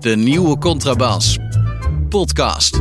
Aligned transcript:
De 0.00 0.16
nieuwe 0.16 0.58
Contrabas. 0.58 1.38
Podcast. 2.08 2.80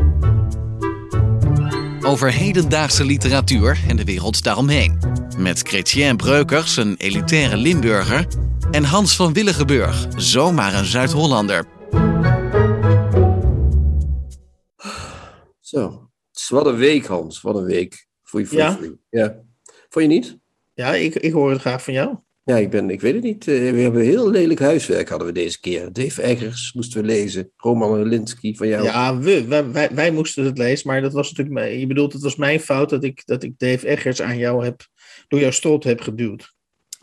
Over 2.02 2.32
hedendaagse 2.34 3.06
literatuur 3.06 3.80
en 3.88 3.96
de 3.98 4.04
wereld 4.04 4.44
daaromheen. 4.44 5.00
Met 5.38 5.60
Chrétien 5.62 6.18
Breukers, 6.18 6.78
een 6.78 6.96
elitaire 6.98 7.58
Limburger. 7.58 8.28
En 8.72 8.84
Hans 8.84 9.16
van 9.16 9.34
Willigenburg, 9.34 10.08
zomaar 10.16 10.74
een 10.74 10.86
Zuid-Hollander. 10.86 11.66
Zo. 15.60 16.10
Wat 16.50 16.66
een 16.66 16.76
week, 16.76 17.06
Hans. 17.06 17.42
Wat 17.42 17.56
een 17.56 17.64
week. 17.64 18.08
Voor 18.24 18.40
je, 18.40 18.46
voor 18.46 18.58
Ja? 18.58 18.78
je- 18.82 18.98
ja. 19.10 19.36
Vond 19.90 20.06
je 20.06 20.12
niet? 20.12 20.38
Ja, 20.74 20.94
ik, 20.94 21.16
ik 21.16 21.32
hoor 21.34 21.52
het 21.52 21.62
graag 21.62 21.84
van 21.84 21.94
jou. 21.94 22.18
Ja, 22.46 22.58
ik, 22.58 22.70
ben, 22.70 22.90
ik 22.90 23.02
weet 23.02 23.14
het 23.14 23.24
niet. 23.24 23.48
Eh, 23.48 23.72
We 23.72 23.80
hebben 23.80 24.02
heel 24.02 24.30
lelijk 24.30 24.60
huiswerk 24.60 25.10
hadden 25.10 25.28
we 25.28 25.34
deze 25.34 25.60
keer. 25.60 25.94
Dave 25.94 26.22
Eggers 26.22 26.74
moesten 26.74 27.02
we 27.02 27.08
lezen. 27.08 27.52
Roman 27.58 28.04
Linsky 28.04 28.56
van 28.56 28.68
jou. 28.68 28.84
Ja, 28.84 29.18
we, 29.18 29.46
wij, 29.48 29.72
wij, 29.72 29.90
wij 29.94 30.12
moesten 30.12 30.44
het 30.46 30.58
lezen, 30.58 30.88
maar 30.88 31.02
dat 31.02 31.14
was 31.14 31.30
natuurlijk, 31.30 31.56
mijn- 31.56 31.80
je 31.80 31.88
bedoelt, 31.88 32.14
het 32.14 32.22
was 32.22 32.36
mijn 32.36 32.60
fout 32.60 32.90
dat 32.90 33.04
ik, 33.04 33.22
dat 33.26 33.44
ik 33.44 33.54
Dave 33.58 33.88
Eggers 33.88 34.22
aan 34.22 34.38
jou 34.38 34.64
heb, 34.64 34.88
door 35.28 35.40
jouw 35.40 35.52
strot 35.52 35.84
heb 35.84 36.02
geduwd. 36.02 36.54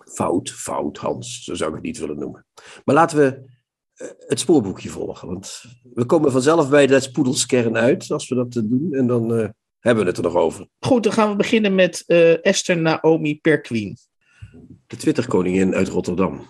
Fout, 0.04 0.50
fout, 0.50 0.96
Hans. 0.98 1.44
Zo 1.44 1.54
zou 1.54 1.68
ik 1.70 1.76
het 1.76 1.84
niet 1.84 1.98
willen 1.98 2.18
noemen. 2.18 2.46
Maar 2.84 2.94
laten 2.94 3.18
we 3.18 3.50
eh, 3.94 4.08
het 4.26 4.40
spoorboekje 4.40 4.88
volgen. 4.88 5.28
Want 5.28 5.62
we 5.94 6.04
komen 6.04 6.32
vanzelf 6.32 6.68
bij 6.70 6.86
de 6.86 7.00
spoedelskern 7.00 7.76
uit 7.76 8.10
als 8.10 8.28
we 8.28 8.34
dat 8.34 8.52
doen. 8.52 8.88
En 8.92 9.06
dan 9.06 9.34
eh, 9.34 9.48
hebben 9.78 10.02
we 10.04 10.08
het 10.08 10.18
er 10.18 10.24
nog 10.24 10.34
over. 10.36 10.66
Goed, 10.80 11.02
dan 11.02 11.12
gaan 11.12 11.30
we 11.30 11.36
beginnen 11.36 11.74
met 11.74 12.04
Esther 12.42 12.78
Naomi 12.78 13.40
Perquin. 13.40 13.96
De 14.92 14.98
Twitterkoningin 14.98 15.74
uit 15.74 15.88
Rotterdam. 15.88 16.46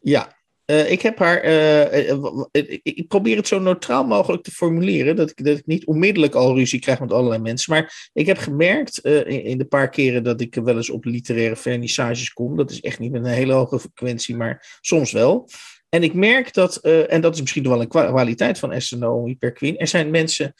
Ja, 0.00 0.36
eh, 0.64 0.90
ik 0.90 1.02
heb 1.02 1.18
haar. 1.18 1.40
eh, 1.40 2.10
eh, 2.10 2.18
ik, 2.50 2.80
ik 2.82 3.08
probeer 3.08 3.36
het 3.36 3.48
zo 3.48 3.58
neutraal 3.58 4.04
mogelijk 4.04 4.42
te 4.42 4.50
formuleren. 4.50 5.16
Dat 5.16 5.30
ik, 5.30 5.44
dat 5.44 5.58
ik 5.58 5.66
niet 5.66 5.86
onmiddellijk 5.86 6.34
al 6.34 6.54
ruzie 6.54 6.78
krijg 6.80 7.00
met 7.00 7.12
allerlei 7.12 7.42
mensen. 7.42 7.72
Maar 7.72 8.10
ik 8.12 8.26
heb 8.26 8.38
gemerkt 8.38 8.98
in, 8.98 9.44
in 9.44 9.58
de 9.58 9.64
paar 9.64 9.88
keren 9.88 10.22
dat 10.24 10.40
ik 10.40 10.54
wel 10.54 10.76
eens 10.76 10.90
op 10.90 11.04
literaire 11.04 11.56
vernissages 11.56 12.32
kom. 12.32 12.56
Dat 12.56 12.70
is 12.70 12.80
echt 12.80 12.98
niet 12.98 13.12
met 13.12 13.24
een 13.24 13.30
hele 13.30 13.52
hoge 13.52 13.78
frequentie, 13.78 14.36
maar 14.36 14.78
soms 14.80 15.12
wel. 15.12 15.48
En 15.88 16.02
ik 16.02 16.14
merk 16.14 16.52
dat, 16.52 16.76
en 16.76 17.20
dat 17.20 17.34
is 17.34 17.40
misschien 17.40 17.68
wel 17.68 17.80
een 17.80 17.88
kwa- 17.88 18.06
kwaliteit 18.10 18.58
van 18.58 18.72
Esther 18.72 18.98
Naomi 18.98 19.36
Perquin. 19.36 19.78
Er 19.78 19.86
zijn 19.88 20.10
mensen 20.10 20.54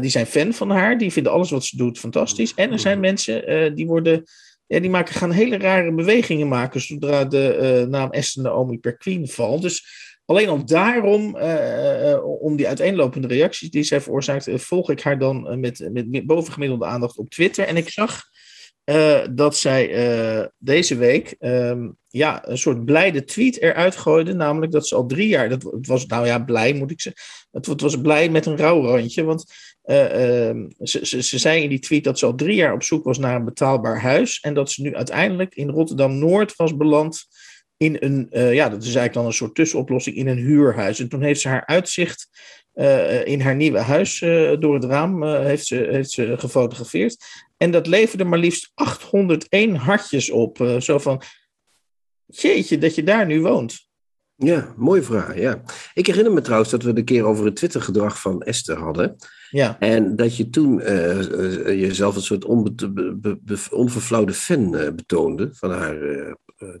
die 0.00 0.10
zijn 0.10 0.26
fan 0.26 0.52
van 0.52 0.70
haar, 0.70 0.98
die 0.98 1.12
vinden 1.12 1.32
alles 1.32 1.50
wat 1.50 1.64
ze 1.64 1.76
doet 1.76 1.98
fantastisch. 1.98 2.54
En 2.54 2.72
er 2.72 2.78
zijn 2.78 3.00
mensen 3.00 3.46
eh, 3.46 3.74
die 3.74 3.86
worden 3.86 4.22
ja, 4.70 4.80
die 4.80 4.90
maken, 4.90 5.14
gaan 5.14 5.30
hele 5.30 5.58
rare 5.58 5.92
bewegingen 5.92 6.48
maken 6.48 6.80
zodra 6.80 7.24
de 7.24 7.54
eh, 7.54 7.88
naam 7.88 8.10
Esther 8.10 8.42
Naomi 8.42 8.78
Perquin 8.78 9.28
valt. 9.28 9.62
Dus 9.62 9.86
alleen 10.24 10.48
al 10.48 10.64
daarom, 10.64 11.36
eh, 11.36 12.12
eh, 12.12 12.24
om 12.24 12.56
die 12.56 12.68
uiteenlopende 12.68 13.28
reacties 13.28 13.70
die 13.70 13.82
zij 13.82 14.00
veroorzaakt, 14.00 14.48
volg 14.54 14.90
ik 14.90 15.00
haar 15.02 15.18
dan 15.18 15.60
met, 15.60 15.88
met, 15.92 16.26
bovengemiddelde 16.26 16.84
aandacht 16.84 17.18
op 17.18 17.30
Twitter. 17.30 17.66
En 17.66 17.76
ik 17.76 17.88
zag 17.88 18.22
dat 19.30 19.56
zij 19.56 20.50
deze 20.58 20.96
week 20.96 21.34
ehm, 21.38 21.88
ja, 22.08 22.48
een 22.48 22.58
soort 22.58 22.84
blijde 22.84 23.24
tweet 23.24 23.60
eruit 23.60 23.96
gooide. 23.96 24.34
Namelijk 24.34 24.72
dat 24.72 24.88
ze 24.88 24.94
al 24.94 25.06
drie 25.06 25.28
jaar, 25.28 25.48
dat 25.48 25.62
het 25.62 25.86
was 25.86 26.06
nou 26.06 26.26
ja, 26.26 26.38
blij 26.38 26.72
moet 26.72 26.90
ik 26.90 27.00
zeggen. 27.00 27.22
Het, 27.50 27.66
het 27.66 27.80
was 27.80 28.00
blij 28.00 28.28
met 28.28 28.46
een 28.46 28.56
rouwrandje, 28.56 29.24
want 29.24 29.44
ze, 30.78 30.98
ze, 31.02 31.22
ze 31.22 31.38
zei 31.38 31.62
in 31.62 31.68
die 31.68 31.78
tweet 31.78 32.04
dat 32.04 32.18
ze 32.18 32.26
al 32.26 32.34
drie 32.34 32.54
jaar 32.54 32.72
op 32.72 32.82
zoek 32.82 33.04
was 33.04 33.18
naar 33.18 33.34
een 33.36 33.44
betaalbaar 33.44 34.00
huis. 34.00 34.40
En 34.40 34.54
dat 34.54 34.70
ze 34.70 34.82
nu 34.82 34.94
uiteindelijk 34.94 35.54
in 35.54 35.68
Rotterdam-Noord 35.70 36.56
was 36.56 36.76
beland 36.76 37.26
in 37.76 37.96
een, 38.00 38.26
eh, 38.30 38.54
ja, 38.54 38.68
dat 38.68 38.78
is 38.78 38.84
eigenlijk 38.84 39.14
dan 39.14 39.26
een 39.26 39.32
soort 39.32 39.54
tussenoplossing 39.54 40.16
in 40.16 40.26
een 40.26 40.38
huurhuis. 40.38 41.00
En 41.00 41.08
toen 41.08 41.22
heeft 41.22 41.40
ze 41.40 41.48
haar 41.48 41.66
uitzicht 41.66 42.28
eh, 42.72 43.26
in 43.26 43.40
haar 43.40 43.56
nieuwe 43.56 43.78
huis 43.78 44.20
eh, 44.22 44.52
door 44.58 44.74
het 44.74 44.84
raam 44.84 45.22
eh, 45.22 45.40
heeft 45.40 45.66
ze, 45.66 45.88
heeft 45.90 46.10
ze 46.10 46.38
gefotografeerd. 46.38 47.24
En 47.56 47.70
dat 47.70 47.86
leverde 47.86 48.24
maar 48.24 48.38
liefst 48.38 48.70
801 48.74 49.76
hartjes 49.76 50.30
op. 50.30 50.60
eh, 50.60 50.80
zo 50.80 50.98
van, 50.98 51.22
jeetje, 52.26 52.78
dat 52.78 52.94
je 52.94 53.02
daar 53.02 53.26
nu 53.26 53.40
woont. 53.40 53.88
Ja, 54.42 54.74
mooie 54.76 55.02
vraag. 55.02 55.36
Ja. 55.36 55.62
Ik 55.94 56.06
herinner 56.06 56.32
me 56.32 56.40
trouwens 56.40 56.70
dat 56.70 56.82
we 56.82 56.88
het 56.88 56.98
een 56.98 57.04
keer 57.04 57.24
over 57.24 57.44
het 57.44 57.56
Twittergedrag 57.56 58.20
van 58.20 58.42
Esther 58.42 58.78
hadden. 58.78 59.16
Ja, 59.50 59.76
En 59.78 60.16
dat 60.16 60.36
je 60.36 60.50
toen 60.50 60.80
eh, 60.80 61.18
eh, 61.18 61.80
jezelf 61.80 62.16
een 62.16 62.22
soort 62.22 62.44
onverflauwde 63.70 64.32
fan 64.32 64.76
eh, 64.76 64.92
betoonde 64.92 65.48
van 65.52 65.70
haar 65.70 65.96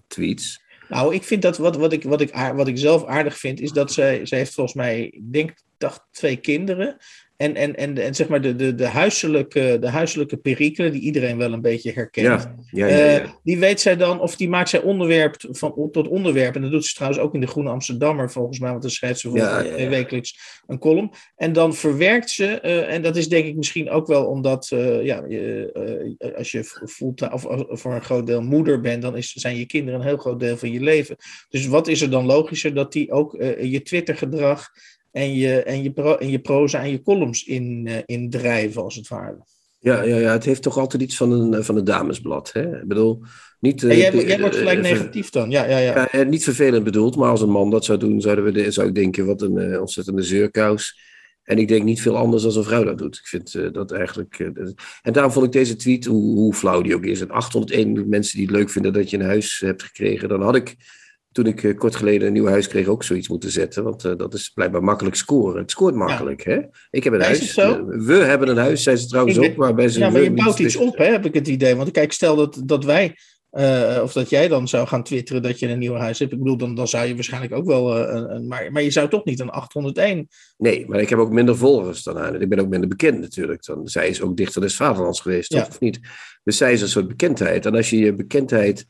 tweets. 0.06 0.62
Nou, 0.88 1.14
ik 1.14 1.22
vind 1.22 1.42
dat 1.42 1.58
wat, 1.58 1.76
wat, 1.76 1.92
ik, 1.92 2.02
wat, 2.02 2.20
ik, 2.20 2.34
wat 2.54 2.68
ik 2.68 2.78
zelf 2.78 3.06
aardig 3.06 3.38
vind, 3.38 3.60
is 3.60 3.72
dat 3.72 3.92
zij, 3.92 4.26
zij 4.26 4.38
heeft 4.38 4.54
volgens 4.54 4.76
mij, 4.76 5.04
ik 5.04 5.32
denk, 5.32 5.52
dacht 5.78 6.06
twee 6.10 6.36
kinderen. 6.36 6.96
En, 7.40 7.54
en, 7.54 7.76
en, 7.76 7.98
en 7.98 8.14
zeg 8.14 8.28
maar 8.28 8.40
de, 8.40 8.56
de, 8.56 8.74
de, 8.74 8.86
huiselijke, 8.86 9.76
de 9.80 9.88
huiselijke 9.88 10.36
perikelen, 10.36 10.92
die 10.92 11.00
iedereen 11.00 11.36
wel 11.36 11.52
een 11.52 11.60
beetje 11.60 11.92
herkent. 11.92 12.26
Ja, 12.26 12.54
ja, 12.70 12.86
ja. 12.86 13.18
Eh, 13.18 13.28
die 13.42 13.58
weet 13.58 13.80
zij 13.80 13.96
dan, 13.96 14.20
of 14.20 14.36
die 14.36 14.48
maakt 14.48 14.68
zij 14.68 14.80
onderwerp 14.80 15.36
van, 15.50 15.88
tot 15.92 16.08
onderwerp. 16.08 16.54
En 16.54 16.62
dat 16.62 16.70
doet 16.70 16.86
ze 16.86 16.94
trouwens 16.94 17.22
ook 17.22 17.34
in 17.34 17.40
de 17.40 17.46
Groene 17.46 17.70
Amsterdammer, 17.70 18.30
volgens 18.30 18.58
mij, 18.58 18.70
want 18.70 18.82
dan 18.82 18.90
schrijft 18.90 19.20
ze 19.20 19.88
wekelijks 19.88 20.62
een 20.66 20.78
column. 20.78 21.10
En 21.36 21.52
dan 21.52 21.74
verwerkt 21.74 22.30
ze, 22.30 22.60
eh, 22.60 22.94
en 22.94 23.02
dat 23.02 23.16
is 23.16 23.28
denk 23.28 23.46
ik 23.46 23.56
misschien 23.56 23.90
ook 23.90 24.06
wel 24.06 24.26
omdat, 24.26 24.70
eh, 24.70 25.04
ja, 25.04 25.24
je, 25.28 26.32
als 26.36 26.52
je 26.52 26.64
voelt, 26.64 27.32
of, 27.32 27.44
of 27.44 27.80
voor 27.80 27.94
een 27.94 28.04
groot 28.04 28.26
deel 28.26 28.42
moeder 28.42 28.80
bent, 28.80 29.02
dan 29.02 29.16
is, 29.16 29.32
zijn 29.32 29.56
je 29.56 29.66
kinderen 29.66 30.00
een 30.00 30.06
heel 30.06 30.16
groot 30.16 30.40
deel 30.40 30.56
van 30.56 30.72
je 30.72 30.80
leven. 30.80 31.16
Dus 31.48 31.66
wat 31.66 31.88
is 31.88 32.00
er 32.00 32.10
dan 32.10 32.26
logischer 32.26 32.74
dat 32.74 32.92
die 32.92 33.10
ook 33.10 33.36
je 33.60 33.82
Twitter-gedrag 33.82 34.68
en 35.12 35.34
je, 35.34 35.62
en, 35.62 35.82
je 35.82 35.90
pro, 35.92 36.14
en 36.14 36.30
je 36.30 36.38
proza 36.38 36.82
en 36.82 36.90
je 36.90 37.02
columns 37.02 37.44
in, 37.44 37.86
eh, 37.86 37.96
in 38.06 38.30
drijven, 38.30 38.82
als 38.82 38.94
het 38.94 39.08
ware. 39.08 39.38
Ja, 39.78 40.02
ja, 40.02 40.16
ja, 40.16 40.32
het 40.32 40.44
heeft 40.44 40.62
toch 40.62 40.78
altijd 40.78 41.02
iets 41.02 41.16
van 41.16 41.30
een, 41.32 41.64
van 41.64 41.76
een 41.76 41.84
damesblad. 41.84 42.52
Hè? 42.52 42.80
Ik 42.80 42.88
bedoel, 42.88 43.22
niet, 43.60 43.82
eh, 43.82 43.98
jij, 43.98 44.10
de- 44.10 44.26
jij 44.26 44.40
wordt 44.40 44.56
gelijk 44.56 44.78
eh, 44.78 44.84
ver- 44.84 44.96
negatief 44.98 45.30
dan, 45.30 45.50
ja, 45.50 45.64
ja, 45.64 45.78
ja. 45.78 45.94
Ja, 45.94 46.10
eh, 46.10 46.26
niet 46.26 46.44
vervelend 46.44 46.84
bedoeld, 46.84 47.16
maar 47.16 47.30
als 47.30 47.40
een 47.40 47.50
man 47.50 47.70
dat 47.70 47.84
zou 47.84 47.98
doen, 47.98 48.20
zouden 48.20 48.44
we 48.44 48.52
de, 48.52 48.70
zou 48.70 48.88
ik 48.88 48.94
denken, 48.94 49.26
wat 49.26 49.42
een 49.42 49.58
eh, 49.58 49.80
ontzettende 49.80 50.22
zeurkous. 50.22 50.98
En 51.42 51.58
ik 51.58 51.68
denk 51.68 51.84
niet 51.84 52.00
veel 52.02 52.16
anders 52.16 52.42
dan 52.42 52.56
een 52.56 52.64
vrouw 52.64 52.84
dat 52.84 52.98
doet. 52.98 53.16
Ik 53.16 53.26
vind 53.26 53.54
eh, 53.54 53.72
dat 53.72 53.92
eigenlijk. 53.92 54.38
eh, 54.38 54.46
en 55.02 55.12
daarom 55.12 55.32
vond 55.32 55.46
ik 55.46 55.52
deze 55.52 55.76
tweet, 55.76 56.04
hoe, 56.04 56.36
hoe 56.38 56.54
flauw 56.54 56.82
die 56.82 56.94
ook 56.94 57.04
is. 57.04 57.20
En 57.20 57.30
801 57.30 58.08
mensen 58.08 58.36
die 58.38 58.46
het 58.46 58.56
leuk 58.56 58.70
vinden 58.70 58.92
dat 58.92 59.10
je 59.10 59.16
een 59.18 59.24
huis 59.24 59.60
hebt 59.64 59.82
gekregen. 59.82 60.28
Dan 60.28 60.42
had 60.42 60.56
ik, 60.56 60.76
toen 61.32 61.46
ik 61.46 61.62
eh, 61.62 61.76
kort 61.78 61.96
geleden 61.96 62.26
een 62.26 62.32
nieuw 62.32 62.46
huis 62.46 62.68
kreeg, 62.68 62.86
ook 62.86 63.04
zoiets 63.04 63.28
moeten 63.28 63.50
zetten. 63.50 63.84
Want 63.84 64.04
eh, 64.04 64.16
dat 64.16 64.34
is 64.34 64.48
blijkbaar 64.48 64.82
makkelijk 64.82 65.16
scoren. 65.16 65.60
Het 65.60 65.70
scoort 65.70 65.94
makkelijk, 65.94 66.44
hè? 66.44 66.60
Ik 66.90 67.04
heb 67.04 67.12
een 67.12 67.20
huis. 67.22 67.56
Eh, 67.56 67.76
We 67.86 68.14
hebben 68.14 68.48
een 68.48 68.56
huis, 68.56 68.82
zei 68.82 68.96
ze 68.96 69.06
trouwens 69.06 69.38
ook. 69.38 69.56
Maar 69.56 69.74
bij 69.74 69.88
zijn 69.88 70.04
Ja, 70.04 70.10
maar 70.10 70.22
je 70.22 70.32
bouwt 70.32 70.58
iets 70.58 70.76
op, 70.76 70.96
hè, 70.96 71.04
heb 71.04 71.24
ik 71.24 71.34
het 71.34 71.48
idee. 71.48 71.76
Want 71.76 71.90
kijk, 71.90 72.12
stel 72.12 72.36
dat, 72.36 72.62
dat 72.64 72.84
wij, 72.84 73.16
of 74.02 74.12
dat 74.12 74.30
jij 74.30 74.48
dan 74.48 74.68
zou 74.68 74.86
gaan 74.86 75.02
twitteren 75.02 75.42
dat 75.42 75.58
je 75.58 75.68
een 75.68 75.78
nieuw 75.78 75.94
huis 75.94 76.18
hebt. 76.18 76.32
Ik 76.32 76.38
bedoel, 76.38 76.56
dan, 76.56 76.74
dan 76.74 76.88
zou 76.88 77.06
je 77.06 77.14
waarschijnlijk 77.14 77.54
ook 77.54 77.66
wel, 77.66 77.98
een, 77.98 78.46
maar, 78.46 78.72
maar 78.72 78.82
je 78.82 78.90
zou 78.90 79.08
toch 79.08 79.24
niet 79.24 79.40
een 79.40 79.50
801. 79.50 80.28
Nee, 80.56 80.88
maar 80.88 81.00
ik 81.00 81.08
heb 81.08 81.18
ook 81.18 81.32
minder 81.32 81.56
volgers 81.56 82.02
dan 82.02 82.16
haar. 82.16 82.40
Ik 82.40 82.48
ben 82.48 82.58
ook 82.58 82.68
minder 82.68 82.88
bekend 82.88 83.20
natuurlijk. 83.20 83.64
Dan, 83.64 83.88
zij 83.88 84.08
is 84.08 84.22
ook 84.22 84.36
dichter 84.36 84.60
des 84.60 84.76
vaderlands 84.76 85.20
geweest, 85.20 85.50
toch? 85.50 85.68
Of 85.68 85.80
niet? 85.80 86.00
Dus 86.44 86.56
zij 86.56 86.72
is 86.72 86.82
een 86.82 86.88
soort 86.88 87.08
bekendheid. 87.08 87.66
En 87.66 87.74
als 87.74 87.90
je 87.90 87.98
je 87.98 88.14
bekendheid 88.14 88.86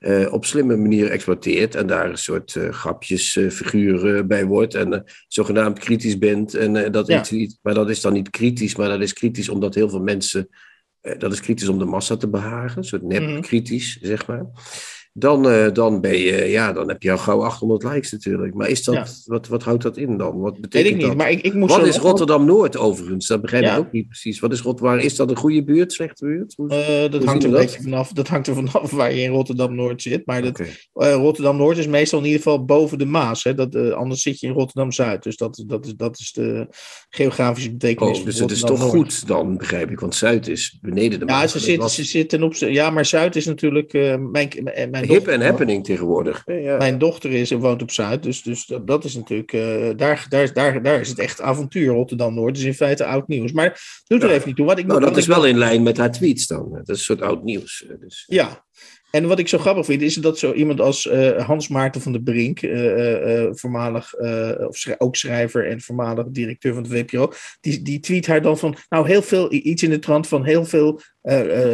eh, 0.00 0.32
op 0.32 0.44
slimme 0.44 0.76
manier 0.76 1.10
exploiteert... 1.10 1.74
en 1.74 1.86
daar 1.86 2.10
een 2.10 2.18
soort 2.18 2.56
grapjes, 2.70 3.36
eh, 3.36 3.50
figuur 3.50 4.16
eh, 4.16 4.24
bij 4.24 4.44
wordt... 4.44 4.74
en 4.74 5.04
zogenaamd 5.28 5.78
kritisch 5.78 6.18
bent... 6.18 6.54
En, 6.54 6.92
dat 6.92 7.06
Ja. 7.06 7.18
iets 7.18 7.30
niet, 7.30 7.58
maar 7.62 7.74
dat 7.74 7.90
is 7.90 8.00
dan 8.00 8.12
niet 8.12 8.30
kritisch... 8.30 8.76
maar 8.76 8.88
dat 8.88 9.00
is 9.00 9.12
kritisch 9.12 9.48
omdat 9.48 9.74
heel 9.74 9.88
veel 9.88 10.02
mensen... 10.02 10.48
dat 11.18 11.32
is 11.32 11.40
kritisch 11.40 11.68
om 11.68 11.78
de 11.78 11.84
massa 11.84 12.16
te 12.16 12.28
behagen. 12.28 12.78
Een 12.78 12.84
soort 12.84 13.02
Mhm. 13.02 13.10
nep-kritisch, 13.10 13.98
zeg 14.00 14.26
maar. 14.26 14.46
Dan, 15.20 15.48
eh, 15.50 15.72
dan 15.72 16.00
ben 16.00 16.18
je, 16.18 16.44
ja, 16.44 16.72
dan 16.72 16.88
heb 16.88 17.02
je 17.02 17.10
al 17.10 17.18
gauw 17.18 17.42
800 17.42 17.82
likes 17.84 18.12
natuurlijk. 18.12 18.54
Maar 18.54 18.68
is 18.68 18.84
dat, 18.84 18.94
Ja. 18.94 19.06
wat, 19.24 19.48
wat 19.48 19.62
houdt 19.62 19.82
dat 19.82 19.96
in 19.96 20.16
dan? 20.16 20.40
Wat 20.40 20.52
Weet 20.52 20.60
betekent 20.60 20.90
ik 20.90 20.96
niet, 20.96 21.06
dat? 21.06 21.16
maar 21.16 21.30
ik, 21.30 21.40
ik 21.40 21.54
moest 21.54 21.76
Wat 21.76 21.86
is 21.86 21.98
Rotterdam-Noord 21.98 22.76
overigens? 22.76 23.26
Dat 23.26 23.40
begrijp 23.40 23.64
Ja. 23.64 23.72
ik 23.72 23.78
ook 23.78 23.92
niet 23.92 24.06
precies. 24.06 24.38
Wat 24.40 24.52
is 24.52 24.60
Rot 24.60 24.80
waar 24.80 24.98
Is 24.98 25.16
dat 25.16 25.30
een 25.30 25.36
goede 25.36 25.64
buurt, 25.64 25.92
slechte 25.92 26.24
buurt? 26.24 26.54
Hoe- 26.56 26.68
Eh, 26.70 27.10
dat 27.10 27.24
hangt 27.24 27.44
er 27.44 27.50
beetje 27.50 27.82
vanaf. 27.82 28.12
Dat 28.12 28.28
hangt 28.28 28.46
er 28.46 28.54
vanaf 28.54 28.90
waar 29.00 29.14
je 29.14 29.22
in 29.22 29.30
Rotterdam-Noord 29.30 30.02
zit. 30.02 30.26
Maar 30.26 30.42
dat, 30.42 30.60
eh, 30.60 31.14
Rotterdam-Noord 31.14 31.78
is 31.78 31.86
meestal 31.86 32.18
in 32.18 32.24
ieder 32.24 32.40
geval 32.42 32.64
boven 32.64 32.98
de 32.98 33.04
Maas. 33.06 33.44
Hè. 33.44 33.54
Dat, 33.54 33.76
anders 33.92 34.22
zit 34.22 34.40
je 34.40 34.46
in 34.46 34.52
Rotterdam-Zuid. 34.52 35.22
Dus 35.22 35.36
dat, 35.36 35.62
dat, 35.66 35.86
is, 35.86 35.94
dat 35.96 36.18
is 36.18 36.32
de 36.32 36.66
geografische 37.10 37.70
betekenis. 37.70 38.18
Oh, 38.18 38.24
dus 38.24 38.38
het 38.38 38.50
is 38.50 38.60
toch 38.60 38.80
goed 38.82 39.26
dan, 39.26 39.56
begrijp 39.56 39.90
ik. 39.90 40.00
Want 40.00 40.14
Zuid 40.14 40.48
is 40.48 40.78
beneden 40.80 41.18
de 41.20 41.26
Ja, 41.26 41.32
Maas. 41.38 41.52
ze 41.52 41.66
Dat 41.70 41.76
was 41.76 41.94
ze 41.94 42.04
zitten 42.04 42.42
op. 42.42 42.54
z'n- 42.54 42.66
Ja, 42.66 42.90
maar 42.90 43.06
Zuid 43.06 43.36
is 43.36 43.44
natuurlijk. 43.46 43.92
mijn, 43.92 44.30
mijn, 44.30 44.90
mijn 44.90 45.04
Hip 45.10 45.28
en 45.28 45.40
happening 45.42 45.84
tegenwoordig. 45.84 46.42
Ja. 46.46 46.76
Mijn 46.76 46.98
dochter 46.98 47.30
is, 47.32 47.50
woont 47.50 47.82
op 47.82 47.90
Zuid, 47.90 48.22
dus, 48.22 48.42
dus 48.42 48.66
dat, 48.66 48.86
dat 48.86 49.04
is 49.04 49.14
natuurlijk, 49.14 49.52
eh, 49.52 49.90
daar, 49.96 50.26
daar, 50.28 50.52
daar, 50.52 50.82
daar 50.82 51.00
is 51.00 51.08
het 51.08 51.18
echt 51.18 51.40
avontuur 51.40 51.92
Rotterdam-Noord. 51.92 52.54
Dus 52.54 52.64
in 52.64 52.74
feite 52.74 53.04
oud 53.04 53.28
nieuws. 53.28 53.52
Maar 53.52 53.80
doet 54.06 54.22
er 54.22 54.28
Ja. 54.28 54.34
even 54.34 54.46
niet 54.46 54.56
toe. 54.56 54.66
Wat 54.66 54.78
ik, 54.78 54.86
Nou, 54.86 55.00
dat 55.00 55.16
is 55.16 55.26
wel 55.26 55.46
in 55.46 55.58
lijn 55.58 55.82
met 55.82 55.96
haar 55.96 56.12
tweets 56.12 56.46
dan. 56.46 56.68
Dat 56.72 56.88
is 56.88 56.88
een 56.88 56.96
soort 56.96 57.22
oud 57.22 57.42
nieuws. 57.44 57.86
eh, 57.88 57.96
Dus, 58.00 58.24
Ja, 58.26 58.64
En 59.10 59.26
wat 59.26 59.38
ik 59.38 59.48
zo 59.48 59.58
grappig 59.58 59.84
vind, 59.84 60.02
is 60.02 60.14
dat 60.14 60.38
zo 60.38 60.52
iemand 60.52 60.80
als 60.80 61.06
uh, 61.06 61.46
Hans 61.46 61.68
Maarten 61.68 62.00
van 62.00 62.12
der 62.12 62.20
Brink, 62.20 62.62
uh, 62.62 63.42
uh, 63.42 63.48
voormalig 63.52 64.14
of 64.68 64.76
schrij 64.76 64.94
ook 64.98 65.16
schrijver 65.16 65.66
en 65.66 65.80
voormalig 65.80 66.26
directeur 66.28 66.74
van 66.74 66.82
de 66.82 66.88
WPO, 66.88 67.32
die, 67.60 67.82
die 67.82 68.00
tweet 68.00 68.26
haar 68.26 68.42
dan 68.42 68.58
van, 68.58 68.76
nou 68.88 69.06
heel 69.06 69.22
veel, 69.22 69.52
iets 69.52 69.82
in 69.82 69.90
de 69.90 69.98
trant 69.98 70.26
van 70.26 70.44
heel 70.44 70.64
veel 70.64 71.00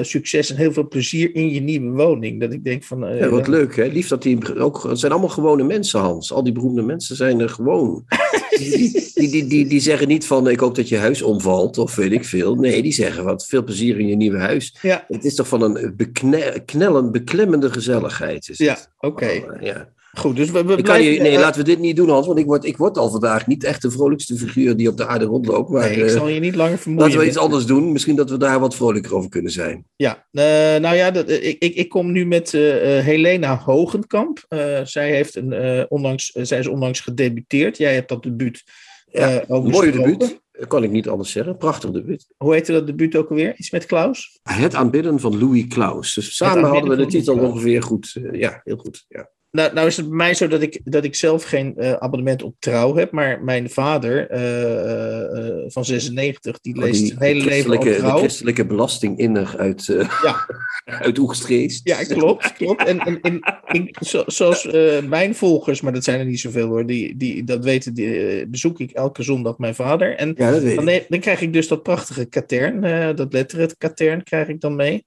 succes 0.00 0.50
en 0.50 0.56
heel 0.56 0.72
veel 0.72 0.88
plezier 0.88 1.34
in 1.34 1.50
je 1.50 1.60
nieuwe 1.60 1.90
woning. 1.90 2.40
Dat 2.40 2.52
ik 2.52 2.64
denk 2.64 2.84
van... 2.84 3.16
ja, 3.16 3.28
wat 3.28 3.48
leuk 3.48 3.76
hè, 3.76 3.84
lief 3.84 4.08
dat 4.08 4.22
die 4.22 4.58
ook, 4.58 4.82
het 4.82 4.98
zijn 4.98 5.12
allemaal 5.12 5.30
gewone 5.30 5.64
mensen 5.64 6.00
Hans, 6.00 6.32
al 6.32 6.42
die 6.42 6.52
beroemde 6.52 6.82
mensen 6.82 7.16
zijn 7.16 7.40
er 7.40 7.48
gewoon. 7.48 8.04
die, 8.58 9.12
die, 9.14 9.30
die, 9.30 9.46
die, 9.46 9.66
die 9.66 9.80
zeggen 9.80 10.08
niet 10.08 10.26
van, 10.26 10.48
ik 10.48 10.60
hoop 10.60 10.74
dat 10.74 10.88
je 10.88 10.96
huis 10.96 11.22
omvalt 11.22 11.78
of 11.78 11.94
weet 11.94 12.12
ik 12.12 12.24
veel. 12.24 12.54
Nee, 12.54 12.82
die 12.82 12.92
zeggen 12.92 13.24
wat, 13.24 13.46
veel 13.46 13.64
plezier 13.64 13.98
in 13.98 14.06
je 14.06 14.16
nieuwe 14.16 14.38
huis. 14.38 14.76
Ja. 14.82 15.04
Het 15.08 15.24
is 15.24 15.34
toch 15.34 15.48
van 15.48 15.62
een 15.62 15.94
beknellend, 15.96 17.12
beklemmende 17.26 17.72
gezelligheid. 17.72 18.48
Is 18.48 18.58
ja, 18.58 18.78
oké. 18.98 19.42
Oh, 19.46 19.62
ja. 19.62 19.94
Goed, 20.18 20.36
dus 20.36 20.50
we, 20.50 20.64
we 20.64 20.76
ik 20.76 20.84
kan 20.84 21.02
je, 21.02 21.20
nee, 21.20 21.38
laten 21.38 21.60
we 21.60 21.66
dit 21.66 21.78
niet 21.78 21.96
doen, 21.96 22.08
Hans, 22.08 22.26
want 22.26 22.38
ik 22.38 22.46
word, 22.46 22.64
ik 22.64 22.76
word 22.76 22.98
al 22.98 23.10
vandaag 23.10 23.46
niet 23.46 23.64
echt 23.64 23.82
de 23.82 23.90
vrolijkste 23.90 24.36
figuur 24.36 24.76
die 24.76 24.88
op 24.88 24.96
de 24.96 25.06
aarde 25.06 25.24
rondloopt. 25.24 25.70
Maar, 25.70 25.88
nee, 25.88 26.04
ik 26.04 26.08
zal 26.08 26.28
je 26.28 26.40
niet 26.40 26.54
langer 26.54 26.78
vermoeien. 26.78 27.06
Laten 27.06 27.22
we 27.24 27.28
iets 27.28 27.38
anders 27.38 27.66
doen. 27.66 27.92
Misschien 27.92 28.16
dat 28.16 28.30
we 28.30 28.36
daar 28.36 28.60
wat 28.60 28.74
vrolijker 28.74 29.14
over 29.14 29.30
kunnen 29.30 29.52
zijn. 29.52 29.84
Ja, 29.96 30.26
uh, 30.32 30.42
nou 30.80 30.96
ja, 30.96 31.10
dat, 31.10 31.30
ik, 31.30 31.56
ik, 31.58 31.74
ik 31.74 31.88
kom 31.88 32.12
nu 32.12 32.26
met 32.26 32.52
uh, 32.52 32.62
Helena 32.98 33.56
Hogenkamp. 33.58 34.44
Zij, 34.84 35.10
heeft 35.10 35.36
een, 35.36 35.86
onlangs, 35.88 36.30
zij 36.32 36.58
is 36.58 36.66
onlangs 36.66 37.00
gedebuteerd. 37.00 37.78
Jij 37.78 37.94
hebt 37.94 38.08
dat 38.08 38.22
debuut 38.22 38.64
ja, 39.06 39.44
ook 39.48 39.68
Mooie 39.68 39.92
debuut. 39.92 40.40
Kan 40.68 40.82
ik 40.82 40.90
niet 40.90 41.08
anders 41.08 41.32
zeggen. 41.32 41.56
Prachtig 41.56 41.90
debuut. 41.90 42.26
Hoe 42.36 42.52
heette 42.52 42.72
dat 42.72 42.86
debuut 42.86 43.16
ook 43.16 43.30
alweer? 43.30 43.56
Iets 43.56 43.70
met 43.70 43.86
Klaus? 43.86 44.38
Het 44.42 44.74
aanbidden 44.74 45.20
van 45.20 45.38
Louis 45.38 45.66
Klaus. 45.66 46.14
Dus 46.14 46.36
samen 46.36 46.64
hadden 46.64 46.90
we 46.90 46.96
de 46.96 47.06
titel 47.06 47.38
ongeveer 47.38 47.82
goed. 47.82 48.16
ja, 48.32 48.60
heel 48.64 48.76
goed. 48.76 49.04
Ja. 49.08 49.30
Nou, 49.56 49.74
nou 49.74 49.86
is 49.86 49.96
het 49.96 50.08
bij 50.08 50.16
mij 50.16 50.34
zo 50.34 50.48
dat 50.48 50.62
ik, 50.62 50.80
dat 50.84 51.04
ik 51.04 51.14
zelf 51.14 51.44
geen 51.44 51.74
uh, 51.76 51.92
abonnement 51.92 52.42
op 52.42 52.54
trouw 52.58 52.94
heb, 52.94 53.12
maar 53.12 53.44
mijn 53.44 53.70
vader 53.70 54.30
uh, 54.30 55.58
uh, 55.58 55.64
van 55.66 55.84
96, 55.84 56.60
die 56.60 56.78
leest 56.78 57.02
oh, 57.02 57.18
die, 57.18 57.28
hele 57.28 57.44
leven 57.44 57.76
op 57.76 57.82
trouw. 57.82 58.12
De 58.12 58.18
christelijke 58.18 58.66
belastinginner 58.66 59.54
uit, 59.58 59.84
ja. 60.22 60.46
uit 61.04 61.18
Oegstgeest. 61.18 61.80
Ja, 61.88 62.04
klopt. 62.04 62.52
klopt. 62.52 62.84
En, 62.84 62.98
en, 62.98 63.20
en 63.20 63.40
ik, 63.68 63.96
zo, 64.00 64.22
zoals 64.26 64.64
mijn 65.08 65.34
volgers, 65.34 65.80
maar 65.80 65.92
dat 65.92 66.04
zijn 66.04 66.18
er 66.18 66.26
niet 66.26 66.40
zoveel 66.40 66.66
hoor, 66.66 66.86
die, 66.86 67.16
die 67.16 67.44
dat 67.44 67.64
weten, 67.64 67.94
die, 67.94 68.48
bezoek 68.48 68.80
ik 68.80 68.90
elke 68.90 69.22
zondag 69.22 69.58
mijn 69.58 69.74
vader. 69.74 70.16
En 70.16 70.34
ja, 70.36 70.50
dat 70.50 70.74
dan, 70.74 71.00
dan, 71.08 71.20
krijg 71.20 71.40
ik 71.40 71.52
dus 71.52 71.68
dat 71.68 71.82
prachtige 71.82 72.24
katern, 72.24 72.80
dat 73.16 73.32
letteret 73.32 73.76
katern 73.78 74.22
krijg 74.22 74.48
ik 74.48 74.60
dan 74.60 74.76
mee. 74.76 75.04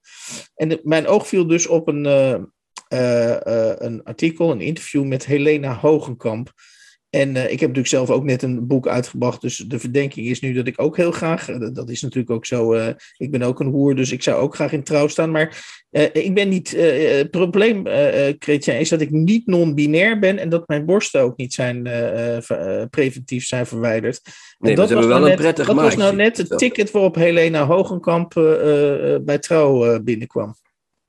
En 0.54 0.80
mijn 0.82 1.06
oog 1.06 1.28
viel 1.28 1.46
dus 1.46 1.66
op 1.66 1.88
een 1.88 2.06
een 2.90 4.02
artikel, 4.04 4.50
een 4.50 4.60
interview 4.60 5.04
met 5.04 5.26
Helena 5.26 5.74
Hogenkamp. 5.74 6.52
En 7.10 7.28
uh, 7.28 7.42
ik 7.42 7.50
heb 7.50 7.60
natuurlijk 7.60 7.86
zelf 7.86 8.10
ook 8.10 8.24
net 8.24 8.42
een 8.42 8.66
boek 8.66 8.88
uitgebracht. 8.88 9.40
Dus 9.40 9.56
de 9.56 9.78
verdenking 9.78 10.26
is 10.26 10.40
nu 10.40 10.52
dat 10.52 10.66
ik 10.66 10.80
ook 10.80 10.96
heel 10.96 11.10
graag. 11.10 11.46
Dat 11.72 11.90
is 11.90 12.02
natuurlijk 12.02 12.30
ook 12.30 12.46
zo. 12.46 12.72
ik 13.16 13.30
ben 13.30 13.42
ook 13.42 13.60
een 13.60 13.70
hoer, 13.70 13.94
dus 13.96 14.12
ik 14.12 14.22
zou 14.22 14.40
ook 14.40 14.54
graag 14.54 14.72
in 14.72 14.82
trouw 14.82 15.08
staan. 15.08 15.30
Maar 15.30 15.78
ik 16.12 16.34
ben 16.34 16.48
niet. 16.48 16.70
het 16.70 17.30
probleem, 17.30 17.86
Chrétien, 18.38 18.78
is 18.78 18.88
dat 18.88 19.00
ik 19.00 19.10
niet 19.10 19.46
non-binair 19.46 20.18
ben. 20.18 20.38
En 20.38 20.48
dat 20.48 20.68
mijn 20.68 20.86
borsten 20.86 21.20
ook 21.20 21.36
niet 21.36 21.54
zijn 21.54 21.82
preventief 22.90 23.46
zijn 23.46 23.66
verwijderd. 23.66 24.20
Nee, 24.58 24.70
en 24.70 24.76
dat 24.76 24.90
was 24.90 25.06
wel 25.06 25.18
nou 25.18 25.30
een 25.30 25.36
prettig 25.36 25.66
Dat 25.66 25.76
was 25.76 25.96
nou 25.96 26.16
net 26.16 26.36
het 26.36 26.58
ticket 26.58 26.90
waarop 26.90 27.14
Helena 27.14 27.66
Hogenkamp 27.66 28.34
bij 29.24 29.38
trouw 29.38 30.00
binnenkwam. 30.00 30.54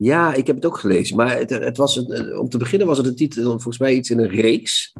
Ja, 0.03 0.33
ik 0.33 0.47
heb 0.47 0.55
het 0.55 0.65
ook 0.65 0.77
gelezen. 0.77 1.15
Maar 1.15 1.37
het, 1.37 1.49
het 1.49 1.77
was 1.77 1.95
een, 1.95 2.37
om 2.37 2.49
te 2.49 2.57
beginnen 2.57 2.87
was 2.87 2.97
het 2.97 3.07
een 3.07 3.15
titel, 3.15 3.43
volgens 3.43 3.77
mij 3.77 3.93
iets 3.93 4.09
in 4.09 4.19
een 4.19 4.29
reeks. 4.29 4.93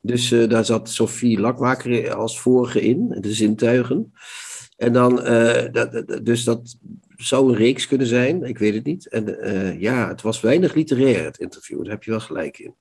Dus 0.00 0.30
uh, 0.30 0.48
daar 0.48 0.64
zat 0.64 0.90
Sophie 0.90 1.40
Lakmaker 1.40 2.14
als 2.14 2.40
vorige 2.40 2.80
in, 2.80 3.16
de 3.20 3.32
zintuigen. 3.32 4.12
En 4.76 4.92
dan, 4.92 5.26
uh, 5.26 5.64
dat, 5.72 6.18
dus 6.22 6.44
dat 6.44 6.76
zou 7.16 7.48
een 7.48 7.56
reeks 7.56 7.86
kunnen 7.86 8.06
zijn, 8.06 8.42
ik 8.42 8.58
weet 8.58 8.74
het 8.74 8.84
niet. 8.84 9.08
En 9.08 9.36
ja, 9.80 10.08
het 10.08 10.22
was 10.22 10.40
weinig 10.40 10.74
literair, 10.74 11.24
het 11.24 11.38
interview, 11.38 11.82
daar 11.82 11.92
heb 11.92 12.02
je 12.02 12.10
wel 12.10 12.20
gelijk 12.20 12.58
in. 12.58 12.74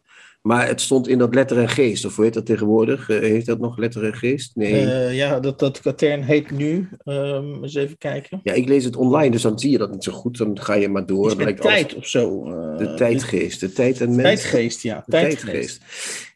Maar 0.47 0.67
het 0.67 0.81
stond 0.81 1.07
in 1.07 1.17
dat 1.17 1.35
letter 1.35 1.57
en 1.57 1.69
geest, 1.69 2.05
of 2.05 2.15
hoe 2.15 2.25
heet 2.25 2.33
dat 2.33 2.45
tegenwoordig? 2.45 3.09
Uh, 3.09 3.19
heet 3.19 3.45
dat 3.45 3.59
nog 3.59 3.77
letter 3.77 4.03
en 4.03 4.13
geest? 4.13 4.55
Nee. 4.55 4.71
Uh, 4.71 5.15
ja, 5.15 5.39
dat, 5.39 5.59
dat 5.59 5.79
katern 5.79 6.21
heet 6.21 6.51
nu. 6.51 6.89
Um, 7.05 7.63
eens 7.63 7.75
even 7.75 7.97
kijken. 7.97 8.39
Ja, 8.44 8.53
ik 8.53 8.67
lees 8.67 8.83
het 8.83 8.95
online, 8.95 9.31
dus 9.31 9.41
dan 9.41 9.59
zie 9.59 9.71
je 9.71 9.77
dat 9.77 9.91
niet 9.91 10.03
zo 10.03 10.11
goed. 10.11 10.38
Dan 10.38 10.59
ga 10.59 10.73
je 10.73 10.89
maar 10.89 11.05
door. 11.05 11.27
Is 11.27 11.35
met 11.35 11.61
tijd 11.61 11.95
of 11.95 12.07
zo. 12.07 12.45
Uh, 12.45 12.77
de 12.77 12.94
tijdgeest, 12.94 13.59
de 13.59 13.71
tijd 13.71 14.01
en 14.01 14.15
mens. 14.15 14.21
Tijdgeest, 14.41 14.81
ja. 14.81 15.03
De 15.05 15.11
tijdgeest. 15.11 15.81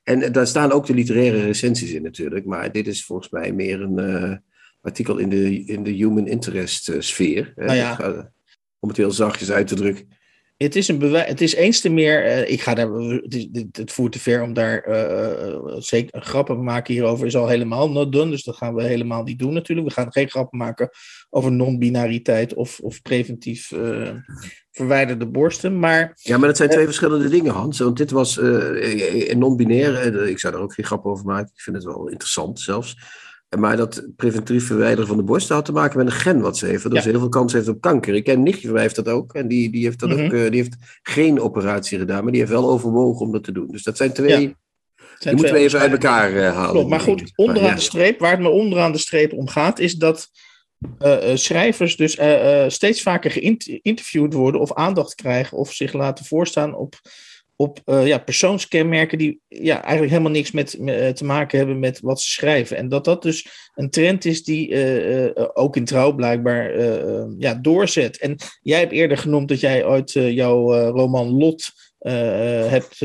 En 0.04 0.31
daar 0.31 0.48
staan 0.48 0.72
ook 0.72 0.86
de 0.86 0.94
literaire 0.94 1.42
recensies 1.42 1.92
in 1.92 2.04
natuurlijk. 2.04 2.46
Maar 2.46 2.72
dit 2.72 2.88
is 2.88 3.06
volgens 3.06 3.30
mij 3.30 3.52
meer 3.52 3.81
een 3.81 4.42
artikel 4.81 5.18
in 5.18 5.30
de, 5.30 5.66
in 5.66 5.84
de 5.84 5.92
human 5.92 6.28
interest 6.28 6.92
sfeer. 7.00 7.54
Nou 7.56 7.74
ja. 7.74 8.31
Om 8.80 8.90
het 8.90 8.98
heel 8.98 9.12
zachtjes 9.12 9.52
uit 9.52 9.68
te 9.68 9.75
drukken. 9.75 10.19
Het 10.63 10.75
is, 10.75 10.88
een 10.88 10.98
bewijs, 10.98 11.28
het 11.28 11.42
is 11.42 11.56
eens 11.56 11.80
te 11.80 11.90
meer. 11.90 12.25
Uh, 12.25 12.50
ik 12.50 12.62
ga 12.62 12.74
daar, 12.74 12.92
het, 12.92 13.36
is, 13.36 13.48
het, 13.72 13.92
voert 13.92 14.12
te 14.12 14.19
ver 14.19 14.42
om 14.42 14.54
daar 14.54 14.88
uh, 14.90 15.75
zeker 15.78 16.22
grappen 16.22 16.56
te 16.56 16.62
maken 16.62 16.94
hierover. 16.94 17.25
Is 17.25 17.36
al 17.36 17.48
helemaal 17.48 17.92
not 17.92 18.12
done. 18.12 18.31
Dus 18.31 18.44
dat 18.44 18.56
gaan 18.56 18.75
we 18.75 18.84
helemaal 18.84 19.24
niet 19.24 19.40
doen, 19.40 19.54
natuurlijk. 19.54 19.88
We 19.88 19.94
gaan 19.94 20.12
geen 20.12 20.30
grappen 20.30 20.58
maken 20.58 20.90
over 21.30 21.52
non-binariteit 21.52 22.54
of, 22.54 22.80
of 22.80 23.02
preventief 23.02 23.72
uh, 23.72 24.10
verwijderde 24.72 25.28
borsten. 25.28 25.80
Maar, 25.80 26.12
ja, 26.16 26.38
maar 26.38 26.48
dat 26.48 26.58
zijn 26.58 26.69
twee 26.69 26.86
verschillende 26.86 27.30
dingen, 27.30 27.54
Hans. 27.54 27.80
Want 27.80 27.98
dit 27.98 28.12
was 28.12 28.36
non-binair. 29.36 30.28
ik 30.28 30.40
zou 30.40 30.54
daar 30.54 30.63
ook 30.63 30.74
geen 30.74 30.86
grap 30.86 31.06
over 31.06 31.25
maken. 31.25 31.52
Ik 31.54 31.62
vind 31.62 31.75
het 31.75 31.86
wel 31.86 32.08
interessant 32.08 32.60
zelfs. 32.60 32.98
Maar 33.59 33.77
dat 33.77 34.07
preventief 34.15 34.65
verwijderen 34.68 35.07
van 35.07 35.18
de 35.18 35.24
borsten 35.24 35.56
had 35.56 35.65
te 35.65 35.71
maken 35.71 35.98
met 35.98 36.06
een 36.06 36.12
gen 36.12 36.42
wat 36.42 36.57
ze 36.57 36.65
heeft. 36.65 36.83
Dat 36.83 36.94
Ja. 36.94 37.01
ze 37.01 37.09
heel 37.09 37.19
veel 37.19 37.30
kans 37.30 37.53
heeft 37.53 37.68
op 37.68 37.81
kanker. 37.81 38.15
Ik 38.15 38.24
ken 38.24 38.33
een 38.36 38.44
nichtje 38.44 38.63
van 38.63 38.74
mij 38.74 38.81
heeft 38.81 38.95
dat 38.95 39.07
ook. 39.07 39.33
En 39.33 39.48
die, 39.48 39.71
die, 39.71 39.83
heeft 39.83 40.00
dat 40.00 40.09
Mhm. 40.09 40.25
ook, 40.25 40.33
eh, 40.33 40.50
die 40.50 40.62
heeft 40.62 40.75
geen 41.01 41.39
operatie 41.39 41.98
gedaan. 42.00 42.21
Maar 42.24 42.31
die 42.31 42.42
heeft 42.42 42.53
wel 42.53 42.69
overwogen 42.69 43.25
om 43.25 43.31
dat 43.31 43.44
te 43.44 43.51
doen. 43.51 43.68
Dus 43.68 43.83
dat 43.83 43.98
zijn 43.98 44.13
twee... 44.13 44.30
Ja, 44.30 44.38
Die 44.38 44.56
zijn 45.19 45.36
moeten 45.36 45.53
we 45.53 45.59
even 45.59 45.80
uit 45.80 45.92
elkaar 45.92 46.36
eh, 46.36 46.53
halen. 46.56 46.71
Klopt, 46.71 46.89
maar 46.89 47.00
goed, 47.00 47.31
onderaan 47.36 47.75
de 47.75 47.81
streep, 47.81 48.19
waar 48.19 48.31
het 48.31 48.39
me 48.39 48.50
onderaan 48.50 48.92
de 48.92 48.98
streep 48.98 49.33
om 49.33 49.48
gaat, 49.48 49.80
is 49.80 49.95
dat 49.95 50.30
eh, 51.00 51.18
schrijvers 51.33 51.95
dus 51.95 52.18
steeds 52.68 53.01
vaker 53.01 53.31
geïnterviewd 53.31 54.33
worden 54.33 54.62
of 54.62 54.74
aandacht 54.74 55.15
krijgen 55.15 55.57
of 55.57 55.74
zich 55.74 55.94
laten 55.94 56.25
voorstaan 56.25 56.75
op, 56.75 56.95
op 57.62 57.81
eh, 57.86 58.08
ja, 58.08 58.18
persoonskenmerken 58.18 59.18
die 59.18 59.40
ja, 59.48 59.81
eigenlijk 59.81 60.12
helemaal 60.12 60.31
niks 60.31 60.52
met, 60.52 60.74
eh, 60.74 61.10
te 61.10 61.25
maken 61.25 61.58
hebben 61.58 61.80
met 61.80 62.00
wat 62.00 62.22
ze 62.22 62.30
schrijven. 62.30 62.77
En 62.77 62.89
dat 62.89 63.06
dat 63.06 63.22
dus 63.22 63.48
een 63.75 63.89
trend 63.89 64.25
is 64.25 64.44
die 64.44 64.75
eh, 64.75 65.46
ook 65.53 65.75
in 65.75 65.86
trouw 65.86 66.15
blijkbaar 66.15 66.80
ja, 67.38 67.53
doorzet. 67.53 68.18
En 68.18 68.36
jij 68.62 68.80
hebt 68.80 68.91
eerder 68.91 69.18
genoemd 69.18 69.48
dat 69.48 69.60
jij 69.60 69.86
ooit 69.86 70.15
eh, 70.15 70.32
jouw 70.32 70.89
roman 70.89 71.30
Lot 71.30 71.72
hebt, 72.01 73.00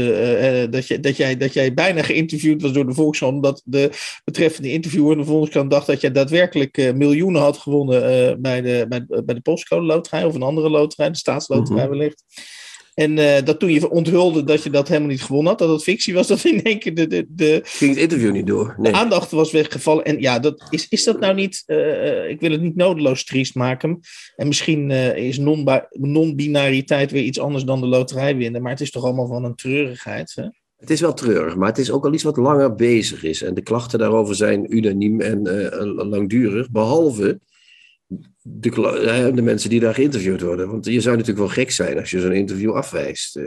dat, 0.72 0.86
je, 0.86 0.98
dat, 1.00 1.16
jij, 1.16 1.36
dat 1.36 1.52
jij 1.52 1.75
bijna 1.75 2.02
geïnterviewd 2.02 2.62
was 2.62 2.72
door 2.72 2.86
de 2.86 2.94
Volkskrant, 2.94 3.34
omdat 3.34 3.62
de 3.64 3.90
betreffende 4.25 4.72
interviewer 4.72 5.12
in 5.12 5.18
de 5.18 5.25
Volkskrant 5.25 5.70
dacht 5.70 5.86
dat 5.86 6.00
jij 6.00 6.10
daadwerkelijk 6.12 6.94
miljoenen 6.94 7.40
had 7.40 7.58
gewonnen 7.58 8.00
bij, 8.42 8.60
de, 8.60 8.86
bij, 8.88 9.04
bij 9.25 9.34
de 9.34 9.40
postcode 9.40 9.86
loterij 9.86 10.25
of 10.25 10.34
een 10.34 10.42
andere 10.42 10.70
loterij, 10.70 11.10
de 11.10 11.16
staatsloterij 11.16 11.86
Mhm. 11.86 11.90
wellicht. 11.90 12.25
En 12.96 13.18
eh, 13.18 13.44
dat 13.44 13.58
toen 13.58 13.72
je 13.72 13.90
onthulde 13.90 14.44
dat 14.44 14.62
je 14.62 14.70
dat 14.70 14.88
helemaal 14.88 15.08
niet 15.08 15.22
gewonnen 15.22 15.48
had, 15.48 15.58
dat 15.58 15.68
het 15.68 15.82
fictie 15.82 16.14
was, 16.14 16.26
dat 16.36 16.44
in 16.44 16.62
één 16.62 16.78
keer 16.78 16.94
de, 16.94 17.06
de, 17.06 17.26
de 17.28 17.60
Ging 17.64 17.90
het 17.90 18.00
interview 18.00 18.32
niet 18.32 18.46
door? 18.46 18.74
Nee. 18.78 18.92
aandacht 18.92 19.30
was 19.30 19.52
weggevallen. 19.52 20.04
En 20.04 20.20
ja, 20.20 20.38
dat, 20.38 20.66
is, 20.70 20.88
is 20.88 21.04
dat 21.04 21.20
nou 21.20 21.34
niet, 21.34 21.62
eh, 21.66 22.08
eh, 22.08 22.30
ik 22.30 22.40
wil 22.40 22.50
het 22.50 22.60
niet 22.60 22.76
nodeloos 22.76 23.24
triest 23.24 23.54
maken. 23.54 24.00
En 24.36 24.46
misschien 24.46 24.90
is 24.90 25.38
non-binariteit 25.90 27.10
weer 27.10 27.22
iets 27.22 27.40
anders 27.40 27.64
dan 27.64 27.80
de 27.80 27.86
loterij 27.86 28.36
winnen, 28.36 28.62
maar 28.62 28.72
het 28.72 28.80
is 28.80 28.90
toch 28.90 29.04
allemaal 29.04 29.26
van 29.26 29.44
een 29.44 29.54
treurigheid. 29.54 30.32
Hè? 30.34 30.44
Het 30.76 30.90
is 30.90 31.00
wel 31.00 31.14
treurig, 31.14 31.56
maar 31.56 31.68
het 31.68 31.78
is 31.78 31.90
ook 31.90 32.04
al 32.04 32.12
iets 32.12 32.22
wat 32.22 32.36
langer 32.36 32.74
bezig 32.74 33.22
is. 33.22 33.42
En 33.42 33.54
de 33.54 33.62
klachten 33.62 33.98
daarover 33.98 34.34
zijn 34.34 34.76
unaniem 34.76 35.20
en 35.20 35.42
langdurig. 35.94 36.70
Behalve 36.70 37.40
de, 38.48 39.30
de 39.34 39.42
mensen 39.42 39.70
die 39.70 39.80
daar 39.80 39.94
geïnterviewd 39.94 40.40
worden. 40.40 40.70
Want 40.70 40.84
je 40.84 41.00
zou 41.00 41.16
natuurlijk 41.16 41.46
wel 41.46 41.54
gek 41.54 41.70
zijn 41.70 41.98
als 41.98 42.10
je 42.10 42.20
zo'n 42.20 42.32
interview 42.32 42.72
afwijst. 42.72 43.36
Eh, 43.36 43.44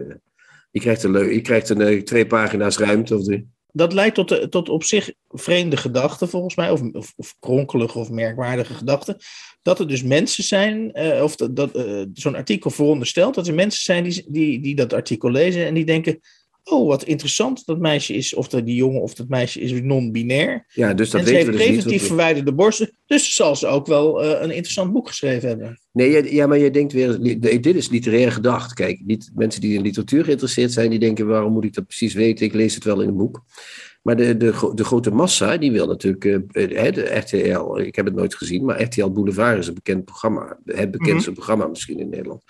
je 0.71 0.79
krijgt, 0.79 1.03
een, 1.03 1.33
je 1.33 1.41
krijgt 1.41 1.69
een, 1.69 1.81
eh, 1.81 2.01
twee 2.01 2.27
pagina's 2.27 2.77
ruimte. 2.77 3.15
Of 3.15 3.23
drie. 3.23 3.47
Dat 3.71 3.93
leidt 3.93 4.15
tot, 4.15 4.51
tot 4.51 4.69
op 4.69 4.83
zich 4.83 5.13
vreemde 5.27 5.77
gedachten, 5.77 6.29
volgens 6.29 6.55
mij, 6.55 6.69
of, 6.69 6.81
of, 6.81 7.13
of 7.15 7.35
kronkelige 7.39 7.99
of 7.99 8.09
merkwaardige 8.09 8.73
gedachten. 8.73 9.17
Dat 9.61 9.79
er 9.79 9.87
dus 9.87 10.03
mensen 10.03 10.43
zijn, 10.43 10.93
eh, 10.93 11.23
of 11.23 11.35
dat, 11.35 11.71
zo'n 12.13 12.35
artikel 12.35 12.69
veronderstelt 12.69 13.35
dat 13.35 13.47
er 13.47 13.53
mensen 13.53 13.83
zijn 13.83 14.03
die, 14.03 14.25
die, 14.27 14.59
die 14.61 14.75
dat 14.75 14.93
artikel 14.93 15.31
lezen 15.31 15.65
en 15.65 15.73
die 15.73 15.85
denken: 15.85 16.19
oh, 16.63 16.87
wat 16.87 17.03
interessant, 17.03 17.65
dat 17.65 17.79
meisje 17.79 18.13
is, 18.13 18.33
of 18.33 18.47
dat 18.47 18.65
die 18.65 18.75
jongen 18.75 19.01
of 19.01 19.13
dat 19.13 19.27
meisje 19.27 19.59
is 19.59 19.81
non-binair. 19.81 20.65
Ja, 20.73 20.93
dus 20.93 21.09
dat 21.09 21.21
en 21.21 21.27
ze 21.27 21.33
weten 21.33 21.51
heeft 21.51 21.57
we 21.57 21.65
dus 21.65 21.73
preventief 21.73 22.07
verwijderde 22.07 22.53
borsten, 22.53 22.91
dus 23.05 23.35
zal 23.35 23.55
ze 23.55 23.67
ook 23.67 23.87
wel 23.87 24.23
eh, 24.23 24.29
een 24.29 24.51
interessant 24.51 24.93
boek 24.93 25.07
geschreven 25.07 25.49
hebben. 25.49 25.79
Nee, 25.91 26.33
ja, 26.33 26.47
maar 26.47 26.57
je 26.57 26.71
denkt 26.71 26.93
weer, 26.93 27.39
dit 27.61 27.75
is 27.75 27.89
literair 27.89 28.31
gedacht. 28.31 28.73
Kijk, 28.73 29.01
niet, 29.05 29.31
mensen 29.35 29.61
die 29.61 29.75
in 29.75 29.81
literatuur 29.81 30.23
geïnteresseerd 30.23 30.71
zijn, 30.71 30.89
die 30.89 30.99
denken, 30.99 31.27
waarom 31.27 31.53
moet 31.53 31.65
ik 31.65 31.73
dat 31.73 31.87
precies 31.87 32.13
weten? 32.13 32.45
Ik 32.45 32.53
lees 32.53 32.75
het 32.75 32.83
wel 32.83 33.01
in 33.01 33.07
een 33.07 33.17
boek. 33.17 33.43
Maar 34.01 34.15
de, 34.15 34.37
de, 34.37 34.71
de 34.75 34.83
grote 34.83 35.11
massa, 35.11 35.57
die 35.57 35.71
wil 35.71 35.87
natuurlijk, 35.87 36.25
eh, 36.25 36.87
eh, 36.87 36.93
de 36.93 37.15
RTL, 37.15 37.77
ik 37.77 37.95
heb 37.95 38.05
het 38.05 38.15
nooit 38.15 38.35
gezien, 38.35 38.65
maar 38.65 38.81
RTL 38.81 39.09
Boulevard 39.09 39.57
is 39.57 39.67
een 39.67 39.73
bekend 39.73 40.05
programma. 40.05 40.59
Het 40.65 40.91
bekendste 40.91 41.31
programma 41.31 41.67
misschien 41.67 41.99
in 41.99 42.09
Nederland. 42.09 42.43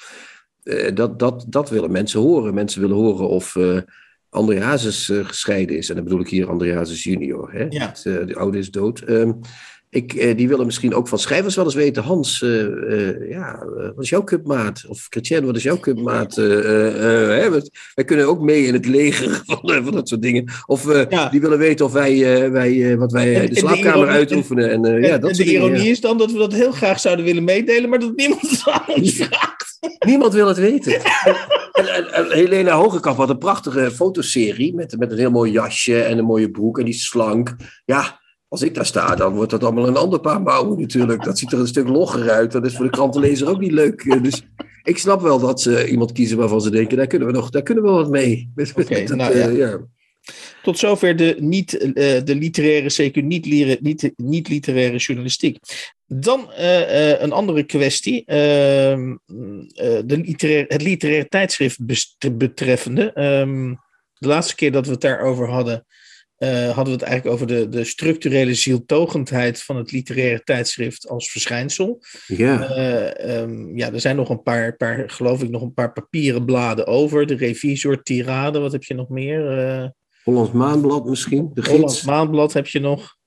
Eh, 0.64 0.96
dat, 0.96 1.20
dat, 1.20 1.46
dat 1.48 1.70
willen 1.70 1.92
mensen 1.92 2.20
horen. 2.20 2.54
Mensen 2.54 2.82
willen 2.82 2.96
horen 2.96 3.28
of 3.28 3.56
eh 3.56 3.78
André 4.32 4.60
Hazes 4.62 5.10
eh, 5.10 5.26
gescheiden 5.26 5.78
is. 5.78 5.90
En 5.90 5.96
dan 5.96 6.04
bedoel 6.04 6.20
ik 6.20 6.30
hier 6.30 6.50
André 6.50 6.74
Hazes 6.76 7.04
junior. 7.04 7.52
Hè? 7.52 7.66
Ja. 7.70 7.86
Het, 8.04 8.28
de 8.28 8.36
oude 8.36 8.58
is 8.58 8.72
dood. 8.72 9.00
Ehm, 9.00 9.32
ik, 9.90 10.38
die 10.38 10.48
willen 10.48 10.66
misschien 10.66 10.94
ook 10.94 11.08
van 11.08 11.20
schrijvers 11.20 11.56
wel 11.56 11.66
eens 11.66 11.76
weten. 11.76 12.04
Hans, 12.04 12.40
ja, 13.30 13.66
wat 13.96 14.04
is 14.04 14.10
jouw 14.10 14.24
cupmaat? 14.24 14.86
Of 14.88 15.08
Chrétien, 15.10 15.46
wat 15.46 15.56
is 15.56 15.64
jouw 15.64 15.80
cupmaat? 15.80 16.36
Wij 16.36 18.06
kunnen 18.06 18.28
ook 18.28 18.42
mee 18.42 18.64
in 18.66 18.74
het 18.74 18.86
leger 18.86 19.42
van, 19.46 19.84
van 19.84 19.92
dat 19.94 20.10
soort 20.10 20.22
dingen. 20.22 20.52
Of 20.66 20.94
Ja. 21.10 21.30
die 21.30 21.42
willen 21.42 21.58
weten 21.58 21.86
of 21.86 21.92
wij, 21.92 22.52
wij 22.52 22.98
wat 22.98 23.12
wij 23.12 23.28
En- 23.28 23.42
de 23.42 23.48
en 23.48 23.54
de 23.54 23.60
slaapkamer 23.60 23.96
ironie- 23.98 24.14
uitoefenen. 24.14 24.70
En, 24.72 24.86
En, 24.86 25.02
ja, 25.02 25.08
en 25.14 25.20
dat 25.22 25.30
de 25.30 25.36
soort 25.36 25.48
dingen, 25.48 25.64
ironie 25.66 25.90
is 25.90 26.02
dan 26.02 26.18
dat 26.18 26.32
we 26.32 26.38
dat 26.38 26.54
heel 26.54 26.72
graag 26.72 27.00
zouden 27.00 27.26
willen 27.26 27.44
meedelen, 27.44 27.90
maar 27.90 28.00
dat 28.00 28.16
niemand 28.16 28.42
het 28.50 28.62
aan 28.66 28.96
ons 28.96 29.14
vraagt. 29.16 29.69
Niemand 30.06 30.34
wil 30.34 30.48
het 30.48 30.58
weten. 30.58 30.94
En, 31.72 31.88
en- 31.94 32.14
en 32.14 32.32
Helena 32.32 32.72
Hogekamp 32.76 33.18
had 33.18 33.30
een 33.30 33.38
prachtige 33.38 33.92
fotoserie 33.92 34.76
met, 34.76 34.98
met 35.00 35.12
een 35.12 35.18
heel 35.18 35.32
mooi 35.32 35.52
jasje 35.52 36.02
en 36.04 36.18
een 36.18 36.26
mooie 36.26 36.52
broek 36.52 36.78
en 36.80 36.86
die 36.86 36.94
is 36.94 37.06
slank. 37.06 37.56
Ja, 37.86 38.20
als 38.48 38.62
ik 38.62 38.76
daar 38.76 38.86
sta, 38.86 39.16
dan 39.16 39.34
wordt 39.34 39.52
dat 39.52 39.64
allemaal 39.64 39.88
een 39.88 39.98
ander 39.98 40.20
paar 40.20 40.42
mouwen 40.42 40.80
natuurlijk. 40.80 41.24
Dat 41.24 41.38
ziet 41.40 41.52
er 41.52 41.60
een 41.60 41.68
stuk 41.68 41.88
logger 41.88 42.30
uit. 42.30 42.52
Dat 42.52 42.66
is 42.66 42.76
voor 42.76 42.86
de 42.86 42.92
krantenlezer 42.92 43.50
ook 43.50 43.60
niet 43.60 43.72
leuk. 43.72 44.02
Eh, 44.02 44.22
Dus 44.24 44.42
ik 44.84 44.98
snap 44.98 45.22
wel 45.22 45.40
dat 45.40 45.62
ze 45.62 45.88
iemand 45.90 46.12
kiezen 46.12 46.38
waarvan 46.38 46.62
ze 46.62 46.70
denken, 46.72 46.98
daar 46.98 47.08
kunnen 47.08 47.28
we, 47.28 47.34
nog, 47.34 47.50
daar 47.50 47.64
kunnen 47.64 47.84
we 47.84 47.90
wat 47.90 48.10
mee. 48.10 48.52
Nou 49.16 49.32
eh, 49.34 49.58
ja. 49.58 49.68
ja. 49.68 49.80
Tot 50.64 50.78
zover 50.80 51.16
de, 51.16 51.36
niet, 51.40 51.78
eh, 51.78 52.24
de 52.24 52.36
literaire, 52.36 52.90
zeker 52.90 53.24
niet, 53.24 53.46
lire- 53.46 53.78
niet, 53.82 54.12
niet 54.16 54.50
literaire 54.50 54.98
journalistiek. 54.98 55.58
Dan 56.12 56.52
eh, 56.52 57.12
eh, 57.12 57.22
een 57.22 57.32
andere 57.32 57.64
kwestie. 57.64 58.26
ehm, 58.26 59.12
eh, 59.12 60.00
de 60.06 60.18
literair, 60.18 60.66
het 60.68 60.82
literaire 60.82 61.28
tijdschrift 61.28 61.80
betreffende. 62.38 63.14
Ehm, 63.14 63.74
de 64.14 64.28
laatste 64.28 64.56
keer 64.56 64.72
dat 64.72 64.86
we 64.86 64.92
het 64.92 65.02
daarover 65.02 65.50
hadden, 65.50 65.86
hadden 66.74 66.86
we 66.86 66.92
het 66.92 67.02
eigenlijk 67.02 67.36
over 67.36 67.48
de, 67.48 67.70
de 67.70 67.84
structurele 67.84 68.54
zieltogendheid 68.54 69.64
van 69.64 69.76
het 69.76 69.92
literaire 69.92 70.44
tijdschrift 70.44 71.10
als 71.10 71.32
verschijnsel. 71.32 72.02
ja. 72.28 72.70
Eh, 72.70 73.42
ehm, 73.42 73.78
ja, 73.78 73.92
er 73.94 74.00
zijn 74.00 74.16
nog 74.16 74.30
een 74.30 74.44
paar, 74.44 74.76
paar, 74.76 75.10
geloof 75.10 75.44
ik, 75.44 75.50
nog 75.50 75.62
een 75.62 75.74
paar 75.74 75.94
papieren 75.94 76.46
bladen 76.46 76.88
over. 76.88 77.26
De 77.26 77.36
revisor, 77.36 78.02
tirade, 78.02 78.60
wat 78.60 78.72
heb 78.72 78.84
je 78.84 78.94
nog 78.94 79.10
meer? 79.10 79.94
Hollands 80.24 80.52
Maanblad 80.52 81.06
misschien, 81.06 81.52
de 81.54 81.62
Hollands 81.62 81.94
gids, 81.94 82.06
Maandblad 82.06 82.54
heb 82.54 82.68
je 82.68 82.80
nog. 82.80 83.18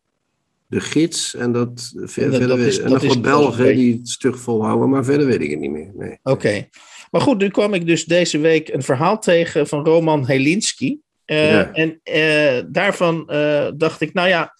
De 0.72 0.80
gids 0.80 1.34
en 1.34 1.52
dat, 1.52 1.90
ver- 1.94 2.00
dat- 2.00 2.10
verder 2.12 2.48
dat 2.48 2.58
is- 2.58 2.78
en 2.78 2.82
dat 2.90 2.92
nog 2.92 3.02
wat 3.02 3.12
dat 3.12 3.22
Belgen 3.22 3.74
die 3.76 3.94
het 3.96 4.08
stug 4.08 4.38
volhouden, 4.38 4.88
maar 4.90 5.04
verder 5.04 5.26
weet 5.26 5.40
ik 5.40 5.50
het 5.50 5.58
niet 5.60 5.70
meer. 5.70 5.90
Nee. 5.94 6.18
Oké. 6.22 6.68
Maar 7.10 7.20
goed, 7.20 7.38
nu 7.38 7.48
kwam 7.48 7.74
ik 7.74 7.86
dus 7.86 8.04
deze 8.04 8.38
week 8.38 8.68
een 8.68 8.82
verhaal 8.82 9.18
tegen 9.18 9.66
van 9.68 9.84
Roman 9.84 10.26
Helinski. 10.26 11.00
Eh, 11.24 11.50
Ja. 11.50 11.72
En 11.72 12.00
eh, 12.02 12.62
daarvan 12.68 13.28
eh, 13.30 13.68
dacht 13.76 14.00
ik, 14.00 14.12
nou 14.12 14.28
ja, 14.28 14.54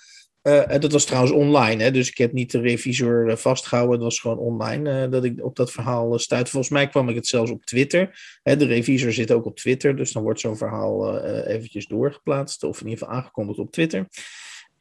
dat 0.78 0.92
was 0.92 1.04
trouwens 1.04 1.32
online, 1.34 1.82
hè, 1.82 1.90
dus 1.90 2.08
ik 2.08 2.18
heb 2.18 2.32
niet 2.32 2.50
de 2.50 2.60
revisor 2.60 3.28
eh, 3.28 3.36
vastgehouden, 3.36 3.94
het 3.94 4.02
was 4.04 4.20
gewoon 4.20 4.38
online 4.38 5.08
dat 5.08 5.24
ik 5.24 5.44
op 5.44 5.56
dat 5.56 5.72
verhaal 5.72 6.18
stuitte. 6.18 6.50
Volgens 6.50 6.72
mij 6.72 6.88
kwam 6.88 7.08
ik 7.08 7.14
het 7.14 7.26
zelfs 7.26 7.50
op 7.50 7.64
Twitter. 7.64 8.18
Hè, 8.42 8.56
de 8.56 8.64
revisor 8.66 9.12
zit 9.12 9.32
ook 9.32 9.44
op 9.44 9.56
Twitter, 9.56 9.96
dus 9.96 10.12
dan 10.12 10.22
wordt 10.22 10.40
zo'n 10.40 10.56
verhaal 10.56 11.20
eventjes 11.46 11.86
doorgeplaatst, 11.86 12.62
of 12.64 12.80
in 12.80 12.88
ieder 12.88 12.98
geval 13.04 13.14
aangekondigd 13.20 13.58
op 13.58 13.70
Twitter. 13.72 14.06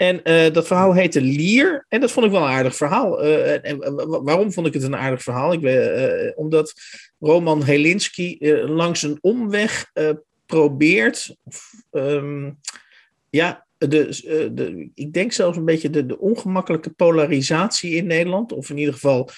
En 0.01 0.21
uh, 0.23 0.53
dat 0.53 0.67
verhaal 0.67 0.93
heette 0.93 1.21
Lier. 1.21 1.85
En 1.89 1.99
dat 1.99 2.11
vond 2.11 2.25
ik 2.25 2.31
wel 2.31 2.41
een 2.41 2.51
aardig 2.51 2.75
verhaal. 2.75 3.25
Uh, 3.25 3.65
en, 3.65 3.77
waarom 4.23 4.51
vond 4.51 4.67
ik 4.67 4.73
het 4.73 4.83
een 4.83 4.95
aardig 4.95 5.23
verhaal? 5.23 5.53
Ik 5.53 5.59
weet, 5.59 5.97
uh, 5.97 6.31
omdat 6.35 6.73
Roman 7.19 7.63
Helinski 7.63 8.37
langs 8.65 9.01
een 9.01 9.17
omweg 9.21 9.91
probeert. 10.45 11.35
Um, 11.91 12.59
ja, 13.29 13.65
de, 13.77 14.49
de, 14.53 14.89
ik 14.93 15.13
denk 15.13 15.31
zelfs 15.31 15.57
een 15.57 15.65
beetje 15.65 15.89
de, 15.89 16.05
de 16.05 16.19
ongemakkelijke 16.19 16.89
polarisatie 16.89 17.95
in 17.95 18.05
Nederland. 18.07 18.51
Of 18.51 18.69
in 18.69 18.77
ieder 18.77 18.93
geval, 18.93 19.29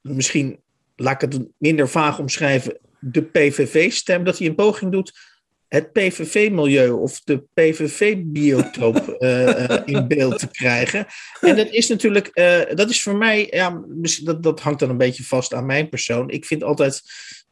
misschien 0.00 0.60
laat 0.96 1.22
ik 1.22 1.32
het 1.32 1.46
minder 1.58 1.88
vaag 1.88 2.18
omschrijven. 2.18 2.78
De 3.00 3.22
PVV-stem, 3.22 4.24
dat 4.24 4.38
hij 4.38 4.46
een 4.46 4.54
poging 4.54 4.92
doet 4.92 5.33
het 5.74 5.92
PVV-milieu 5.92 6.90
of 6.90 7.20
de 7.20 7.44
PVV-biotoop 7.54 9.16
uh, 9.18 9.48
uh, 9.48 9.78
in 9.84 10.08
beeld 10.08 10.38
te 10.38 10.50
krijgen. 10.50 11.06
En 11.40 11.56
dat 11.56 11.70
is 11.70 11.88
natuurlijk, 11.88 12.30
uh, 12.34 12.60
dat 12.74 12.90
is 12.90 13.02
voor 13.02 13.16
mij, 13.16 13.46
ja, 13.50 13.84
dat, 14.22 14.42
dat 14.42 14.60
hangt 14.60 14.80
dan 14.80 14.90
een 14.90 14.96
beetje 14.96 15.24
vast 15.24 15.54
aan 15.54 15.66
mijn 15.66 15.88
persoon. 15.88 16.30
Ik 16.30 16.44
vind 16.44 16.62
altijd 16.62 17.02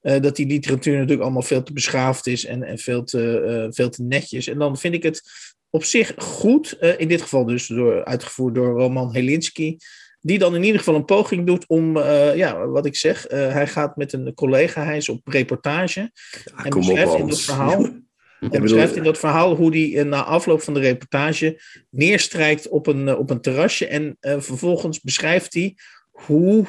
uh, 0.03 0.21
dat 0.21 0.37
die 0.37 0.47
literatuur 0.47 0.95
natuurlijk 0.95 1.23
allemaal 1.23 1.43
veel 1.43 1.63
te 1.63 1.73
beschaafd 1.73 2.27
is 2.27 2.45
en, 2.45 2.63
en 2.63 2.79
veel, 2.79 3.05
te, 3.05 3.67
veel 3.71 3.89
te 3.91 4.03
netjes. 4.03 4.47
En 4.47 4.59
dan 4.59 4.79
vind 4.79 4.95
ik 4.95 5.03
het 5.03 5.23
op 5.71 5.85
zich 5.85 6.13
goed, 6.17 6.77
in 6.97 7.09
dit 7.09 7.23
geval 7.23 7.45
dus 7.45 7.67
door, 7.67 8.05
uitgevoerd 8.05 8.55
door 8.55 8.81
Roman 8.81 9.15
Helinski. 9.15 9.77
Die 10.21 10.39
dan 10.39 10.55
in 10.55 10.63
ieder 10.63 10.79
geval 10.79 10.95
een 10.95 11.05
poging 11.05 11.47
doet 11.47 11.67
om, 11.67 11.97
uh, 11.97 12.37
ja, 12.37 12.67
wat 12.67 12.87
ik 12.87 12.97
zeg, 12.97 13.31
uh, 13.31 13.53
hij 13.53 13.67
gaat 13.67 13.97
met 13.97 14.13
een 14.13 14.35
collega, 14.35 14.85
hij 14.85 14.97
is 14.97 15.09
op 15.09 15.29
reportage. 15.29 16.11
Ah, 16.55 16.67
en 16.67 16.71
beschrijft 16.71 17.15
in 17.15 17.29
dat 17.29 17.41
verhaal. 17.41 17.89
En 18.51 18.63
beschrijft 18.63 18.97
in 18.97 19.03
dat 19.03 19.19
verhaal 19.19 19.57
hoe 19.57 19.71
hij 19.71 19.89
uh, 19.89 20.05
na 20.05 20.25
afloop 20.25 20.63
van 20.63 20.75
de 20.75 20.81
reportage 20.81 21.61
neerstrijkt 21.91 22.69
op 22.69 22.87
een, 22.87 23.07
uh, 23.07 23.19
op 23.19 23.31
een 23.31 23.41
terrasje. 23.41 23.87
En 23.87 24.17
uh, 24.21 24.41
vervolgens 24.41 25.01
beschrijft 25.01 25.55
hij 25.55 25.77
hoe 26.11 26.67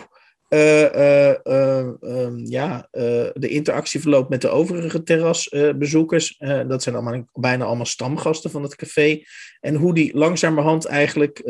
um, 0.50 2.46
ja, 2.46 2.88
de 3.34 3.48
interactie 3.48 4.01
verloopt 4.01 4.30
met 4.30 4.42
de 4.42 4.50
overige 4.50 5.03
terrasbezoekers. 5.03 6.38
dat 6.68 6.84
zijn 6.84 6.96
allemaal, 6.96 7.30
bijna 7.34 7.65
allemaal 7.65 7.86
stamgasten 7.86 8.51
van 8.51 8.63
het 8.63 8.75
café. 8.75 9.24
En 9.60 9.75
hoe 9.75 9.94
die 9.94 10.18
langzamerhand 10.18 10.86
eigenlijk 10.86 11.42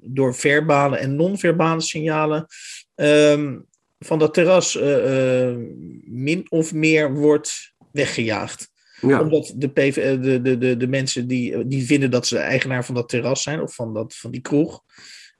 door 0.00 0.34
verbale 0.34 0.96
en 0.96 1.16
non-verbale 1.16 1.80
signalen 1.80 2.46
um, 2.94 3.66
van 3.98 4.18
dat 4.18 4.34
terras 4.34 4.78
min 6.04 6.46
of 6.48 6.72
meer 6.72 7.14
wordt 7.14 7.74
weggejaagd. 7.92 8.71
Omdat 9.02 9.52
de, 9.56 9.68
PV, 9.68 10.20
de, 10.20 10.42
de, 10.42 10.58
de, 10.58 10.76
de 10.76 10.88
mensen 10.88 11.26
die, 11.26 11.66
die 11.66 11.86
vinden 11.86 12.10
dat 12.10 12.26
ze 12.26 12.38
eigenaar 12.38 12.84
van 12.84 12.94
dat 12.94 13.08
terras 13.08 13.42
zijn 13.42 13.62
of 13.62 13.74
van, 13.74 13.94
dat, 13.94 14.14
van 14.14 14.30
die 14.30 14.40
kroeg. 14.40 14.82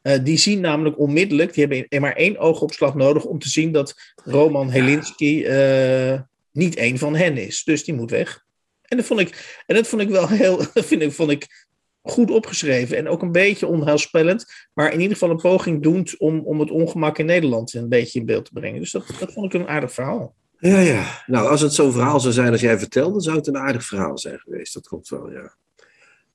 Uh, 0.02 0.14
die 0.23 0.37
zien 0.37 0.61
namelijk 0.61 0.99
onmiddellijk, 0.99 1.54
die 1.54 1.66
hebben 1.66 2.00
maar 2.00 2.16
één 2.16 2.38
oogopslag 2.38 2.95
nodig 2.95 3.25
om 3.25 3.38
te 3.38 3.49
zien 3.49 3.73
dat 3.73 3.95
Roman 4.25 4.71
Helinski 4.71 5.47
uh, 5.47 6.21
niet 6.52 6.76
één 6.76 6.99
van 6.99 7.16
hen 7.16 7.37
is. 7.37 7.64
Dus 7.64 7.85
die 7.85 7.95
moet 7.95 8.11
weg. 8.11 8.45
En 8.83 8.97
dat 8.97 9.07
vond 9.07 9.21
ik, 9.21 9.62
en 9.66 9.75
dat 9.75 9.87
vond 9.87 10.02
ik 10.02 10.09
wel 10.09 10.28
heel, 10.28 10.59
vind 10.90 11.02
ik, 11.02 11.12
vond 11.12 11.31
ik 11.31 11.66
goed 12.02 12.31
opgeschreven 12.31 12.97
en 12.97 13.09
ook 13.09 13.23
een 13.23 13.33
beetje 13.33 13.66
onheilspellend, 13.66 14.47
maar 14.75 14.92
in 14.92 15.00
ieder 15.00 15.16
geval 15.16 15.31
een 15.31 15.37
poging 15.37 15.83
doend 15.83 16.19
om, 16.19 16.40
om 16.40 16.61
het 16.61 16.71
ongemak 16.71 17.19
in 17.19 17.26
Nederland 17.26 17.75
een 17.75 17.88
beetje 17.88 18.19
in 18.19 18.26
beeld 18.26 18.45
te 18.45 18.52
brengen. 18.52 18.81
Dus 18.81 18.90
dat, 18.90 19.07
dat 19.19 19.33
vond 19.33 19.54
ik 19.54 19.61
een 19.61 19.69
aardig 19.69 19.92
verhaal. 19.92 20.35
Ja, 20.62 20.78
ja. 20.78 21.23
Nou, 21.26 21.49
als 21.49 21.61
het 21.61 21.73
zo'n 21.73 21.92
verhaal 21.92 22.21
zou 22.21 22.33
zijn 22.33 22.52
als 22.52 22.61
jij 22.61 22.78
vertelde, 22.78 23.21
zou 23.21 23.37
het 23.37 23.47
een 23.47 23.57
aardig 23.57 23.85
verhaal 23.85 24.19
zijn 24.19 24.38
geweest. 24.38 24.75
Dat 24.75 24.88
klopt 24.88 25.09
wel, 25.09 25.31
ja. 25.31 25.57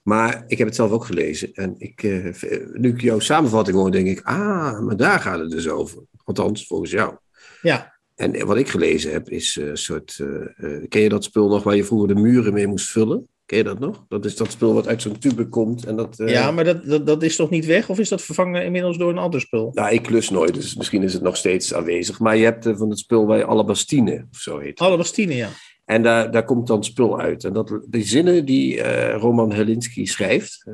Maar 0.02 0.44
ik 0.48 0.58
heb 0.58 0.68
het 0.68 0.76
zelf 0.76 0.92
ook 0.92 1.06
gelezen. 1.06 1.54
En 1.54 1.76
ik, 1.78 2.04
uh, 2.04 2.36
nu 2.74 2.90
ik 2.90 3.02
jouw 3.02 3.20
samenvatting 3.20 3.78
hoor, 3.78 3.92
denk 3.92 4.08
ik, 4.08 4.22
ah, 4.22 4.80
maar 4.80 4.98
daar 4.98 5.20
gaat 5.20 5.40
het 5.40 5.52
dus 5.52 5.70
over. 5.70 6.04
Althans, 6.24 6.68
volgens 6.68 6.92
jou. 6.92 7.16
Ja. 7.62 8.00
En 8.16 8.46
wat 8.46 8.58
ik 8.58 8.70
gelezen 8.70 9.12
heb, 9.12 9.30
is 9.30 9.56
een 9.56 9.68
uh, 9.68 9.74
soort. 9.74 10.18
Uh, 10.58 10.88
ken 10.88 11.02
je 11.02 11.10
dat 11.10 11.24
spul 11.24 11.50
nog 11.50 11.64
waar 11.64 11.76
je 11.76 11.84
vroeger 11.84 12.08
de 12.08 12.22
muren 12.22 12.54
mee 12.54 12.68
moest 12.68 12.92
vullen? 12.92 13.28
Ken 13.48 13.58
je 13.58 13.64
dat 13.64 13.80
nog? 13.80 14.06
Dat 14.08 14.26
is 14.26 14.36
dat 14.36 14.52
spul 14.52 14.74
wat 14.74 14.88
uit 14.88 15.02
zo'n 15.02 15.20
tube 15.20 15.48
komt. 15.50 15.86
En 15.86 15.96
dat, 15.96 16.16
ja, 16.26 16.52
maar 16.52 16.64
dat, 16.64 16.86
dat, 16.86 17.06
dat 17.06 17.24
is 17.24 17.36
toch 17.36 17.50
niet 17.50 17.66
weg? 17.66 17.90
Of 17.90 18.00
is 18.00 18.10
dat 18.10 18.22
vervangen 18.22 18.66
inmiddels 18.66 18.98
door 18.98 19.10
een 19.10 19.18
ander 19.18 19.42
spul? 19.42 19.72
Nou, 19.74 19.94
ik 19.94 20.02
klus 20.02 20.30
nooit, 20.30 20.54
dus 20.54 20.76
misschien 20.76 21.04
is 21.04 21.14
het 21.14 21.22
nog 21.22 21.38
steeds 21.38 21.74
aanwezig. 21.74 22.20
Maar 22.20 22.38
je 22.38 22.44
hebt 22.44 22.70
van 22.76 22.90
het 22.90 23.00
spul 23.00 23.26
bij 23.26 23.46
Alabastine, 23.46 24.28
of 24.32 24.38
zo 24.38 24.58
heet 24.58 24.70
het. 24.70 24.80
Alabastine, 24.80 25.36
ja. 25.36 25.50
En 25.86 26.04
daar, 26.04 26.32
daar 26.32 26.44
komt 26.44 26.68
dan 26.68 26.84
spul 26.84 27.20
uit. 27.20 27.44
En 27.44 27.54
dat, 27.54 27.80
die 27.90 28.04
zinnen 28.04 28.46
die 28.46 28.76
uh, 28.76 29.16
Roman 29.16 29.52
Helinski 29.52 30.06
schrijft, 30.06 30.66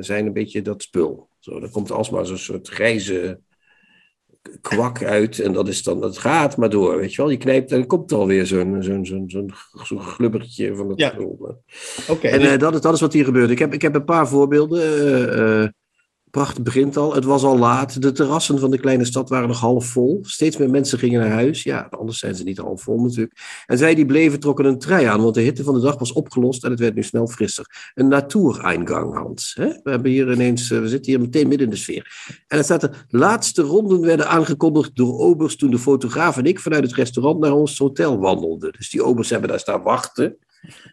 zijn 0.00 0.26
een 0.26 0.32
beetje 0.32 0.62
dat 0.62 0.82
spul. 0.82 1.28
Zo, 1.38 1.60
er 1.60 1.70
komt 1.70 1.90
alsmaar 1.90 2.26
zo'n 2.26 2.36
soort 2.36 2.68
grijze 2.68 3.40
kwak 4.60 5.04
uit 5.04 5.38
en 5.38 5.52
dat 5.52 5.68
is 5.68 5.82
dan, 5.82 6.00
dat 6.00 6.18
gaat 6.18 6.56
maar 6.56 6.70
door, 6.70 6.96
weet 6.96 7.14
je 7.14 7.22
wel. 7.22 7.30
Je 7.30 7.36
knijpt 7.36 7.70
en 7.70 7.78
dan 7.78 7.86
komt 7.86 8.10
er 8.10 8.16
alweer 8.16 8.46
zo'n 8.46 8.82
zo'n 8.82 9.04
zo'n 9.04 9.30
zo'n 9.84 10.00
glubbertje 10.00 10.74
van 10.76 10.88
het 10.88 10.98
Ja. 10.98 11.14
Oké, 12.08 12.28
En 12.28 12.40
dus- 12.40 12.48
eh, 12.48 12.58
dat, 12.58 12.74
is, 12.74 12.80
dat 12.80 12.94
is 12.94 13.00
wat 13.00 13.12
hier 13.12 13.24
gebeurt. 13.24 13.50
Ik 13.50 13.58
heb, 13.58 13.72
ik 13.72 13.82
heb 13.82 13.94
een 13.94 14.04
paar 14.04 14.28
voorbeelden. 14.28 14.82
eh, 14.82 15.62
eh, 15.62 15.68
Pracht 16.30 16.62
begint 16.62 16.96
al. 16.96 17.14
Het 17.14 17.24
was 17.24 17.42
al 17.42 17.58
laat. 17.58 18.02
De 18.02 18.12
terrassen 18.12 18.58
van 18.58 18.70
de 18.70 18.78
kleine 18.78 19.04
stad 19.04 19.28
waren 19.28 19.48
nog 19.48 19.60
half 19.60 19.86
vol. 19.86 20.18
Steeds 20.22 20.56
meer 20.56 20.70
mensen 20.70 20.98
gingen 20.98 21.20
naar 21.20 21.30
huis. 21.30 21.62
Ja, 21.62 21.86
anders 21.90 22.18
zijn 22.18 22.34
ze 22.34 22.42
niet 22.42 22.58
half 22.58 22.82
vol 22.82 23.00
natuurlijk. 23.00 23.62
En 23.66 23.78
zij 23.78 23.94
die 23.94 24.06
bleven 24.06 24.40
trokken 24.40 24.64
een 24.64 24.78
trui 24.78 25.04
aan, 25.04 25.22
want 25.22 25.34
de 25.34 25.40
hitte 25.40 25.64
van 25.64 25.74
de 25.74 25.80
dag 25.80 25.98
was 25.98 26.12
opgelost 26.12 26.64
en 26.64 26.70
het 26.70 26.80
werd 26.80 26.94
nu 26.94 27.02
snel 27.02 27.28
frisser. 27.28 27.92
Een 27.94 28.08
natuureingang, 28.08 29.14
Hans. 29.14 29.54
We, 29.54 29.80
hebben 29.82 30.10
hier 30.10 30.32
ineens, 30.32 30.70
eh, 30.70 30.80
we 30.80 30.88
zitten 30.88 31.12
hier 31.12 31.20
meteen 31.20 31.48
midden 31.48 31.66
in 31.66 31.72
de 31.72 31.78
sfeer. 31.78 32.34
En 32.48 32.58
er 32.58 32.64
staat 32.64 32.82
er, 32.82 33.06
laatste 33.08 33.62
ronden 33.62 34.00
werden 34.00 34.28
aangekondigd 34.28 34.96
door 34.96 35.18
obers 35.18 35.56
toen 35.56 35.70
de 35.70 35.78
fotograaf 35.78 36.36
en 36.36 36.44
ik 36.44 36.60
vanuit 36.60 36.82
het 36.82 36.94
restaurant 36.94 37.40
naar 37.40 37.52
ons 37.52 37.78
hotel 37.78 38.18
wandelden. 38.18 38.72
Dus 38.72 38.90
die 38.90 39.04
obers 39.04 39.30
hebben 39.30 39.48
daar 39.48 39.60
staan 39.60 39.82
wachten. 39.82 40.36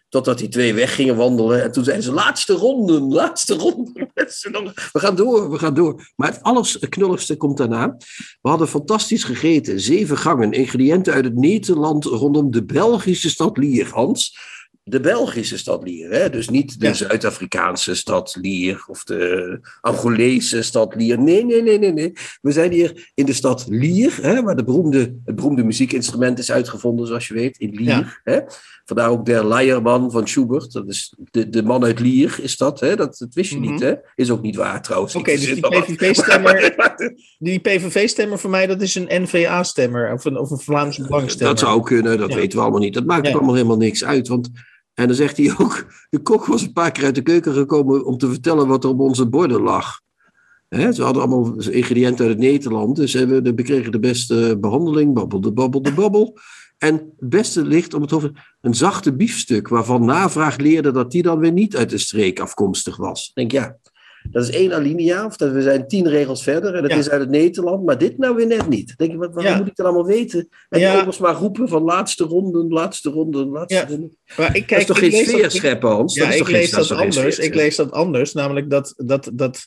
Totdat 0.08 0.38
die 0.38 0.48
twee 0.48 0.74
weg 0.74 0.94
gingen 0.94 1.16
wandelen. 1.16 1.62
En 1.62 1.72
toen 1.72 1.84
zeiden 1.84 2.04
ze: 2.04 2.12
laatste 2.12 2.52
ronden, 2.52 3.02
laatste 3.02 3.54
ronden. 3.54 4.10
We 4.92 4.98
gaan 5.00 5.16
door, 5.16 5.50
we 5.50 5.58
gaan 5.58 5.74
door. 5.74 6.10
Maar 6.16 6.28
het 6.28 6.42
allerknulligste 6.42 7.36
komt 7.36 7.56
daarna. 7.56 7.96
We 8.40 8.48
hadden 8.48 8.68
fantastisch 8.68 9.24
gegeten. 9.24 9.80
Zeven 9.80 10.18
gangen, 10.18 10.52
ingrediënten 10.52 11.12
uit 11.12 11.24
het 11.24 11.34
Nederland 11.34 12.04
rondom 12.04 12.50
de 12.50 12.64
Belgische 12.64 13.30
stad 13.30 13.56
Lier. 13.56 13.88
Hans, 13.92 14.38
de 14.88 15.00
Belgische 15.00 15.58
stad 15.58 15.82
Lier. 15.82 16.10
Hè? 16.10 16.30
Dus 16.30 16.48
niet 16.48 16.80
de 16.80 16.86
Ja. 16.86 16.92
Zuid-Afrikaanse 16.92 17.94
stad 17.94 18.38
Lier 18.40 18.84
of 18.86 19.04
de 19.04 19.58
Angolese 19.80 20.62
stad 20.62 20.94
Lier. 20.94 21.18
Nee, 21.18 21.44
nee, 21.44 21.62
nee, 21.62 21.78
nee, 21.78 21.92
nee. 21.92 22.12
We 22.40 22.52
zijn 22.52 22.72
hier 22.72 23.10
in 23.14 23.26
de 23.26 23.32
stad 23.32 23.66
Lier, 23.68 24.18
hè, 24.22 24.42
waar 24.42 24.56
de 24.56 24.64
beroemde, 24.64 24.98
het 25.24 25.34
beroemde 25.34 25.64
muziekinstrument 25.64 26.38
is 26.38 26.50
uitgevonden, 26.52 27.06
zoals 27.06 27.28
je 27.28 27.34
weet, 27.34 27.58
in 27.58 27.70
Lier. 27.70 27.86
Ja. 27.88 28.18
Hè? 28.24 28.40
Vandaar 28.84 29.10
ook 29.10 29.26
der 29.26 29.48
Leierman 29.48 30.10
van 30.10 30.28
Schubert. 30.28 30.72
Dat 30.72 30.88
is 30.88 31.14
de, 31.30 31.48
de 31.48 31.62
man 31.62 31.84
uit 31.84 32.00
Lier, 32.00 32.38
is 32.42 32.56
dat. 32.56 32.80
Hè? 32.80 32.96
Dat, 32.96 33.18
dat 33.18 33.34
wist 33.34 33.50
je 33.50 33.58
Mhm. 33.58 33.70
niet, 33.72 33.80
hè? 33.80 33.94
Is 34.14 34.30
ook 34.30 34.42
niet 34.42 34.56
waar 34.56 34.82
trouwens. 34.82 35.14
Oké, 35.14 35.30
dus 35.32 35.44
die. 35.54 35.68
PVV-stemmer, 35.68 36.74
die 37.38 37.58
PVV-stemmer 37.58 38.38
voor 38.38 38.50
mij, 38.50 38.66
dat 38.66 38.82
is 38.82 38.94
een 38.94 39.22
N-VA-stemmer 39.22 40.12
of 40.12 40.24
een, 40.24 40.38
of 40.38 40.50
een 40.50 40.58
Vlaams 40.58 40.96
Belang-stemmer. 40.98 41.54
Dat 41.54 41.58
zou 41.64 41.82
kunnen, 41.82 42.18
dat 42.18 42.28
Ja. 42.30 42.36
weten 42.36 42.56
we 42.58 42.62
allemaal 42.62 42.80
niet. 42.80 42.94
Dat 42.94 43.04
maakt 43.06 43.28
ook 43.28 43.34
allemaal 43.34 43.54
helemaal 43.54 43.76
niks 43.76 44.04
uit. 44.04 44.28
Want, 44.28 44.48
en 44.98 45.06
dan 45.06 45.16
zegt 45.16 45.36
hij 45.36 45.54
ook, 45.58 45.86
de 46.10 46.18
kok 46.18 46.46
was 46.46 46.62
een 46.62 46.72
paar 46.72 46.92
keer 46.92 47.04
uit 47.04 47.14
de 47.14 47.22
keuken 47.22 47.54
gekomen 47.54 48.04
om 48.04 48.18
te 48.18 48.28
vertellen 48.28 48.66
wat 48.66 48.84
er 48.84 48.90
op 48.90 49.00
onze 49.00 49.28
borden 49.28 49.60
lag. 49.60 50.00
Hè, 50.68 50.92
ze 50.92 51.02
hadden 51.02 51.22
allemaal 51.22 51.54
ingrediënten 51.60 52.26
uit 52.26 52.34
het 52.34 52.44
Nederland, 52.44 52.96
dus 52.96 53.12
we 53.12 53.62
kregen 53.62 53.92
de 53.92 53.98
beste 53.98 54.56
behandeling, 54.60 55.14
babbelde, 55.14 55.52
babbelde, 55.52 55.92
babbel. 55.92 56.38
En 56.78 56.94
het 56.94 57.28
beste 57.28 57.64
ligt 57.64 57.94
om 57.94 58.02
het 58.02 58.12
over 58.12 58.56
een 58.60 58.74
zachte 58.74 59.14
biefstuk, 59.14 59.68
waarvan 59.68 60.04
navraag 60.04 60.56
leerde 60.56 60.90
dat 60.90 61.10
die 61.10 61.22
dan 61.22 61.38
weer 61.38 61.52
niet 61.52 61.76
uit 61.76 61.90
de 61.90 61.98
streek 61.98 62.40
afkomstig 62.40 62.96
was. 62.96 63.30
Denk 63.34 63.52
ja, 63.52 63.76
dat 64.30 64.42
is 64.48 64.50
één 64.50 64.72
alinea, 64.72 65.24
of 65.26 65.36
dat 65.36 65.52
we 65.52 65.62
zijn 65.62 65.88
tien 65.88 66.08
regels 66.08 66.42
verder 66.42 66.74
en 66.74 66.82
dat 66.82 66.90
Ja. 66.90 66.96
is 66.96 67.10
uit 67.10 67.20
het 67.20 67.30
Nederland, 67.30 67.84
maar 67.84 67.98
dit 67.98 68.18
nou 68.18 68.36
weer 68.36 68.46
net 68.46 68.68
niet. 68.68 68.86
Dan 68.86 69.08
denk 69.08 69.10
je, 69.22 69.30
wat, 69.32 69.42
Ja. 69.42 69.56
moet 69.56 69.66
ik 69.66 69.76
dat 69.76 69.86
allemaal 69.86 70.06
weten? 70.06 70.48
En 70.68 70.80
Ja. 70.80 71.04
die 71.04 71.20
maar 71.20 71.34
roepen 71.34 71.68
van 71.68 71.82
laatste 71.82 72.24
ronde, 72.24 72.64
laatste 72.68 73.10
ronde, 73.10 73.44
laatste 73.46 73.74
Ja. 73.74 73.86
ronde. 73.88 74.10
Maar 74.36 74.46
ik 74.46 74.52
dat 74.54 74.64
kijk, 74.64 74.80
is 74.80 74.86
toch 74.86 74.98
ik 74.98 75.12
geen 75.14 75.26
sfeer 75.26 75.42
dat- 75.42 75.52
scheppen, 75.52 75.90
Hans? 75.90 76.14
Ja, 76.14 76.26
is 76.26 76.32
ik 76.32 76.38
toch 76.38 76.46
geen- 76.46 76.56
lees 76.56 76.70
dat 76.70 76.80
is 76.80 76.86
toch 76.86 76.98
geen 76.98 77.06
anders. 77.06 77.38
Ik 77.38 77.54
lees 77.54 77.76
dat 77.76 77.90
anders, 77.90 78.32
namelijk 78.32 78.70
dat, 78.70 78.94
dat, 78.96 79.30
dat, 79.34 79.66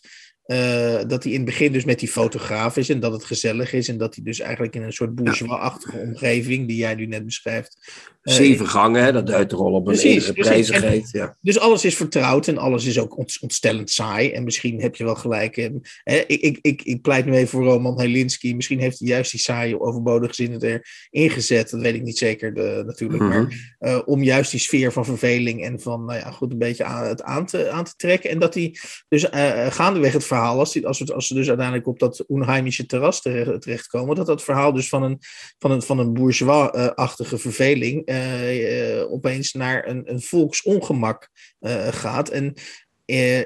eh, 0.51 1.07
dat 1.07 1.23
hij 1.23 1.31
in 1.31 1.37
het 1.37 1.45
begin 1.45 1.71
dus 1.71 1.85
met 1.85 1.99
die 1.99 2.07
fotograaf 2.09 2.77
is 2.77 2.89
en 2.89 2.99
dat 2.99 3.11
het 3.11 3.23
gezellig 3.23 3.73
is 3.73 3.87
en 3.87 3.97
dat 3.97 4.15
hij 4.15 4.23
dus 4.23 4.39
eigenlijk 4.39 4.75
in 4.75 4.83
een 4.83 4.93
soort 4.93 5.15
bourgeois-achtige 5.15 5.97
omgeving, 5.97 6.67
die 6.67 6.77
jij 6.77 6.95
nu 6.95 7.05
net 7.05 7.25
beschrijft. 7.25 7.77
eh, 8.21 8.33
Zeven 8.33 8.67
gangen, 8.67 9.03
hè, 9.03 9.11
dat 9.11 9.27
duidt 9.27 9.51
er 9.51 9.57
al 9.57 9.71
op 9.73 9.87
een 9.87 9.97
enige 9.99 10.33
precies. 10.33 10.49
prijzigheid. 10.49 11.09
Ja. 11.11 11.35
Dus 11.41 11.59
alles 11.59 11.85
is 11.85 11.95
vertrouwd 11.95 12.47
en 12.47 12.57
alles 12.57 12.85
is 12.85 12.99
ook 12.99 13.17
ont- 13.17 13.37
ontstellend 13.41 13.89
saai. 13.89 14.31
En 14.31 14.43
misschien 14.43 14.81
heb 14.81 14.95
je 14.95 15.03
wel 15.03 15.15
gelijk. 15.15 15.57
eh, 15.57 15.69
hè, 16.03 16.17
ik, 16.27 16.41
ik, 16.41 16.57
ik, 16.61 16.81
ik 16.81 17.01
pleit 17.01 17.25
nu 17.25 17.33
even 17.33 17.47
voor 17.47 17.63
Roman 17.63 17.99
Helinski. 17.99 18.55
Misschien 18.55 18.79
heeft 18.79 18.99
hij 18.99 19.07
juist 19.07 19.31
die 19.31 19.39
saaie, 19.39 19.79
overbodige 19.81 20.33
zinnen 20.33 20.61
erin 21.11 21.29
gezet. 21.29 21.69
Dat 21.69 21.81
weet 21.81 21.95
ik 21.95 22.03
niet 22.03 22.17
zeker 22.17 22.53
de, 22.53 22.83
natuurlijk. 22.85 23.23
Mhm. 23.23 23.29
Maar 23.31 23.75
eh, 23.79 23.99
om 24.05 24.23
juist 24.23 24.51
die 24.51 24.59
sfeer 24.59 24.91
van 24.91 25.05
verveling 25.05 25.63
en 25.63 25.79
van, 25.79 26.05
nou 26.05 26.19
ja, 26.19 26.31
goed, 26.31 26.51
een 26.51 26.57
beetje 26.57 26.83
aan, 26.83 27.07
het 27.07 27.23
aan 27.23 27.45
te, 27.45 27.69
aan 27.69 27.83
te 27.83 27.93
trekken. 27.97 28.29
En 28.29 28.39
dat 28.39 28.53
hij 28.53 28.75
dus 29.07 29.25
gaandeweg 29.69 30.13
het 30.13 30.23
verhaal, 30.25 30.40
als, 30.47 30.71
die, 30.73 30.87
als, 30.87 31.11
als 31.11 31.27
ze 31.27 31.33
dus 31.33 31.47
uiteindelijk 31.47 31.87
op 31.87 31.99
dat 31.99 32.25
onheimische 32.27 32.85
terras 32.85 33.21
terecht, 33.21 33.61
terechtkomen, 33.61 34.15
dat 34.15 34.25
dat 34.25 34.43
verhaal 34.43 34.73
dus 34.73 34.89
van 34.89 35.03
een, 35.03 35.17
van 35.59 35.71
een, 35.71 35.81
van 35.81 35.99
een 35.99 36.13
bourgeois-achtige 36.13 37.37
verveling 37.37 38.05
eh, 38.05 38.99
eh, 38.99 39.11
opeens 39.11 39.53
naar 39.53 39.87
een, 39.87 40.11
een 40.11 40.21
volksongemak 40.21 41.29
eh, 41.59 41.87
gaat. 41.87 42.29
En 42.29 42.53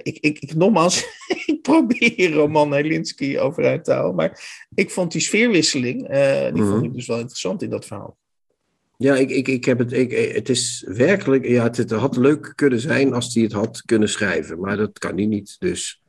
ik, 0.04 0.18
ik, 0.20 0.40
ik, 0.40 0.56
nogmaals, 0.56 1.04
ik 1.46 1.60
probeer 1.62 2.32
Roman 2.32 2.74
Helinski 2.74 3.40
overeind 3.40 3.84
te 3.84 3.92
houden, 3.92 4.16
maar 4.16 4.66
ik 4.76 4.92
vond 4.92 5.12
die 5.12 5.22
sfeerwisseling, 5.22 6.08
die 6.54 6.62
Mhm. 6.62 6.72
vond 6.72 6.84
ik 6.84 6.94
dus 6.94 7.08
wel 7.08 7.20
interessant 7.20 7.62
in 7.62 7.70
dat 7.70 7.86
verhaal. 7.86 8.18
Ja, 8.98 9.16
ik, 9.16 9.30
ik, 9.30 9.48
ik 9.48 9.66
heb 9.66 9.80
het, 9.80 9.92
ik, 9.94 10.12
het 10.12 10.50
is 10.50 10.86
werkelijk, 10.88 11.46
ja, 11.48 11.64
het, 11.64 11.78
het 11.78 11.92
had 11.92 12.18
leuk 12.18 12.54
kunnen 12.56 12.80
zijn 12.80 13.14
als 13.14 13.34
hij 13.34 13.44
het 13.44 13.52
had 13.52 13.82
kunnen 13.86 14.10
schrijven, 14.10 14.60
maar 14.60 14.78
dat 14.78 15.00
kan 15.00 15.16
hij 15.16 15.26
niet. 15.26 15.56
Dus 15.60 16.02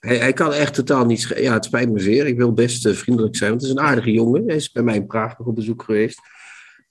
hij, 0.00 0.32
kan 0.32 0.52
echt 0.52 0.74
totaal 0.74 1.04
niet 1.04 1.20
schrijven. 1.20 1.46
Ja, 1.46 1.52
het 1.52 1.64
spijt 1.64 1.90
me 1.90 2.00
zeer. 2.00 2.26
Ik 2.26 2.36
wil 2.36 2.52
best 2.52 2.86
eh, 2.86 2.94
vriendelijk 2.94 3.36
zijn, 3.36 3.50
want 3.50 3.62
het 3.62 3.70
is 3.70 3.76
een 3.76 3.84
aardige 3.84 4.12
jongen. 4.12 4.46
Hij 4.46 4.56
is 4.56 4.72
bij 4.72 4.82
mij 4.82 4.94
in 4.94 5.06
Praag 5.06 5.38
nog 5.38 5.46
op 5.46 5.54
bezoek 5.54 5.82
geweest. 5.82 6.20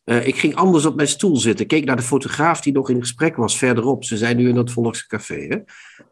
Eh, 0.04 0.28
ik 0.28 0.36
ging 0.36 0.56
anders 0.56 0.86
op 0.86 0.96
mijn 0.96 1.08
stoel 1.08 1.38
zitten. 1.38 1.68
Keek 1.68 1.86
naar 1.86 1.96
de 1.96 2.02
fotograaf 2.02 2.62
die 2.62 2.74
nog 2.74 2.90
in 2.90 3.00
gesprek 3.00 3.36
was 3.36 3.58
verderop. 3.58 4.04
Ze 4.04 4.18
zijn 4.18 4.38
nu 4.38 4.50
in 4.50 4.56
dat 4.56 4.72
Volkscafé. 4.72 5.46
Hè? 5.48 5.58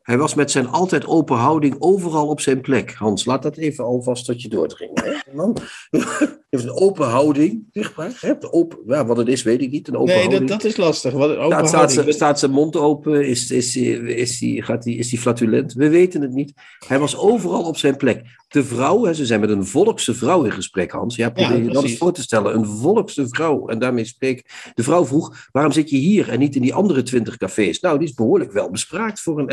Hij 0.07 0.17
was 0.17 0.33
met 0.33 0.51
zijn 0.51 0.67
altijd 0.67 1.05
open 1.05 1.37
houding 1.37 1.75
overal 1.79 2.27
op 2.27 2.41
zijn 2.41 2.61
plek. 2.61 2.93
Hans, 2.93 3.25
laat 3.25 3.43
dat 3.43 3.57
even 3.57 3.83
alvast 3.83 4.25
tot 4.25 4.41
je 4.41 4.49
doordringen. 4.49 5.23
Dan 5.35 5.57
heeft 6.49 6.63
een 6.63 6.75
open 6.75 7.07
houding, 7.07 7.63
zeg 7.71 7.95
maar. 7.95 8.17
Hè? 8.19 8.33
Open, 8.51 8.77
ja, 8.85 9.05
wat 9.05 9.17
het 9.17 9.27
is, 9.27 9.43
weet 9.43 9.61
ik 9.61 9.71
niet. 9.71 9.87
Een 9.87 9.95
open 9.95 10.13
nee, 10.13 10.17
houding. 10.23 10.49
dat, 10.49 10.61
dat 10.61 10.71
is 10.71 10.77
lastig. 10.77 11.13
Wat, 11.13 11.29
open 11.29 11.45
Staat, 11.45 11.67
staat, 11.67 11.71
houding. 11.71 12.01
zijn, 12.01 12.13
staat 12.13 12.39
zijn 12.39 12.51
mond 12.51 12.75
open? 12.75 13.27
Is, 13.27 13.51
is, 13.51 13.75
is, 13.75 13.99
is, 13.99 14.39
die, 14.39 14.61
gaat 14.61 14.83
die, 14.83 14.97
is 14.97 15.09
die 15.09 15.19
flatulent? 15.19 15.73
We 15.73 15.89
weten 15.89 16.21
het 16.21 16.33
niet. 16.33 16.53
Hij 16.87 16.99
was 16.99 17.17
overal 17.17 17.63
op 17.63 17.77
zijn 17.77 17.97
plek. 17.97 18.21
De 18.47 18.63
vrouw, 18.63 19.03
hè, 19.03 19.13
ze 19.13 19.25
zijn 19.25 19.39
met 19.39 19.49
een 19.49 19.65
volkse 19.65 20.13
vrouw 20.13 20.43
in 20.43 20.51
gesprek, 20.51 20.91
Hans. 20.91 21.15
Ja, 21.15 21.29
probeer 21.29 21.57
je 21.57 21.63
dat 21.63 21.71
precies. 21.71 21.89
eens 21.89 21.99
voor 21.99 22.13
te 22.13 22.21
stellen. 22.21 22.55
Een 22.55 22.65
volkse 22.65 23.27
vrouw. 23.27 23.67
En 23.67 23.79
daarmee 23.79 24.05
spreek 24.05 24.71
De 24.75 24.83
vrouw 24.83 25.05
vroeg, 25.05 25.47
waarom 25.51 25.71
zit 25.71 25.89
je 25.89 25.97
hier 25.97 26.29
en 26.29 26.39
niet 26.39 26.55
in 26.55 26.61
die 26.61 26.73
andere 26.73 27.03
twintig 27.03 27.37
cafés? 27.37 27.79
Nou, 27.79 27.97
die 27.97 28.07
is 28.07 28.13
behoorlijk 28.13 28.51
wel 28.51 28.69
bespraakt 28.69 29.19
voor 29.19 29.39
een 29.39 29.49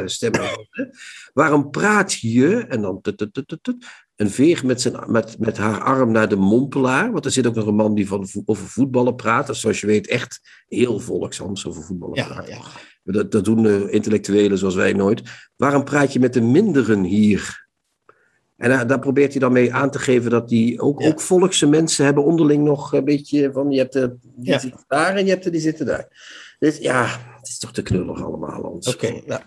NVA-stemmer. 0.00 0.66
waarom 1.32 1.70
praat 1.70 2.12
je? 2.12 2.56
En 2.68 2.80
dan 2.82 3.00
tut, 3.00 3.18
tut, 3.18 3.34
tut, 3.34 3.48
tut, 3.48 3.62
tut. 3.62 3.84
een 4.16 4.30
veeg 4.30 4.64
met, 4.64 4.80
zijn, 4.80 4.94
met, 5.06 5.38
met 5.38 5.56
haar 5.56 5.80
arm 5.80 6.12
naar 6.12 6.28
de 6.28 6.36
mompelaar. 6.36 7.12
Want 7.12 7.24
er 7.24 7.30
zit 7.30 7.46
ook 7.46 7.54
nog 7.54 7.66
een 7.66 7.74
man 7.74 7.94
die 7.94 8.06
van, 8.08 8.28
over 8.44 8.66
voetballen 8.66 9.14
praat. 9.14 9.46
Dat 9.46 9.54
is, 9.54 9.60
zoals 9.62 9.80
je 9.80 9.86
weet 9.86 10.08
echt 10.08 10.40
heel 10.68 11.00
volkshams 11.00 11.66
over 11.66 11.82
voetballen 11.82 12.16
Ja, 12.16 12.26
praat. 12.26 12.48
ja. 12.48 12.60
Dat, 13.02 13.32
dat 13.32 13.44
doen 13.44 13.62
de 13.62 13.90
intellectuelen 13.90 14.58
zoals 14.58 14.74
wij 14.74 14.92
nooit. 14.92 15.22
Waarom 15.56 15.84
praat 15.84 16.12
je 16.12 16.20
met 16.20 16.32
de 16.32 16.40
minderen 16.40 17.02
hier? 17.02 17.62
En 18.56 18.70
daar, 18.70 18.86
daar 18.86 18.98
probeert 18.98 19.30
hij 19.30 19.40
dan 19.40 19.52
mee 19.52 19.74
aan 19.74 19.90
te 19.90 19.98
geven 19.98 20.30
dat 20.30 20.48
die 20.48 20.80
ook, 20.80 21.00
Ja. 21.00 21.08
ook 21.08 21.20
volkse 21.20 21.66
mensen 21.66 22.04
hebben 22.04 22.24
onderling 22.24 22.64
nog 22.64 22.92
een 22.92 23.04
beetje 23.04 23.50
van 23.52 23.70
je 23.70 23.78
hebt 23.78 23.94
er 23.94 24.16
die 24.22 24.52
Ja. 24.52 24.58
zitten 24.58 24.84
daar 24.86 25.14
en 25.16 25.24
je 25.24 25.30
hebt 25.30 25.44
er 25.44 25.50
die 25.52 25.60
zitten 25.60 25.86
daar. 25.86 26.08
Dus 26.58 26.78
ja, 26.78 27.06
het 27.36 27.48
is 27.48 27.58
toch 27.58 27.72
te 27.72 27.82
knullig 27.82 28.22
allemaal. 28.22 28.62
Hans. 28.62 28.94
Oké, 28.94 29.20
nou, 29.26 29.40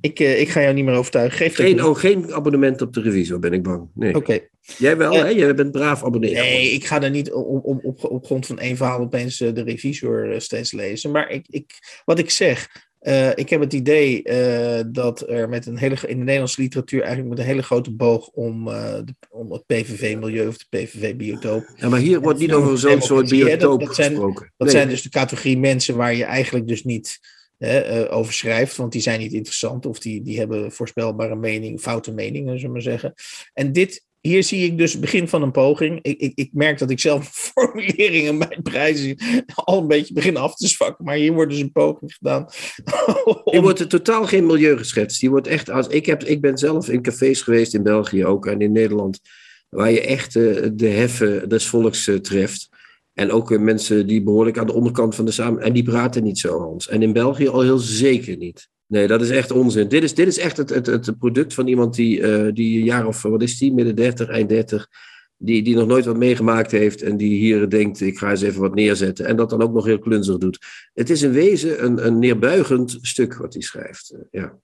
ik, 0.00 0.20
eh, 0.20 0.40
ik 0.40 0.48
ga 0.48 0.60
jou 0.60 0.74
niet 0.74 0.84
meer 0.84 0.94
overtuigen. 0.94 1.38
Geef 1.38 1.54
Geen, 1.54 1.84
oh, 1.84 1.96
geen 1.96 2.34
abonnement 2.34 2.82
op 2.82 2.92
de 2.92 3.00
revisor, 3.00 3.38
ben 3.38 3.52
ik 3.52 3.62
bang. 3.62 3.88
Nee. 3.94 4.14
Oké. 4.14 4.40
Jij 4.78 4.96
wel, 4.96 5.12
Eh, 5.12 5.20
hè? 5.22 5.28
Jij 5.28 5.54
bent 5.54 5.72
braaf 5.72 6.04
abonnee. 6.04 6.34
Nee, 6.34 6.70
ik 6.70 6.84
ga 6.84 7.02
er 7.02 7.10
niet 7.10 7.32
op, 7.32 7.64
op, 7.64 7.84
op, 7.84 8.04
op 8.04 8.24
grond 8.24 8.46
van 8.46 8.58
één 8.58 8.76
verhaal 8.76 8.98
opeens 9.00 9.40
eh, 9.40 9.54
de 9.54 9.62
revisor 9.62 10.40
steeds 10.40 10.72
lezen. 10.72 11.10
Maar 11.10 11.30
ik, 11.30 11.46
ik, 11.48 12.02
wat 12.04 12.18
ik 12.18 12.30
zeg, 12.30 12.83
eh, 13.04 13.30
ik 13.34 13.48
heb 13.50 13.60
het 13.60 13.72
idee 13.72 14.22
eh, 14.22 14.84
dat 14.86 15.28
er 15.28 15.48
met 15.48 15.66
een 15.66 15.76
hele, 15.78 15.96
in 16.06 16.16
de 16.18 16.24
Nederlandse 16.24 16.60
literatuur 16.60 17.00
eigenlijk 17.00 17.30
met 17.30 17.38
een 17.38 17.44
hele 17.44 17.62
grote 17.62 17.90
boog 17.90 18.28
om, 18.28 18.68
eh, 18.68 18.94
de, 19.04 19.14
om 19.30 19.52
het 19.52 19.66
PVV-milieu 19.66 20.46
of 20.48 20.56
de 20.58 20.64
PVV-biotoop. 20.68 21.66
Ja, 21.76 21.88
maar 21.88 22.00
hier 22.00 22.20
wordt 22.20 22.38
niet 22.38 22.52
over 22.52 22.78
zo'n 22.78 23.02
soort 23.02 23.28
dat- 23.30 23.38
biotoop 23.38 23.80
dat 23.80 23.94
zijn- 23.94 24.10
gesproken. 24.10 24.52
Dat 24.56 24.66
Nee. 24.68 24.76
zijn 24.76 24.88
dus 24.88 25.02
de 25.02 25.08
categorie 25.08 25.58
mensen 25.58 25.96
waar 25.96 26.14
je 26.14 26.24
eigenlijk 26.24 26.68
dus 26.68 26.84
niet 26.84 27.18
hè, 27.58 28.12
over 28.12 28.32
schrijft, 28.32 28.76
want 28.76 28.92
die 28.92 29.00
zijn 29.02 29.20
niet 29.20 29.32
interessant 29.32 29.86
of 29.86 29.98
die, 29.98 30.22
die 30.22 30.38
hebben 30.38 30.72
voorspelbare 30.72 31.36
mening, 31.36 31.80
foute 31.80 32.12
meningen, 32.12 32.52
zullen 32.54 32.66
we 32.66 32.72
maar 32.72 32.82
zeggen. 32.82 33.14
En 33.52 33.72
dit, 33.72 34.03
hier 34.28 34.42
zie 34.42 34.64
ik 34.64 34.78
dus 34.78 34.92
het 34.92 35.00
begin 35.00 35.28
van 35.28 35.42
een 35.42 35.50
poging. 35.50 35.98
Ik, 36.02 36.18
ik, 36.18 36.32
ik 36.34 36.50
merk 36.52 36.78
dat 36.78 36.90
ik 36.90 37.00
zelf 37.00 37.28
formuleringen 37.54 38.38
bij 38.38 38.58
prijzen 38.62 39.16
al 39.54 39.80
een 39.80 39.86
beetje 39.86 40.14
begin 40.14 40.36
af 40.36 40.54
te 40.54 40.68
zwakken, 40.68 41.04
maar 41.04 41.14
hier 41.14 41.32
wordt 41.32 41.50
dus 41.50 41.60
een 41.60 41.72
poging 41.72 42.14
gedaan. 42.14 42.46
Hier 43.50 43.62
wordt 43.62 43.80
er 43.80 43.88
totaal 43.88 44.26
geen 44.26 44.46
milieu 44.46 44.76
geschetst. 44.76 45.20
Die 45.20 45.30
wordt 45.30 45.46
echt 45.46 45.70
als, 45.70 45.86
ik, 45.86 46.06
heb, 46.06 46.24
ik 46.24 46.40
ben 46.40 46.58
zelf 46.58 46.88
in 46.88 47.02
cafés 47.02 47.42
geweest 47.42 47.74
in 47.74 47.82
België 47.82 48.24
ook 48.24 48.46
en 48.46 48.60
in 48.60 48.72
Nederland. 48.72 49.20
waar 49.68 49.90
je 49.90 50.00
echt 50.00 50.36
eh, 50.36 50.68
de 50.72 50.88
heffen 50.88 51.48
des 51.48 51.66
volks 51.66 52.08
eh, 52.08 52.16
treft. 52.16 52.68
En 53.12 53.30
ook 53.30 53.52
eh, 53.52 53.58
mensen 53.58 54.06
die 54.06 54.22
behoorlijk 54.22 54.58
aan 54.58 54.66
de 54.66 54.72
onderkant 54.72 55.14
van 55.14 55.24
de 55.24 55.30
samen. 55.30 55.62
En 55.62 55.72
die 55.72 55.82
praten 55.82 56.22
niet 56.22 56.38
zo, 56.38 56.60
Hans. 56.60 56.88
En 56.88 57.02
in 57.02 57.12
België 57.12 57.48
al 57.48 57.60
heel 57.60 57.78
zeker 57.78 58.36
niet. 58.36 58.68
Nee, 58.94 59.06
dat 59.06 59.20
is 59.20 59.30
echt 59.30 59.50
onzin. 59.50 59.88
Dit 59.88 60.02
is, 60.02 60.14
dit 60.14 60.26
is 60.26 60.38
echt 60.38 60.56
het, 60.56 60.68
het, 60.70 60.86
het 60.86 61.18
product 61.18 61.54
van 61.54 61.66
iemand 61.66 61.94
die, 61.94 62.22
eh, 62.22 62.52
die 62.52 62.78
een 62.78 62.84
jaar 62.84 63.06
of, 63.06 63.22
wat 63.22 63.42
is 63.42 63.58
die, 63.58 63.72
midden 63.72 63.94
30, 63.94 64.28
eind 64.28 64.48
30, 64.48 64.88
die, 65.36 65.62
die 65.62 65.74
nog 65.74 65.86
nooit 65.86 66.04
wat 66.04 66.16
meegemaakt 66.16 66.70
heeft 66.70 67.02
en 67.02 67.16
die 67.16 67.38
hier 67.38 67.68
denkt, 67.68 68.00
ik 68.00 68.18
ga 68.18 68.30
eens 68.30 68.42
even 68.42 68.60
wat 68.60 68.74
neerzetten. 68.74 69.26
En 69.26 69.36
dat 69.36 69.50
dan 69.50 69.62
ook 69.62 69.72
nog 69.72 69.84
heel 69.84 69.98
klunzig 69.98 70.38
doet. 70.38 70.58
Het 70.92 71.10
is 71.10 71.22
in 71.22 71.30
wezen 71.32 71.84
een, 71.84 72.06
een 72.06 72.18
neerbuigend 72.18 72.98
stuk 73.00 73.36
wat 73.36 73.52
hij 73.52 73.62
schrijft. 73.62 74.10
eh, 74.10 74.20
ja. 74.30 74.58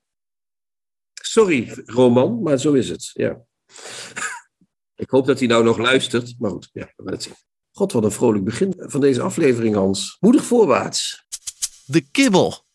Sorry, 1.23 1.83
Roman, 1.85 2.43
maar 2.43 2.59
zo 2.59 2.73
is 2.73 2.89
het. 2.89 3.11
Ja. 3.13 3.41
ik 5.05 5.11
hoop 5.11 5.27
dat 5.27 5.39
hij 5.39 5.49
nou 5.49 5.65
nog 5.65 5.79
luistert, 5.79 6.35
maar 6.39 6.51
goed, 6.51 6.69
ja, 6.73 6.93
we 6.97 7.03
gaan 7.03 7.13
het 7.13 7.23
zien. 7.23 7.35
God, 7.73 7.93
wat 7.93 8.05
een 8.05 8.11
vrolijk 8.11 8.45
begin 8.45 8.75
van 8.77 9.01
deze 9.01 9.23
aflevering, 9.23 9.75
Hans. 9.75 10.17
Moedig 10.21 10.45
voorwaarts. 10.45 11.25
De 11.85 12.01
kibbel. 12.11 12.69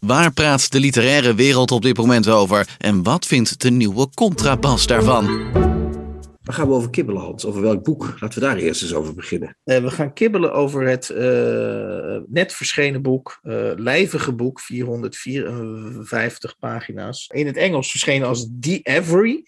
Waar 0.00 0.32
praat 0.32 0.72
de 0.72 0.80
literaire 0.80 1.34
wereld 1.34 1.70
op 1.70 1.82
dit 1.82 1.96
moment 1.96 2.28
over? 2.28 2.68
En 2.78 3.02
wat 3.02 3.26
vindt 3.26 3.60
de 3.60 3.70
nieuwe 3.70 4.08
contrabas 4.14 4.86
daarvan? 4.86 5.52
Waar 6.42 6.54
gaan 6.54 6.68
we 6.68 6.74
over 6.74 6.90
kibbelen, 6.90 7.22
Hans? 7.22 7.44
Over 7.44 7.62
welk 7.62 7.84
boek? 7.84 8.14
Laten 8.20 8.40
we 8.40 8.46
daar 8.46 8.56
eerst 8.56 8.82
eens 8.82 8.94
over 8.94 9.14
beginnen. 9.14 9.56
Eh, 9.64 9.82
we 9.82 9.90
gaan 9.90 10.12
kibbelen 10.12 10.52
over 10.52 10.86
het 10.86 11.10
eh, 11.10 12.16
net 12.26 12.52
verschenen 12.52 13.02
boek, 13.02 13.38
eh, 13.42 13.70
lijvige 13.76 14.32
boek, 14.32 14.60
454 14.60 16.58
pagina's. 16.58 17.26
In 17.26 17.46
het 17.46 17.56
Engels 17.56 17.90
verschenen 17.90 18.28
als 18.28 18.48
The 18.60 18.80
Every 18.82 19.44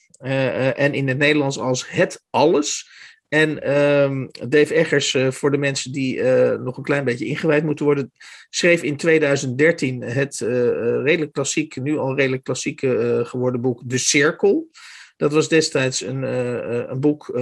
en 0.76 0.94
in 0.94 1.08
het 1.08 1.18
Nederlands 1.18 1.58
als 1.58 1.90
Het 1.90 2.24
Alles. 2.30 2.88
En 3.32 3.62
ehm, 3.62 4.26
Dave 4.48 4.74
Eggers, 4.74 5.14
eh, 5.14 5.30
voor 5.30 5.50
de 5.50 5.56
mensen 5.56 5.92
die 5.92 6.20
eh, 6.20 6.58
nog 6.58 6.76
een 6.76 6.82
klein 6.82 7.04
beetje 7.04 7.26
ingewijd 7.26 7.64
moeten 7.64 7.84
worden, 7.84 8.12
schreef 8.50 8.82
in 8.82 8.96
2013 8.96 10.02
het 10.02 10.40
eh, 10.40 10.48
redelijk 11.02 11.32
klassiek, 11.32 11.76
nu 11.76 11.98
al 11.98 12.16
redelijk 12.16 12.44
klassiek 12.44 12.80
geworden 13.22 13.60
boek 13.60 13.82
De 13.84 13.98
Cirkel. 13.98 14.70
Dat 15.16 15.32
was 15.32 15.48
destijds 15.48 16.00
een, 16.00 16.22
een 16.90 17.00
boek 17.00 17.38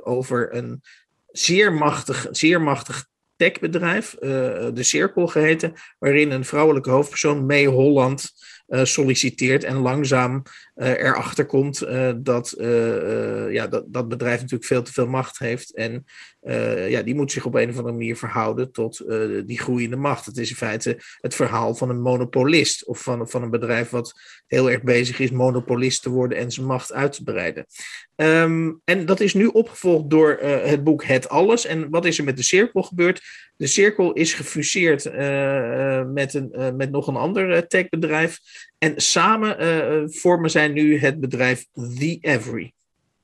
over 0.00 0.54
een 0.54 0.82
zeer 1.26 1.72
machtig, 1.72 2.26
zeer 2.30 2.60
machtig 2.60 3.06
techbedrijf, 3.36 4.16
De 4.20 4.82
Cirkel 4.82 5.26
geheten, 5.26 5.72
waarin 5.98 6.30
een 6.30 6.44
vrouwelijke 6.44 6.90
hoofdpersoon, 6.90 7.46
May 7.46 7.64
Holland, 7.64 8.32
solliciteert 8.66 9.64
en 9.64 9.76
langzaam 9.76 10.42
erachter 10.78 11.46
komt 11.46 11.82
eh, 11.82 12.10
dat, 12.16 12.52
eh, 12.52 13.44
eh, 13.46 13.52
ja, 13.52 13.66
dat 13.66 13.84
dat 13.86 14.08
bedrijf 14.08 14.40
natuurlijk 14.40 14.64
veel 14.64 14.82
te 14.82 14.92
veel 14.92 15.06
macht 15.06 15.38
heeft. 15.38 15.74
En 15.74 16.04
eh, 16.40 16.90
ja, 16.90 17.02
die 17.02 17.14
moet 17.14 17.32
zich 17.32 17.44
op 17.44 17.54
een 17.54 17.68
of 17.68 17.76
andere 17.76 17.96
manier 17.96 18.16
verhouden 18.16 18.72
tot 18.72 19.00
eh, 19.00 19.18
die 19.46 19.58
groeiende 19.58 19.96
macht. 19.96 20.26
Het 20.26 20.36
is 20.36 20.50
in 20.50 20.56
feite 20.56 21.00
het 21.20 21.34
verhaal 21.34 21.74
van 21.74 21.90
een 21.90 22.00
monopolist 22.00 22.86
of 22.86 23.02
van, 23.02 23.28
van 23.28 23.42
een 23.42 23.50
bedrijf 23.50 23.90
wat 23.90 24.20
heel 24.46 24.70
erg 24.70 24.82
bezig 24.82 25.18
is 25.18 25.30
monopolist 25.30 26.02
te 26.02 26.10
worden 26.10 26.38
en 26.38 26.50
zijn 26.50 26.66
macht 26.66 26.92
uit 26.92 27.12
te 27.12 27.22
breiden. 27.22 27.66
Ehm, 28.14 28.72
en 28.84 29.06
dat 29.06 29.20
is 29.20 29.34
nu 29.34 29.46
opgevolgd 29.46 30.10
door 30.10 30.30
eh, 30.30 30.70
het 30.70 30.84
boek 30.84 31.04
Het 31.04 31.28
Alles. 31.28 31.66
En 31.66 31.90
wat 31.90 32.04
is 32.04 32.18
er 32.18 32.24
met 32.24 32.36
de 32.36 32.42
cirkel 32.42 32.82
gebeurd? 32.82 33.22
De 33.56 33.66
cirkel 33.66 34.12
is 34.12 34.34
gefuseerd 34.34 35.06
eh, 35.06 35.98
eh, 35.98 36.06
met, 36.06 36.34
een, 36.34 36.52
eh, 36.52 36.72
met 36.72 36.90
nog 36.90 37.06
een 37.06 37.16
ander 37.16 37.52
eh, 37.52 37.62
techbedrijf. 37.62 38.38
En 38.78 38.92
samen 38.96 39.58
eh, 39.58 40.02
vormen 40.06 40.50
zij 40.50 40.68
nu 40.68 40.98
het 40.98 41.20
bedrijf 41.20 41.66
The 41.74 42.18
Every. 42.20 42.72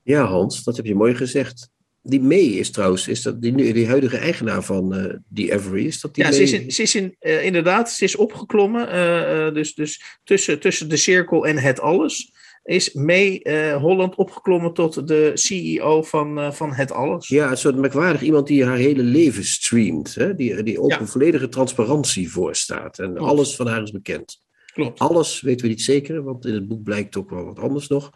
Ja, 0.02 0.24
Hans, 0.24 0.64
dat 0.64 0.76
heb 0.76 0.86
je 0.86 0.94
mooi 0.94 1.14
gezegd. 1.14 1.68
Die 2.02 2.20
May 2.20 2.38
is 2.38 2.70
trouwens, 2.70 3.08
is 3.08 3.22
dat 3.22 3.42
die, 3.42 3.72
die 3.72 3.86
huidige 3.86 4.16
eigenaar 4.16 4.62
van 4.62 4.94
eh 4.94 5.14
die 5.28 5.52
Every? 5.52 5.86
Is 5.86 6.00
dat 6.00 6.14
die 6.14 6.24
Ja, 6.24 6.30
May? 6.30 6.38
ze 6.38 6.42
is, 6.44 6.52
in- 6.52 6.70
ze 6.70 6.82
is 6.82 6.94
in, 6.94 7.16
eh, 7.18 7.44
inderdaad, 7.44 7.90
ze 7.90 8.04
is 8.04 8.16
opgeklommen. 8.16 8.88
eh, 8.90 9.46
eh, 9.46 9.54
dus 9.54 9.74
dus 9.74 10.02
tussen, 10.24 10.60
tussen 10.60 10.88
de 10.88 10.96
cirkel 10.96 11.46
en 11.46 11.56
het 11.58 11.80
alles 11.80 12.32
is 12.64 12.92
May 12.92 13.36
eh, 13.42 13.76
Holland 13.76 14.14
opgeklommen 14.14 14.72
tot 14.74 15.08
de 15.08 15.30
CEO 15.34 16.02
van, 16.02 16.38
eh, 16.38 16.50
van 16.52 16.72
het 16.72 16.92
alles. 16.92 17.28
Ja, 17.28 17.50
een 17.50 17.56
soort 17.56 17.76
merkwaardig 17.76 18.22
iemand 18.22 18.46
die 18.46 18.64
haar 18.64 18.76
hele 18.76 19.02
leven 19.02 19.44
streamt. 19.44 20.14
Hè? 20.14 20.34
Die, 20.34 20.62
die 20.62 20.80
op 20.80 20.90
Ja. 20.90 21.00
een 21.00 21.08
volledige 21.08 21.48
transparantie 21.48 22.30
voorstaat. 22.30 22.98
En 22.98 23.14
Klopt. 23.14 23.30
alles 23.30 23.56
van 23.56 23.66
haar 23.66 23.82
is 23.82 23.90
bekend. 23.90 24.42
Klopt. 24.74 24.98
Alles 24.98 25.40
weten 25.40 25.62
we 25.62 25.68
niet 25.72 25.82
zeker, 25.82 26.22
want 26.22 26.46
in 26.46 26.54
het 26.54 26.68
boek 26.68 26.82
blijkt 26.82 27.16
ook 27.16 27.30
wel 27.30 27.44
wat 27.44 27.58
anders 27.58 27.88
nog. 27.88 28.10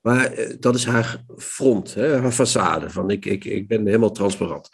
Maar 0.00 0.32
eh, 0.32 0.56
dat 0.58 0.74
is 0.74 0.84
haar 0.84 1.24
front, 1.36 1.94
hè? 1.94 2.16
haar 2.16 2.32
façade. 2.32 2.90
Van 2.90 3.10
ik, 3.10 3.24
ik, 3.24 3.44
ik 3.44 3.68
ben 3.68 3.86
helemaal 3.86 4.10
transparant. 4.10 4.68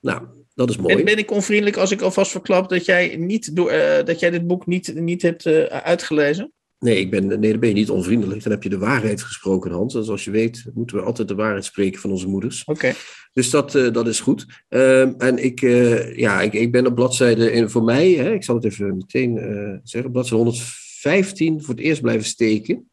Nou, 0.00 0.26
dat 0.54 0.70
is 0.70 0.76
mooi. 0.76 0.94
En 0.94 1.04
ben 1.04 1.18
ik 1.18 1.30
onvriendelijk 1.30 1.76
als 1.76 1.90
ik 1.90 2.00
alvast 2.00 2.30
verklap 2.30 2.68
dat 2.68 2.84
jij, 2.84 3.16
niet 3.16 3.56
door, 3.56 3.70
eh, 3.70 4.04
dat 4.04 4.20
jij 4.20 4.30
dit 4.30 4.46
boek 4.46 4.66
niet, 4.66 4.94
niet 4.94 5.22
hebt 5.22 5.46
eh, 5.46 5.64
uitgelezen? 5.64 6.52
Nee, 6.78 7.00
ik 7.00 7.10
ben, 7.10 7.26
nee, 7.26 7.50
dan 7.50 7.60
ben 7.60 7.68
je 7.68 7.74
niet 7.74 7.90
onvriendelijk. 7.90 8.42
Dan 8.42 8.52
heb 8.52 8.62
je 8.62 8.68
de 8.68 8.78
waarheid 8.78 9.22
gesproken, 9.22 9.70
Hans. 9.70 9.94
En 9.94 10.04
zoals 10.04 10.24
je 10.24 10.30
weet, 10.30 10.64
moeten 10.74 10.96
we 10.96 11.02
altijd 11.02 11.28
de 11.28 11.34
waarheid 11.34 11.64
spreken 11.64 12.00
van 12.00 12.10
onze 12.10 12.28
moeders. 12.28 12.64
Oké. 12.64 12.92
Dus 13.32 13.50
dat, 13.50 13.74
eh, 13.74 13.92
dat 13.92 14.06
is 14.06 14.20
goed. 14.20 14.46
Ehm, 14.68 15.12
en 15.18 15.44
ik, 15.44 15.62
eh, 15.62 16.16
ja, 16.16 16.40
ik, 16.40 16.52
ik 16.52 16.72
ben 16.72 16.86
op 16.86 16.94
bladzijde, 16.94 17.52
in, 17.52 17.70
voor 17.70 17.84
mij, 17.84 18.10
hè, 18.10 18.32
ik 18.32 18.44
zal 18.44 18.54
het 18.54 18.64
even 18.64 18.96
meteen 18.96 19.38
eh, 19.38 19.78
zeggen, 19.82 20.04
op 20.04 20.12
bladzijde 20.12 20.44
115 20.44 21.62
voor 21.62 21.74
het 21.74 21.84
eerst 21.84 22.02
blijven 22.02 22.26
steken. 22.26 22.90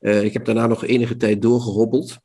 Eh, 0.00 0.24
ik 0.24 0.32
heb 0.32 0.44
daarna 0.44 0.66
nog 0.66 0.84
enige 0.84 1.16
tijd 1.16 1.42
doorgehobbeld. 1.42 2.18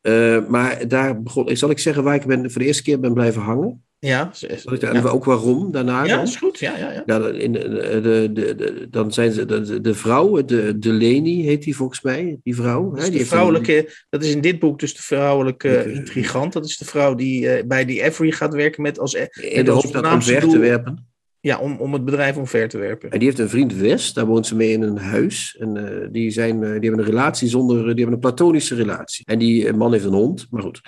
Eh, 0.00 0.46
maar 0.46 0.88
daar 0.88 1.22
begon, 1.22 1.56
zal 1.56 1.70
ik 1.70 1.78
zeggen 1.78 2.04
waar 2.04 2.14
ik 2.14 2.26
ben, 2.26 2.50
voor 2.50 2.60
de 2.60 2.66
eerste 2.66 2.82
keer 2.82 3.00
ben 3.00 3.14
blijven 3.14 3.42
hangen? 3.42 3.84
Ja, 4.06 4.32
daar- 4.66 4.80
ja. 4.80 4.92
En 4.92 5.06
ook 5.06 5.24
waarom 5.24 5.72
daarna 5.72 6.04
ja, 6.04 6.14
dan? 6.16 6.24
is 6.24 6.36
goed. 6.36 6.58
Ja, 6.58 6.76
ja, 6.78 6.92
ja. 6.92 7.02
Ja, 7.06 7.28
in, 7.28 7.52
de, 7.52 7.68
de, 8.02 8.30
de, 8.32 8.86
dan 8.90 9.12
zijn 9.12 9.32
ze 9.32 9.44
de, 9.44 9.80
de, 9.80 9.94
vrouw, 9.94 10.44
de, 10.44 10.78
de 10.78 10.92
Leni 10.92 11.42
heet 11.44 11.62
die 11.62 11.76
volgens 11.76 12.02
mij, 12.02 12.38
die 12.42 12.54
vrouw. 12.54 12.90
Dat 12.90 12.98
hè, 12.98 12.98
is 12.98 13.04
die 13.04 13.12
de 13.14 13.20
een- 13.20 13.26
vrouwelijke, 13.26 13.90
dat 14.10 14.22
is 14.24 14.34
in 14.34 14.40
dit 14.40 14.58
boek 14.58 14.78
dus 14.78 14.94
de 14.96 15.02
vrouwelijke 15.02 15.92
intrigant. 15.92 16.52
Dat 16.52 16.64
is 16.64 16.76
de 16.78 16.84
vrouw 16.84 17.14
die 17.14 17.48
eh, 17.48 17.66
bij 17.66 17.84
die 17.84 18.02
Every 18.02 18.30
gaat 18.32 18.54
werken 18.54 18.82
met 18.82 18.98
als, 18.98 19.14
eh, 19.14 19.56
in 19.56 19.64
de 19.64 19.70
hoop 19.70 19.92
dat 19.92 20.12
omver 20.12 20.48
te 20.48 20.58
werpen. 20.58 21.06
ja, 21.40 21.58
om, 21.58 21.76
om 21.80 21.92
het 21.92 22.04
bedrijf 22.04 22.36
omver 22.36 22.68
te 22.68 22.78
werpen. 22.78 23.10
En 23.10 23.18
die 23.18 23.28
heeft 23.28 23.40
een 23.40 23.48
vriend 23.48 23.74
Wes, 23.74 24.12
daar 24.12 24.26
woont 24.26 24.46
ze 24.46 24.56
mee 24.56 24.72
in 24.72 24.82
een 24.82 24.98
huis. 24.98 25.56
En 25.58 25.76
eh, 25.76 26.08
die, 26.12 26.30
zijn, 26.30 26.54
eh, 26.62 26.70
die 26.70 26.80
hebben 26.88 26.98
een 26.98 27.04
relatie 27.10 27.48
zonder, 27.48 27.76
die 27.78 27.86
hebben 27.94 28.12
een 28.12 28.18
platonische 28.18 28.74
relatie. 28.74 29.24
En 29.26 29.38
die 29.38 29.68
eh, 29.68 29.74
man 29.74 29.92
heeft 29.92 30.04
een 30.04 30.12
hond, 30.12 30.46
maar 30.50 30.62
goed, 30.62 30.80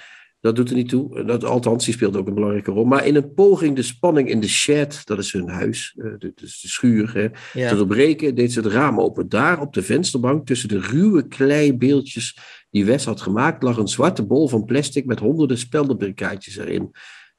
dat 0.44 0.56
doet 0.56 0.68
er 0.70 0.76
niet 0.76 0.88
toe. 0.88 1.24
Dat, 1.24 1.44
althans, 1.44 1.84
die 1.84 1.94
speelt 1.94 2.16
ook 2.16 2.26
een 2.26 2.34
belangrijke 2.34 2.70
rol. 2.70 2.84
Maar 2.84 3.06
in 3.06 3.14
een 3.14 3.34
poging 3.34 3.76
de 3.76 3.82
spanning 3.82 4.28
in 4.28 4.40
de 4.40 4.48
shed, 4.48 5.00
dat 5.04 5.18
is 5.18 5.32
hun 5.32 5.48
huis, 5.48 5.94
eh, 5.96 6.04
de, 6.18 6.32
dus 6.34 6.60
de 6.60 6.68
schuur, 6.68 7.14
hè, 7.14 7.28
Ja. 7.60 7.68
te 7.68 7.76
doorbreken, 7.76 8.34
deed 8.34 8.52
ze 8.52 8.60
het 8.60 8.72
raam 8.72 9.00
open. 9.00 9.28
Daar 9.28 9.60
op 9.60 9.72
de 9.74 9.82
vensterbank, 9.82 10.46
tussen 10.46 10.68
de 10.68 10.80
ruwe 10.80 11.28
kleibeeldjes 11.28 12.38
die 12.70 12.84
Wes 12.84 13.04
had 13.04 13.20
gemaakt, 13.20 13.62
lag 13.62 13.76
een 13.76 13.88
zwarte 13.88 14.26
bol 14.26 14.48
van 14.48 14.64
plastic 14.64 15.06
met 15.06 15.18
honderden 15.18 15.58
speldenbrikaatjes 15.58 16.56
erin. 16.56 16.90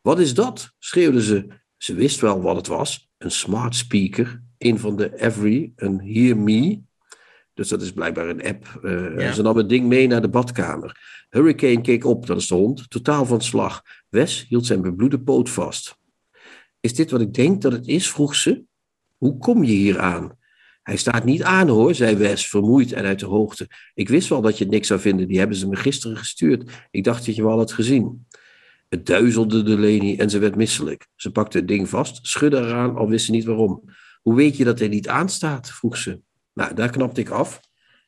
Wat 0.01 0.19
is 0.19 0.33
dat? 0.33 0.71
schreeuwde 0.79 1.23
ze. 1.23 1.47
Ze 1.77 1.93
wist 1.93 2.19
wel 2.19 2.41
wat 2.41 2.55
het 2.55 2.67
was. 2.67 3.09
Een 3.17 3.31
smart 3.31 3.75
speaker, 3.75 4.43
een 4.57 4.79
van 4.79 4.95
de 4.95 5.21
Every, 5.21 5.71
een 5.75 5.99
Hear 5.99 6.37
Me. 6.37 6.79
Dus 7.55 7.67
dat 7.69 7.81
is 7.81 7.91
blijkbaar 7.91 8.29
een 8.29 8.43
app. 8.43 8.79
Eh, 8.83 9.17
Ja. 9.19 9.31
Ze 9.31 9.41
nam 9.41 9.57
het 9.57 9.69
ding 9.69 9.87
mee 9.87 10.07
naar 10.07 10.21
de 10.21 10.29
badkamer. 10.29 10.97
Hurricane 11.29 11.81
keek 11.81 12.05
op, 12.05 12.25
dat 12.25 12.37
is 12.37 12.47
de 12.47 12.55
hond, 12.55 12.89
totaal 12.89 13.25
van 13.25 13.41
slag. 13.41 13.81
Wes 14.09 14.45
hield 14.49 14.65
zijn 14.65 14.81
bebloede 14.81 15.19
poot 15.19 15.49
vast. 15.49 15.97
Is 16.79 16.93
dit 16.93 17.11
wat 17.11 17.21
ik 17.21 17.33
denk 17.33 17.61
dat 17.61 17.71
het 17.71 17.87
is? 17.87 18.09
vroeg 18.11 18.35
ze. 18.35 18.63
Hoe 19.17 19.37
kom 19.37 19.63
je 19.63 19.71
hier 19.71 19.99
aan? 19.99 20.37
Hij 20.83 20.95
staat 20.97 21.23
niet 21.23 21.43
aan 21.43 21.67
hoor, 21.67 21.95
zei 21.95 22.15
Wes, 22.15 22.47
vermoeid 22.47 22.91
en 22.93 23.03
uit 23.05 23.19
de 23.19 23.25
hoogte. 23.25 23.67
Ik 23.93 24.09
wist 24.09 24.29
wel 24.29 24.41
dat 24.41 24.57
je 24.57 24.63
het 24.63 24.73
niks 24.73 24.87
zou 24.87 24.99
vinden, 24.99 25.27
die 25.27 25.37
hebben 25.39 25.57
ze 25.57 25.67
me 25.67 25.75
gisteren 25.75 26.17
gestuurd. 26.17 26.71
Ik 26.91 27.03
dacht 27.03 27.25
dat 27.25 27.35
je 27.35 27.43
wel 27.43 27.57
had 27.57 27.71
gezien. 27.71 28.27
Het 28.89 29.05
duizelde 29.05 29.63
de 29.63 29.79
Leni 29.79 30.15
en 30.17 30.29
ze 30.29 30.39
werd 30.39 30.55
misselijk. 30.55 31.07
Ze 31.15 31.31
pakte 31.31 31.57
het 31.57 31.67
ding 31.67 31.89
vast, 31.89 32.19
schudde 32.27 32.57
eraan, 32.57 32.95
al 32.95 33.09
wist 33.09 33.25
ze 33.25 33.31
niet 33.31 33.45
waarom. 33.45 33.83
Hoe 34.21 34.35
weet 34.35 34.57
je 34.57 34.63
dat 34.63 34.79
hij 34.79 34.87
niet 34.87 35.07
aanstaat? 35.07 35.71
vroeg 35.71 35.97
ze. 35.97 36.19
Nou, 36.55 36.73
daar 36.73 36.89
knapte 36.89 37.21
ik 37.21 37.29
af. 37.29 37.59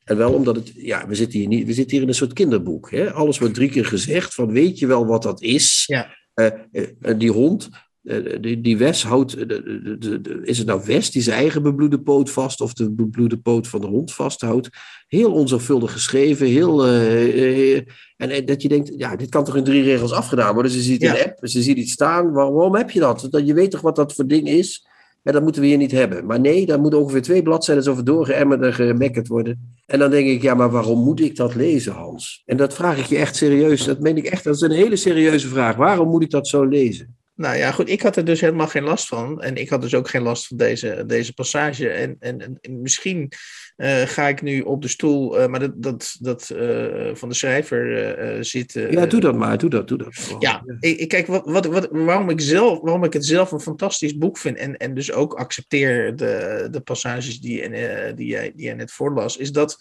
En 0.03 0.17
wel 0.17 0.33
omdat 0.33 0.55
het, 0.55 0.71
ja, 0.75 1.07
we 1.07 1.15
zitten 1.15 1.39
hier, 1.39 1.47
niet, 1.47 1.65
we 1.65 1.73
zitten 1.73 1.91
hier 1.93 2.01
in 2.01 2.07
een 2.07 2.15
soort 2.15 2.33
kinderboek. 2.33 2.91
Hè? 2.91 3.11
Alles 3.13 3.37
wordt 3.39 3.53
drie 3.53 3.69
keer 3.69 3.85
gezegd, 3.85 4.33
van 4.33 4.51
weet 4.51 4.79
je 4.79 4.87
wel 4.87 5.05
wat 5.05 5.23
dat 5.23 5.41
is? 5.41 5.83
Ja. 5.85 6.15
Eh, 6.33 6.45
eh, 6.71 7.17
die 7.17 7.31
hond, 7.31 7.69
eh, 8.03 8.17
die, 8.41 8.61
die 8.61 8.77
Wes 8.77 9.03
houdt, 9.03 9.37
de, 9.37 9.97
de, 9.99 10.21
de, 10.21 10.39
is 10.43 10.57
het 10.57 10.67
nou 10.67 10.81
Wes 10.85 11.11
die 11.11 11.21
zijn 11.21 11.37
eigen 11.39 11.63
bebloede 11.63 12.01
poot 12.01 12.29
vast 12.29 12.61
of 12.61 12.73
de 12.73 12.91
bebloede 12.91 13.37
poot 13.37 13.67
van 13.67 13.81
de 13.81 13.87
hond 13.87 14.13
vasthoudt? 14.13 14.69
Heel 15.07 15.31
onzorgvuldig 15.33 15.91
geschreven, 15.91 16.47
heel, 16.47 16.85
en 18.17 18.45
dat 18.45 18.61
je 18.61 18.67
denkt, 18.67 18.91
ja, 18.97 19.15
dit 19.15 19.29
kan 19.29 19.43
toch 19.43 19.55
in 19.55 19.63
drie 19.63 19.83
regels 19.83 20.11
afgedaan 20.11 20.53
worden? 20.53 20.71
Ze 20.71 20.81
ziet 20.81 21.01
Ja. 21.01 21.17
een 21.17 21.23
app, 21.25 21.47
ze 21.47 21.61
ziet 21.61 21.77
iets 21.77 21.91
staan, 21.91 22.31
Waar- 22.31 22.53
waarom 22.53 22.75
heb 22.75 22.89
je 22.91 22.99
dat? 22.99 23.27
dat? 23.29 23.47
Je 23.47 23.53
weet 23.53 23.71
toch 23.71 23.81
wat 23.81 23.95
dat 23.95 24.13
voor 24.13 24.27
ding 24.27 24.47
is? 24.47 24.87
Ja, 25.21 25.31
dat 25.31 25.43
moeten 25.43 25.61
we 25.61 25.67
hier 25.67 25.77
niet 25.77 25.91
hebben. 25.91 26.25
Maar 26.25 26.39
nee, 26.39 26.65
daar 26.65 26.79
moeten 26.79 26.99
ongeveer 26.99 27.21
twee 27.21 27.41
bladzijden 27.41 27.91
over 27.91 28.03
doorgeëmmerd 28.03 28.61
en 28.61 28.73
gemekkerd 28.73 29.27
worden. 29.27 29.75
En 29.85 29.99
dan 29.99 30.11
denk 30.11 30.27
ik, 30.27 30.41
ja, 30.41 30.53
maar 30.53 30.69
waarom 30.69 31.03
moet 31.03 31.19
ik 31.19 31.35
dat 31.35 31.55
lezen, 31.55 31.93
Hans? 31.93 32.43
En 32.45 32.57
dat 32.57 32.73
vraag 32.73 32.97
ik 32.97 33.05
je 33.05 33.17
echt 33.17 33.35
serieus. 33.35 33.85
Dat 33.85 33.99
meen 33.99 34.17
ik 34.17 34.25
echt, 34.25 34.43
dat 34.43 34.55
is 34.55 34.61
een 34.61 34.71
hele 34.71 34.95
serieuze 34.95 35.47
vraag. 35.47 35.75
Waarom 35.75 36.09
moet 36.09 36.23
ik 36.23 36.29
dat 36.29 36.47
zo 36.47 36.63
lezen? 36.63 37.15
Nou 37.35 37.57
ja, 37.57 37.71
goed, 37.71 37.89
ik 37.89 38.01
had 38.01 38.15
er 38.15 38.25
dus 38.25 38.41
helemaal 38.41 38.67
geen 38.67 38.83
last 38.83 39.07
van. 39.07 39.41
En 39.41 39.55
ik 39.55 39.69
had 39.69 39.81
dus 39.81 39.95
ook 39.95 40.09
geen 40.09 40.21
last 40.21 40.47
van 40.47 40.57
deze, 40.57 41.03
deze 41.07 41.33
passage. 41.33 41.89
En, 41.89 42.15
en, 42.19 42.39
en 42.61 42.81
misschien 42.81 43.31
uh, 43.77 44.01
ga 44.01 44.27
ik 44.27 44.41
nu 44.41 44.61
op 44.61 44.81
de 44.81 44.87
stoel, 44.87 45.39
uh, 45.39 45.47
maar 45.47 45.59
dat, 45.59 45.71
dat, 45.75 46.15
dat 46.19 46.51
uh, 46.53 47.15
van 47.15 47.29
de 47.29 47.35
schrijver 47.35 48.45
zitten. 48.45 48.91
ja, 48.91 49.05
doe 49.05 49.19
dat 49.19 49.35
maar, 49.35 49.57
doe 49.57 49.69
dat, 49.69 49.87
doe 49.87 49.97
dat. 49.97 50.29
Oh, 50.33 50.39
ja, 50.39 50.63
ja. 50.65 50.75
Ik, 50.79 51.07
kijk, 51.07 51.27
wat, 51.27 51.45
wat, 51.45 51.65
wat, 51.65 51.87
waarom, 51.91 52.29
ik 52.29 52.41
zelf, 52.41 52.79
waarom 52.81 53.03
ik 53.03 53.13
het 53.13 53.25
zelf 53.25 53.51
een 53.51 53.59
fantastisch 53.59 54.17
boek 54.17 54.37
vind 54.37 54.57
en, 54.57 54.77
en 54.77 54.93
dus 54.93 55.11
ook 55.11 55.33
accepteer 55.33 56.15
de, 56.15 56.67
de 56.71 56.79
passages 56.79 57.39
die, 57.39 57.69
die, 58.15 58.27
jij, 58.27 58.51
die 58.55 58.65
jij 58.65 58.73
net 58.73 58.91
voorlas, 58.91 59.37
is 59.37 59.51
dat 59.51 59.77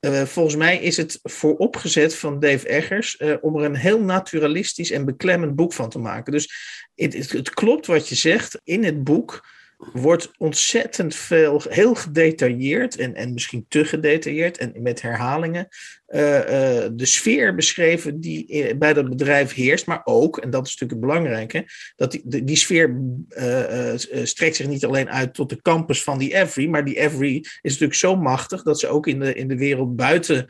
uh, 0.00 0.22
volgens 0.22 0.56
mij 0.56 0.78
is 0.78 0.96
het 0.96 1.18
vooropgezet 1.22 2.14
van 2.14 2.40
Dave 2.40 2.68
Eggers 2.68 3.20
uh, 3.20 3.34
om 3.40 3.56
er 3.56 3.64
een 3.64 3.76
heel 3.76 4.00
naturalistisch 4.00 4.90
en 4.90 5.04
beklemmend 5.04 5.54
boek 5.54 5.72
van 5.72 5.88
te 5.88 5.98
maken. 5.98 6.32
Dus 6.32 6.52
het, 6.94 7.14
het, 7.14 7.32
het, 7.32 7.50
klopt 7.50 7.86
wat 7.86 8.08
je 8.08 8.14
zegt. 8.14 8.60
In 8.64 8.84
het 8.84 9.04
boek 9.04 9.46
wordt 9.92 10.30
ontzettend 10.38 11.14
veel, 11.14 11.62
heel 11.68 11.94
gedetailleerd 11.94 12.96
en, 12.96 13.14
en 13.14 13.32
misschien 13.32 13.64
te 13.68 13.84
gedetailleerd 13.84 14.58
en 14.58 14.72
met 14.82 15.02
herhalingen, 15.02 15.68
uh, 16.08 16.20
uh, 16.20 16.88
de 16.92 17.06
sfeer 17.06 17.54
beschreven 17.54 18.20
die 18.20 18.76
bij 18.76 18.92
dat 18.92 19.08
bedrijf 19.08 19.54
heerst, 19.54 19.86
maar 19.86 20.00
ook, 20.04 20.38
en 20.38 20.50
dat 20.50 20.66
is 20.66 20.76
natuurlijk 20.76 21.00
het 21.00 21.10
belangrijke, 21.10 21.66
dat 21.96 22.10
die, 22.10 22.44
die 22.44 22.56
sfeer 22.56 23.00
strekt 24.22 24.56
zich 24.56 24.66
niet 24.66 24.84
alleen 24.84 25.10
uit 25.10 25.34
tot 25.34 25.48
de 25.48 25.62
campus 25.62 26.02
van 26.02 26.18
die 26.18 26.34
Every, 26.34 26.66
maar 26.66 26.84
die 26.84 26.98
Every 26.98 27.36
is 27.40 27.48
natuurlijk 27.62 27.94
zo 27.94 28.16
machtig 28.16 28.62
dat 28.62 28.80
ze 28.80 28.88
ook 28.88 29.06
in 29.06 29.20
de, 29.20 29.34
in 29.34 29.48
de 29.48 29.56
wereld 29.56 29.96
buiten, 29.96 30.46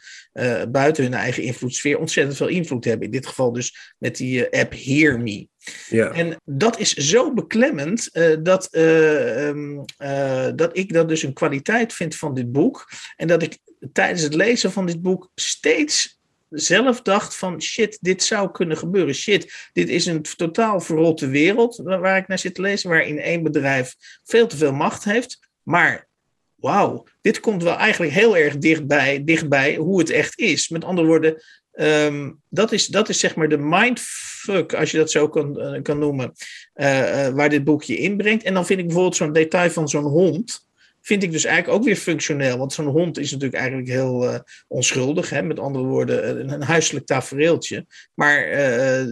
buiten 0.70 1.04
hun 1.04 1.14
eigen 1.14 1.42
invloedssfeer 1.42 1.98
ontzettend 1.98 2.36
veel 2.36 2.48
invloed 2.48 2.84
hebben. 2.84 3.06
In 3.06 3.12
dit 3.12 3.26
geval 3.26 3.52
dus 3.52 3.94
met 3.98 4.16
die 4.16 4.58
app 4.58 4.74
Hear 4.74 5.20
Me. 5.20 5.48
Ja. 5.88 6.10
En 6.10 6.36
dat 6.44 6.78
is 6.78 6.92
zo 6.92 7.32
beklemmend 7.34 8.08
uh, 8.12 8.36
dat, 8.42 8.68
uh, 8.70 9.46
um, 9.46 9.84
uh, 9.98 10.48
dat 10.54 10.76
ik 10.76 10.92
dat 10.92 11.08
dus 11.08 11.22
een 11.22 11.32
kwaliteit 11.32 11.92
vind 11.92 12.16
van 12.16 12.34
dit 12.34 12.52
boek. 12.52 12.90
En 13.16 13.26
dat 13.26 13.42
ik 13.42 13.58
tijdens 13.92 14.22
het 14.22 14.34
lezen 14.34 14.72
van 14.72 14.86
dit 14.86 15.02
boek 15.02 15.30
steeds 15.34 16.18
zelf 16.50 17.02
dacht 17.02 17.36
van 17.36 17.62
shit, 17.62 17.98
dit 18.00 18.22
zou 18.22 18.50
kunnen 18.50 18.76
gebeuren. 18.76 19.14
Shit, 19.14 19.68
dit 19.72 19.88
is 19.88 20.06
een 20.06 20.22
totaal 20.22 20.80
verrotte 20.80 21.28
wereld 21.28 21.76
waar 21.84 22.16
ik 22.16 22.28
naar 22.28 22.38
zit 22.38 22.54
te 22.54 22.60
lezen, 22.60 22.90
waarin 22.90 23.18
één 23.18 23.42
bedrijf 23.42 23.94
veel 24.24 24.46
te 24.46 24.56
veel 24.56 24.72
macht 24.72 25.04
heeft. 25.04 25.50
Maar 25.62 26.08
wauw, 26.54 27.06
dit 27.20 27.40
komt 27.40 27.62
wel 27.62 27.76
eigenlijk 27.76 28.12
heel 28.12 28.36
erg 28.36 28.58
dichtbij, 28.58 29.24
dichtbij 29.24 29.76
hoe 29.76 29.98
het 29.98 30.10
echt 30.10 30.38
is. 30.38 30.68
Met 30.68 30.84
andere 30.84 31.06
woorden, 31.06 31.42
um, 31.80 32.40
dat, 32.48 32.72
is, 32.72 32.86
dat 32.86 33.08
is 33.08 33.18
zeg 33.18 33.36
maar 33.36 33.48
de 33.48 33.58
mindfuck, 33.58 34.74
als 34.74 34.90
je 34.90 34.96
dat 34.96 35.10
zo 35.10 35.28
kan, 35.28 35.74
uh, 35.74 35.82
kan 35.82 35.98
noemen, 35.98 36.32
uh, 36.74 36.98
uh, 36.98 37.28
waar 37.28 37.48
dit 37.48 37.64
boekje 37.64 37.96
inbrengt. 37.96 38.42
En 38.42 38.54
dan 38.54 38.66
vind 38.66 38.78
ik 38.78 38.84
bijvoorbeeld 38.84 39.16
zo'n 39.16 39.32
detail 39.32 39.70
van 39.70 39.88
zo'n 39.88 40.04
hond 40.04 40.68
vind 41.02 41.22
ik 41.22 41.32
dus 41.32 41.44
eigenlijk 41.44 41.78
ook 41.78 41.84
weer 41.86 41.96
functioneel. 41.96 42.58
Want 42.58 42.72
zo'n 42.72 42.86
hond 42.86 43.18
is 43.18 43.30
natuurlijk 43.30 43.60
eigenlijk 43.60 43.88
heel 43.88 44.44
onschuldig. 44.68 45.30
Hè? 45.30 45.42
Met 45.42 45.58
andere 45.58 45.84
woorden, 45.84 46.50
een, 46.52 46.62
huiselijk 46.62 47.06
tafereeltje. 47.06 47.86
Maar 48.14 48.46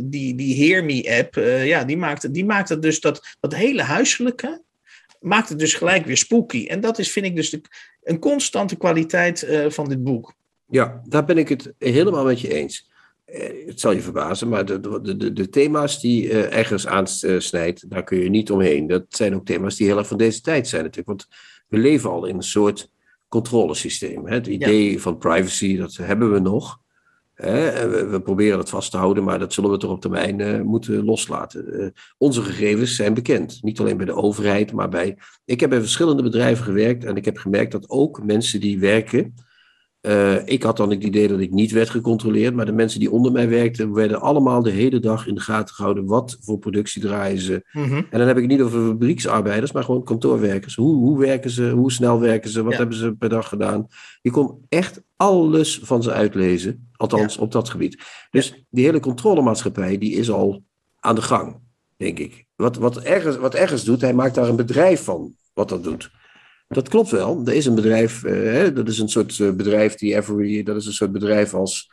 die, 0.04 0.34
die 0.34 0.64
Hear 0.64 0.84
Me-app, 0.84 1.34
ja, 1.64 1.84
die 1.84 1.96
maakt, 1.96 2.34
die 2.34 2.44
maakt 2.44 2.68
het 2.68 2.82
dus 2.82 3.00
dat, 3.00 3.36
dat 3.40 3.54
hele 3.54 3.82
huiselijke... 3.82 4.62
maakt 5.20 5.48
het 5.48 5.58
dus 5.58 5.74
gelijk 5.74 6.06
weer 6.06 6.16
spooky. 6.16 6.66
En 6.66 6.80
dat 6.80 6.98
is, 6.98 7.10
vind 7.10 7.26
ik 7.26 7.36
dus 7.36 7.56
een 8.02 8.18
constante 8.18 8.76
kwaliteit 8.76 9.46
van 9.68 9.88
dit 9.88 10.04
boek. 10.04 10.34
Ja, 10.70 11.00
daar 11.04 11.24
ben 11.24 11.38
ik 11.38 11.48
het 11.48 11.74
helemaal 11.78 12.24
met 12.24 12.40
je 12.40 12.54
eens. 12.54 12.90
Het 13.66 13.80
zal 13.80 13.92
je 13.92 14.00
verbazen, 14.00 14.48
maar 14.48 14.64
de, 14.64 14.80
de, 14.80 15.16
de, 15.16 15.32
de 15.32 15.48
thema's 15.48 16.00
die 16.00 16.24
uh, 16.24 16.56
ergens 16.56 16.86
aansnijdt, 16.86 17.90
daar 17.90 18.04
kun 18.04 18.18
je 18.18 18.30
niet 18.30 18.50
omheen. 18.50 18.86
Dat 18.86 19.04
zijn 19.08 19.34
ook 19.34 19.46
thema's 19.46 19.76
die 19.76 19.86
heel 19.86 19.98
erg 19.98 20.06
van 20.06 20.16
deze 20.16 20.40
tijd 20.40 20.68
zijn 20.68 20.82
natuurlijk. 20.82 21.08
Want 21.08 21.26
we 21.68 21.78
leven 21.78 22.10
al 22.10 22.26
in 22.26 22.34
een 22.34 22.42
soort 22.42 22.90
controlesysteem. 23.28 24.26
Het 24.26 24.46
idee 24.46 24.92
ja. 24.92 24.98
van 24.98 25.18
privacy, 25.18 25.76
dat 25.76 25.96
hebben 25.96 26.32
we 26.32 26.38
nog. 26.38 26.80
We, 27.34 28.06
we, 28.10 28.20
proberen 28.20 28.56
dat 28.56 28.68
vast 28.68 28.90
te 28.90 28.96
houden, 28.96 29.24
maar 29.24 29.38
dat 29.38 29.52
zullen 29.52 29.70
we 29.70 29.76
toch 29.76 29.90
op 29.90 30.00
termijn 30.00 30.66
moeten 30.66 31.04
loslaten. 31.04 31.92
Onze 32.18 32.42
gegevens 32.42 32.96
zijn 32.96 33.14
bekend. 33.14 33.58
Niet 33.62 33.80
alleen 33.80 33.96
bij 33.96 34.06
de 34.06 34.14
overheid, 34.14 34.72
maar 34.72 34.88
bij. 34.88 35.18
Ik 35.44 35.60
heb 35.60 35.70
bij 35.70 35.80
verschillende 35.80 36.22
bedrijven 36.22 36.64
gewerkt 36.64 37.04
en 37.04 37.16
ik 37.16 37.24
heb 37.24 37.36
gemerkt 37.36 37.72
dat 37.72 37.88
ook 37.88 38.24
mensen 38.24 38.60
die 38.60 38.78
werken 38.78 39.34
uh, 40.02 40.46
ik 40.46 40.62
had 40.62 40.76
dan 40.76 40.90
het 40.90 41.04
idee 41.04 41.28
dat 41.28 41.40
ik 41.40 41.50
niet 41.50 41.70
werd 41.70 41.90
gecontroleerd, 41.90 42.54
maar 42.54 42.66
de 42.66 42.72
mensen 42.72 43.00
die 43.00 43.10
onder 43.10 43.32
mij 43.32 43.48
werkten, 43.48 43.92
werden 43.92 44.20
allemaal 44.20 44.62
de 44.62 44.70
hele 44.70 45.00
dag 45.00 45.26
in 45.26 45.34
de 45.34 45.40
gaten 45.40 45.74
gehouden. 45.74 46.06
Wat 46.06 46.36
voor 46.40 46.58
productie 46.58 47.02
draaien 47.02 47.40
ze? 47.40 47.64
Mm 47.72 47.84
-hmm. 47.84 48.06
En 48.10 48.18
dan 48.18 48.26
heb 48.26 48.36
ik 48.36 48.42
het 48.42 48.50
niet 48.50 48.60
over 48.60 48.86
fabrieksarbeiders, 48.86 49.72
maar 49.72 49.84
gewoon 49.84 50.04
kantoorwerkers. 50.04 50.74
Hoe, 50.74 50.94
hoe 50.94 51.18
werken 51.18 51.50
ze? 51.50 51.70
Hoe 51.70 51.92
snel 51.92 52.20
werken 52.20 52.50
ze? 52.50 52.62
Wat 52.62 52.72
ja. 52.72 52.78
hebben 52.78 52.96
ze 52.96 53.14
per 53.14 53.28
dag 53.28 53.48
gedaan? 53.48 53.86
Je 54.22 54.30
kon 54.30 54.64
echt 54.68 55.02
alles 55.16 55.80
van 55.82 56.02
ze 56.02 56.12
uitlezen, 56.12 56.88
althans 56.96 57.34
ja. 57.34 57.40
op 57.40 57.52
dat 57.52 57.68
gebied. 57.68 58.02
Dus 58.30 58.64
die 58.70 58.84
hele 58.84 59.00
controlemaatschappij, 59.00 59.98
die 59.98 60.12
is 60.12 60.30
al 60.30 60.62
aan 61.00 61.14
de 61.14 61.22
gang, 61.22 61.56
denk 61.96 62.18
ik. 62.18 62.46
Wat, 62.56 62.76
wat, 62.76 62.96
ergens, 62.96 63.36
wat 63.36 63.54
ergens 63.54 63.84
doet, 63.84 64.00
hij 64.00 64.14
maakt 64.14 64.34
daar 64.34 64.48
een 64.48 64.56
bedrijf 64.56 65.04
van, 65.04 65.34
wat 65.52 65.68
dat 65.68 65.84
doet. 65.84 66.10
Dat 66.68 66.88
klopt 66.88 67.10
wel. 67.10 67.42
Er 67.44 67.54
is 67.54 67.66
een 67.66 67.74
bedrijf, 67.74 68.24
uh, 68.24 68.32
hè, 68.32 68.72
dat 68.72 68.88
is 68.88 68.98
een 68.98 69.08
soort 69.08 69.38
uh, 69.38 69.52
bedrijf 69.52 69.94
die 69.94 70.14
Every, 70.14 70.62
dat 70.62 70.76
is 70.76 70.86
een 70.86 70.92
soort 70.92 71.12
bedrijf 71.12 71.54
als 71.54 71.90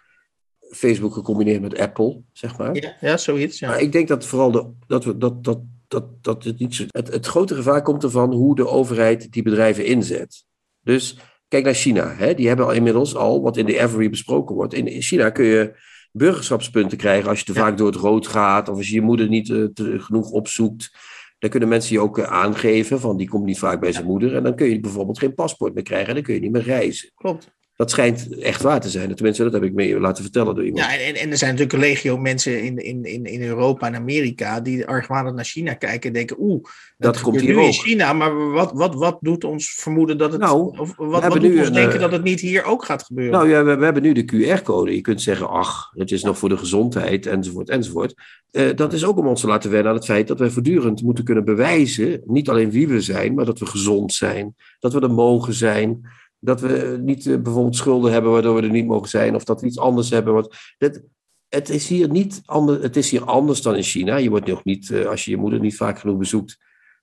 Facebook 0.72 1.14
gecombineerd 1.14 1.62
met 1.62 1.80
Apple, 1.80 2.22
zeg 2.34 2.58
maar. 2.58 2.76
Ja, 2.76 2.96
ja 3.00 3.18
zoiets. 3.18 3.60
Ja. 3.60 3.68
Maar 3.68 3.80
ik 3.80 3.92
denk 3.92 4.08
dat 4.08 4.26
vooral 4.26 4.52
de, 4.52 4.70
dat, 4.88 5.06
we, 5.06 5.18
dat, 5.18 5.44
dat, 5.44 5.60
dat, 5.88 6.24
dat 6.24 6.44
het 6.44 6.60
niet 6.60 6.76
zo. 6.76 6.84
Het, 6.88 7.12
het 7.12 7.26
grote 7.26 7.56
gevaar 7.56 7.82
komt 7.82 8.04
ervan 8.04 8.34
hoe 8.34 8.56
de 8.56 8.68
overheid 8.68 9.32
die 9.32 9.44
bedrijven 9.44 9.86
inzet. 9.86 10.46
Dus 10.82 11.18
kijk 11.48 11.64
naar 11.64 11.74
China. 11.74 12.14
Hè, 12.16 12.34
die 12.34 12.48
hebben 12.48 12.66
al 12.66 12.72
inmiddels 12.72 13.16
al, 13.16 13.42
wat 13.42 13.58
in 13.58 13.66
de 13.66 13.80
Every 13.80 14.10
besproken 14.10 14.56
wordt. 14.56 14.74
In, 14.74 14.88
in 14.88 15.02
China 15.02 15.30
kun 15.30 15.46
je 15.46 15.76
burgerschapspunten 16.12 16.98
krijgen 16.98 17.30
als 17.30 17.40
je 17.40 17.46
te 17.46 17.54
ja. 17.54 17.60
vaak 17.60 17.78
door 17.78 17.88
het 17.88 17.96
rood 17.96 18.28
gaat 18.28 18.70
of 18.70 18.78
als 18.78 18.88
je 18.88 18.96
je 18.96 19.02
moeder 19.02 19.28
niet 19.28 19.50
uh, 19.50 19.68
te, 19.74 20.00
genoeg 20.00 20.30
opzoekt. 20.30 20.98
Dan 21.40 21.50
kunnen 21.50 21.70
mensen 21.70 21.94
je 21.94 22.02
ook 22.02 22.22
aangeven 22.22 23.00
van 23.00 23.18
die 23.18 23.30
komt 23.30 23.46
niet 23.46 23.60
vaak 23.60 23.80
bij 23.80 23.92
zijn 23.92 24.06
moeder. 24.06 24.36
En 24.36 24.44
dan 24.44 24.56
kun 24.56 24.70
je 24.70 24.80
bijvoorbeeld 24.80 25.20
geen 25.20 25.34
paspoort 25.34 25.74
meer 25.74 25.84
krijgen 25.84 26.08
en 26.08 26.14
dan 26.14 26.24
kun 26.24 26.34
je 26.34 26.40
niet 26.40 26.52
meer 26.52 26.62
reizen. 26.62 27.12
Klopt. 27.16 27.55
Dat 27.76 27.92
schijnt 27.92 28.38
echt 28.40 28.62
waar 28.62 28.82
te 28.82 28.90
zijn. 28.90 29.16
Tenminste, 29.16 29.44
dat 29.44 29.54
heb 29.54 29.64
ik 29.64 29.74
me 29.74 30.00
laten 30.00 30.24
vertellen 30.24 30.56
door 30.56 30.66
iemand. 30.66 30.86
Ja, 30.86 30.98
en, 30.98 31.16
en 31.16 31.32
er 31.32 31.38
zijn 31.38 31.52
natuurlijk 31.52 31.74
een 31.74 31.90
legio 31.90 32.18
mensen 32.18 32.64
in, 32.64 32.78
in, 32.78 33.04
in, 33.04 33.26
in 33.26 33.42
Europa 33.42 33.88
en 33.88 33.96
Amerika 33.96 34.60
die 34.62 34.86
argwanend 34.86 35.36
naar 35.36 35.46
China 35.46 35.74
kijken 35.74 36.08
en 36.08 36.14
denken, 36.14 36.36
oeh, 36.40 36.64
dat, 36.98 37.14
dat 37.14 37.22
komt 37.22 37.42
hier 37.42 37.56
nu 37.56 37.62
in 37.62 37.74
China, 37.74 38.14
maar 38.14 38.52
wat, 38.52 38.72
wat, 38.72 38.96
wat 38.96 39.18
doet 39.22 39.44
ons 39.44 39.74
vermoeden 39.74 40.18
dat 40.18 40.32
het, 40.32 40.42
nou, 40.42 40.78
of 40.78 40.94
wat, 40.98 41.28
wat 41.28 41.42
doet 41.42 41.58
ons 41.58 41.68
een, 41.68 41.74
denken 41.74 42.00
dat 42.00 42.12
het 42.12 42.24
niet 42.24 42.40
hier 42.40 42.64
ook 42.64 42.86
gaat 42.86 43.04
gebeuren? 43.04 43.34
Nou 43.34 43.50
ja, 43.50 43.64
we, 43.64 43.76
we 43.76 43.84
hebben 43.84 44.04
nu 44.04 44.14
de 44.14 44.26
QR-code. 44.26 44.96
Je 44.96 45.02
kunt 45.02 45.22
zeggen, 45.22 45.50
ach, 45.50 45.92
het 45.94 46.12
is 46.12 46.24
nog 46.24 46.38
voor 46.38 46.50
de 46.50 46.58
gezondheid, 46.58 47.26
enzovoort, 47.26 47.70
enzovoort. 47.70 48.14
Uh, 48.52 48.76
dat 48.76 48.94
is 48.94 49.06
ook 49.06 49.18
om 49.18 49.28
ons 49.28 49.42
te 49.42 49.48
laten 49.48 49.72
wennen 49.72 49.90
aan 49.90 49.98
het 49.98 50.06
feit 50.06 50.28
dat 50.28 50.40
wij 50.40 50.50
voortdurend 50.50 51.02
moeten 51.02 51.24
kunnen 51.24 51.46
bewijzen, 51.46 52.22
niet 52.26 52.50
alleen 52.50 52.72
wie 52.72 52.88
we 52.88 53.02
zijn, 53.02 53.34
maar 53.34 53.46
dat 53.46 53.60
we 53.60 53.66
gezond 53.66 54.14
zijn, 54.14 54.56
dat 54.80 54.94
we 54.94 55.00
er 55.00 55.12
mogen 55.12 55.54
zijn 55.54 56.02
dat 56.40 56.62
we 56.62 57.00
niet 57.02 57.26
uh, 57.26 57.42
bijvoorbeeld 57.42 57.76
schulden 57.76 58.12
hebben 58.12 58.32
waardoor 58.32 58.56
we 58.56 58.62
er 58.62 58.70
niet 58.70 58.86
mogen 58.86 59.10
zijn, 59.10 59.36
of 59.36 59.44
dat 59.44 59.62
we 59.62 59.68
iets 59.68 59.80
anders 59.80 60.10
hebben. 60.10 60.50
Dat, 60.78 61.04
het, 61.50 61.70
is 61.70 61.88
hier 61.88 62.10
niet 62.10 62.42
anders, 62.46 62.82
het 62.82 62.96
is 62.96 63.12
hier 63.12 63.24
anders 63.24 63.62
dan 63.62 63.76
in 63.76 63.84
China. 63.84 64.16
Je 64.16 64.30
wordt 64.30 64.48
nog 64.48 64.64
niet, 64.64 64.90
uh, 64.90 65.06
als 65.06 65.26
je 65.26 65.32
je 65.32 65.38
moeder 65.38 65.60
niet 65.60 65.76
vaak 65.76 66.00
genoeg 66.00 66.18
bezoekt, 66.18 66.58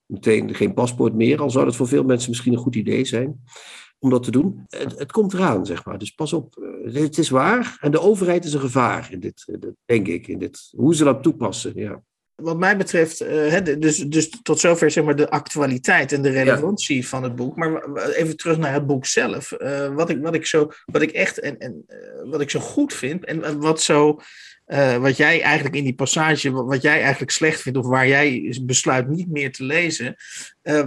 meteen 0.07 0.55
geen 0.55 0.75
paspoort 0.75 1.14
meer. 1.14 1.40
Al 1.40 1.51
zou 1.51 1.64
dat 1.64 1.77
voor 1.77 1.88
veel 1.88 2.05
mensen 2.05 2.31
misschien 2.31 2.53
een 2.53 2.59
goed 2.59 2.77
idee 2.77 3.05
zijn 3.05 3.42
om 3.99 4.11
dat 4.11 4.23
te 4.23 4.31
doen. 4.31 4.64
Het, 4.68 4.99
het 4.99 5.12
komt 5.12 5.33
eraan, 5.33 5.66
zeg 5.66 5.85
maar. 5.85 5.99
Dus 5.99 6.11
pas 6.11 6.33
op. 6.33 6.57
Uh, 6.85 6.95
het 6.95 7.18
is 7.18 7.29
waar. 7.29 7.77
En 7.81 7.90
de 7.90 8.01
overheid 8.01 8.45
is 8.45 8.53
een 8.53 8.61
gevaar 8.61 9.12
in 9.12 9.21
dit, 9.21 9.59
denk 9.85 10.09
ik. 10.09 10.29
In 10.29 10.38
dit, 10.38 10.73
hoe 10.77 10.95
ze 10.95 11.05
dat 11.05 11.23
toepassen, 11.23 11.73
ja 11.75 12.03
wat 12.42 12.59
mij 12.59 12.76
betreft, 12.76 13.22
uh, 13.22 13.59
dus, 13.78 13.96
dus 13.96 14.31
tot 14.42 14.61
zover 14.61 14.90
zeg 14.90 15.05
maar 15.05 15.16
de 15.16 15.31
actualiteit 15.31 16.12
en 16.12 16.22
de 16.22 16.31
relevantie 16.31 16.96
ja. 16.96 17.02
van 17.02 17.22
het 17.22 17.37
boek. 17.37 17.57
Maar 17.57 17.94
even 17.94 18.37
terug 18.37 18.59
naar 18.59 18.72
het 18.72 18.87
boek 18.87 19.07
zelf. 19.07 19.52
Uh, 19.59 19.94
wat, 19.94 20.11
ik, 20.11 20.18
wat, 20.22 20.35
ik 20.35 20.46
zo, 20.46 20.70
wat 20.85 21.02
ik 21.02 21.11
echt 21.11 21.38
en, 21.38 21.59
en 21.59 21.85
uh, 21.88 22.31
wat 22.31 22.40
ik 22.40 22.50
zo 22.50 22.61
goed 22.61 22.94
vind 22.94 23.24
en 23.24 23.61
wat 23.61 23.83
zo. 23.83 24.20
wat 25.00 25.16
jij 25.16 25.42
eigenlijk 25.42 25.76
in 25.76 25.85
die 25.85 25.94
passage, 25.94 26.50
wat 26.50 26.83
jij 26.83 27.00
eigenlijk 27.00 27.31
slecht 27.31 27.61
vindt, 27.61 27.78
of 27.78 27.87
waar 27.87 28.09
jij 28.09 28.59
besluit 28.62 29.09
niet 29.09 29.28
meer 29.28 29.52
te 29.52 29.64
lezen. 29.64 30.16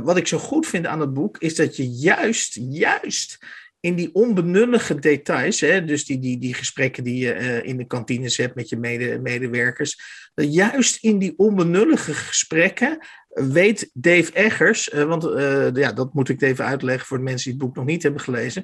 wat 0.04 0.18
ik 0.18 0.28
zo 0.28 0.38
goed 0.38 0.68
vind 0.68 0.86
aan 0.86 1.00
het 1.00 1.14
boek, 1.14 1.38
is 1.38 1.56
dat 1.56 1.76
je 1.76 1.90
juist, 1.90 2.58
juist 2.70 3.38
in 3.86 3.96
die 3.96 4.10
onbenullige 4.14 5.00
details, 5.00 5.60
hè, 5.60 5.86
dus 5.86 6.06
die, 6.06 6.20
die, 6.20 6.40
die 6.40 6.54
gesprekken 6.54 7.04
die 7.04 7.18
je 7.18 7.36
uh, 7.36 7.64
in 7.64 7.78
de 7.78 7.86
kantines 7.86 8.38
hebt 8.38 8.56
met 8.56 8.70
je 8.70 8.78
mede, 8.78 9.20
medewerkers, 9.20 10.00
juist 10.36 11.04
in 11.04 11.20
die 11.20 11.34
onbenullige 11.38 12.14
gesprekken 12.14 12.98
weet 13.30 13.90
Dave 13.94 14.34
Eggers, 14.34 14.94
uh, 14.94 15.04
want 15.04 15.26
uh, 15.26 15.68
ja, 15.74 15.92
dat 15.92 16.14
moet 16.14 16.30
ik 16.30 16.42
even 16.42 16.66
uitleggen 16.66 17.08
voor 17.08 17.18
de 17.18 17.24
mensen 17.24 17.44
die 17.44 17.54
het 17.54 17.68
boek 17.68 17.76
nog 17.76 17.86
niet 17.86 18.04
hebben 18.04 18.22
gelezen. 18.22 18.64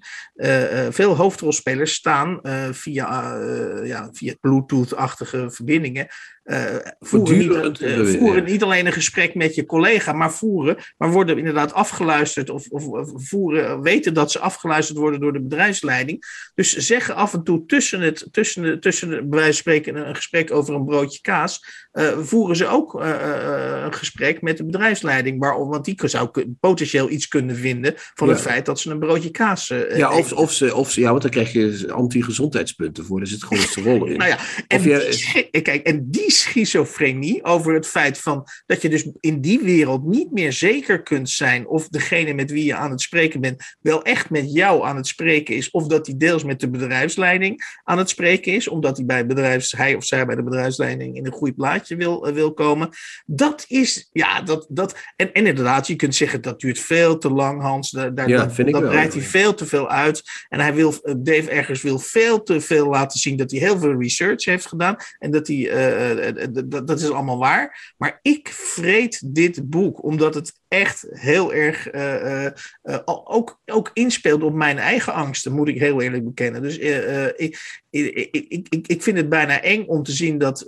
Veel 0.89 1.15
hoofdrolspelers 1.15 1.93
staan 1.93 2.39
via, 2.71 3.35
ja, 3.83 4.09
via 4.11 4.35
Bluetooth-achtige 4.39 5.49
verbindingen 5.49 6.07
uh, 6.43 6.75
voeren, 6.99 7.37
niet, 7.37 7.81
uh, 7.81 8.19
voeren 8.19 8.43
niet 8.43 8.63
alleen 8.63 8.85
een 8.85 8.91
gesprek 8.91 9.35
met 9.35 9.55
je 9.55 9.65
collega, 9.65 10.13
maar 10.13 10.33
voeren, 10.33 10.77
maar 10.97 11.11
worden 11.11 11.37
inderdaad 11.37 11.73
afgeluisterd 11.73 12.49
of, 12.49 12.67
of, 12.67 12.87
of, 12.87 13.11
voeren, 13.15 13.81
weten 13.81 14.13
dat 14.13 14.31
ze 14.31 14.39
afgeluisterd 14.39 14.97
worden 14.97 15.19
door 15.19 15.33
de 15.33 15.41
bedrijfsleiding. 15.41 16.23
Dus 16.55 16.75
zeggen 16.75 17.15
af 17.15 17.33
en 17.33 17.43
toe 17.43 17.65
tussen 17.65 18.01
het, 18.01 18.27
tussen 18.31 18.63
de, 18.63 18.79
tussen 18.79 19.09
de, 19.09 19.15
bij 19.15 19.39
wijze 19.39 19.45
van 19.45 19.53
spreken 19.53 19.95
een 20.07 20.15
gesprek 20.15 20.51
over 20.51 20.75
een 20.75 20.85
broodje 20.85 21.21
kaas, 21.21 21.65
uh, 21.93 22.17
voeren 22.17 22.55
ze 22.55 22.67
ook 22.67 22.93
een 22.93 23.93
gesprek 23.93 24.41
met 24.41 24.57
de 24.57 24.65
bedrijfsleiding, 24.65 25.39
waarom, 25.39 25.69
want 25.69 25.85
die 25.85 25.99
zou 26.03 26.29
potentieel 26.59 27.09
iets 27.09 27.27
kunnen 27.27 27.55
vinden 27.55 27.93
van 27.95 28.27
ja. 28.27 28.33
het 28.33 28.41
feit 28.41 28.65
dat 28.65 28.79
ze 28.79 28.89
een 28.89 28.99
broodje 28.99 29.31
kaas. 29.31 29.67
ja, 29.95 30.17
of, 30.17 30.33
of, 30.33 30.51
ze, 30.51 30.75
of 30.75 30.91
ze, 30.91 30.99
ja, 31.01 31.09
want 31.09 31.21
dan 31.21 31.31
krijg 31.31 31.53
je 31.53 31.85
anti-gezondheidspunten 31.93 33.05
voor, 33.05 33.19
er 33.19 33.27
zit 33.27 33.43
gewoon 33.43 33.63
eens 33.63 33.73
te 33.77 33.81
rollen 33.81 34.11
in. 34.11 34.17
nou 34.17 34.29
ja, 34.29 34.37
en, 34.67 34.83
je, 34.83 35.47
die, 35.51 35.61
kijk, 35.61 35.83
en 35.83 36.07
die 36.09 36.30
schizofrenie 36.31 37.43
over 37.43 37.73
het 37.73 37.87
feit 37.87 38.17
van 38.17 38.47
dat 38.65 38.81
je 38.81 38.89
dus 38.89 39.09
in 39.19 39.41
die 39.41 39.59
wereld 39.59 40.05
niet 40.05 40.31
meer 40.31 40.53
zeker 40.53 41.03
kunt 41.03 41.29
zijn 41.29 41.67
of 41.67 41.87
degene 41.87 42.33
met 42.33 42.51
wie 42.51 42.65
je 42.65 42.75
aan 42.75 42.91
het 42.91 43.01
spreken 43.01 43.41
bent 43.41 43.63
wel 43.81 44.03
echt 44.03 44.29
met 44.29 44.53
jou 44.53 44.85
aan 44.85 44.95
het 44.95 45.07
spreken 45.07 45.55
is, 45.55 45.71
of 45.71 45.87
dat 45.87 46.05
hij 46.07 46.17
deels 46.17 46.43
met 46.43 46.59
de 46.59 46.69
bedrijfsleiding 46.69 47.79
aan 47.83 47.97
het 47.97 48.09
spreken 48.09 48.53
is, 48.53 48.67
omdat 48.67 48.97
hij 48.97 49.05
bij 49.05 49.25
bedrijfs, 49.25 49.71
hij 49.71 49.95
of 49.95 50.05
zij 50.05 50.25
bij 50.25 50.35
de 50.35 50.43
bedrijfsleiding 50.43 51.15
in 51.15 51.25
een 51.25 51.31
goed 51.31 51.55
plaatje 51.55 51.95
wil, 51.95 52.27
uh, 52.27 52.33
wil 52.33 52.53
komen. 52.53 52.89
Dat 53.25 53.65
is, 53.67 54.09
ja, 54.11 54.41
dat, 54.41 54.65
dat 54.69 54.95
en, 55.15 55.33
en 55.33 55.45
inderdaad, 55.45 55.87
je 55.87 55.95
kunt 55.95 56.15
zeggen 56.15 56.41
dat 56.41 56.59
duurt 56.59 56.79
veel 56.79 57.17
te 57.17 57.29
lang, 57.29 57.61
Hans. 57.61 57.91
Daar, 57.91 58.15
daar, 58.15 58.29
ja, 58.29 58.51
vind 58.51 58.71
dat 58.71 58.81
ik 58.81 58.87
breidt 58.87 59.13
hij 59.13 59.23
veel 59.23 59.53
te 59.53 59.65
veel 59.65 59.89
uit. 59.89 60.23
En 60.49 60.59
hij 60.59 60.73
wil, 60.73 60.93
uh, 61.03 61.13
Dave 61.17 61.49
Eggers 61.49 61.81
wil 61.81 61.99
veel 61.99 62.43
te 62.43 62.61
veel 62.61 62.87
laten 62.87 63.19
zien 63.19 63.37
dat 63.37 63.51
hij 63.51 63.59
heel 63.59 63.79
veel 63.79 63.99
research 63.99 64.45
heeft 64.45 64.65
gedaan 64.65 64.95
en 65.19 65.31
dat 65.31 65.47
hij 65.47 65.57
uh, 65.57 66.20
dat, 66.65 66.87
dat 66.87 66.99
is 66.99 67.11
allemaal 67.11 67.37
waar. 67.37 67.93
Maar 67.97 68.19
ik 68.21 68.49
vreet 68.49 69.35
dit 69.35 69.69
boek 69.69 70.03
omdat 70.03 70.33
het 70.33 70.53
echt 70.67 71.05
heel 71.09 71.53
erg 71.53 71.93
uh, 71.93 72.45
uh, 72.83 72.99
ook, 73.05 73.61
ook 73.65 73.89
inspeelt 73.93 74.43
op 74.43 74.53
mijn 74.53 74.77
eigen 74.77 75.13
angsten, 75.13 75.51
moet 75.51 75.67
ik 75.67 75.79
heel 75.79 76.01
eerlijk 76.01 76.25
bekennen. 76.25 76.61
Dus 76.61 76.77
ik, 76.77 77.35
ik, 77.35 77.57
ik, 77.89 78.65
ik, 78.69 78.87
ik 78.87 79.03
vind 79.03 79.17
het 79.17 79.29
bijna 79.29 79.61
eng 79.61 79.85
om 79.85 80.03
te 80.03 80.11
zien 80.11 80.37
dat 80.37 80.63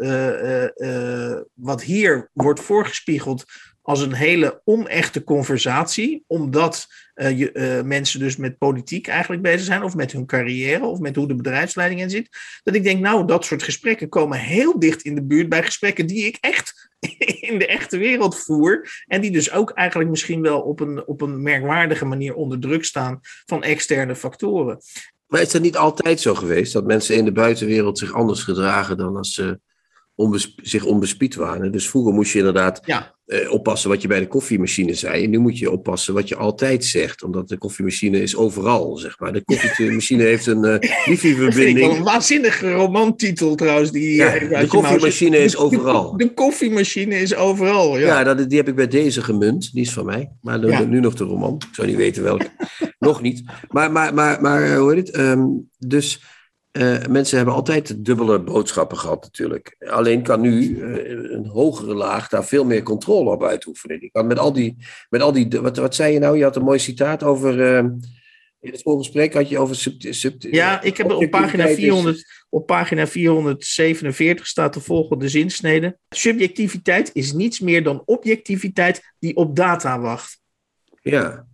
wat 1.54 1.84
hier 1.84 2.30
wordt 2.34 2.60
voorgespiegeld 2.60 3.46
als 3.86 4.02
een 4.02 4.14
hele 4.14 4.62
onechte 4.64 5.24
conversatie, 5.24 6.24
omdat 6.28 6.88
uh, 7.16 7.40
je, 7.40 7.54
uh, 7.54 7.82
mensen 7.82 8.20
dus 8.20 8.36
met 8.36 8.58
politiek 8.58 9.08
eigenlijk 9.08 9.42
bezig 9.42 9.62
zijn, 9.62 9.84
of 9.84 9.96
met 9.96 10.12
hun 10.12 10.26
carrière, 10.26 10.86
of 10.86 11.00
met 11.00 11.16
hoe 11.16 11.28
de 11.28 11.36
bedrijfsleiding 11.36 12.02
in 12.02 12.10
zit. 12.10 12.30
Dat 12.64 12.76
ik 12.76 12.84
denk, 12.84 13.00
nou, 13.00 13.28
dat 13.28 13.46
soort 13.46 13.64
gesprekken 13.64 14.10
komen 14.10 14.40
heel 14.40 14.80
dicht 14.80 15.02
in 15.02 15.16
de 15.16 15.24
buurt 15.24 15.50
bij 15.50 15.64
gesprekken 15.64 16.08
die 16.08 16.26
ik 16.26 16.38
echt 16.40 16.92
in 17.50 17.60
de 17.60 17.68
echte 17.68 17.98
wereld 17.98 18.40
voer. 18.40 19.04
En 19.08 19.22
die 19.22 19.32
dus 19.32 19.52
ook 19.52 19.72
eigenlijk 19.72 20.10
misschien 20.10 20.42
wel 20.42 20.62
op 20.62 20.80
een, 20.80 21.08
op 21.08 21.22
een 21.22 21.42
merkwaardige 21.42 22.06
manier 22.06 22.36
onder 22.36 22.60
druk 22.60 22.86
staan 22.86 23.20
van 23.46 23.64
externe 23.64 24.16
factoren. 24.16 24.78
Maar 25.28 25.42
is 25.42 25.52
dat 25.52 25.62
niet 25.62 25.78
altijd 25.78 26.20
zo 26.20 26.36
geweest 26.36 26.74
dat 26.74 26.86
mensen 26.86 27.16
in 27.16 27.26
de 27.26 27.32
buitenwereld 27.32 27.98
zich 27.98 28.14
anders 28.14 28.44
gedragen 28.44 28.98
dan 28.98 29.16
als 29.16 29.34
ze 29.34 29.60
onbesp 30.16 30.60
zich 30.64 30.86
onbespied 30.86 31.36
waren? 31.36 31.72
Dus 31.72 31.90
vroeger 31.90 32.14
moest 32.14 32.32
je 32.32 32.38
inderdaad 32.38 32.82
ja 32.86 33.14
uh, 33.28 33.52
oppassen 33.52 33.90
wat 33.90 34.02
je 34.02 34.08
bij 34.08 34.20
de 34.20 34.28
koffiemachine 34.28 34.94
zei. 34.94 35.24
En 35.24 35.30
nu 35.30 35.38
moet 35.38 35.58
je 35.58 35.72
oppassen 35.72 36.14
wat 36.14 36.28
je 36.28 36.36
altijd 36.36 36.86
zegt, 36.86 37.24
omdat 37.24 37.48
de 37.48 37.58
koffiemachine 37.58 38.22
is 38.22 38.36
overal, 38.36 38.98
zeg 38.98 39.20
maar. 39.20 39.34
De 39.34 39.44
koffiemachine 39.52 40.24
heeft 40.24 40.46
een 40.46 40.66
uh, 40.66 41.06
wifi-verbinding. 41.06 41.96
een 41.96 42.04
waanzinnige 42.04 42.72
romantitel 42.72 43.56
trouwens. 43.56 43.92
Die, 43.92 44.16
ja, 44.16 44.40
de 44.40 44.66
koffiemachine 44.68 45.38
is 45.38 45.58
overal. 45.58 46.18
De, 46.18 46.34
koffiemachine 46.34 47.16
is 47.16 47.36
overal, 47.36 47.98
ja. 47.98 48.06
Ja, 48.06 48.24
dat, 48.34 48.50
die 48.50 48.58
heb 48.58 48.68
ik 48.68 48.76
bij 48.76 48.88
deze 48.88 49.22
gemunt. 49.22 49.74
Die 49.74 49.82
is 49.82 49.94
van 49.94 50.06
mij. 50.06 50.32
Maar 50.42 50.62
de, 50.62 50.86
nu 50.88 51.00
nog 51.00 51.14
de 51.14 51.24
roman. 51.24 51.56
Ik 51.70 51.76
zou 51.76 51.88
niet 51.88 51.98
weten 51.98 52.24
welke. 52.24 52.50
nog 53.00 53.22
niet. 53.22 53.44
Maar, 53.70 53.92
maar, 53.92 54.14
maar, 54.14 54.42
maar 54.42 54.76
hoe 54.76 54.94
heet 54.94 55.08
het? 55.08 55.18
Um, 55.18 55.70
dus... 55.78 56.22
Uh, 56.78 57.06
mensen 57.06 57.38
hebben 57.38 57.56
altijd 57.56 58.06
dubbele 58.06 58.40
boodschappen 58.40 58.98
gehad 58.98 59.24
natuurlijk. 59.24 59.76
Alleen 59.80 60.24
kan 60.24 60.42
nu 60.42 60.70
uh, 60.70 61.32
een 61.32 61.46
hogere 61.46 61.94
laag 61.94 62.30
daar 62.30 62.46
veel 62.46 62.66
meer 62.66 62.84
controle 62.84 63.30
op 63.30 63.44
uitoefenen. 63.44 64.00
Die 64.00 64.12
kan 64.12 64.28
met 64.28 64.40
al 64.40 64.54
die, 64.54 64.78
met 65.10 65.22
al 65.22 65.32
die 65.32 65.48
wat, 65.62 65.78
wat 65.78 65.96
zei 65.96 66.14
je 66.14 66.20
nou? 66.20 66.38
Je 66.38 66.44
had 66.44 66.56
een 66.56 66.64
mooi 66.64 66.80
citaat 66.80 67.24
over, 67.24 67.60
uh, 67.60 67.78
in 68.60 68.72
het 68.72 68.82
voorgesprek 68.82 69.34
had 69.34 69.50
je 69.50 69.58
over 69.58 69.76
sub, 69.76 70.02
sub, 70.14 70.42
Ja, 70.42 70.82
ik 70.82 70.98
heb 70.98 71.12
op 71.12 71.30
pagina, 71.30 71.68
400, 71.68 72.46
op 72.50 72.66
pagina 72.66 73.08
447 73.08 74.48
staat 74.48 74.74
de 74.74 74.80
volgende 74.80 75.30
zinsnede. 75.30 75.98
Subjectiviteit 76.10 77.10
is 77.14 77.34
niets 77.34 77.60
meer 77.60 77.84
dan 77.84 78.02
objectiviteit 78.06 79.14
die 79.20 79.36
op 79.36 79.56
data 79.56 80.00
wacht. 80.00 80.40
Ja, 81.02 81.48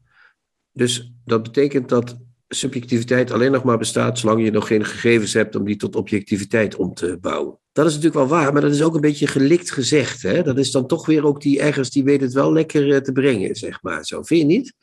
dus 0.72 1.12
dat 1.26 1.44
betekent 1.44 1.90
dat 1.90 2.18
subjectiviteit 2.50 3.32
alleen 3.32 3.52
nog 3.52 3.64
maar 3.64 3.78
bestaat 3.78 4.20
zolang 4.20 4.44
je 4.44 4.52
nog 4.52 4.68
geen 4.68 4.86
gegevens 4.86 5.34
hebt 5.34 5.56
om 5.56 5.66
die 5.66 5.76
tot 5.76 5.96
objectiviteit 5.96 6.76
om 6.76 6.94
te 6.94 7.18
bouwen. 7.22 7.60
Dat 7.72 7.86
is 7.86 7.96
natuurlijk 7.96 8.30
wel 8.30 8.40
waar, 8.40 8.54
maar 8.54 8.62
dat 8.62 8.72
is 8.72 8.82
ook 8.84 8.96
een 8.96 9.02
beetje 9.02 9.28
gelikt 9.28 9.72
gezegd. 9.72 10.22
Hè? 10.22 10.44
Dat 10.44 10.58
is 10.58 10.72
dan 10.72 10.88
toch 10.88 11.06
weer 11.06 11.26
ook 11.26 11.42
die 11.42 11.60
ergens 11.60 11.90
die 11.90 12.04
weet 12.04 12.22
het 12.22 12.34
wel 12.34 12.54
lekker 12.54 13.04
te 13.04 13.12
brengen, 13.12 13.56
zeg 13.56 13.82
maar. 13.82 14.06
Zo, 14.06 14.24
vind 14.24 14.40
je 14.40 14.46
niet? 14.46 14.74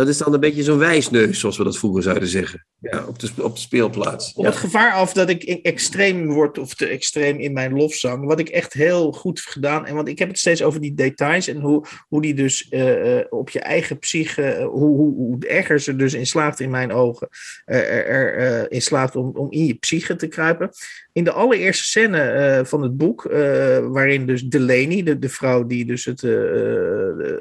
Dat 0.00 0.08
is 0.08 0.18
dan 0.18 0.34
een 0.34 0.40
beetje 0.40 0.62
zo'n 0.62 0.78
wijsneus, 0.78 1.40
zoals 1.40 1.56
we 1.56 1.64
dat 1.64 1.78
vroeger 1.78 2.02
zouden 2.02 2.28
zeggen. 2.28 2.66
Ja, 2.78 3.04
op, 3.06 3.18
de, 3.18 3.30
op 3.42 3.54
de 3.54 3.60
speelplaats. 3.60 4.32
Op 4.34 4.44
ja. 4.44 4.50
het 4.50 4.58
gevaar 4.58 4.92
af 4.92 5.12
dat 5.12 5.28
ik 5.28 5.42
extreem 5.42 6.26
word 6.26 6.58
of 6.58 6.74
te 6.74 6.86
extreem 6.86 7.38
in 7.38 7.52
mijn 7.52 7.72
lofzang. 7.72 8.26
Wat 8.26 8.38
ik 8.38 8.48
echt 8.48 8.72
heel 8.72 9.12
goed 9.12 9.38
heb 9.38 9.52
gedaan. 9.52 9.86
En 9.86 9.94
want 9.94 10.08
ik 10.08 10.18
heb 10.18 10.28
het 10.28 10.38
steeds 10.38 10.62
over 10.62 10.80
die 10.80 10.94
details 10.94 11.48
en 11.48 11.60
hoe, 11.60 11.84
hoe 12.08 12.22
die 12.22 12.34
dus 12.34 12.66
uh, 12.70 13.16
uh, 13.16 13.24
op 13.28 13.50
je 13.50 13.60
eigen 13.60 13.98
psyche. 13.98 14.58
Uh, 14.58 14.66
hoe, 14.66 14.96
hoe, 14.96 15.14
hoe 15.14 15.46
erger 15.46 15.80
ze 15.80 15.96
dus 15.96 16.14
in 16.14 16.26
slaagt 16.26 16.60
in 16.60 16.70
mijn 16.70 16.92
ogen. 16.92 17.28
er, 17.64 18.06
er 18.06 18.72
in 18.72 18.82
slaagt 18.82 19.16
om, 19.16 19.30
om 19.34 19.50
in 19.50 19.66
je 19.66 19.74
psyche 19.74 20.16
te 20.16 20.26
kruipen. 20.26 20.70
In 21.12 21.24
de 21.24 21.32
allereerste 21.32 21.84
scène 21.84 22.62
van 22.64 22.82
het 22.82 22.96
boek, 22.96 23.22
waarin 23.90 24.26
dus 24.26 24.42
Delaney, 24.42 25.02
de, 25.02 25.18
de 25.18 25.28
vrouw 25.28 25.66
die 25.66 25.84
dus 25.84 26.04
het 26.04 26.20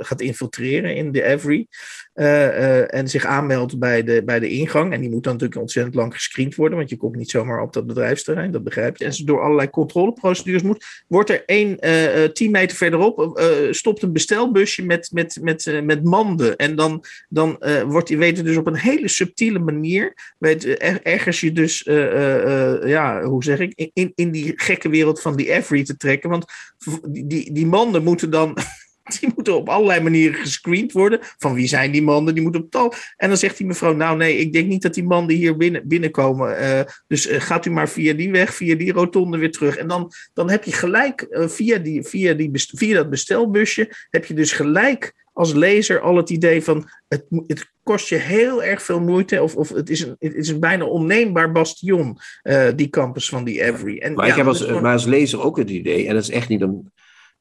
gaat 0.06 0.22
infiltreren 0.22 0.96
in 0.96 1.12
de 1.12 1.24
Every. 1.24 1.68
Uh, 2.16 2.94
en 2.94 3.08
zich 3.08 3.26
aanmeldt 3.26 3.80
bij 3.80 4.04
de, 4.04 4.24
bij 4.24 4.40
de 4.40 4.50
ingang. 4.50 4.94
En 4.94 5.02
die 5.02 5.10
moet 5.10 5.24
dan 5.24 5.34
natuurlijk 5.34 5.62
ontzettend 5.62 5.96
lang 5.96 6.14
gescreend 6.14 6.56
worden, 6.56 6.78
want 6.78 6.90
je 6.90 6.98
komt 6.98 7.16
niet 7.16 7.30
zomaar 7.30 7.62
op 7.62 7.74
dat 7.74 7.88
bedrijfsterrein, 7.88 8.52
dat 8.52 8.64
begrijp 8.64 8.98
je. 8.98 9.06
En 9.06 9.14
ze 9.14 9.24
door 9.24 9.42
allerlei 9.42 9.70
controleprocedures 9.70 10.62
moet, 10.62 10.86
wordt 11.08 11.30
er 11.30 11.44
één 11.46 11.80
tien 12.34 12.52
meter 12.52 12.78
verderop, 12.78 13.42
stopt 13.72 14.02
een 14.02 14.14
bestelbusje 14.14 14.86
met, 14.86 15.10
met, 15.14 15.38
met, 15.42 15.82
met 15.84 16.04
manden. 16.04 16.56
En 16.56 16.76
dan, 16.76 17.04
dan 17.30 17.64
wordt, 17.88 18.10
je 18.10 18.18
weet 18.18 18.44
dus 18.44 18.58
op 18.58 18.68
een 18.68 18.78
hele 18.78 19.08
subtiele 19.08 19.60
manier, 19.60 20.14
weet, 20.38 20.66
er, 20.66 21.02
ergens 21.04 21.40
je 21.40 21.52
dus, 21.52 21.82
ja, 22.86 23.24
hoe 23.24 23.44
zeg 23.44 23.59
in, 23.60 24.12
in 24.16 24.32
die 24.32 24.54
gekke 24.56 24.90
wereld 24.90 25.22
van 25.22 25.36
die 25.36 25.52
Every 25.52 25.84
te 25.84 25.98
trekken. 25.98 26.30
Want 26.30 26.46
die, 27.08 27.54
die, 27.54 27.66
manden 27.66 28.04
moeten 28.04 28.30
dan 28.30 28.58
die 29.20 29.32
moeten 29.36 29.56
op 29.56 29.70
allerlei 29.70 30.02
manieren 30.02 30.40
gescreend 30.40 30.92
worden. 30.92 31.20
Van 31.22 31.54
wie 31.54 31.68
zijn 31.68 31.92
die 31.92 32.02
mannen? 32.02 32.34
Die 32.34 32.44
moeten 32.44 32.62
op 32.62 32.72
tal. 32.72 32.94
En 33.18 33.28
dan 33.28 33.38
zegt 33.38 33.58
die 33.58 33.68
mevrouw: 33.68 33.94
Nou, 33.94 34.18
nee, 34.18 34.38
ik 34.38 34.54
denk 34.54 34.68
niet 34.68 34.82
dat 34.82 34.94
die 34.94 35.04
mannen 35.04 35.36
hier 35.36 35.58
binnen, 35.58 35.88
binnenkomen. 35.88 36.62
Uh, 36.62 36.80
dus 37.08 37.28
uh, 37.28 37.42
gaat 37.42 37.66
u 37.66 37.70
maar 37.70 37.90
via 37.90 38.14
die 38.14 38.32
weg, 38.32 38.54
via 38.54 38.76
die 38.76 38.92
rotonde 38.92 39.38
weer 39.38 39.52
terug. 39.52 39.78
En 39.78 39.88
dan, 39.88 40.12
dan 40.34 40.50
heb 40.50 40.64
je 40.64 40.72
gelijk 40.72 41.28
uh, 41.30 41.48
via, 41.48 41.78
die, 41.78 42.04
via, 42.04 42.34
die 42.34 42.50
via 42.54 42.96
dat 42.96 43.10
bestelbusje. 43.10 43.92
heb 44.10 44.26
je 44.26 44.34
dus 44.34 44.52
gelijk 44.52 45.14
als 45.34 45.54
lezer 45.54 46.00
al 46.00 46.16
het 46.16 46.30
idee 46.30 46.64
van. 46.64 46.90
Het, 47.08 47.26
het 47.48 47.72
kost 47.84 48.10
je 48.10 48.16
heel 48.16 48.64
erg 48.64 48.82
veel 48.82 49.02
moeite. 49.02 49.44
Of, 49.44 49.56
of 49.56 49.70
het, 49.70 49.90
is 49.90 50.02
een, 50.02 50.16
het 50.20 50.34
is 50.36 50.50
een 50.50 50.60
bijna 50.60 50.86
onneembaar 50.86 51.52
bastion. 51.52 52.18
die 52.76 52.90
campus 52.90 53.30
van 53.30 53.44
die 53.44 53.62
Every. 53.62 53.98
En, 53.98 54.14
maar 54.14 54.26
ja, 54.26 54.32
ik 54.32 54.38
heb 54.38 54.48
als, 54.48 54.62
gewoon... 54.62 54.82
maar 54.82 54.94
als 54.94 55.06
lezer 55.06 55.42
ook 55.42 55.58
het 55.58 55.70
idee. 55.70 56.08
En 56.08 56.14
dat 56.14 56.24
is 56.24 56.30
echt 56.30 56.50
niet 56.50 56.62
een. 56.62 56.92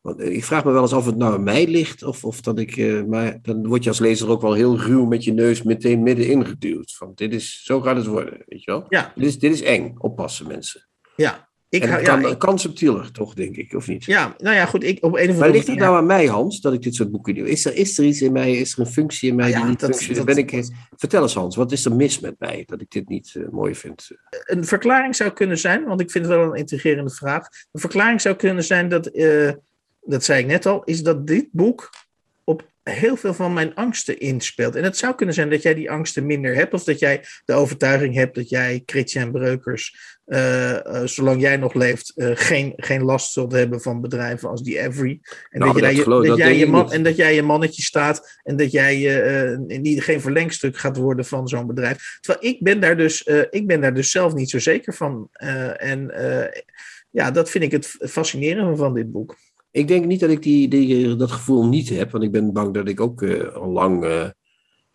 Want 0.01 0.21
ik 0.21 0.45
vraag 0.45 0.65
me 0.65 0.73
wel 0.73 0.83
eens 0.83 0.93
of 0.93 1.07
het 1.07 1.17
nou 1.17 1.35
aan 1.35 1.43
mij 1.43 1.67
ligt, 1.67 2.03
of, 2.03 2.25
of 2.25 2.41
dat 2.41 2.59
ik. 2.59 2.77
Uh, 2.77 3.05
maar 3.05 3.39
dan 3.43 3.67
word 3.67 3.83
je 3.83 3.89
als 3.89 3.99
lezer 3.99 4.29
ook 4.29 4.43
wel 4.43 4.53
heel 4.53 4.79
ruw 4.79 5.05
met 5.05 5.25
je 5.25 5.33
neus 5.33 5.63
meteen 5.63 6.03
middenin 6.03 6.47
geduwd. 6.47 6.95
Van 6.97 7.13
dit 7.15 7.33
is, 7.33 7.63
zo 7.65 7.81
gaat 7.81 7.97
het 7.97 8.07
worden, 8.07 8.43
weet 8.47 8.65
je 8.65 8.71
wel? 8.71 8.85
Ja. 8.89 9.13
Dit 9.15 9.27
is, 9.27 9.39
dit 9.39 9.53
is 9.53 9.63
eng, 9.63 9.95
oppassen 9.99 10.47
mensen. 10.47 10.89
Ja. 11.17 11.49
Ik, 11.71 11.83
en 11.83 11.91
het 11.91 12.03
kan, 12.03 12.21
ja, 12.21 12.29
ik, 12.29 12.39
kan 12.39 12.59
subtieler, 12.59 13.13
toch, 13.13 13.35
denk 13.35 13.57
ik, 13.57 13.75
of 13.75 13.89
niet? 13.89 14.05
Ja, 14.05 14.35
nou 14.39 14.57
ja, 14.57 14.67
goed. 14.67 14.85
Ik, 14.85 15.05
op 15.05 15.13
een 15.13 15.13
of 15.13 15.21
andere 15.21 15.39
maar 15.39 15.51
ligt 15.51 15.67
het 15.67 15.79
nou 15.79 15.97
aan 15.97 16.07
mij, 16.07 16.27
Hans, 16.27 16.61
dat 16.61 16.73
ik 16.73 16.83
dit 16.83 16.95
soort 16.95 17.11
boeken 17.11 17.35
doe? 17.35 17.49
Is 17.49 17.65
er, 17.65 17.75
is 17.75 17.99
er 17.99 18.05
iets 18.05 18.23
in 18.23 18.33
mij, 18.33 18.53
is 18.53 18.73
er 18.73 18.81
een 18.81 18.87
functie 18.87 19.29
in 19.29 19.35
mij 19.37 19.53
die 19.53 19.65
niet 19.65 19.81
dat, 19.81 20.07
dat, 20.15 20.25
ben 20.25 20.37
ik, 20.37 20.69
vertel 20.97 21.23
eens, 21.23 21.35
Hans, 21.35 21.57
wat 21.57 21.73
is 21.73 21.85
er 21.85 21.97
mis 21.97 22.21
met 22.21 22.35
mij 22.39 22.63
dat 22.67 22.81
ik 22.81 22.91
dit 22.91 23.09
niet 23.09 23.35
uh, 23.35 23.49
mooi 23.49 23.75
vind? 23.75 24.11
Een 24.31 24.65
verklaring 24.65 25.17
zou 25.17 25.31
kunnen 25.31 25.59
zijn, 25.59 25.85
want 25.85 26.01
ik 26.01 26.11
vind 26.11 26.27
het 26.27 26.35
wel 26.35 26.45
een 26.45 26.59
intrigerende 26.59 27.11
vraag. 27.11 27.49
Een 27.73 27.81
verklaring 27.81 28.21
zou 28.21 28.37
kunnen 28.37 28.65
zijn 28.65 28.89
dat. 28.89 29.15
Uh, 29.15 29.51
dat 30.09 30.25
zei 30.25 30.41
ik 30.41 30.47
net 30.47 30.67
al, 30.67 30.85
is 30.85 31.03
dat 31.03 31.27
dit 31.27 31.49
boek 31.51 31.91
heel 32.89 33.17
veel 33.17 33.35
van 33.35 33.53
mijn 33.53 33.75
angsten 33.75 34.19
inspeelt. 34.19 34.75
En 34.75 34.85
het 34.85 34.97
zou 34.97 35.15
kunnen 35.15 35.35
zijn 35.35 35.51
dat 35.51 35.63
jij 35.63 35.75
die 35.75 35.91
angsten 35.91 36.27
minder 36.27 36.55
hebt, 36.55 36.75
of 36.75 36.85
dat 36.85 36.99
jij 36.99 37.25
de 37.45 37.53
overtuiging 37.53 38.15
hebt 38.15 38.35
dat 38.35 38.49
jij, 38.49 38.83
Christian 38.87 39.33
Breukers, 39.33 39.97
uh, 40.27 40.71
uh, 40.71 41.03
zolang 41.05 41.41
jij 41.41 41.57
nog 41.57 41.75
leeft, 41.75 42.13
uh, 42.17 42.31
geen, 42.35 42.73
geen 42.77 43.03
last 43.03 43.33
zult 43.33 43.53
hebben 43.53 43.81
van 43.81 44.01
bedrijven 44.01 44.49
als 44.49 44.63
die 44.63 44.79
Every. 44.79 45.21
En, 45.51 45.61
nou, 45.61 45.73
dat, 45.73 45.83
dat, 45.83 45.97
je, 45.97 46.05
dat, 46.05 46.25
dat 46.25 46.37
jij 46.37 46.57
je 46.57 46.67
man, 46.67 46.93
en 46.93 47.03
dat 47.03 47.17
jij 47.17 47.35
je 47.35 47.43
mannetje 47.43 47.83
staat 47.83 48.41
en 48.43 48.57
dat 48.57 48.71
jij 48.71 48.97
niet, 49.57 50.03
geen 50.03 50.21
verlengstuk 50.21 50.79
gaat 50.79 50.97
worden 50.97 51.25
van 51.25 51.49
zo'n 51.49 51.67
bedrijf. 51.67 52.19
Terwijl 52.21 52.55
ik 52.55 52.63
ben 52.63 52.81
daar 52.81 52.97
dus, 52.97 53.23
ik 53.51 53.67
ben 53.67 53.81
daar 53.81 53.95
dus 53.95 54.11
zelf 54.11 54.35
niet 54.35 54.51
zo 54.51 54.59
zeker 54.59 54.95
van. 54.95 55.29
en 55.77 56.13
ja, 57.11 57.31
dat 57.31 57.51
vind 57.51 57.65
ik 57.65 57.73
het 57.73 57.97
fascinerende 57.99 58.77
van 58.77 58.95
dit 58.95 59.13
boek. 59.13 59.37
Ik 59.79 59.89
denk 59.89 60.05
niet 60.05 60.21
dat 60.21 60.31
ik 60.31 60.43
die, 60.43 60.69
die, 60.69 61.17
dat 61.17 61.31
gevoel 61.31 61.67
niet 61.67 61.89
heb, 61.89 62.11
want 62.11 62.25
ik 62.25 62.33
ben 62.33 62.53
bang 62.53 62.75
dat 62.75 62.89
ik 62.89 63.01
ook 63.01 63.23
uh, 63.23 63.55
al 63.55 63.71
lang. 63.71 64.05
Uh, 64.05 64.25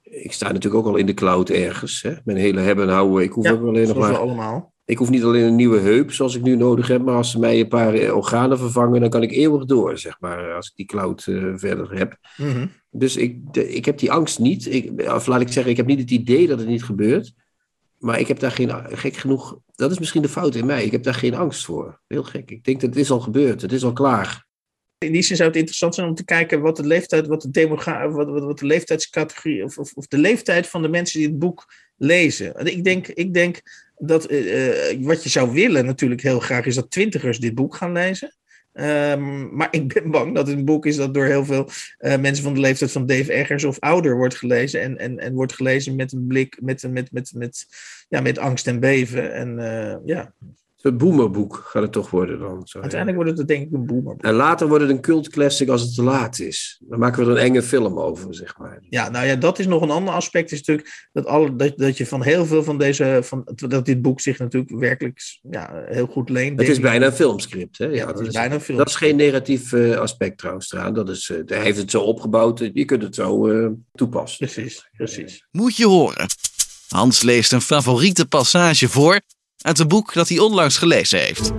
ik 0.04 0.34
sta 0.34 0.52
natuurlijk 0.52 0.86
ook 0.86 0.92
al 0.92 0.96
in 0.96 1.06
de 1.06 1.14
cloud 1.14 1.50
ergens. 1.50 2.02
Hè? 2.02 2.14
Mijn 2.24 2.38
hele 2.38 2.60
hebben 2.60 2.88
en 2.88 2.94
houden. 2.94 3.24
Ik 3.24 3.32
hoef 3.32 3.46
ja, 3.46 3.52
ook 3.52 3.68
alleen 3.68 3.88
nog 3.88 3.98
maar. 3.98 4.18
allemaal. 4.18 4.74
Ik 4.86 4.98
hoef 4.98 5.10
niet 5.10 5.24
alleen 5.24 5.44
een 5.44 5.56
nieuwe 5.56 5.80
heup 5.80 6.12
zoals 6.12 6.36
ik 6.36 6.42
nu 6.42 6.56
nodig 6.56 6.88
heb, 6.88 7.02
maar 7.02 7.16
als 7.16 7.32
ze 7.32 7.40
mij 7.40 7.60
een 7.60 7.68
paar 7.68 7.94
eh, 7.94 8.16
organen 8.16 8.58
vervangen, 8.58 9.02
dan 9.02 9.10
kan 9.10 9.24
ik 9.24 9.32
eeuwig 9.32 9.66
door, 9.66 9.98
zeg 9.98 10.18
maar, 10.20 10.54
als 10.54 10.68
ik 10.68 10.76
die 10.76 10.86
cloud 10.86 11.26
uh, 11.26 11.54
verder 11.56 11.98
heb. 11.98 12.18
Mm 12.38 12.52
-hmm. 12.52 12.72
Dus 12.92 13.18
ik, 13.18 13.54
de, 13.54 13.74
ik 13.74 13.86
heb 13.86 13.98
die 13.98 14.12
angst 14.12 14.40
niet. 14.40 14.74
Ik, 14.74 15.10
of 15.14 15.26
laat 15.26 15.42
ik 15.42 15.52
zeggen, 15.52 15.72
ik 15.72 15.78
heb 15.78 15.86
niet 15.86 16.00
het 16.00 16.12
idee 16.12 16.48
dat 16.48 16.60
het 16.60 16.68
niet 16.68 16.84
gebeurt. 16.84 17.34
Maar 17.98 18.20
ik 18.20 18.28
heb 18.28 18.40
daar 18.40 18.52
geen, 18.52 18.72
gek 18.90 19.16
genoeg, 19.16 19.58
dat 19.76 19.92
is 19.92 20.00
misschien 20.00 20.22
de 20.22 20.30
fout 20.30 20.56
in 20.56 20.66
mij. 20.66 20.84
Ik 20.84 20.92
heb 20.92 21.04
daar 21.04 21.14
geen 21.14 21.36
angst 21.36 21.66
voor. 21.66 22.02
Heel 22.08 22.24
gek. 22.24 22.52
Ik 22.52 22.64
denk 22.64 22.82
dat 22.82 22.90
het 22.90 23.00
is 23.00 23.12
al 23.12 23.20
gebeurd, 23.20 23.62
het 23.62 23.72
is 23.72 23.84
al 23.84 23.94
klaar. 23.94 24.43
In 25.06 25.12
die 25.12 25.22
zin 25.22 25.36
zou 25.36 25.50
het 25.50 25.58
interessant 25.58 25.96
zijn 25.96 26.08
om 26.08 26.16
te 26.16 26.26
kijken 26.26 26.62
wat 26.62 26.76
de 26.76 26.88
leeftijd, 26.88 27.28
wat 27.28 27.42
de, 27.42 27.52
demogra 27.52 28.10
wat, 28.10 28.30
wat, 28.30 28.44
wat 28.44 28.60
de 28.60 28.66
leeftijdscategorie, 28.66 29.64
of, 29.64 29.78
of, 29.78 29.94
of, 29.94 30.08
de 30.08 30.18
leeftijd 30.18 30.68
van 30.68 30.82
de 30.82 30.88
mensen 30.88 31.20
die 31.20 31.28
het 31.28 31.40
boek 31.40 31.74
lezen. 31.98 32.66
Ik 32.66 32.84
denk, 32.84 33.08
ik 33.08 33.34
denk 33.34 33.62
dat 33.98 34.32
uh, 34.32 34.94
wat 35.00 35.24
je 35.24 35.30
zou 35.30 35.52
willen 35.52 35.86
natuurlijk 35.86 36.22
heel 36.22 36.40
graag 36.40 36.66
is 36.66 36.76
dat 36.76 36.92
twintigers 36.92 37.40
dit 37.40 37.56
boek 37.56 37.76
gaan 37.76 37.92
lezen. 37.92 38.36
Um, 38.74 39.56
maar 39.56 39.68
ik 39.72 39.94
ben 39.94 40.12
bang 40.12 40.36
dat 40.36 40.48
het 40.48 40.58
een 40.58 40.66
boek 40.66 40.86
is 40.86 40.96
dat 40.96 41.14
door 41.14 41.26
heel 41.26 41.46
veel 41.46 41.70
uh, 42.00 42.18
mensen 42.18 42.44
van 42.44 42.54
de 42.54 42.60
leeftijd 42.60 42.92
van 42.92 43.06
Dave 43.06 43.34
Eggers 43.34 43.64
of 43.64 43.80
ouder 43.80 44.18
wordt 44.18 44.36
gelezen. 44.36 44.82
En, 44.82 44.98
en, 44.98 45.20
en 45.20 45.34
wordt 45.34 45.54
gelezen 45.54 45.96
met 45.96 46.12
een 46.12 46.28
blik, 46.28 46.58
met, 46.62 46.88
met, 46.90 47.12
met, 47.12 47.32
met, 47.36 47.66
ja, 48.10 48.22
met 48.22 48.38
angst 48.38 48.68
en 48.68 48.80
beven. 48.80 49.34
En 49.34 49.56
ja, 50.06 50.34
een 50.84 50.98
boomerboek 50.98 51.56
gaat 51.66 51.82
het 51.82 51.92
toch 51.92 52.10
worden 52.10 52.40
dan. 52.40 52.62
Zo, 52.64 52.80
Uiteindelijk 52.80 53.24
wordt 53.24 53.38
het 53.38 53.48
denk 53.48 53.68
ik 53.68 53.74
een 53.74 53.86
boomerboek. 53.86 54.24
En 54.24 54.34
later 54.34 54.68
wordt 54.68 54.84
het 54.84 54.94
een 54.94 55.02
cult 55.02 55.30
classic 55.30 55.70
als 55.70 55.82
het 55.82 55.96
te 55.96 56.04
laat 56.04 56.40
is. 56.40 56.82
Dan 56.88 57.00
maken 57.00 57.26
we 57.26 57.32
er 57.32 57.38
een 57.38 57.44
enge 57.44 57.62
film 57.62 58.00
over, 58.00 58.36
zeg 58.36 58.58
maar. 58.58 58.80
Ja, 58.90 59.10
nou 59.10 59.26
ja, 59.26 59.36
dat 59.36 59.60
is 59.60 59.68
nog 59.68 59.82
een 59.82 59.90
ander 59.90 60.14
aspect. 60.14 60.52
Is 60.52 60.58
natuurlijk 60.58 61.10
dat, 61.12 61.26
alle, 61.26 61.56
dat, 61.56 61.78
dat 61.78 61.98
je 61.98 62.06
van 62.06 62.24
heel 62.24 62.46
veel 62.46 62.64
van 62.64 62.78
deze... 62.78 63.20
Van, 63.24 63.48
dat 63.56 63.86
dit 63.86 64.02
boek 64.02 64.22
zich 64.22 64.40
natuurlijk 64.40 64.80
werkelijk 64.80 65.22
ja, 65.50 65.84
heel 65.86 66.08
goed 66.08 66.30
leent. 66.30 66.60
Het 66.60 66.70
is 66.70 66.80
bijna 66.80 67.06
een 67.06 67.14
filmscript, 67.14 67.78
hè? 67.78 67.86
Ja, 67.86 67.92
ja 67.92 68.06
dat, 68.06 68.20
is 68.20 68.28
is, 68.28 68.34
bijna 68.34 68.54
een 68.54 68.62
film. 68.62 68.78
dat 68.78 68.88
is 68.88 68.96
geen 68.96 69.16
negatief 69.16 69.72
uh, 69.72 69.98
aspect 69.98 70.38
trouwens 70.38 70.72
eraan. 70.72 70.94
Dat 70.94 71.10
is, 71.10 71.30
uh, 71.30 71.38
hij 71.46 71.62
heeft 71.62 71.78
het 71.78 71.92
zo 71.92 72.02
opgebouwd. 72.02 72.70
Je 72.74 72.86
kunt 72.86 73.04
het 73.04 73.16
zo 73.16 73.48
uh, 73.48 73.70
toepassen. 73.94 74.48
Precies, 74.48 74.90
precies. 74.98 75.46
Moet 75.52 75.76
je 75.76 75.86
horen. 75.86 76.28
Hans 76.88 77.22
leest 77.22 77.52
een 77.52 77.62
favoriete 77.62 78.26
passage 78.26 78.90
voor 78.90 79.22
uit 79.64 79.80
een 79.80 79.88
boek 79.88 80.14
dat 80.14 80.30
hij 80.30 80.40
onlangs 80.40 80.78
gelezen 80.78 81.20
heeft. 81.20 81.52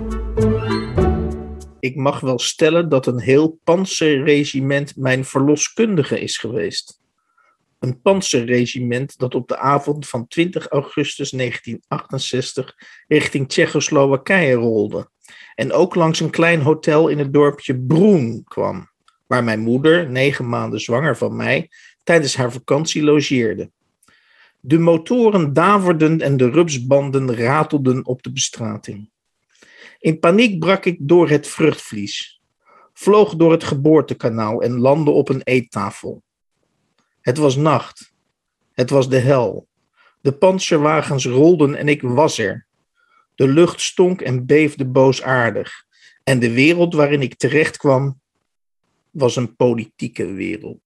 Ik 1.80 1.96
mag 1.96 2.20
wel 2.20 2.38
stellen 2.38 2.88
dat 2.88 3.06
een 3.06 3.20
heel 3.20 3.60
panzerregiment 3.64 4.96
mijn 4.96 5.24
verloskundige 5.24 6.20
is 6.20 6.36
geweest. 6.36 7.00
Een 7.78 8.00
panzerregiment 8.00 9.18
dat 9.18 9.34
op 9.34 9.48
de 9.48 9.58
avond 9.58 10.08
van 10.08 10.26
20 10.26 10.68
augustus 10.68 11.30
1968 11.30 12.74
richting 13.08 13.48
Tsjechoslowakije 13.48 14.54
rolde. 14.54 15.08
En 15.54 15.72
ook 15.72 15.94
langs 15.94 16.20
een 16.20 16.30
klein 16.30 16.60
hotel 16.60 17.08
in 17.08 17.18
het 17.18 17.32
dorpje 17.32 17.80
Broen 17.80 18.44
kwam, 18.44 18.90
waar 19.26 19.44
mijn 19.44 19.60
moeder, 19.60 20.10
negen 20.10 20.48
maanden 20.48 20.80
zwanger 20.80 21.16
van 21.16 21.36
mij, 21.36 21.70
tijdens 22.02 22.36
haar 22.36 22.52
vakantie 22.52 23.02
logeerde. 23.02 23.70
De 24.66 24.78
motoren 24.78 25.52
daverden 25.52 26.20
en 26.20 26.36
de 26.36 26.50
rupsbanden 26.50 27.36
ratelden 27.36 28.06
op 28.06 28.22
de 28.22 28.32
bestrating. 28.32 29.10
In 29.98 30.18
paniek 30.18 30.58
brak 30.58 30.84
ik 30.84 30.96
door 31.00 31.28
het 31.28 31.46
vruchtvlies, 31.46 32.40
vloog 32.92 33.34
door 33.36 33.52
het 33.52 33.64
geboortekanaal 33.64 34.62
en 34.62 34.78
landde 34.78 35.10
op 35.10 35.28
een 35.28 35.42
eettafel. 35.42 36.22
Het 37.20 37.36
was 37.36 37.56
nacht. 37.56 38.12
Het 38.72 38.90
was 38.90 39.08
de 39.08 39.18
hel. 39.18 39.68
De 40.20 40.32
panzerwagens 40.32 41.26
rolden 41.26 41.74
en 41.74 41.88
ik 41.88 42.02
was 42.02 42.38
er. 42.38 42.66
De 43.34 43.48
lucht 43.48 43.80
stonk 43.80 44.20
en 44.20 44.46
beefde 44.46 44.86
boosaardig. 44.86 45.84
En 46.22 46.38
de 46.38 46.52
wereld 46.52 46.94
waarin 46.94 47.22
ik 47.22 47.34
terecht 47.34 47.76
kwam, 47.76 48.20
was 49.10 49.36
een 49.36 49.56
politieke 49.56 50.32
wereld. 50.32 50.83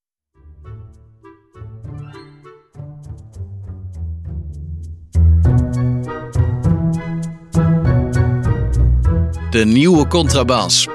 De 9.51 9.65
nieuwe 9.65 10.07
Contrabas. 10.07 10.89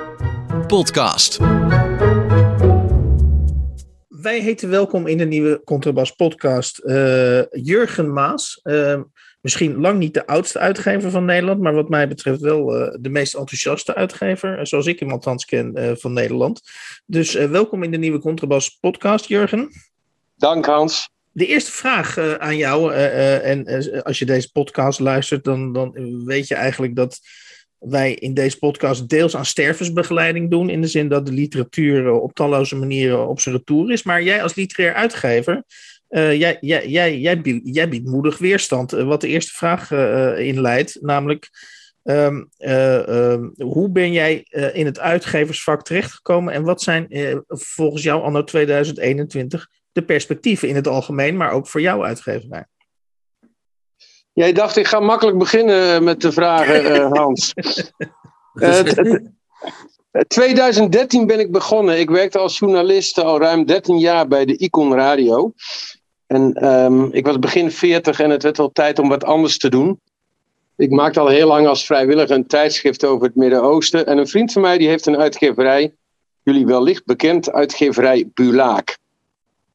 Podcast. 0.67 1.37
Wij 4.07 4.39
heten 4.39 4.69
welkom 4.69 5.07
in 5.07 5.17
de 5.17 5.25
nieuwe 5.25 5.61
Contrabas 5.63 6.11
podcast 6.11 6.81
uh, 6.83 7.41
Jurgen 7.51 8.13
Maas. 8.13 8.59
Uh, 8.63 9.01
misschien 9.41 9.81
lang 9.81 9.99
niet 9.99 10.13
de 10.13 10.27
oudste 10.27 10.59
uitgever 10.59 11.11
van 11.11 11.25
Nederland, 11.25 11.61
maar 11.61 11.73
wat 11.73 11.89
mij 11.89 12.07
betreft 12.07 12.39
wel 12.39 12.81
uh, 12.81 12.95
de 12.99 13.09
meest 13.09 13.35
enthousiaste 13.35 13.95
uitgever, 13.95 14.67
zoals 14.67 14.85
ik 14.85 14.99
hem 14.99 15.11
althans 15.11 15.45
ken 15.45 15.97
van 15.99 16.13
Nederland. 16.13 16.61
Dus 17.05 17.33
welkom 17.33 17.83
in 17.83 17.91
de 17.91 17.97
nieuwe 17.97 18.19
Contrabas 18.19 18.69
podcast, 18.69 19.25
Jurgen. 19.25 19.69
Dank 20.37 20.65
Hans. 20.65 21.09
De 21.31 21.45
eerste 21.45 21.71
vraag 21.71 22.17
aan 22.39 22.57
jou, 22.57 22.93
en 22.93 23.65
als 24.03 24.19
je 24.19 24.25
deze 24.25 24.51
podcast 24.51 24.99
luistert, 24.99 25.43
dan, 25.43 25.73
dan 25.73 26.21
weet 26.25 26.47
je 26.47 26.55
eigenlijk 26.55 26.95
dat 26.95 27.19
wij 27.85 28.13
in 28.13 28.33
deze 28.33 28.57
podcast 28.57 29.09
deels 29.09 29.35
aan 29.35 29.45
stervensbegeleiding 29.45 30.49
doen. 30.49 30.69
In 30.69 30.81
de 30.81 30.87
zin 30.87 31.07
dat 31.07 31.25
de 31.25 31.31
literatuur 31.31 32.07
eh, 32.07 32.21
op 32.21 32.33
talloze 32.33 32.75
manieren 32.75 33.27
op 33.27 33.39
zijn 33.39 33.55
retour 33.55 33.91
is. 33.91 34.03
Maar 34.03 34.23
jij 34.23 34.43
als 34.43 34.55
literair 34.55 34.93
uitgever, 34.93 35.63
uh, 36.09 36.39
jij, 36.39 36.57
jij, 36.61 36.87
jij, 36.87 37.19
jij, 37.19 37.41
biedt, 37.41 37.75
jij 37.75 38.01
moedig 38.03 38.37
weerstand. 38.37 38.93
Uh, 38.93 39.03
wat 39.03 39.21
de 39.21 39.27
eerste 39.27 39.53
vraag 39.53 39.91
uh, 39.91 40.39
inleidt, 40.39 40.97
namelijk. 41.01 41.49
Um, 42.03 42.49
um, 42.57 43.53
hoe 43.57 43.89
ben 43.91 44.11
jij 44.11 44.45
in 44.73 44.85
het 44.85 44.99
uitgeversvak 44.99 45.83
terechtgekomen 45.83 46.53
en 46.53 46.63
wat 46.63 46.81
zijn 46.81 47.07
volgens 47.47 48.03
jou 48.03 48.23
anno 48.23 48.43
2021 48.43 49.67
de 49.91 50.03
perspectieven 50.03 50.67
in 50.67 50.75
het 50.75 50.87
algemeen, 50.87 51.37
maar 51.37 51.51
ook 51.51 51.67
voor 51.67 51.81
jouw 51.81 52.05
uitgeverij? 52.05 52.65
Jij 54.33 54.53
dacht, 54.53 54.75
ik 54.75 54.87
ga 54.87 54.99
makkelijk 54.99 55.37
beginnen 55.37 56.03
met 56.03 56.21
de 56.21 56.31
vragen, 56.31 56.85
uh, 56.85 57.11
Hans. 57.21 57.53
uh, 58.53 58.79
2013 60.27 61.27
ben 61.27 61.39
ik 61.39 61.51
begonnen. 61.51 61.99
Ik 61.99 62.09
werkte 62.09 62.37
als 62.37 62.59
journalist 62.59 63.19
al 63.19 63.39
ruim 63.39 63.65
13 63.65 63.99
jaar 63.99 64.27
bij 64.27 64.45
de 64.45 64.57
Icon 64.57 64.93
Radio. 64.93 65.53
En 66.27 66.73
um, 66.73 67.09
ik 67.11 67.25
was 67.25 67.39
begin 67.39 67.71
40 67.71 68.19
en 68.19 68.29
het 68.29 68.43
werd 68.43 68.57
wel 68.57 68.71
tijd 68.71 68.99
om 68.99 69.09
wat 69.09 69.23
anders 69.23 69.57
te 69.57 69.69
doen. 69.69 69.99
Ik 70.75 70.89
maakte 70.89 71.19
al 71.19 71.27
heel 71.27 71.47
lang 71.47 71.67
als 71.67 71.85
vrijwilliger 71.85 72.35
een 72.35 72.47
tijdschrift 72.47 73.05
over 73.05 73.25
het 73.27 73.35
Midden-Oosten. 73.35 74.05
En 74.05 74.17
een 74.17 74.27
vriend 74.27 74.51
van 74.51 74.61
mij 74.61 74.77
die 74.77 74.87
heeft 74.87 75.05
een 75.05 75.17
uitgeverij, 75.17 75.93
jullie 76.43 76.65
wellicht 76.65 77.05
bekend, 77.05 77.51
uitgeverij 77.51 78.29
Bulaak. 78.33 78.97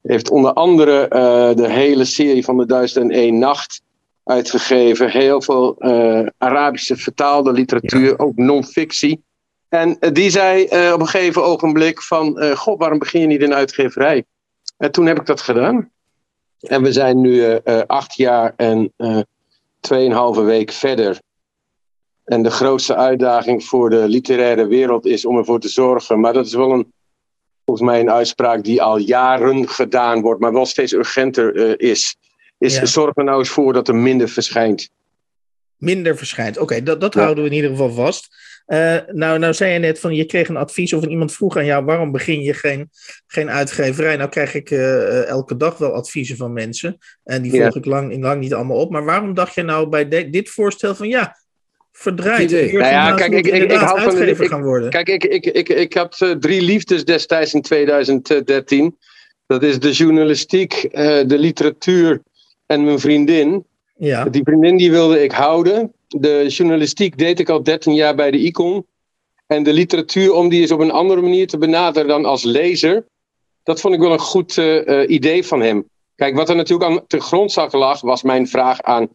Heeft 0.02 0.30
onder 0.30 0.52
andere 0.52 1.02
uh, 1.02 1.56
de 1.56 1.70
hele 1.70 2.04
serie 2.04 2.44
van 2.44 2.56
de 2.56 2.66
1001 2.66 3.38
Nacht 3.38 3.82
uitgegeven. 4.29 5.11
Heel 5.11 5.43
veel 5.43 5.76
uh, 5.79 6.26
Arabische 6.39 6.97
vertaalde 6.97 7.53
literatuur, 7.53 8.09
ja. 8.09 8.14
ook 8.16 8.37
non-fictie. 8.37 9.24
En 9.68 9.97
uh, 10.01 10.11
die 10.12 10.31
zei 10.31 10.68
uh, 10.72 10.93
op 10.93 11.01
een 11.01 11.07
gegeven 11.07 11.45
ogenblik 11.45 12.03
van... 12.03 12.55
God, 12.57 12.79
waarom 12.79 12.99
begin 12.99 13.20
je 13.20 13.26
niet 13.26 13.43
in 13.43 13.55
uitgeverij? 13.55 14.24
En 14.76 14.91
toen 14.91 15.07
heb 15.07 15.18
ik 15.18 15.26
dat 15.26 15.41
gedaan. 15.41 15.91
En 16.61 16.83
we 16.83 16.93
zijn 16.93 17.20
nu 17.20 17.61
acht 17.87 18.16
jaar 18.16 18.53
en 18.57 18.93
tweeënhalve 19.81 20.43
week 20.43 20.72
verder. 20.72 21.20
En 22.24 22.43
de 22.43 22.51
grootste 22.51 22.97
uitdaging 22.97 23.64
voor 23.64 23.91
de 23.91 24.09
literaire 24.09 24.66
wereld 24.66 25.07
is 25.07 25.24
om 25.24 25.37
ervoor 25.37 25.61
te 25.61 25.68
zorgen... 25.68 26.20
maar 26.20 26.33
dat 26.33 26.47
is 26.47 26.55
wel 26.55 26.72
een, 26.72 26.93
volgens 27.64 27.89
mij 27.89 28.01
een 28.01 28.11
uitspraak 28.11 28.64
die 28.64 28.83
al 28.83 28.97
jaren 28.97 29.68
gedaan 29.68 30.20
wordt... 30.20 30.41
maar 30.41 30.53
wel 30.53 30.66
steeds 30.66 30.93
urgenter 30.93 31.81
is 31.81 32.16
is 32.59 32.76
ja. 32.76 32.86
zorg 32.86 33.16
er 33.16 33.24
nou 33.24 33.38
eens 33.38 33.48
voor 33.48 33.72
dat 33.72 33.88
er 33.88 33.94
minder 33.94 34.28
verschijnt. 34.28 34.90
Minder 35.76 36.16
verschijnt. 36.16 36.54
Oké, 36.54 36.62
okay, 36.62 36.82
dat, 36.82 37.00
dat 37.00 37.14
ja. 37.14 37.20
houden 37.20 37.44
we 37.44 37.50
in 37.50 37.56
ieder 37.56 37.70
geval 37.70 37.90
vast. 37.90 38.28
Uh, 38.66 38.96
nou, 39.12 39.38
nou 39.38 39.54
zei 39.54 39.72
je 39.72 39.78
net 39.78 40.00
van 40.00 40.14
je 40.14 40.24
kreeg 40.24 40.48
een 40.48 40.56
advies 40.56 40.92
of 40.92 41.04
iemand 41.04 41.32
vroeg 41.32 41.56
aan 41.56 41.64
jou 41.64 41.84
waarom 41.84 42.12
begin 42.12 42.40
je 42.40 42.54
geen, 42.54 42.90
geen 43.26 43.50
uitgeverij. 43.50 44.16
Nou 44.16 44.28
krijg 44.28 44.54
ik 44.54 44.70
uh, 44.70 45.26
elke 45.26 45.56
dag 45.56 45.78
wel 45.78 45.92
adviezen 45.92 46.36
van 46.36 46.52
mensen 46.52 46.98
en 47.24 47.42
die 47.42 47.50
volg 47.50 47.76
ik 47.76 47.84
lang, 47.84 48.22
lang 48.22 48.40
niet 48.40 48.54
allemaal 48.54 48.76
op. 48.76 48.90
Maar 48.90 49.04
waarom 49.04 49.34
dacht 49.34 49.54
je 49.54 49.62
nou 49.62 49.88
bij 49.88 50.09
de, 50.09 50.30
dit 50.30 50.50
voorstel 50.50 50.94
van 50.94 51.09
ja, 51.09 51.36
verdraaid. 51.92 52.50
Nou 52.50 52.78
ja, 52.78 53.14
kijk, 53.14 53.32
ik, 53.32 53.46
ik, 53.46 53.62
ik 53.62 53.78
hou 53.78 54.00
van 54.00 54.16
uitgever 54.16 54.48
gaan 54.48 54.62
worden. 54.62 54.90
Kijk, 54.90 55.09
ik, 55.09 55.24
ik, 55.24 55.46
ik, 55.46 55.68
ik 55.68 55.94
had 55.94 56.20
uh, 56.20 56.30
drie 56.30 56.62
liefdes 56.62 57.04
destijds 57.04 57.54
in 57.54 57.62
2013. 57.62 58.98
Dat 59.46 59.62
is 59.62 59.78
de 59.78 59.90
journalistiek, 59.90 60.84
uh, 60.84 60.90
de 61.26 61.38
literatuur 61.38 62.22
en 62.69 62.85
mijn 62.85 62.99
vriendin. 62.99 63.64
Ja. 63.97 64.25
Die 64.25 64.43
vriendin 64.43 64.77
die 64.77 64.91
wilde 64.91 65.23
ik 65.23 65.33
houden. 65.33 65.93
De 66.09 66.45
journalistiek 66.49 67.19
deed 67.19 67.41
ik 67.41 67.49
al 67.49 67.62
13 67.62 67.95
jaar 67.95 68.14
bij 68.14 68.31
de 68.31 68.39
Icon. 68.39 68.87
En 69.47 69.62
de 69.62 69.73
literatuur, 69.73 70.33
om 70.33 70.49
die 70.49 70.61
eens 70.61 70.71
op 70.71 70.81
een 70.81 70.91
andere 70.91 71.21
manier 71.21 71.47
te 71.47 71.59
benaderen 71.59 72.09
dan 72.09 72.25
als 72.25 72.43
lezer. 72.43 73.07
Dat 73.62 73.81
vond 73.81 73.95
ik 73.95 74.01
wel 74.01 74.12
een 74.12 74.19
goed 74.19 74.57
uh, 74.57 75.09
idee 75.09 75.47
van 75.47 75.61
hem. 75.61 75.89
Kijk, 76.16 76.37
wat 76.37 76.49
er 76.49 76.57
natuurlijk 76.57 76.91
aan 76.91 77.05
de 77.07 77.21
grondslag 77.21 77.73
lag, 77.73 78.01
was 78.01 78.23
mijn 78.23 78.49
vraag 78.49 78.83
aan 78.83 79.09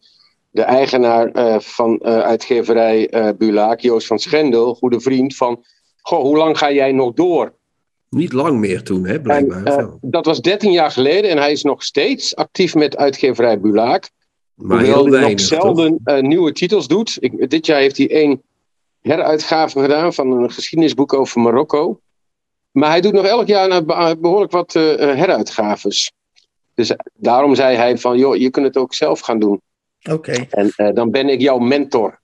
de 0.50 0.62
eigenaar 0.62 1.36
uh, 1.36 1.58
van 1.58 2.00
uh, 2.02 2.20
uitgeverij 2.20 3.34
Bulaak, 3.38 3.80
Joost 3.80 4.06
van 4.06 4.18
Schendel, 4.18 4.74
goede 4.74 5.00
vriend, 5.00 5.36
van 5.36 5.64
goh, 6.00 6.22
hoe 6.22 6.36
lang 6.36 6.58
ga 6.58 6.72
jij 6.72 6.92
nog 6.92 7.12
door? 7.12 7.54
Niet 8.14 8.32
lang 8.32 8.58
meer 8.58 8.82
toen, 8.82 9.06
hè, 9.06 9.20
blijkbaar. 9.20 9.64
En, 9.64 9.98
dat 10.00 10.26
was 10.26 10.40
13 10.40 10.72
jaar 10.72 10.90
geleden 10.90 11.30
en 11.30 11.38
hij 11.38 11.52
is 11.52 11.62
nog 11.62 11.82
steeds 11.82 12.36
actief 12.36 12.74
met 12.74 12.96
uitgeverij 12.96 13.60
Bulaak. 13.60 14.10
Maar 14.54 14.80
heel 14.80 15.10
weinig, 15.10 15.30
nog 15.30 15.40
zelden 15.40 16.00
nieuwe 16.28 16.52
titels 16.52 16.88
doet. 16.88 17.16
Ik, 17.20 17.50
dit 17.50 17.66
jaar 17.66 17.80
heeft 17.80 17.96
hij 17.96 18.10
één 18.10 18.42
heruitgave 19.00 19.80
gedaan 19.80 20.12
van 20.12 20.30
een 20.30 20.50
geschiedenisboek 20.50 21.12
over 21.12 21.40
Marokko. 21.40 22.00
Maar 22.70 22.90
hij 22.90 23.00
doet 23.00 23.12
nog 23.12 23.24
elk 23.24 23.46
jaar 23.46 23.84
behoorlijk 24.18 24.52
wat 24.52 24.72
heruitgaves. 24.72 26.12
Dus 26.74 26.94
daarom 27.14 27.54
zei 27.54 27.76
hij 27.76 27.98
van, 27.98 28.18
joh, 28.18 28.36
je 28.36 28.50
kunt 28.50 28.66
het 28.66 28.76
ook 28.76 28.94
zelf 28.94 29.20
gaan 29.20 29.38
doen. 29.38 29.60
Oké. 30.10 30.46
En 30.50 30.72
uh, 30.76 30.94
dan 30.94 31.10
ben 31.10 31.28
ik 31.28 31.40
jouw 31.40 31.58
mentor. 31.58 32.20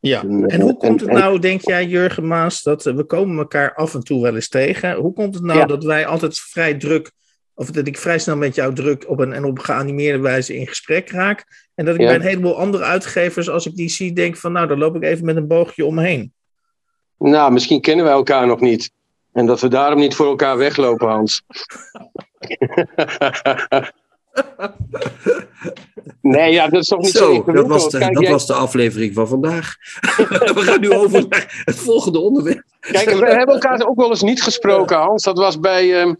Ja, 0.00 0.22
en, 0.22 0.46
en 0.46 0.60
hoe 0.60 0.76
komt 0.76 1.00
het 1.00 1.10
nou, 1.10 1.38
denk 1.38 1.60
jij, 1.60 1.86
Jurgen 1.86 2.26
Maas, 2.26 2.62
dat 2.62 2.84
we 2.84 3.04
komen 3.04 3.38
elkaar 3.38 3.74
af 3.74 3.94
en 3.94 4.02
toe 4.02 4.22
wel 4.22 4.34
eens 4.34 4.48
tegen. 4.48 4.94
Hoe 4.94 5.12
komt 5.12 5.34
het 5.34 5.42
nou 5.42 5.58
ja. 5.58 5.66
dat 5.66 5.84
wij 5.84 6.06
altijd 6.06 6.38
vrij 6.38 6.74
druk, 6.74 7.10
of 7.54 7.70
dat 7.70 7.86
ik 7.86 7.98
vrij 7.98 8.18
snel 8.18 8.36
met 8.36 8.54
jou 8.54 8.74
druk 8.74 9.08
op 9.08 9.18
een, 9.18 9.32
en 9.32 9.44
op 9.44 9.58
geanimeerde 9.58 10.18
wijze 10.18 10.56
in 10.56 10.66
gesprek 10.66 11.10
raak. 11.10 11.44
En 11.74 11.84
dat 11.84 11.94
ik 11.94 12.00
ja. 12.00 12.06
bij 12.06 12.16
een 12.16 12.22
heleboel 12.22 12.58
andere 12.58 12.84
uitgevers, 12.84 13.48
als 13.48 13.66
ik 13.66 13.76
die 13.76 13.88
zie, 13.88 14.12
denk 14.12 14.36
van 14.36 14.52
nou, 14.52 14.66
daar 14.66 14.78
loop 14.78 14.96
ik 14.96 15.02
even 15.02 15.24
met 15.24 15.36
een 15.36 15.46
boogje 15.46 15.84
omheen. 15.84 16.32
Nou, 17.18 17.52
misschien 17.52 17.80
kennen 17.80 18.04
wij 18.04 18.14
elkaar 18.14 18.46
nog 18.46 18.60
niet. 18.60 18.90
En 19.32 19.46
dat 19.46 19.60
we 19.60 19.68
daarom 19.68 19.98
niet 19.98 20.14
voor 20.14 20.26
elkaar 20.26 20.56
weglopen, 20.56 21.08
Hans. 21.08 21.42
Nee, 26.26 26.52
ja, 26.52 26.68
dat 26.68 26.82
is 26.82 26.88
toch 26.88 27.00
niet 27.00 27.10
zo, 27.10 27.34
zo 27.46 27.52
Dat, 27.52 27.66
was 27.66 27.90
de, 27.90 27.98
Kijk, 27.98 28.14
dat 28.14 28.22
jij... 28.22 28.32
was 28.32 28.46
de 28.46 28.52
aflevering 28.52 29.14
van 29.14 29.28
vandaag. 29.28 29.74
we 30.54 30.60
gaan 30.60 30.80
nu 30.80 30.92
over 30.92 31.26
naar 31.28 31.62
het 31.64 31.76
volgende 31.76 32.18
onderwerp. 32.18 32.62
Kijk, 32.80 33.10
we 33.10 33.26
hebben 33.26 33.54
elkaar 33.54 33.86
ook 33.86 33.96
wel 33.96 34.08
eens 34.08 34.22
niet 34.22 34.42
gesproken, 34.42 34.96
Hans. 34.96 35.22
Dat 35.22 35.38
was 35.38 35.60
bij... 35.60 36.06
Uh, 36.06 36.12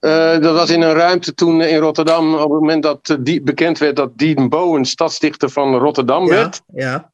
uh, 0.00 0.40
dat 0.40 0.54
was 0.54 0.70
in 0.70 0.82
een 0.82 0.92
ruimte 0.92 1.34
toen 1.34 1.62
in 1.62 1.78
Rotterdam, 1.78 2.34
op 2.34 2.40
het 2.40 2.60
moment 2.60 2.82
dat 2.82 3.18
die, 3.20 3.42
bekend 3.42 3.78
werd 3.78 3.96
dat 3.96 4.18
Dean 4.18 4.48
Bowen 4.48 4.84
stadsdichter 4.84 5.50
van 5.50 5.76
Rotterdam 5.76 6.28
werd. 6.28 6.62
Ja. 6.74 7.10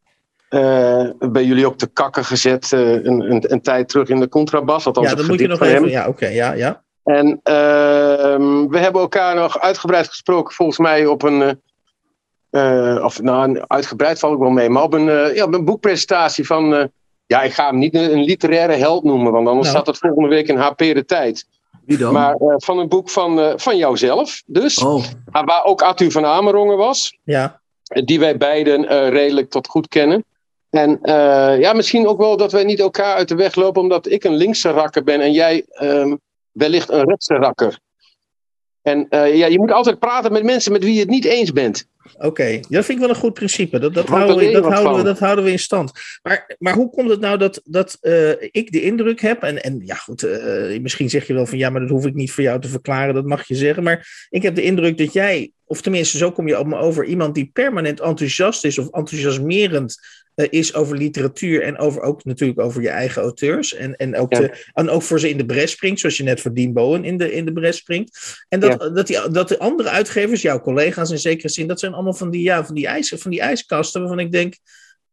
Uh, 0.51 1.11
bij 1.19 1.45
jullie 1.45 1.67
op 1.67 1.79
de 1.79 1.87
kakken 1.87 2.25
gezet 2.25 2.73
een, 2.73 3.31
een, 3.31 3.53
een, 3.53 3.61
tijd 3.61 3.89
terug 3.89 4.09
in 4.09 4.21
de 4.21 4.29
contrabas. 4.29 4.85
Ja, 4.85 4.91
dat 4.91 5.27
moet 5.27 5.41
je 5.41 5.47
nog 5.47 5.61
even. 5.61 5.89
Ja, 5.89 6.01
oké, 6.01 6.09
okay, 6.11 6.35
ja, 6.35 6.53
ja. 6.53 6.83
En 7.09 7.27
uh, 7.29 8.37
we 8.69 8.79
hebben 8.79 9.01
elkaar 9.01 9.35
nog 9.35 9.61
uitgebreid 9.61 10.09
gesproken, 10.09 10.55
volgens 10.55 10.79
mij 10.79 11.07
op 11.07 11.23
een. 11.23 11.61
Uh, 12.51 13.05
of 13.05 13.23
nou, 13.23 13.65
uitgebreid 13.67 14.19
val 14.19 14.33
ik 14.33 14.39
wel 14.39 14.51
mee, 14.51 14.69
maar 14.69 14.83
op 14.83 14.93
een, 14.93 15.07
uh, 15.07 15.35
ja, 15.35 15.45
op 15.45 15.55
een 15.55 15.65
boekpresentatie 15.65 16.47
van. 16.47 16.91
ja, 17.27 17.43
ik 17.43 17.53
ga 17.53 17.67
hem 17.67 17.79
niet 17.79 17.95
een, 17.95 18.13
een, 18.13 18.25
literaire 18.25 18.73
held 18.73 19.05
noemen, 19.05 19.33
want 19.33 19.49
anders 19.49 19.67
nou. 19.67 19.79
staat 19.79 19.87
het 19.87 19.99
volgende 19.99 20.29
week 20.29 20.49
in 20.49 20.57
HP 20.57 20.79
de 20.79 21.05
tijd. 21.05 21.47
Wie 21.87 21.99
dan? 21.99 22.13
Maar 22.13 22.35
van 22.39 22.79
een 22.79 22.89
boek 22.89 23.11
van, 23.11 23.53
van 23.57 23.77
jouzelf, 23.77 24.43
dus. 24.47 24.79
Oh. 24.85 25.05
Waar 25.31 25.65
ook 25.65 25.83
Arthur 25.83 26.11
van 26.11 26.25
Amerongen 26.25 26.77
was. 26.77 27.19
Ja. 27.25 27.61
Die 27.83 28.21
wij 28.21 28.37
beiden 28.37 29.09
redelijk 29.11 29.51
tot 29.51 29.67
goed 29.67 29.89
kennen. 29.89 30.25
En 30.71 30.99
ja, 31.61 31.73
misschien 31.73 32.07
ook 32.07 32.19
wel 32.19 32.37
dat 32.37 32.53
wij 32.53 32.65
niet 32.65 32.81
elkaar 32.81 33.15
uit 33.15 33.29
de 33.29 33.35
weg 33.35 33.55
lopen, 33.55 33.83
omdat 33.83 34.11
ik 34.11 34.25
een 34.25 34.37
linkse 34.37 34.71
rakker 34.71 35.05
ben 35.05 35.21
en 35.21 35.33
jij. 35.33 35.67
Um, 35.83 36.21
wellicht 36.59 36.91
een 36.91 37.05
rechtse 37.05 37.35
rakker. 37.35 37.79
En 38.83 39.07
uh, 39.11 39.37
ja, 39.37 39.47
je 39.47 39.59
moet 39.59 39.73
altijd 39.73 39.99
praten 39.99 40.33
met 40.33 40.43
mensen 40.43 40.73
met 40.73 40.85
wie 40.85 40.95
je 40.95 41.01
het 41.01 41.09
niet 41.09 41.25
eens 41.25 41.53
bent. 41.53 41.89
Oké, 42.15 42.27
okay. 42.27 42.65
dat 42.69 42.85
vind 42.85 42.89
ik 42.89 42.99
wel 42.99 43.09
een 43.09 43.21
goed 43.21 43.35
principe. 43.35 43.79
Dat, 43.79 43.95
dat, 43.95 44.09
houden 44.09 44.37
we, 44.37 44.51
dat, 44.51 44.65
houden 44.65 44.97
we, 44.97 45.03
dat 45.03 45.19
houden 45.19 45.45
we 45.45 45.51
in 45.51 45.59
stand. 45.59 45.93
Maar, 46.23 46.55
maar 46.59 46.75
hoe 46.75 46.91
komt 46.91 47.11
het 47.11 47.21
nou 47.21 47.39
dat, 47.39 47.61
dat 47.65 47.99
uh, 48.03 48.31
ik 48.41 48.73
de 48.73 48.83
indruk 48.83 49.21
heb, 49.21 49.43
en, 49.43 49.63
en 49.63 49.81
ja 49.85 49.95
goed, 49.95 50.25
uh, 50.25 50.81
misschien 50.81 51.11
zeg 51.11 51.27
je 51.27 51.35
wel 51.35 51.47
van 51.47 51.59
ja, 51.59 51.71
maar 51.71 51.81
dat 51.81 51.91
hoef 51.91 52.07
ik 52.07 52.15
niet 52.15 52.33
voor 52.33 52.45
jou 52.45 52.61
te 52.61 52.69
verklaren, 52.69 53.15
dat 53.15 53.25
mag 53.25 53.47
je 53.47 53.55
zeggen. 53.55 53.83
Maar 53.83 54.27
ik 54.31 54.43
heb 54.43 54.55
de 54.55 54.63
indruk 54.63 54.99
dat 54.99 55.13
jij, 55.13 55.51
of 55.65 55.81
tenminste 55.81 56.19
zo 56.19 56.33
kom 56.33 56.49
je 56.49 56.59
op 56.59 56.67
me 56.67 56.77
over, 56.77 57.05
iemand 57.05 57.35
die 57.35 57.51
permanent 57.53 58.01
enthousiast 58.01 58.65
is 58.65 58.79
of 58.79 58.91
enthousiasmerend 58.91 59.97
is 60.47 60.75
over 60.75 60.97
literatuur 60.97 61.63
en 61.63 61.79
over, 61.79 62.03
ook 62.03 62.25
natuurlijk 62.25 62.61
over 62.61 62.83
je 62.83 62.89
eigen 62.89 63.23
auteurs. 63.23 63.75
En, 63.75 63.97
en, 63.97 64.17
ook 64.17 64.33
Ja. 64.33 64.41
de, 64.41 64.71
en 64.75 64.91
ook 64.91 65.03
voor 65.03 65.21
ze 65.21 65.29
in 65.29 65.37
de 65.37 65.47
bres 65.47 65.71
springt, 65.71 66.01
zoals 66.01 66.17
je 66.17 66.23
net 66.23 66.41
voor 66.41 66.55
Dean 66.55 66.73
Bowen 66.73 67.05
in 67.05 67.17
de, 67.17 67.33
in 67.33 67.45
de 67.45 67.53
bres 67.53 67.77
springt. 67.77 68.37
En 68.49 68.61
dat, 68.61 68.91
dat, 68.95 69.07
die, 69.07 69.31
dat 69.31 69.49
de 69.49 69.59
andere 69.59 69.89
uitgevers, 69.89 70.43
jouw 70.43 70.61
collega's 70.61 71.11
in 71.11 71.19
zekere 71.19 71.49
zin, 71.49 71.67
dat 71.67 71.81
zijn 71.81 71.95
allemaal 71.95 72.15
van 72.15 72.31
die, 72.31 72.43
ja, 72.43 72.65
van 72.65 72.75
die, 72.75 72.87
ijs, 72.87 73.15
van 73.17 73.31
die 73.31 73.41
ijskasten 73.41 74.01
waarvan 74.01 74.19
ik 74.19 74.33
denk, 74.33 74.55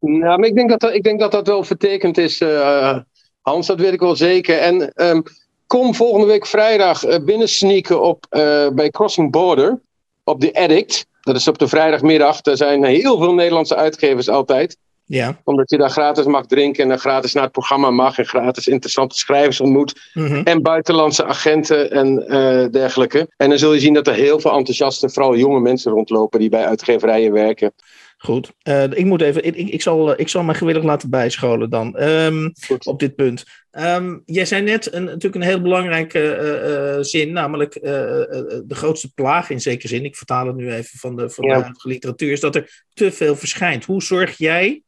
Nou, 0.00 0.38
maar 0.38 0.48
ik 0.48 0.54
denk 0.54 0.70
dat 0.70 0.80
dat, 0.80 0.94
ik 0.94 1.02
denk 1.02 1.20
dat, 1.20 1.32
dat 1.32 1.46
wel 1.46 1.64
vertekend 1.64 2.18
is, 2.18 2.40
eh, 2.40 2.98
Hans, 3.40 3.66
dat 3.66 3.80
weet 3.80 3.92
ik 3.92 4.00
wel 4.00 4.16
zeker. 4.16 4.58
En 4.58 4.92
ehm, 4.92 5.20
kom 5.66 5.94
volgende 5.94 6.26
week 6.26 6.46
vrijdag 6.46 7.06
uh, 7.06 7.24
binnensneaken 7.24 8.02
op, 8.02 8.26
eh, 8.28 8.68
bij 8.68 8.90
Crossing 8.90 9.30
Border 9.30 9.80
op 10.24 10.40
The 10.40 10.54
Addict. 10.54 11.06
Dat 11.20 11.36
is 11.36 11.48
op 11.48 11.58
de 11.58 11.68
vrijdagmiddag. 11.68 12.38
Er 12.42 12.56
zijn 12.56 12.84
heel 12.84 13.18
veel 13.18 13.34
Nederlandse 13.34 13.76
uitgevers 13.76 14.28
altijd. 14.28 14.76
Ja. 15.06 15.40
Omdat 15.44 15.70
je 15.70 15.76
daar 15.76 15.90
gratis 15.90 16.24
mag 16.24 16.46
drinken 16.46 16.82
en 16.82 16.88
dan 16.88 16.98
gratis 16.98 17.32
naar 17.32 17.42
het 17.42 17.52
programma 17.52 17.90
mag. 17.90 18.18
En 18.18 18.26
gratis 18.26 18.66
interessante 18.66 19.16
schrijvers 19.16 19.60
ontmoet. 19.60 20.10
mhm. 20.14 20.40
En 20.44 20.62
buitenlandse 20.62 21.24
agenten 21.24 21.90
en 21.90 22.28
eh, 22.28 22.70
dergelijke. 22.70 23.28
En 23.36 23.48
dan 23.48 23.58
zul 23.58 23.72
je 23.72 23.80
zien 23.80 23.94
dat 23.94 24.06
er 24.06 24.14
heel 24.14 24.40
veel 24.40 24.52
enthousiaste, 24.52 25.08
vooral 25.10 25.36
jonge 25.36 25.60
mensen 25.60 25.92
rondlopen 25.92 26.40
die 26.40 26.48
bij 26.48 26.64
uitgeverijen 26.66 27.32
werken. 27.32 27.72
Goed, 28.18 28.52
Eh, 28.62 28.82
ik 28.82 29.04
moet 29.04 29.20
even, 29.22 29.44
ik, 29.44 29.56
ik, 29.56 29.68
ik 29.68 29.82
zal, 29.82 30.12
eh, 30.12 30.18
ik 30.20 30.28
zal 30.28 30.42
mij 30.42 30.54
gewillig 30.54 30.82
laten 30.82 31.10
bijscholen 31.10 31.70
dan 31.70 31.96
Ehm, 31.96 32.48
op 32.84 32.98
dit 32.98 33.14
punt. 33.14 33.44
Ehm, 33.70 34.18
jij 34.24 34.44
zei 34.44 34.62
net 34.62 34.92
een, 34.92 35.04
natuurlijk 35.04 35.34
een 35.34 35.42
heel 35.42 35.60
belangrijke 35.60 36.18
eh, 36.34 36.94
eh, 36.94 37.02
zin, 37.02 37.32
namelijk 37.32 37.74
eh, 37.74 38.20
eh, 38.20 38.26
de 38.64 38.74
grootste 38.74 39.12
plaag 39.14 39.50
in 39.50 39.60
zekere 39.60 39.88
zin. 39.88 40.04
Ik 40.04 40.16
vertaal 40.16 40.46
het 40.46 40.56
nu 40.56 40.72
even 40.72 40.98
van 40.98 41.16
de, 41.16 41.30
van 41.30 41.44
Ja. 41.48 41.60
de 41.60 41.88
literatuur, 41.88 42.32
is 42.32 42.40
dat 42.40 42.54
er 42.54 42.84
te 42.94 43.12
veel 43.12 43.36
verschijnt. 43.36 43.84
Hoe 43.84 44.02
zorg 44.02 44.38
jij 44.38 44.82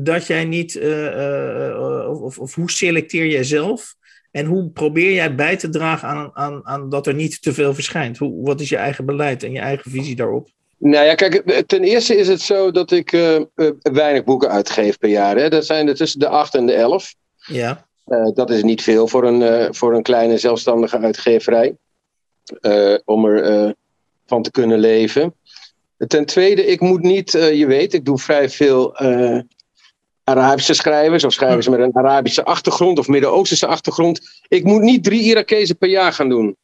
dat 0.00 0.26
jij 0.26 0.44
niet, 0.44 0.76
eh, 0.76 1.06
eh, 1.06 1.68
eh, 1.68 2.22
of, 2.22 2.54
hoe 2.54 2.70
selecteer 2.70 3.26
jij 3.26 3.44
zelf? 3.44 3.94
En 4.30 4.46
hoe 4.46 4.70
probeer 4.70 5.12
jij 5.12 5.34
bij 5.34 5.56
te 5.56 5.68
dragen 5.68 6.08
aan, 6.08 6.30
aan, 6.34 6.66
aan 6.66 6.88
dat 6.88 7.06
er 7.06 7.14
niet 7.14 7.42
te 7.42 7.52
veel 7.52 7.74
verschijnt? 7.74 8.18
Hoe, 8.18 8.44
wat 8.44 8.60
is 8.60 8.68
je 8.68 8.76
eigen 8.76 9.04
beleid 9.06 9.42
en 9.42 9.52
je 9.52 9.58
eigen 9.58 9.90
visie 9.90 10.16
daarop? 10.16 10.48
Nou 10.78 11.04
ja, 11.04 11.14
kijk, 11.14 11.62
ten 11.66 11.82
eerste 11.82 12.16
is 12.16 12.28
het 12.28 12.40
zo 12.40 12.70
dat 12.70 12.90
ik 12.90 13.10
weinig 13.82 14.24
boeken 14.24 14.50
uitgeef 14.50 14.98
per 14.98 15.08
jaar. 15.08 15.36
Hè. 15.36 15.48
Dat 15.48 15.66
zijn 15.66 15.88
er 15.88 15.94
tussen 15.94 16.20
de 16.20 16.28
8 16.28 16.54
en 16.54 16.66
de 16.66 16.72
11. 16.72 17.14
Ja, 17.36 17.86
Eh, 18.04 18.28
dat 18.34 18.50
is 18.50 18.62
niet 18.62 18.82
veel 18.82 19.08
voor 19.08 19.24
een, 19.24 19.74
voor 19.74 19.94
een 19.94 20.02
kleine 20.02 20.38
zelfstandige 20.38 20.98
uitgeverij. 20.98 21.76
om 23.04 23.24
er 23.24 23.74
van 24.26 24.42
te 24.42 24.50
kunnen 24.50 24.78
leven. 24.78 25.34
Ten 26.06 26.24
tweede, 26.26 26.66
ik 26.66 26.80
moet 26.80 27.02
niet, 27.02 27.32
je 27.32 27.66
weet, 27.66 27.94
ik 27.94 28.04
doe 28.04 28.18
vrij 28.18 28.48
veel 28.50 28.96
Arabische 30.28 30.74
schrijvers 30.74 31.24
of 31.24 31.32
schrijvers 31.32 31.68
met 31.68 31.80
een 31.80 31.96
Arabische 31.96 32.44
achtergrond 32.44 32.98
of 32.98 33.08
Midden-Oosterse 33.08 33.66
achtergrond. 33.66 34.20
Ik 34.48 34.64
moet 34.64 34.82
niet 34.82 35.04
drie 35.04 35.22
Irakezen 35.22 35.76
per 35.76 35.88
jaar 35.88 36.12
gaan 36.12 36.28
doen. 36.28 36.56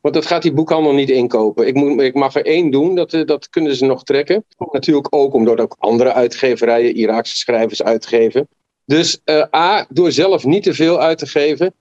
Want 0.00 0.14
dat 0.14 0.26
gaat 0.26 0.42
die 0.42 0.52
boekhandel 0.52 0.92
niet 0.92 1.10
inkopen. 1.10 1.66
Ik, 1.66 1.74
moet, 1.74 2.00
ik 2.00 2.14
mag 2.14 2.34
er 2.34 2.46
één 2.46 2.70
doen, 2.70 2.94
dat, 2.94 3.12
eh, 3.12 3.26
dat 3.26 3.48
kunnen 3.50 3.76
ze 3.76 3.84
nog 3.84 4.04
trekken. 4.04 4.44
Natuurlijk 4.70 5.06
ook 5.10 5.34
omdat 5.34 5.60
ook 5.60 5.76
andere 5.78 6.12
uitgeverijen 6.12 6.94
Iraakse 6.94 7.36
schrijvers 7.36 7.82
uitgeven. 7.82 8.48
Dus 8.84 9.20
eh, 9.24 9.44
A, 9.54 9.86
door 9.88 10.12
zelf 10.12 10.44
niet 10.44 10.62
te 10.62 10.74
veel 10.74 11.00
uit 11.00 11.18
te 11.18 11.26
geven. 11.26 11.74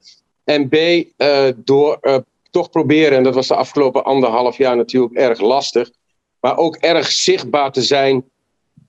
En 0.44 0.70
B, 0.70 0.74
eh, 0.74 1.48
door 1.56 2.24
toch 2.52 2.70
proberen, 2.70 3.18
en 3.18 3.24
dat 3.24 3.36
was 3.36 3.48
de 3.48 3.56
afgelopen 3.56 4.04
anderhalf 4.04 4.58
jaar 4.58 4.76
natuurlijk 4.76 5.14
erg 5.14 5.40
lastig. 5.40 5.90
Maar 6.40 6.58
ook 6.58 6.76
erg 6.76 7.12
zichtbaar 7.12 7.72
te 7.72 7.82
zijn 7.82 8.24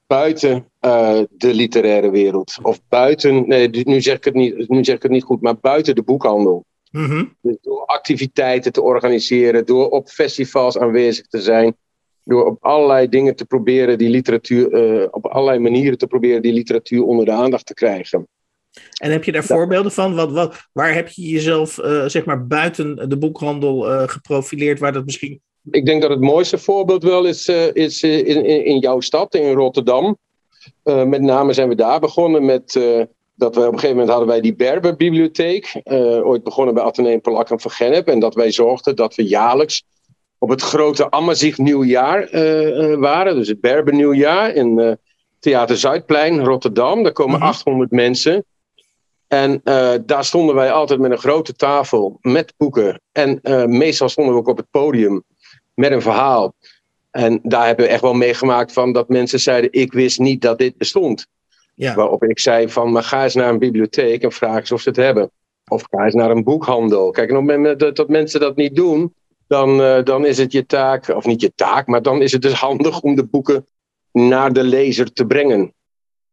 buiten 0.09 0.71
uh, 0.81 1.21
de 1.31 1.55
literaire 1.55 2.11
wereld. 2.11 2.59
Of 2.63 2.81
buiten, 2.89 3.49
nee, 3.49 3.69
nu 3.69 4.01
zeg 4.01 4.17
ik 4.17 4.25
het 4.25 4.35
niet, 4.35 4.69
nu 4.69 4.85
zeg 4.85 4.97
ik 4.97 5.03
het 5.03 5.11
niet 5.11 5.23
goed, 5.23 5.41
maar 5.41 5.59
buiten 5.61 5.95
de 5.95 6.03
boekhandel. 6.03 6.65
Mhm. 6.91 7.25
Dus 7.41 7.57
door 7.63 7.85
activiteiten 7.85 8.73
te 8.73 8.83
organiseren, 8.83 9.67
door 9.67 9.89
op 9.89 10.09
festivals 10.09 10.79
aanwezig 10.79 11.27
te 11.27 11.41
zijn, 11.41 11.77
door 12.25 12.47
op 12.47 12.65
allerlei 12.65 13.09
dingen 13.09 13.37
te 13.37 13.45
proberen 13.45 13.99
die 13.99 14.09
literatuur, 14.09 14.73
uh, 14.73 15.07
op 15.11 15.27
allerlei 15.27 15.59
manieren 15.59 15.99
te 15.99 16.07
proberen 16.07 16.43
die 16.43 16.53
literatuur 16.53 17.03
onder 17.03 17.25
de 17.25 17.33
aandacht 17.33 17.67
te 17.67 17.75
krijgen. 17.75 18.29
En 19.01 19.11
heb 19.11 19.25
je 19.25 19.33
daar 19.33 19.45
voorbeelden 19.45 19.93
van? 19.93 20.15
Wat, 20.15 20.33
wat, 20.33 20.69
waar 20.73 20.95
heb 20.95 21.09
je 21.09 21.29
jezelf 21.29 21.79
uh, 21.79 22.07
zeg 22.07 22.25
maar 22.25 22.47
buiten 22.47 23.09
de 23.09 23.19
boekhandel 23.19 24.07
geprofileerd, 24.07 24.79
waar 24.79 24.93
dat 24.93 25.05
misschien. 25.05 25.41
Ik 25.71 25.87
denk 25.87 26.03
dat 26.03 26.11
het 26.11 26.21
mooiste 26.21 26.59
voorbeeld 26.59 27.03
wel 27.03 27.25
is, 27.25 27.49
uh, 27.49 27.75
is 27.75 28.03
in, 28.03 28.45
in, 28.45 28.65
in, 28.65 28.79
jouw 28.79 29.01
stad, 29.01 29.35
in 29.35 29.53
Rotterdam. 29.53 30.19
met 30.83 31.21
name 31.21 31.53
zijn 31.53 31.69
we 31.69 31.75
daar 31.75 32.01
begonnen 32.01 32.45
met 32.45 32.73
dat 33.35 33.55
we 33.55 33.61
op 33.61 33.73
een 33.73 33.79
gegeven 33.79 33.91
moment 33.91 34.09
hadden 34.09 34.29
wij 34.29 34.41
die 34.41 34.55
Berberbibliotheek. 34.55 35.81
ooit 36.23 36.43
begonnen 36.43 36.75
bij 36.75 36.83
Atheneum 36.83 37.21
Polak 37.21 37.51
en 37.51 37.61
Vergennep. 37.61 38.09
En 38.09 38.21
dat 38.21 38.35
wij 38.35 38.53
zorgden 38.53 38.97
dat 38.97 39.15
we 39.15 39.27
jaarlijks 39.27 39.85
op 40.39 40.49
het 40.49 40.63
grote 40.63 41.11
Amazigh 41.11 41.59
nieuwjaar 41.59 42.29
waren. 42.99 43.35
Dus 43.35 43.49
het 43.49 43.61
Berber 43.61 43.95
nieuwjaar 43.95 44.55
in 44.55 44.99
Theater 45.39 45.77
Zuidplein, 45.77 46.45
Rotterdam. 46.45 47.03
Daar 47.03 47.13
komen 47.13 47.35
mm 47.35 47.41
-hmm. 47.41 47.49
800 47.49 47.91
mensen. 47.91 48.45
En 49.27 49.61
daar 50.07 50.25
stonden 50.25 50.55
wij 50.55 50.73
altijd 50.73 51.01
met 51.01 51.11
een 51.11 51.19
grote 51.19 51.55
tafel 51.55 52.19
met 52.21 52.55
boeken. 52.57 53.01
En 53.13 53.41
meestal 53.69 54.09
stonden 54.09 54.35
we 54.35 54.41
ook 54.41 54.49
op 54.49 54.57
het 54.57 54.71
podium 54.71 55.25
met 55.79 55.93
een 55.93 56.03
verhaal. 56.03 56.55
En 57.11 57.41
daar 57.43 57.67
hebben 57.67 57.85
we 57.85 57.91
echt 57.91 58.01
wel 58.01 58.15
meegemaakt 58.15 58.73
van 58.73 58.93
dat 58.93 59.09
mensen 59.09 59.41
zeiden: 59.41 59.73
Ik 59.73 59.93
wist 59.93 60.19
niet 60.19 60.43
dat 60.43 60.59
dit 60.59 60.77
bestond. 60.77 61.27
Ja. 61.75 61.95
Waarop 61.95 62.25
ik 62.25 62.39
zei: 62.39 62.69
van, 62.69 62.93
Maar 62.93 63.03
ga 63.03 63.23
eens 63.23 63.35
naar 63.35 63.49
een 63.49 63.59
bibliotheek 63.59 64.23
en 64.23 64.33
vraag 64.33 64.59
eens 64.59 64.73
of 64.73 64.81
ze 64.81 64.89
het 64.89 64.99
hebben. 64.99 65.31
Of 65.69 65.85
ga 65.91 66.05
eens 66.05 66.15
naar 66.15 66.31
een 66.31 66.45
boekhandel. 66.45 67.11
Kijk, 67.11 67.31
en 67.31 67.37
op 67.37 67.49
het 67.49 67.57
moment 67.57 67.97
dat, 67.97 68.09
mensen 68.09 68.41
dat 68.41 68.57
niet 68.57 68.77
doen, 68.77 69.15
dan, 69.47 69.81
uh, 69.81 70.03
dan 70.05 70.27
is 70.27 70.39
het 70.39 70.53
je 70.53 70.67
taak, 70.67 71.09
of 71.09 71.27
niet 71.27 71.41
je 71.41 71.53
taak, 71.55 71.87
maar 71.87 72.03
dan 72.03 72.23
is 72.23 72.33
het 72.33 72.43
dus 72.43 72.53
handig 72.53 73.01
om 73.01 73.15
de 73.15 73.25
boeken 73.25 73.67
naar 74.13 74.53
de 74.53 74.63
lezer 74.63 75.13
te 75.13 75.27
brengen. 75.27 75.73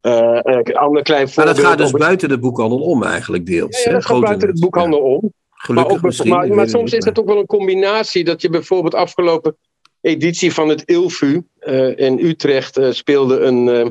Uh, 0.01 0.39
een 0.41 0.75
ander 0.75 1.03
klein 1.03 1.27
maar 1.35 1.45
dat 1.45 1.59
gaat 1.59 1.77
dus 1.77 1.91
buiten 1.91 2.29
de 2.29 2.39
boekhandel 2.39 2.79
om 2.79 3.03
eigenlijk 3.03 3.45
deels. 3.45 3.83
Ja, 3.83 3.89
ja 3.89 3.95
dat 3.97 4.05
gaat 4.05 4.21
buiten 4.21 4.53
de 4.53 4.59
boekhandel 4.59 4.99
om. 4.99 5.33
Gelukkig 5.65 5.93
maar, 5.93 6.05
misschien, 6.05 6.29
maar, 6.29 6.47
maar 6.47 6.69
soms 6.69 6.93
is 6.93 7.05
het 7.05 7.19
ook 7.19 7.27
wel 7.27 7.39
een 7.39 7.45
combinatie 7.45 8.23
dat 8.23 8.41
je 8.41 8.49
bijvoorbeeld 8.49 8.95
afgelopen 8.95 9.57
editie 10.01 10.53
van 10.53 10.69
het 10.69 10.83
Ilfu 10.85 11.43
uh, 11.59 11.97
in 11.97 12.19
Utrecht 12.19 12.77
uh, 12.77 12.91
speelde 12.91 13.39
een, 13.39 13.67
uh, 13.67 13.85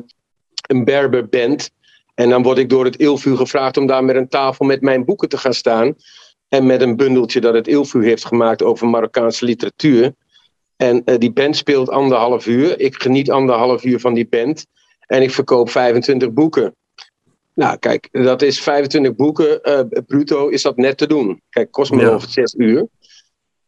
een 0.66 0.84
Berber 0.84 1.28
band. 1.28 1.70
En 2.14 2.28
dan 2.30 2.42
word 2.42 2.58
ik 2.58 2.68
door 2.68 2.84
het 2.84 2.96
Ilfu 2.96 3.36
gevraagd 3.36 3.76
om 3.76 3.86
daar 3.86 4.04
met 4.04 4.16
een 4.16 4.28
tafel 4.28 4.64
met 4.64 4.80
mijn 4.80 5.04
boeken 5.04 5.28
te 5.28 5.38
gaan 5.38 5.54
staan. 5.54 5.94
En 6.48 6.66
met 6.66 6.80
een 6.80 6.96
bundeltje 6.96 7.40
dat 7.40 7.54
het 7.54 7.68
Ilfu 7.68 8.04
heeft 8.04 8.24
gemaakt 8.24 8.62
over 8.62 8.88
Marokkaanse 8.88 9.44
literatuur. 9.44 10.14
En 10.76 11.04
die 11.04 11.32
band 11.32 11.56
speelt 11.56 11.90
anderhalf 11.90 12.46
uur. 12.46 12.80
Ik 12.80 13.02
geniet 13.02 13.30
anderhalf 13.30 13.84
uur 13.84 14.00
van 14.00 14.14
die 14.14 14.26
band. 14.28 14.66
En 15.06 15.22
ik 15.22 15.30
verkoop 15.30 15.70
25 15.70 16.32
boeken. 16.32 16.74
Nou, 17.54 17.78
kijk, 17.78 18.08
dat 18.12 18.42
is 18.42 18.60
25 18.60 19.14
boeken. 19.14 19.60
Uh, 19.62 20.00
bruto 20.06 20.48
is 20.48 20.62
dat 20.62 20.76
net 20.76 20.96
te 20.96 21.06
doen. 21.06 21.42
Kijk, 21.50 21.70
kost 21.70 21.92
me 21.92 22.00
ja. 22.00 22.08
over 22.08 22.28
6 22.28 22.54
uur. 22.54 22.86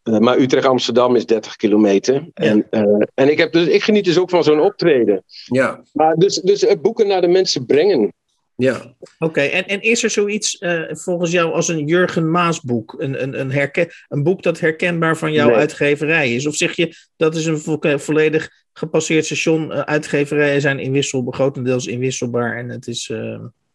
Uh, 0.04 0.18
maar 0.18 0.38
Utrecht-Amsterdam 0.38 1.16
is 1.16 1.26
30 1.26 1.56
kilometer. 1.56 2.14
Ja. 2.14 2.30
En, 2.34 2.66
uh, 2.70 3.02
en 3.14 3.30
ik, 3.30 3.38
heb 3.38 3.52
dus, 3.52 3.66
ik 3.66 3.82
geniet 3.82 4.04
dus 4.04 4.18
ook 4.18 4.30
van 4.30 4.44
zo'n 4.44 4.60
optreden. 4.60 5.24
Ja. 5.44 5.82
Maar 5.92 6.14
dus, 6.14 6.34
dus 6.34 6.66
boeken 6.80 7.06
naar 7.06 7.20
de 7.20 7.28
mensen 7.28 7.66
brengen. 7.66 8.12
Ja. 8.56 8.76
Oké, 8.76 9.24
okay, 9.24 9.50
en, 9.50 9.66
en 9.66 9.80
is 9.80 10.02
er 10.02 10.10
zoiets 10.10 10.58
volgens 10.88 11.30
jou 11.30 11.52
als 11.52 11.68
een 11.68 11.86
Jurgen 11.86 12.30
Maas 12.30 12.60
boek? 12.60 12.94
Een, 12.98 13.22
een, 13.22 13.40
een, 13.40 13.52
herken, 13.52 13.88
een 14.08 14.22
boek 14.22 14.42
dat 14.42 14.60
herkenbaar 14.60 15.16
van 15.16 15.32
jouw 15.32 15.48
nee. 15.48 15.56
uitgeverij 15.56 16.34
is? 16.34 16.46
Of 16.46 16.54
zeg 16.54 16.76
je 16.76 16.94
dat 17.16 17.34
is 17.34 17.46
een 17.46 17.58
vo 17.58 17.78
volledig 17.80 18.50
gepasseerd 18.72 19.24
station. 19.24 19.70
Uh, 19.70 19.80
uitgeverijen 19.80 20.60
zijn 20.60 20.78
inwissel, 20.78 21.26
grotendeels 21.30 21.86
inwisselbaar. 21.86 22.56
En 22.56 22.68
het 22.68 22.86
is. 22.86 23.12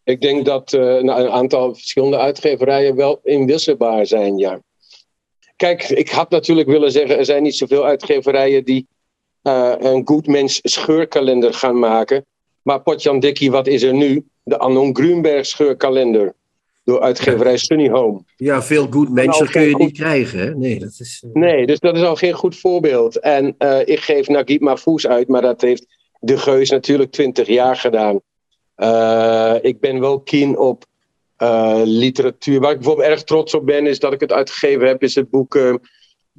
Ik 0.04 0.20
denk 0.20 0.44
dat 0.44 0.72
uh, 0.72 0.80
nou, 0.80 1.22
een 1.22 1.30
aantal 1.30 1.74
verschillende 1.74 2.18
uitgeverijen 2.18 2.96
wel 2.96 3.20
inwisselbaar 3.22 4.06
zijn, 4.06 4.38
ja. 4.38 4.60
Kijk, 5.56 5.88
ik 5.88 6.08
had 6.08 6.30
natuurlijk 6.30 6.68
willen 6.68 6.92
zeggen, 6.92 7.18
er 7.18 7.24
zijn 7.24 7.42
niet 7.42 7.56
zoveel 7.56 7.84
uitgeverijen 7.84 8.64
die 8.64 8.86
uh, 9.42 9.72
een 9.78 10.02
Goodmens 10.04 10.60
scheurkalender 10.62 11.54
gaan 11.54 11.78
maken. 11.78 12.26
Maar 12.62 12.80
Potjan 12.82 13.20
Dikkie, 13.20 13.50
wat 13.50 13.66
is 13.66 13.82
er 13.82 13.94
nu? 13.94 14.26
De 14.42 14.58
Anon 14.58 14.96
Grunberg 14.96 15.46
scheurkalender. 15.46 16.34
Door 16.84 17.00
uitgeverij 17.00 17.56
Sunny 17.56 17.88
Home. 17.88 18.24
Ja, 18.36 18.62
veel 18.62 18.86
goed 18.90 19.10
mensen 19.10 19.50
kun 19.50 19.62
je 19.62 19.70
goed... 19.70 19.80
niet 19.80 19.92
krijgen. 19.92 20.38
Hè? 20.38 20.54
Nee, 20.54 20.78
dat 20.78 20.96
is, 20.98 21.24
uh... 21.26 21.32
nee, 21.32 21.66
dus 21.66 21.78
dat 21.78 21.96
is 21.96 22.02
al 22.02 22.16
geen 22.16 22.32
goed 22.32 22.56
voorbeeld. 22.56 23.18
En 23.18 23.54
uh, 23.58 23.80
ik 23.84 24.00
geef 24.00 24.28
Nagib 24.28 24.60
Mahfouz 24.60 25.06
uit, 25.06 25.28
maar 25.28 25.42
dat 25.42 25.60
heeft 25.60 25.86
De 26.20 26.38
Geus 26.38 26.70
natuurlijk 26.70 27.10
twintig 27.10 27.46
jaar 27.46 27.76
gedaan. 27.76 28.20
Uh, 28.76 29.54
ik 29.60 29.80
ben 29.80 30.00
wel 30.00 30.20
keen 30.20 30.58
op 30.58 30.84
literatuur. 31.84 32.60
Waar 32.60 32.70
ik 32.70 32.76
bijvoorbeeld 32.76 33.08
erg 33.08 33.24
trots 33.24 33.54
op 33.54 33.66
ben, 33.66 33.86
is 33.86 33.98
dat 33.98 34.12
ik 34.12 34.20
het 34.20 34.32
uitgegeven 34.32 34.86
heb, 34.86 35.02
is 35.02 35.14
het 35.14 35.30
boek 35.30 35.56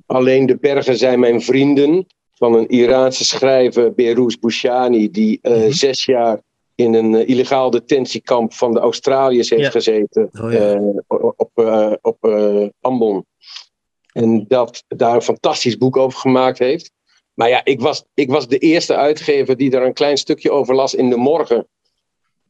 Alleen 0.06 0.46
de 0.46 0.58
bergen 0.58 0.98
zijn 0.98 1.20
mijn 1.20 1.42
vrienden. 1.42 2.08
Van 2.34 2.54
een 2.54 2.68
Iraanse 2.68 3.26
schrijver, 3.26 3.94
Berouz 3.94 4.36
Bouchani, 4.36 5.12
die 5.12 5.40
mm 5.42 5.54
-hmm. 5.54 5.72
zes 5.72 6.06
jaar 6.06 6.42
in 6.76 6.94
een 6.94 7.28
illegaal 7.28 7.70
detentiekamp 7.70 8.54
van 8.54 8.74
de 8.74 8.80
Australiërs 8.80 9.50
heeft 9.50 9.62
Ja. 9.62 9.70
gezeten. 9.70 10.30
Oh 10.42 10.52
ja. 10.52 10.74
eh, 10.74 11.32
op 11.36 11.50
eh, 11.54 11.94
op 12.02 12.18
eh, 12.26 12.68
Ambon. 12.82 13.26
En 14.14 14.46
dat 14.48 14.84
daar 14.88 15.16
een 15.16 15.22
fantastisch 15.22 15.78
boek 15.78 15.98
over 15.98 16.20
gemaakt 16.20 16.60
heeft. 16.60 16.92
Maar 17.34 17.50
ja, 17.50 17.62
ik 17.64 17.82
was, 17.82 18.06
ik 18.14 18.30
was 18.30 18.48
de 18.48 18.58
eerste 18.58 18.96
uitgever 18.96 19.58
die 19.58 19.70
daar 19.70 19.86
een 19.86 19.94
klein 19.94 20.18
stukje 20.18 20.52
over 20.52 20.76
las 20.76 20.94
in 20.94 21.10
de 21.10 21.18
morgen. 21.18 21.68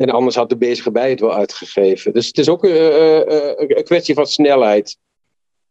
En 0.04 0.10
anders 0.10 0.36
had 0.36 0.50
de 0.50 0.58
bezige 0.58 0.92
bij 0.92 1.10
het 1.10 1.20
wel 1.20 1.34
uitgegeven. 1.34 2.14
Dus 2.14 2.28
het 2.28 2.38
is 2.38 2.50
ook 2.50 2.64
eh, 2.64 3.22
eh, 3.22 3.54
een 3.58 3.84
kwestie 3.84 4.16
van 4.16 4.26
snelheid. 4.26 4.98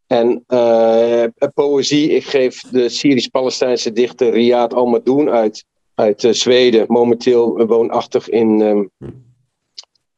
En 0.07 0.43
eh, 0.47 1.23
poëzie, 1.53 2.09
ik 2.09 2.23
geef 2.23 2.61
de 2.61 2.89
Syrisch-Palestijnse 2.89 3.91
dichter 3.91 4.29
Riyad 4.29 4.73
Al-Madoun 4.73 5.29
uit, 5.29 5.65
uit 5.95 6.23
eh, 6.23 6.31
Zweden. 6.31 6.85
Momenteel 6.87 7.65
woonachtig 7.65 8.29
in, 8.29 8.61
ehm, 8.61 9.09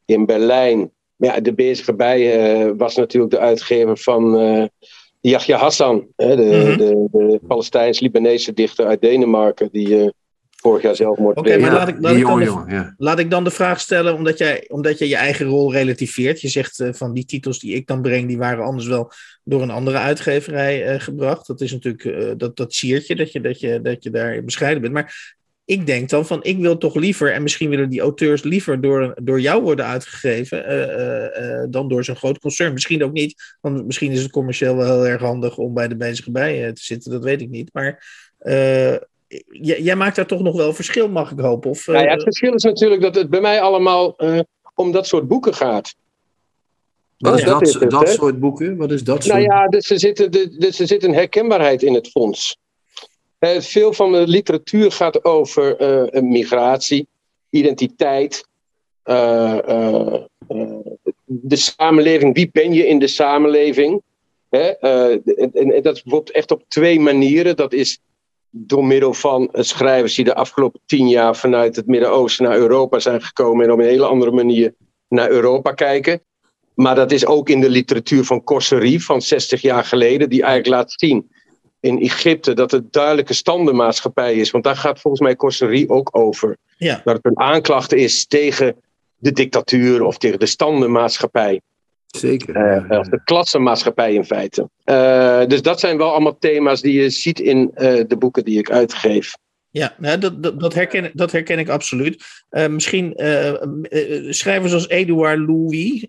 in 0.05 0.25
Berlijn. 0.25 0.91
Maar 1.15 1.35
ja, 1.35 1.41
de 1.41 1.53
bezige 1.53 1.93
bij 1.93 2.19
eh, 2.33 2.71
was 2.77 2.95
natuurlijk 2.95 3.33
de 3.33 3.39
uitgever 3.39 3.97
van 3.97 4.37
eh 4.39 4.65
Yahya 5.21 5.57
Hassan. 5.57 6.07
Hè, 6.15 6.35
de, 6.35 6.43
Mhm. 6.43 6.77
de, 6.77 7.07
de 7.11 7.39
Palestijns-Libanese 7.47 8.53
dichter 8.53 8.85
uit 8.85 9.01
Denemarken. 9.01 9.69
Die 9.71 9.99
eh, 10.01 10.09
vorig 10.65 10.81
jaar 10.83 10.95
zelfmoord 10.95 11.37
Oké, 11.37 11.57
maar 11.57 11.69
Ja, 11.71 11.75
laat 11.75 11.87
ik- 11.87 11.95
laat 11.99 12.11
die 12.11 12.21
ik 12.21 12.27
dan 12.27 12.39
de- 12.39 12.45
jongen, 12.45 12.73
ja. 12.73 12.93
Laat 12.97 13.19
ik 13.19 13.29
dan 13.29 13.43
de 13.43 13.51
vraag 13.51 13.79
stellen, 13.79 14.13
omdat 14.13 14.37
jij, 14.37 14.65
omdat 14.67 14.99
jij 14.99 15.07
je 15.07 15.15
eigen 15.15 15.45
rol 15.45 15.71
relativeert. 15.73 16.41
Je 16.41 16.47
zegt 16.47 16.79
eh, 16.79 16.93
van 16.93 17.13
die 17.13 17.25
titels 17.25 17.59
die 17.59 17.73
ik 17.75 17.87
dan 17.87 18.01
breng, 18.01 18.27
die 18.27 18.37
waren 18.37 18.63
anders 18.65 18.87
wel 18.87 19.11
door 19.43 19.61
een 19.61 19.69
andere 19.69 19.97
uitgeverij 19.97 20.85
eh, 20.85 20.99
gebracht. 20.99 21.47
Dat 21.47 21.61
is 21.61 21.71
natuurlijk, 21.71 22.05
eh, 22.05 22.31
dat, 22.37 22.57
dat 22.57 22.73
siert 22.73 23.07
je 23.07 23.15
dat, 23.15 23.31
je, 23.31 23.41
dat, 23.41 23.59
je, 23.59 23.81
dat 23.81 24.03
je 24.03 24.09
daar 24.09 24.43
bescheiden 24.43 24.81
bent. 24.81 24.93
Maar 24.93 25.33
ik 25.65 25.85
denk 25.85 26.09
dan 26.09 26.25
van, 26.25 26.43
ik 26.43 26.57
wil 26.57 26.77
toch 26.77 26.95
liever, 26.95 27.31
en 27.31 27.41
misschien 27.41 27.69
willen 27.69 27.89
die 27.89 28.01
auteurs 28.01 28.43
liever 28.43 28.81
door, 28.81 29.15
door 29.23 29.41
jou 29.41 29.61
worden 29.63 29.85
uitgegeven, 29.85 30.65
eh, 30.65 30.83
eh, 30.83 31.61
eh, 31.61 31.67
dan 31.69 31.87
door 31.87 32.03
zo'n 32.03 32.15
groot 32.15 32.39
concern. 32.39 32.73
Misschien 32.73 33.03
ook 33.03 33.11
niet, 33.13 33.55
want 33.61 33.85
misschien 33.85 34.11
is 34.11 34.21
het 34.21 34.31
commercieel 34.31 34.75
wel 34.75 34.93
heel 34.93 35.07
erg 35.07 35.21
handig 35.21 35.57
om 35.57 35.73
bij 35.73 35.87
de 35.87 35.95
bezige 35.95 36.31
bij 36.31 36.65
eh, 36.65 36.71
te 36.71 36.83
zitten, 36.83 37.11
dat 37.11 37.23
weet 37.23 37.41
ik 37.41 37.49
niet. 37.49 37.69
Maar 37.73 38.03
eh, 38.37 38.95
jij 39.81 39.95
maakt 39.95 40.15
daar 40.15 40.25
toch 40.25 40.41
nog 40.41 40.55
wel 40.55 40.73
verschil, 40.73 41.09
mag 41.09 41.31
ik 41.31 41.39
hopen? 41.39 41.69
Of, 41.69 41.87
Nou 41.87 41.99
ja, 41.99 42.05
eh, 42.05 42.13
het 42.13 42.23
verschil 42.23 42.53
is 42.53 42.63
natuurlijk 42.63 43.01
dat 43.01 43.15
het 43.15 43.29
bij 43.29 43.41
mij 43.41 43.61
allemaal 43.61 44.17
eh, 44.17 44.39
om 44.73 44.91
dat 44.91 45.07
soort 45.07 45.27
boeken 45.27 45.53
gaat. 45.53 45.95
Wat 47.17 47.33
is 47.33 47.39
Ja, 47.39 47.45
dat 47.45 47.59
dat, 47.59 47.67
is 47.67 47.73
het, 47.73 47.89
dat 47.91 48.07
hè? 48.07 48.13
soort 48.13 48.39
boeken? 48.39 48.77
Wat 48.77 48.91
is 48.91 49.03
dat 49.03 49.23
soort 49.23 49.35
Nou 49.37 49.45
ja, 49.45 49.67
dus 49.67 49.89
er, 49.89 49.99
zit, 49.99 50.31
dus 50.59 50.79
er 50.79 50.87
zit 50.87 51.03
een 51.03 51.13
herkenbaarheid 51.13 51.83
in 51.83 51.93
het 51.93 52.07
fonds. 52.07 52.57
Eh, 53.39 53.59
veel 53.59 53.93
van 53.93 54.11
de 54.11 54.27
literatuur 54.27 54.91
gaat 54.91 55.25
over 55.25 55.75
eh, 55.77 56.21
migratie, 56.21 57.07
identiteit, 57.49 58.47
eh, 59.03 59.69
eh, 59.69 60.13
eh, 60.47 60.69
de 61.25 61.55
samenleving. 61.55 62.35
Wie 62.35 62.49
ben 62.51 62.73
je 62.73 62.87
in 62.87 62.99
de 62.99 63.07
samenleving? 63.07 64.01
Hè? 64.49 64.59
Eh, 64.59 65.11
en, 65.35 65.51
en 65.53 65.81
dat 65.81 65.95
is 65.95 66.03
bijvoorbeeld 66.03 66.31
echt 66.35 66.51
op 66.51 66.63
twee 66.67 66.99
manieren. 66.99 67.55
Dat 67.55 67.73
is 67.73 67.99
door 68.57 68.85
middel 68.85 69.13
van 69.13 69.49
schrijvers 69.51 70.15
die 70.15 70.25
de 70.25 70.35
afgelopen 70.35 70.79
tien 70.85 71.07
jaar 71.07 71.35
vanuit 71.35 71.75
het 71.75 71.87
Midden-Oosten 71.87 72.45
naar 72.45 72.57
Europa 72.57 72.99
zijn 72.99 73.21
gekomen 73.21 73.65
en 73.65 73.71
op 73.71 73.79
een 73.79 73.85
hele 73.85 74.05
andere 74.05 74.31
manier 74.31 74.73
naar 75.07 75.29
Europa 75.29 75.71
kijken. 75.71 76.21
Maar 76.73 76.95
dat 76.95 77.11
is 77.11 77.25
ook 77.25 77.49
in 77.49 77.61
de 77.61 77.69
literatuur 77.69 78.23
van 78.23 78.43
Corserie 78.43 79.03
van 79.03 79.21
60 79.21 79.61
jaar 79.61 79.83
geleden, 79.83 80.29
die 80.29 80.41
eigenlijk 80.41 80.75
laat 80.75 80.93
zien 80.95 81.31
in 81.79 82.01
Egypte, 82.01 82.53
dat 82.53 82.71
het 82.71 82.93
duidelijke 82.93 83.33
standenmaatschappij 83.33 84.35
is. 84.35 84.51
Want 84.51 84.63
daar 84.63 84.75
gaat 84.75 84.99
volgens 84.99 85.23
mij 85.23 85.35
Corserie 85.35 85.89
ook 85.89 86.09
over. 86.11 86.57
Ja. 86.77 87.01
Dat 87.03 87.15
het 87.15 87.25
een 87.25 87.39
aanklacht 87.39 87.93
is 87.93 88.27
tegen 88.27 88.75
de 89.17 89.31
dictatuur 89.31 90.03
of 90.03 90.17
tegen 90.17 90.39
de 90.39 90.45
standenmaatschappij. 90.45 91.61
Zeker. 92.15 92.87
Uh, 92.89 92.99
of 92.99 93.07
de 93.07 93.21
klassenmaatschappij 93.23 94.13
in 94.13 94.25
feite. 94.25 94.69
Uh, 94.85 95.45
dus 95.45 95.61
dat 95.61 95.79
zijn 95.79 95.97
wel 95.97 96.11
allemaal 96.11 96.37
thema's 96.37 96.81
die 96.81 97.01
je 97.01 97.09
ziet 97.09 97.39
in 97.39 97.71
uh, 97.75 98.03
de 98.07 98.15
boeken 98.17 98.43
die 98.43 98.59
ik 98.59 98.71
uitgeef. 98.71 99.37
Ja, 99.69 99.95
nou, 99.97 100.17
dat, 100.17 100.43
dat, 100.43 100.59
dat, 100.59 100.73
herken, 100.73 101.11
dat 101.13 101.31
herken 101.31 101.59
ik 101.59 101.69
absoluut. 101.69 102.23
Uh, 102.51 102.67
misschien 102.67 103.13
schrijvers 104.29 104.73
als 104.73 104.89
Edouard 104.89 105.39
Louis 105.39 106.05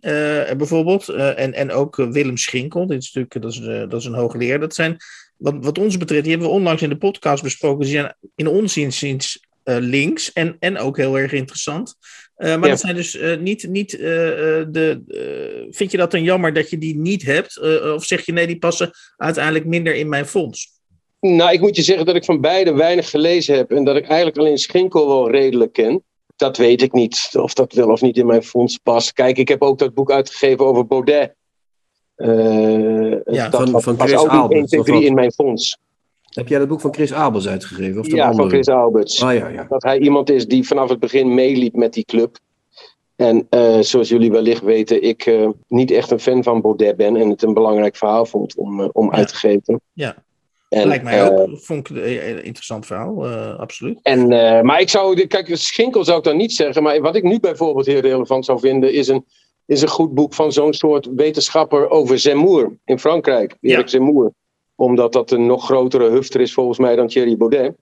bijvoorbeeld, 0.57 1.09
en, 1.09 1.55
en 1.55 1.73
ook 1.73 1.97
Willem 1.97 2.37
Schinkel, 2.37 2.87
dit 2.87 3.03
is 3.03 3.13
natuurlijk 3.13 3.43
dat 3.43 3.53
is, 3.53 3.89
dat 3.89 4.01
is 4.01 4.05
een 4.05 4.15
hoogleraar. 4.15 4.61
Dat 4.61 4.75
zijn, 4.75 4.97
wat, 5.37 5.55
wat 5.61 5.79
ons 5.79 5.97
betreft, 5.97 6.23
die 6.23 6.33
hebben 6.33 6.49
we 6.51 6.57
onlangs 6.57 6.83
in 6.83 6.89
de 6.89 6.97
podcast 6.97 7.43
besproken, 7.43 7.85
die 7.85 7.93
zijn 7.93 8.17
in 8.35 8.47
ons 8.47 8.77
inziens 8.77 9.45
links 9.65 10.33
en, 10.33 10.57
en 10.59 10.79
ook 10.79 10.97
heel 10.97 11.19
erg 11.19 11.33
interessant. 11.33 11.97
Maar 12.37 12.49
ja. 12.49 12.59
dat 12.59 12.81
zijn 12.81 12.95
dus 12.95 13.19
niet, 13.41 13.69
niet 13.69 13.91
de. 13.91 15.03
vind 15.71 15.91
je 15.91 15.97
dat 15.97 16.11
dan 16.11 16.23
jammer 16.23 16.53
dat 16.53 16.71
je 16.71 16.79
die 16.79 16.97
niet 16.97 17.23
hebt? 17.23 17.61
of 17.95 18.05
zeg 18.05 18.27
je 18.27 18.33
nee, 18.33 18.47
die 18.47 18.59
passen 18.59 18.91
uiteindelijk 19.17 19.65
minder 19.65 19.95
in 19.95 20.09
mijn 20.09 20.27
fonds? 20.27 20.77
Nou, 21.21 21.53
ik 21.53 21.61
moet 21.61 21.77
je 21.77 21.83
zeggen 21.83 22.07
dat 22.07 22.15
ik 22.15 22.25
van 22.25 22.41
beide 22.41 22.75
weinig 22.75 23.11
gelezen 23.11 23.57
heb. 23.57 23.71
En 23.71 23.85
dat 23.85 23.97
ik 23.97 24.07
eigenlijk 24.07 24.39
alleen 24.39 24.59
Schinkel 24.59 25.09
wel 25.09 25.31
redelijk 25.31 25.73
ken. 25.73 26.05
Dat 26.37 26.57
weet 26.57 26.83
ik 26.83 26.93
niet, 26.93 27.31
of 27.33 27.55
dat 27.55 27.73
wel 27.73 27.89
of 27.89 28.01
niet 28.01 28.17
in 28.17 28.27
mijn 28.27 28.43
fonds 28.43 28.77
past. 28.79 29.13
Kijk, 29.13 29.39
ik 29.39 29.49
heb 29.49 29.63
ook 29.63 29.79
dat 29.79 29.95
boek 29.95 30.11
uitgegeven 30.11 30.67
over 30.67 30.87
Baudet. 30.87 31.35
Uh, 32.17 33.11
ja, 33.25 33.49
dat 33.49 33.71
van, 33.71 33.83
van 33.83 33.97
was 33.97 34.09
Chris 34.09 34.21
ook 34.21 34.33
niet 34.33 34.41
Albers, 34.41 34.71
1, 34.71 34.83
2, 34.83 34.83
3 34.83 35.05
in 35.05 35.15
mijn 35.15 35.33
fonds. 35.33 35.79
Heb 36.37 36.49
jij 36.49 36.59
dat 36.59 36.69
boek 36.69 36.81
van 36.81 36.95
Chris 36.95 37.13
Abels 37.13 37.49
uitgegeven? 37.49 38.01
Of 38.01 38.07
de 38.07 38.17
Ja, 38.17 38.33
van? 38.33 38.49
Chris 38.49 38.69
Alberts. 38.69 39.23
Ah 39.23 39.35
ja, 39.35 39.49
ja. 39.49 39.67
Dat 39.69 39.83
hij 39.83 39.99
iemand 39.99 40.31
is 40.31 40.47
die 40.47 40.67
vanaf 40.67 40.89
het 40.89 41.01
begin 41.01 41.35
meeliep 41.35 41.75
met 41.75 41.93
die 41.93 42.05
club. 42.05 42.39
En 43.17 43.47
uh, 43.51 43.79
zoals 43.81 44.09
jullie 44.09 44.31
wellicht 44.31 44.63
weten, 44.63 45.03
ik 45.03 45.27
uh, 45.27 45.49
niet 45.69 45.91
echt 45.91 46.11
een 46.11 46.21
fan 46.21 46.43
van 46.43 46.61
Baudet 46.61 46.97
ben. 46.97 47.17
En 47.17 47.29
het 47.31 47.43
een 47.43 47.55
belangrijk 47.55 47.97
verhaal 47.97 48.27
vond 48.27 48.57
om, 48.57 48.81
uh, 48.81 48.89
om 48.93 49.11
Ja. 49.11 49.17
uit 49.17 49.29
te 49.29 49.35
geven. 49.35 49.81
Ja, 49.93 50.17
En, 50.69 50.89
lijkt 50.89 51.05
mij 51.05 51.21
eh, 51.21 51.27
ook. 51.27 51.49
Vond 51.61 51.91
ik 51.91 51.97
een 51.97 52.03
eh, 52.03 52.45
interessant 52.45 52.87
verhaal, 52.87 53.27
eh, 53.27 53.59
absoluut. 53.59 53.99
En, 54.03 54.33
eh, 54.33 54.63
maar 54.63 54.81
ik 54.81 54.89
zou, 54.89 55.27
kijk, 55.27 55.51
Schinkel 55.57 56.05
zou 56.05 56.19
ik 56.19 56.25
dan 56.25 56.37
niet 56.37 56.53
zeggen. 56.53 56.83
Maar 56.83 57.01
wat 57.01 57.17
ik 57.17 57.23
nu 57.23 57.41
bijvoorbeeld 57.41 57.87
heel 57.87 58.01
relevant 58.01 58.45
zou 58.45 58.59
vinden, 58.61 58.93
is 58.93 59.09
een, 59.09 59.25
is 59.67 59.83
een 59.83 59.89
goed 59.89 60.15
boek 60.15 60.35
van 60.35 60.53
zo'n 60.53 60.73
soort 60.75 61.09
wetenschapper 61.17 61.89
over 61.91 62.19
Zemmour 62.19 62.77
in 62.85 62.99
Frankrijk. 62.99 63.57
Ja. 63.61 63.73
Erik 63.75 63.89
Zemmour. 63.89 64.33
Omdat 64.77 65.13
dat 65.13 65.31
een 65.31 65.47
nog 65.47 65.65
grotere 65.65 66.11
hufter 66.11 66.41
is 66.41 66.53
volgens 66.55 66.79
mij 66.79 66.97
dan 66.97 67.07
Thierry 67.07 67.37
Baudet. 67.37 67.75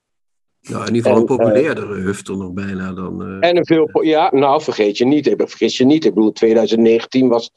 Nou, 0.61 0.87
in 0.87 0.95
ieder 0.95 1.11
geval 1.11 1.17
een 1.17 1.29
En, 1.29 1.37
populairdere 1.37 1.95
hufter 1.95 2.37
nog 2.37 2.53
bijna 2.53 2.93
dan... 2.93 3.23
eh, 3.23 3.49
En 3.49 3.57
een 3.57 3.67
veel, 3.67 4.03
ja, 4.03 4.31
nou 4.35 4.63
vergeet 4.63 4.99
je 4.99 5.05
niet, 5.05 5.35
vergis 5.37 5.77
je 5.77 5.85
niet. 5.85 6.05
Ik 6.05 6.15
bedoel, 6.15 6.33
2019 6.33 7.29
was 7.29 7.51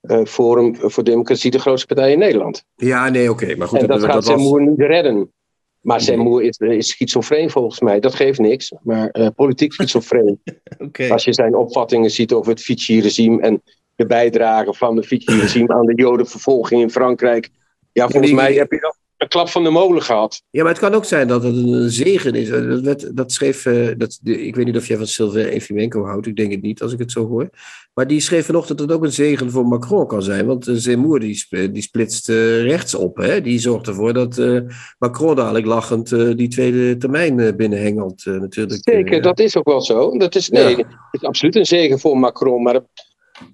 eh, 0.00 0.24
Forum 0.24 0.76
voor 0.80 1.04
Democratie 1.04 1.50
de 1.50 1.58
grootste 1.58 1.86
partij 1.86 2.12
in 2.12 2.18
Nederland. 2.18 2.64
Ja, 2.76 3.08
nee, 3.08 3.30
oké. 3.30 3.56
maar 3.56 3.68
goed, 3.68 3.78
en 3.78 3.86
dat, 3.86 4.02
gaat 4.04 4.14
was... 4.14 4.24
Zemmour 4.24 4.62
niet 4.62 4.80
redden. 4.80 5.32
Maar. 5.80 6.00
Zemmour 6.00 6.42
is, 6.42 6.58
is 6.58 6.88
schizofreen 6.88 7.50
volgens 7.50 7.80
mij. 7.80 8.00
Dat 8.00 8.14
geeft 8.14 8.38
niks. 8.38 8.72
Maar 8.82 9.08
eh, 9.08 9.26
politiek 9.36 9.72
schizofreen. 9.72 10.42
Oké. 10.78 11.08
Als 11.08 11.24
je 11.24 11.32
zijn 11.32 11.54
opvattingen 11.56 12.10
ziet 12.10 12.32
over 12.32 12.50
het 12.52 12.62
Vichy-regime 12.62 13.40
en 13.42 13.62
de 13.96 14.06
bijdrage 14.06 14.74
van 14.74 14.96
het 14.96 15.06
Vichy-regime 15.06 15.74
aan 15.74 15.86
de 15.86 15.94
jodenvervolging 15.94 16.82
in 16.82 16.90
Frankrijk. 16.90 17.50
Ja, 17.92 18.02
volgens 18.08 18.26
die- 18.26 18.34
mij 18.40 18.54
heb 18.54 18.70
je 18.72 18.80
dan 18.80 18.94
een 19.16 19.28
klap 19.28 19.48
van 19.48 19.64
de 19.64 19.70
molen 19.70 20.02
gehad. 20.02 20.42
Ja, 20.50 20.62
maar 20.62 20.72
het 20.72 20.80
kan 20.80 20.94
ook 20.94 21.04
zijn 21.04 21.28
dat 21.28 21.42
het 21.42 21.56
een 21.56 21.90
zegen 21.90 22.34
is. 22.34 22.48
Dat, 22.48 22.80
werd, 22.80 23.16
dat 23.16 23.32
schreef, 23.32 23.66
eh, 23.66 23.88
dat, 23.96 24.18
de- 24.22 24.46
ik 24.46 24.54
weet 24.56 24.64
niet 24.66 24.76
of 24.76 24.86
jij 24.86 24.96
van 24.96 25.06
Sylvain 25.06 25.46
Efimenko 25.46 26.04
houdt, 26.04 26.26
ik 26.26 26.36
denk 26.36 26.52
het 26.52 26.62
niet 26.62 26.82
als 26.82 26.92
ik 26.92 26.98
het 26.98 27.12
zo 27.12 27.26
hoor. 27.28 27.48
Maar 27.94 28.06
die 28.06 28.20
schreef 28.20 28.46
vanochtend 28.46 28.78
dat 28.78 28.88
het 28.88 28.96
ook 28.96 29.04
een 29.04 29.12
zegen 29.12 29.50
voor 29.50 29.66
Macron 29.66 30.06
kan 30.06 30.22
zijn. 30.22 30.46
Want 30.46 30.68
uh, 30.68 30.74
Zemmour 30.76 31.20
die, 31.20 31.34
sp- 31.34 31.68
die 31.72 31.82
splitst 31.82 32.28
eh, 32.28 32.62
rechts 32.62 32.94
op. 32.94 33.16
Hè? 33.16 33.40
Die 33.40 33.58
zorgt 33.58 33.86
ervoor 33.86 34.12
dat 34.12 34.38
eh, 34.38 34.58
Macron 34.98 35.36
dadelijk 35.36 35.66
lachend 35.66 36.12
eh, 36.12 36.30
die 36.36 36.48
tweede 36.48 36.96
termijn 36.96 37.40
eh, 37.40 37.54
binnenhengelt. 37.56 38.26
eh, 38.26 38.34
natuurlijk. 38.34 38.80
Zeker, 38.82 39.22
dat 39.22 39.38
is 39.40 39.56
ook 39.56 39.66
wel 39.68 39.82
zo. 39.82 40.18
Dat 40.18 40.34
is, 40.34 40.48
nee, 40.48 40.68
Ja. 40.70 40.76
het 40.76 40.86
is 41.10 41.22
absoluut 41.22 41.56
een 41.56 41.66
zegen 41.66 41.98
voor 41.98 42.18
Macron. 42.18 42.62
Maar 42.62 42.80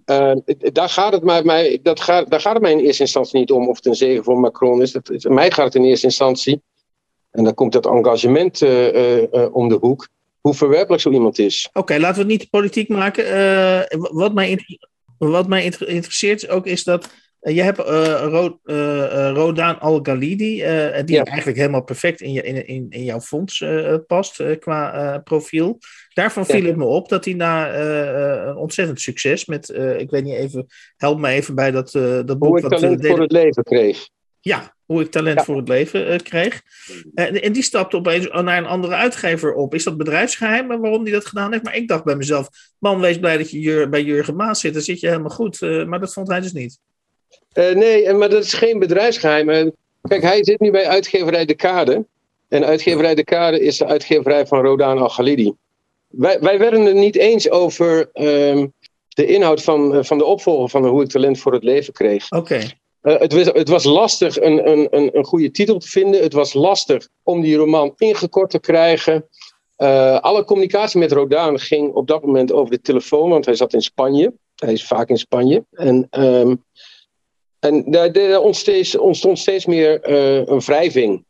eh, 0.04 0.32
daar, 0.72 0.88
gaat 0.88 1.12
het 1.12 1.22
mij, 1.22 1.42
mij, 1.42 1.78
dat 1.82 2.00
gaat, 2.00 2.30
daar 2.30 2.40
gaat 2.40 2.52
het 2.52 2.62
mij 2.62 2.72
in 2.72 2.78
eerste 2.78 3.02
instantie 3.02 3.38
niet 3.38 3.50
om 3.50 3.68
of 3.68 3.76
het 3.76 3.86
een 3.86 3.94
zegen 3.94 4.24
voor 4.24 4.40
Macron 4.40 4.82
is. 4.82 4.92
Dat, 4.92 5.10
mij 5.28 5.50
gaat 5.50 5.64
het 5.64 5.74
in 5.74 5.84
eerste 5.84 6.06
instantie, 6.06 6.62
en 7.30 7.44
dan 7.44 7.54
komt 7.54 7.72
dat 7.72 7.86
engagement 7.86 8.62
eh, 8.62 8.88
eh, 8.88 9.32
eh, 9.32 9.54
om 9.54 9.68
de 9.68 9.74
hoek, 9.80 10.08
hoe 10.40 10.54
verwerpelijk 10.54 11.02
zo 11.02 11.10
iemand 11.10 11.38
is. 11.38 11.68
Oké, 11.72 11.98
laten 11.98 12.26
we 12.26 12.32
het 12.32 12.40
niet 12.40 12.50
politiek 12.50 12.88
maken. 12.88 13.24
Wat, 13.98 14.34
mij 14.34 14.58
wat 15.18 15.48
mij 15.48 15.64
inter- 15.64 15.88
interesseert 15.88 16.48
ook 16.48 16.66
is 16.66 16.84
dat. 16.84 17.08
je 17.40 17.62
hebt 17.62 17.78
Ro- 17.78 18.58
Rodaan 19.34 19.80
Al-Ghalidi, 19.80 20.36
die 21.04 21.16
Ja. 21.16 21.22
eigenlijk 21.24 21.58
helemaal 21.58 21.84
perfect 21.84 22.20
in, 22.20 22.32
je, 22.32 22.42
in, 22.42 22.66
in, 22.66 22.86
in 22.90 23.04
jouw 23.04 23.20
fonds 23.20 23.64
past 24.06 24.42
qua 24.58 25.18
profiel. 25.24 25.78
Daarvan 26.18 26.44
Ja. 26.48 26.54
viel 26.54 26.64
het 26.66 26.76
me 26.76 26.84
op 26.84 27.08
dat 27.08 27.24
hij 27.24 27.34
na 27.34 27.72
eh, 27.72 28.08
eh, 28.40 28.46
een 28.46 28.56
ontzettend 28.56 29.00
succes 29.00 29.44
met, 29.46 29.70
eh, 29.70 29.98
ik 29.98 30.10
weet 30.10 30.24
niet 30.24 30.34
even, 30.34 30.66
help 30.96 31.18
me 31.18 31.28
even 31.28 31.54
bij 31.54 31.70
dat, 31.70 31.90
dat 31.92 32.26
boek. 32.38 32.48
Hoe 32.48 32.56
ik 32.56 32.62
wat, 32.62 32.72
talent 32.80 33.02
deed- 33.02 33.10
voor 33.10 33.20
het 33.20 33.32
leven 33.32 33.62
kreeg. 33.62 34.08
ja, 34.40 34.74
hoe 34.86 35.00
ik 35.02 35.10
talent 35.10 35.38
Ja. 35.38 35.44
voor 35.44 35.56
het 35.56 35.68
leven 35.68 36.22
kreeg. 36.22 36.62
En, 37.14 37.42
en 37.42 37.52
die 37.52 37.62
stapte 37.62 37.96
opeens 37.96 38.28
naar 38.28 38.58
een 38.58 38.66
andere 38.66 38.94
uitgever 38.94 39.54
op. 39.54 39.74
Is 39.74 39.84
dat 39.84 39.96
bedrijfsgeheim 39.96 40.70
en 40.70 40.80
waarom 40.80 41.04
die 41.04 41.12
dat 41.12 41.26
gedaan 41.26 41.52
heeft? 41.52 41.64
Maar 41.64 41.76
ik 41.76 41.88
dacht 41.88 42.04
bij 42.04 42.16
mezelf, 42.16 42.48
man, 42.78 43.00
wees 43.00 43.18
blij 43.18 43.36
dat 43.36 43.50
je 43.50 43.60
Jur- 43.60 43.88
bij 43.88 44.02
Jurgen 44.02 44.36
Maas 44.36 44.60
zit. 44.60 44.72
Dan 44.72 44.82
zit 44.82 45.00
je 45.00 45.06
helemaal 45.08 45.30
goed. 45.30 45.60
Maar 45.60 46.00
dat 46.00 46.12
vond 46.12 46.28
hij 46.28 46.40
dus 46.40 46.52
niet. 46.52 46.78
Nee, 47.54 48.12
maar 48.12 48.28
dat 48.28 48.44
is 48.44 48.52
geen 48.52 48.78
bedrijfsgeheim. 48.78 49.48
Eh, 49.50 49.66
Kijk, 50.02 50.22
hij 50.22 50.44
zit 50.44 50.60
nu 50.60 50.70
bij 50.70 50.86
uitgeverij 50.86 51.44
De 51.44 51.54
Kade. 51.54 52.06
En 52.48 52.64
uitgeverij 52.64 53.14
De 53.14 53.24
Kade 53.24 53.60
is 53.60 53.78
de 53.78 53.86
uitgeverij 53.86 54.46
van 54.46 54.60
Rodaan 54.62 54.98
Al-Ghalidi. 54.98 55.52
Wij, 56.08 56.40
wij 56.40 56.58
werden 56.58 56.84
het 56.84 56.94
niet 56.94 57.16
eens 57.16 57.50
over 57.50 58.10
ehm, 58.12 58.66
de 59.08 59.26
inhoud 59.26 59.62
van, 59.62 59.94
eh, 59.94 60.02
van 60.02 60.18
de 60.18 60.24
opvolger 60.24 60.68
van 60.68 60.86
Hoe 60.86 61.02
ik 61.02 61.08
talent 61.08 61.38
voor 61.38 61.52
het 61.52 61.64
leven 61.64 61.92
kreeg. 61.92 62.30
Oké, 62.30 62.60
Eh, 63.00 63.18
het, 63.18 63.32
was, 63.32 63.46
het 63.46 63.68
was 63.68 63.84
lastig 63.84 64.40
een, 64.40 64.70
een, 64.70 64.88
een, 64.90 65.16
een 65.16 65.24
goede 65.24 65.50
titel 65.50 65.78
te 65.78 65.88
vinden. 65.88 66.22
Het 66.22 66.32
was 66.32 66.52
lastig 66.52 67.08
om 67.22 67.40
die 67.40 67.56
roman 67.56 67.92
ingekort 67.96 68.50
te 68.50 68.60
krijgen. 68.60 69.28
Eh, 69.76 70.18
alle 70.20 70.44
communicatie 70.44 71.00
met 71.00 71.12
Rodaan 71.12 71.58
ging 71.58 71.92
op 71.92 72.06
dat 72.06 72.24
moment 72.24 72.52
over 72.52 72.70
de 72.70 72.80
telefoon, 72.80 73.30
want 73.30 73.44
hij 73.44 73.54
zat 73.54 73.74
in 73.74 73.82
Spanje. 73.82 74.32
Hij 74.54 74.72
is 74.72 74.86
vaak 74.86 75.08
in 75.08 75.18
Spanje. 75.18 75.64
En, 75.70 76.06
ehm, 76.10 76.54
en 77.58 77.90
daar, 77.90 78.40
ontstond 79.00 79.38
steeds 79.38 79.66
meer 79.66 80.10
een 80.50 80.60
wrijving 80.60 81.24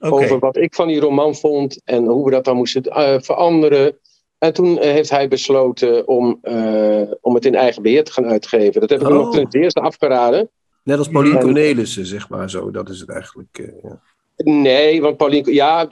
over 0.00 0.38
wat 0.38 0.56
ik 0.56 0.74
van 0.74 0.88
die 0.88 1.00
roman 1.00 1.34
vond 1.34 1.80
en 1.84 2.04
hoe 2.06 2.24
we 2.24 2.30
dat 2.30 2.44
dan 2.44 2.56
moesten 2.56 2.82
eh, 2.82 3.20
veranderen. 3.20 3.98
En 4.38 4.52
toen 4.52 4.78
heeft 4.78 5.10
hij 5.10 5.28
besloten 5.28 6.08
om, 6.08 6.38
eh, 6.42 7.02
om 7.20 7.34
het 7.34 7.44
in 7.44 7.54
eigen 7.54 7.82
beheer 7.82 8.04
te 8.04 8.12
gaan 8.12 8.26
uitgeven. 8.26 8.80
Dat 8.80 8.90
heb 8.90 9.00
ik 9.00 9.06
hem 9.06 9.16
Oh. 9.16 9.22
nog 9.24 9.34
ten 9.48 9.60
eerste 9.62 9.80
afgeraden. 9.80 10.50
Net 10.84 10.98
als 10.98 11.08
Pauline 11.08 11.36
En- 11.36 11.42
Cornelissen, 11.42 12.06
zeg 12.06 12.28
maar 12.28 12.50
zo. 12.50 12.70
Dat 12.70 12.88
is 12.88 13.00
het 13.00 13.08
eigenlijk. 13.10 13.58
eh, 13.58 13.82
ja. 13.82 14.00
Nee, 14.44 15.00
want 15.02 15.16
Paulien, 15.16 15.52
ja, 15.52 15.88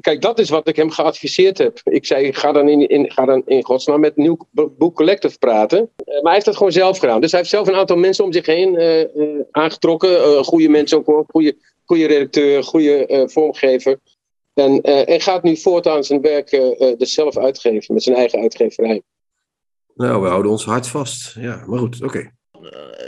kijk, 0.00 0.20
dat 0.20 0.38
is 0.38 0.50
wat 0.50 0.68
ik 0.68 0.76
hem 0.76 0.90
geadviseerd 0.90 1.58
heb. 1.58 1.80
Ik 1.84 2.06
zei, 2.06 2.32
ga 2.32 2.52
dan 2.52 2.68
in, 2.68 2.88
in, 2.88 3.10
ga 3.10 3.24
dan 3.24 3.42
in 3.46 3.64
godsnaam 3.64 4.00
met 4.00 4.16
Nieuw 4.16 4.36
Boek 4.50 4.94
Collective 4.94 5.38
praten. 5.38 5.78
Eh, 5.78 6.06
maar 6.06 6.22
hij 6.22 6.32
heeft 6.32 6.44
dat 6.44 6.56
gewoon 6.56 6.72
zelf 6.72 6.98
gedaan. 6.98 7.20
Dus 7.20 7.30
hij 7.30 7.40
heeft 7.40 7.52
zelf 7.52 7.68
een 7.68 7.74
aantal 7.74 7.96
mensen 7.96 8.24
om 8.24 8.32
zich 8.32 8.46
heen 8.46 8.76
eh, 8.76 9.00
eh, 9.00 9.08
aangetrokken. 9.50 10.44
Goede 10.44 10.68
mensen 10.68 11.06
ook 11.06 11.30
goede, 11.30 11.56
goede 11.84 12.06
redacteur, 12.06 12.64
goede 12.64 13.24
vormgever. 13.30 13.98
En, 14.54 14.80
en 14.82 15.20
gaat 15.20 15.42
nu 15.42 15.56
voortaan 15.56 16.04
zijn 16.04 16.20
werk 16.20 16.50
dus 16.98 17.12
zelf 17.14 17.36
uitgeven 17.36 17.94
met 17.94 18.02
zijn 18.02 18.16
eigen 18.16 18.40
uitgeverij. 18.40 19.02
Nou, 19.94 20.22
we 20.22 20.28
houden 20.28 20.50
ons 20.50 20.64
hart 20.64 20.86
vast. 20.86 21.34
Ja, 21.34 21.64
maar 21.66 21.78
goed, 21.78 22.02
oké. 22.02 22.30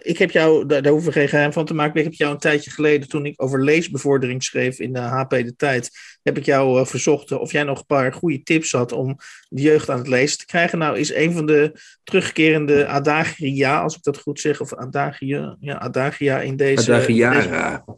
Ik 0.03 0.19
heb 0.19 0.31
jou, 0.31 0.67
daar, 0.67 0.83
daar 0.83 0.93
hoeven 0.93 1.13
we 1.13 1.19
geen 1.19 1.29
geheim 1.29 1.53
van 1.53 1.65
te 1.65 1.75
maken. 1.75 1.93
maar 1.93 2.03
Ik 2.03 2.09
heb 2.09 2.19
jou 2.19 2.33
een 2.33 2.39
tijdje 2.39 2.71
geleden, 2.71 3.09
toen 3.09 3.27
ik 3.27 3.43
over 3.43 3.65
leesbevordering 3.65 4.43
schreef 4.43 4.79
in 4.79 4.93
de 4.93 5.01
HP 5.01 5.31
De 5.31 5.55
Tijd, 5.57 5.91
heb 6.23 6.39
ik 6.39 6.45
jou 6.45 6.81
eh, 6.81 6.87
verzocht 6.87 7.33
of 7.33 7.53
jij 7.53 7.63
nog 7.63 7.79
een 7.79 7.87
paar 7.87 8.13
goede 8.13 8.43
tips 8.43 8.73
had 8.73 8.93
om 8.93 9.17
de 9.49 9.63
jeugd 9.63 9.91
aan 9.91 9.99
het 9.99 10.09
lezen 10.09 10.39
te 10.39 10.47
krijgen. 10.47 10.79
Nou, 10.79 10.99
is 10.99 11.15
een 11.15 11.33
van 11.33 11.47
de 11.47 11.81
terugkerende 12.03 12.87
adagia, 12.87 13.81
als 13.81 13.97
ik 13.97 14.03
dat 14.03 14.19
goed 14.19 14.41
zeg, 14.41 14.61
of 14.61 14.75
adagia, 14.75 15.57
ja, 15.61 15.79
adagia 15.79 16.41
in 16.41 16.57
deze. 16.57 16.93
in 16.93 16.99
deze 16.99 17.27
Adagiara. 17.27 17.85
eh, 17.87 17.95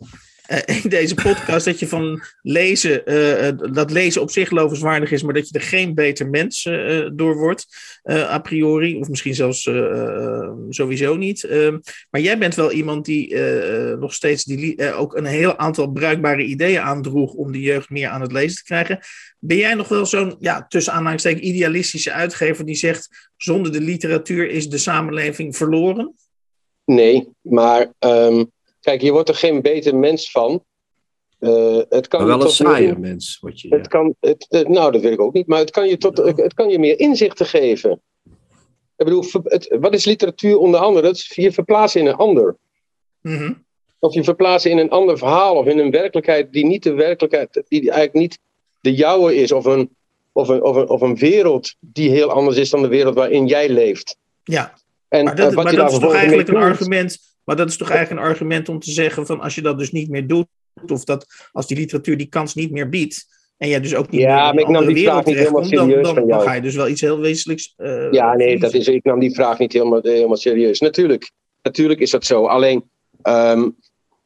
in 0.83 0.89
deze 0.89 1.15
podcast 1.15 1.65
dat 1.65 1.79
je 1.79 1.89
van 1.89 2.23
lezen, 2.43 3.07
eh, 3.07 3.49
eh, 3.49 3.59
dat 3.73 3.91
lezen 3.91 4.23
op 4.23 4.31
zich 4.31 4.51
lovenswaardig 4.51 5.11
is, 5.11 5.23
maar 5.23 5.35
dat 5.35 5.49
je 5.49 5.59
er 5.59 5.65
geen 5.65 5.95
beter 5.95 6.29
mens 6.29 6.65
eh, 6.65 7.09
door 7.13 7.37
wordt, 7.37 7.67
eh, 8.03 8.31
a 8.33 8.39
priori, 8.39 8.97
of 8.97 9.09
misschien 9.09 9.35
zelfs 9.35 9.67
eh, 9.67 9.91
eh, 9.91 10.53
sowieso 10.69 11.17
niet. 11.17 11.45
Ehm, 11.45 11.79
maar 12.11 12.21
jij 12.21 12.39
bent 12.39 12.55
wel 12.55 12.73
iemand 12.73 13.05
die 13.05 13.35
eh, 13.35 13.91
eh, 13.91 13.99
nog 13.99 14.15
steeds 14.15 14.45
die, 14.45 14.77
eh, 14.77 15.01
ook 15.01 15.17
een 15.17 15.25
heel 15.25 15.57
aantal 15.57 15.91
bruikbare 15.91 16.45
ideeën 16.45 16.81
aandroeg 16.81 17.33
om 17.33 17.53
de 17.53 17.61
jeugd 17.61 17.91
meer 17.91 18.09
aan 18.09 18.21
het 18.21 18.33
lezen 18.33 18.57
te 18.57 18.65
krijgen. 18.65 18.99
Ben 19.39 19.57
jij 19.57 19.75
nog 19.75 19.89
wel 19.89 20.07
zo'n, 20.07 20.37
ja, 20.39 20.67
tussen 20.69 20.93
aanhalingstekens, 20.93 21.47
idealistische 21.47 22.13
uitgever 22.13 22.65
die 22.65 22.75
zegt, 22.75 23.31
zonder 23.37 23.73
de 23.73 23.81
literatuur 23.81 24.49
is 24.51 24.69
de 24.69 24.79
samenleving 24.79 25.57
verloren? 25.57 26.15
Nee, 26.85 27.29
maar 27.41 27.93
ehm, 27.99 28.45
kijk, 28.87 29.01
je 29.03 29.13
wordt 29.13 29.29
er 29.29 29.35
geen 29.35 29.63
beter 29.63 29.97
mens 29.97 30.31
van. 30.31 30.65
Eh, 31.39 31.79
het 31.89 32.09
kan 32.09 32.21
Maar 32.27 32.29
wel 32.29 32.39
je 32.39 32.43
een 32.43 32.67
meer 32.67 32.75
saaier 32.77 33.01
mens. 33.01 33.39
Word 33.41 33.61
je, 33.61 33.69
ja. 33.69 33.77
Het 33.77 33.89
kan, 33.89 34.15
het, 34.21 34.47
het- 34.49 34.69
nou, 34.69 34.93
dat 34.93 35.01
weet 35.01 35.13
ik 35.13 35.21
ook 35.21 35.33
niet, 35.33 35.47
maar 35.47 35.59
het 35.59 35.71
kan 35.71 35.89
je, 35.89 35.97
tot, 35.97 36.17
het 36.17 36.55
kan 36.55 36.69
je 36.69 36.79
meer 36.79 36.99
inzichten 36.99 37.47
geven. 37.47 38.01
Ik 38.97 39.05
bedoel, 39.05 39.25
het, 39.45 39.77
wat 39.81 39.95
is 39.95 40.05
literatuur 40.05 40.59
onder 40.59 40.81
andere? 40.81 41.07
Dat 41.07 41.17
is 41.17 41.33
je 41.35 41.53
verplaatsen 41.53 42.01
in 42.01 42.07
een 42.07 42.15
ander. 42.15 42.57
Mhm. 43.21 43.53
Of 43.99 44.15
je 44.15 44.25
verplaatsen 44.25 44.71
in 44.71 44.79
een 44.79 44.91
ander 44.91 45.19
verhaal 45.19 45.57
of 45.57 45.67
in 45.67 45.79
een 45.79 45.91
werkelijkheid 45.91 46.53
die 46.53 46.67
niet 46.67 46.83
de 46.83 46.93
werkelijkheid, 46.93 47.63
die 47.69 47.81
eigenlijk 47.81 48.13
niet 48.15 48.39
de 48.81 48.95
jouwe 48.95 49.35
is. 49.37 49.53
Of 49.53 49.65
een, 49.65 49.97
of 50.33 50.49
een, 50.49 50.63
of 50.63 50.77
een, 50.77 50.89
of 50.89 51.01
een 51.01 51.17
wereld 51.17 51.75
die 51.81 52.11
heel 52.11 52.31
anders 52.31 52.57
is 52.57 52.71
dan 52.71 52.83
de 52.83 52.89
wereld 52.89 53.15
waarin 53.15 53.47
jij 53.47 53.69
leeft. 53.69 54.17
Ja, 54.45 54.75
En 55.09 55.25
maar 55.25 55.33
eh, 55.35 55.45
dat, 55.45 55.55
wat 55.55 55.65
maar 55.65 55.73
je 55.73 55.79
dat 55.79 55.87
daar 55.91 55.97
is 56.01 56.05
toch 56.05 56.15
eigenlijk 56.15 56.49
een 56.49 56.57
argument. 56.57 57.19
Maar 57.47 57.57
dat 57.57 57.69
is 57.69 57.77
toch 57.77 57.91
eigenlijk 57.91 58.21
een 58.21 58.29
argument 58.29 58.69
om 58.69 58.79
te 58.79 58.91
zeggen 58.91 59.27
van 59.27 59.41
als 59.41 59.55
je 59.55 59.63
dat 59.63 59.79
dus 59.79 59.93
niet 59.93 60.09
meer 60.09 60.27
doet, 60.27 60.47
of 60.93 61.05
dat 61.05 61.27
als 61.53 61.67
die 61.67 61.77
literatuur 61.77 62.17
die 62.17 62.27
kans 62.27 62.55
niet 62.55 62.71
meer 62.71 62.89
biedt, 62.89 63.27
en 63.59 63.69
jij 63.69 63.81
dus 63.81 63.95
ook 63.95 64.11
niet 64.11 64.21
Ja, 64.21 64.45
meer 64.45 64.55
maar 64.55 64.63
ik 64.63 64.69
nam 64.69 64.95
die 64.95 65.05
vraag 65.05 65.25
niet 65.25 65.37
helemaal 65.37 65.61
dan, 65.61 65.69
serieus 65.71 66.03
dan, 66.05 66.15
van 66.15 66.15
dan 66.15 66.27
jou. 66.27 66.43
ga 66.49 66.53
je 66.55 66.61
dus 66.61 66.75
wel 66.75 66.89
iets 66.89 67.01
heel 67.01 67.19
wezenlijks. 67.21 67.75
eh, 67.77 68.11
Ja, 68.13 68.35
nee, 68.35 68.59
dat 68.59 68.75
is, 68.75 68.89
ik 68.89 69.05
nam 69.05 69.19
die 69.21 69.35
vraag 69.35 69.59
niet 69.59 69.73
helemaal, 69.73 70.01
helemaal 70.03 70.37
serieus. 70.37 70.81
Natuurlijk, 70.81 71.31
natuurlijk 71.63 72.01
is 72.01 72.11
dat 72.11 72.25
zo. 72.25 72.47
Alleen, 72.47 72.91
ehm, 73.23 73.69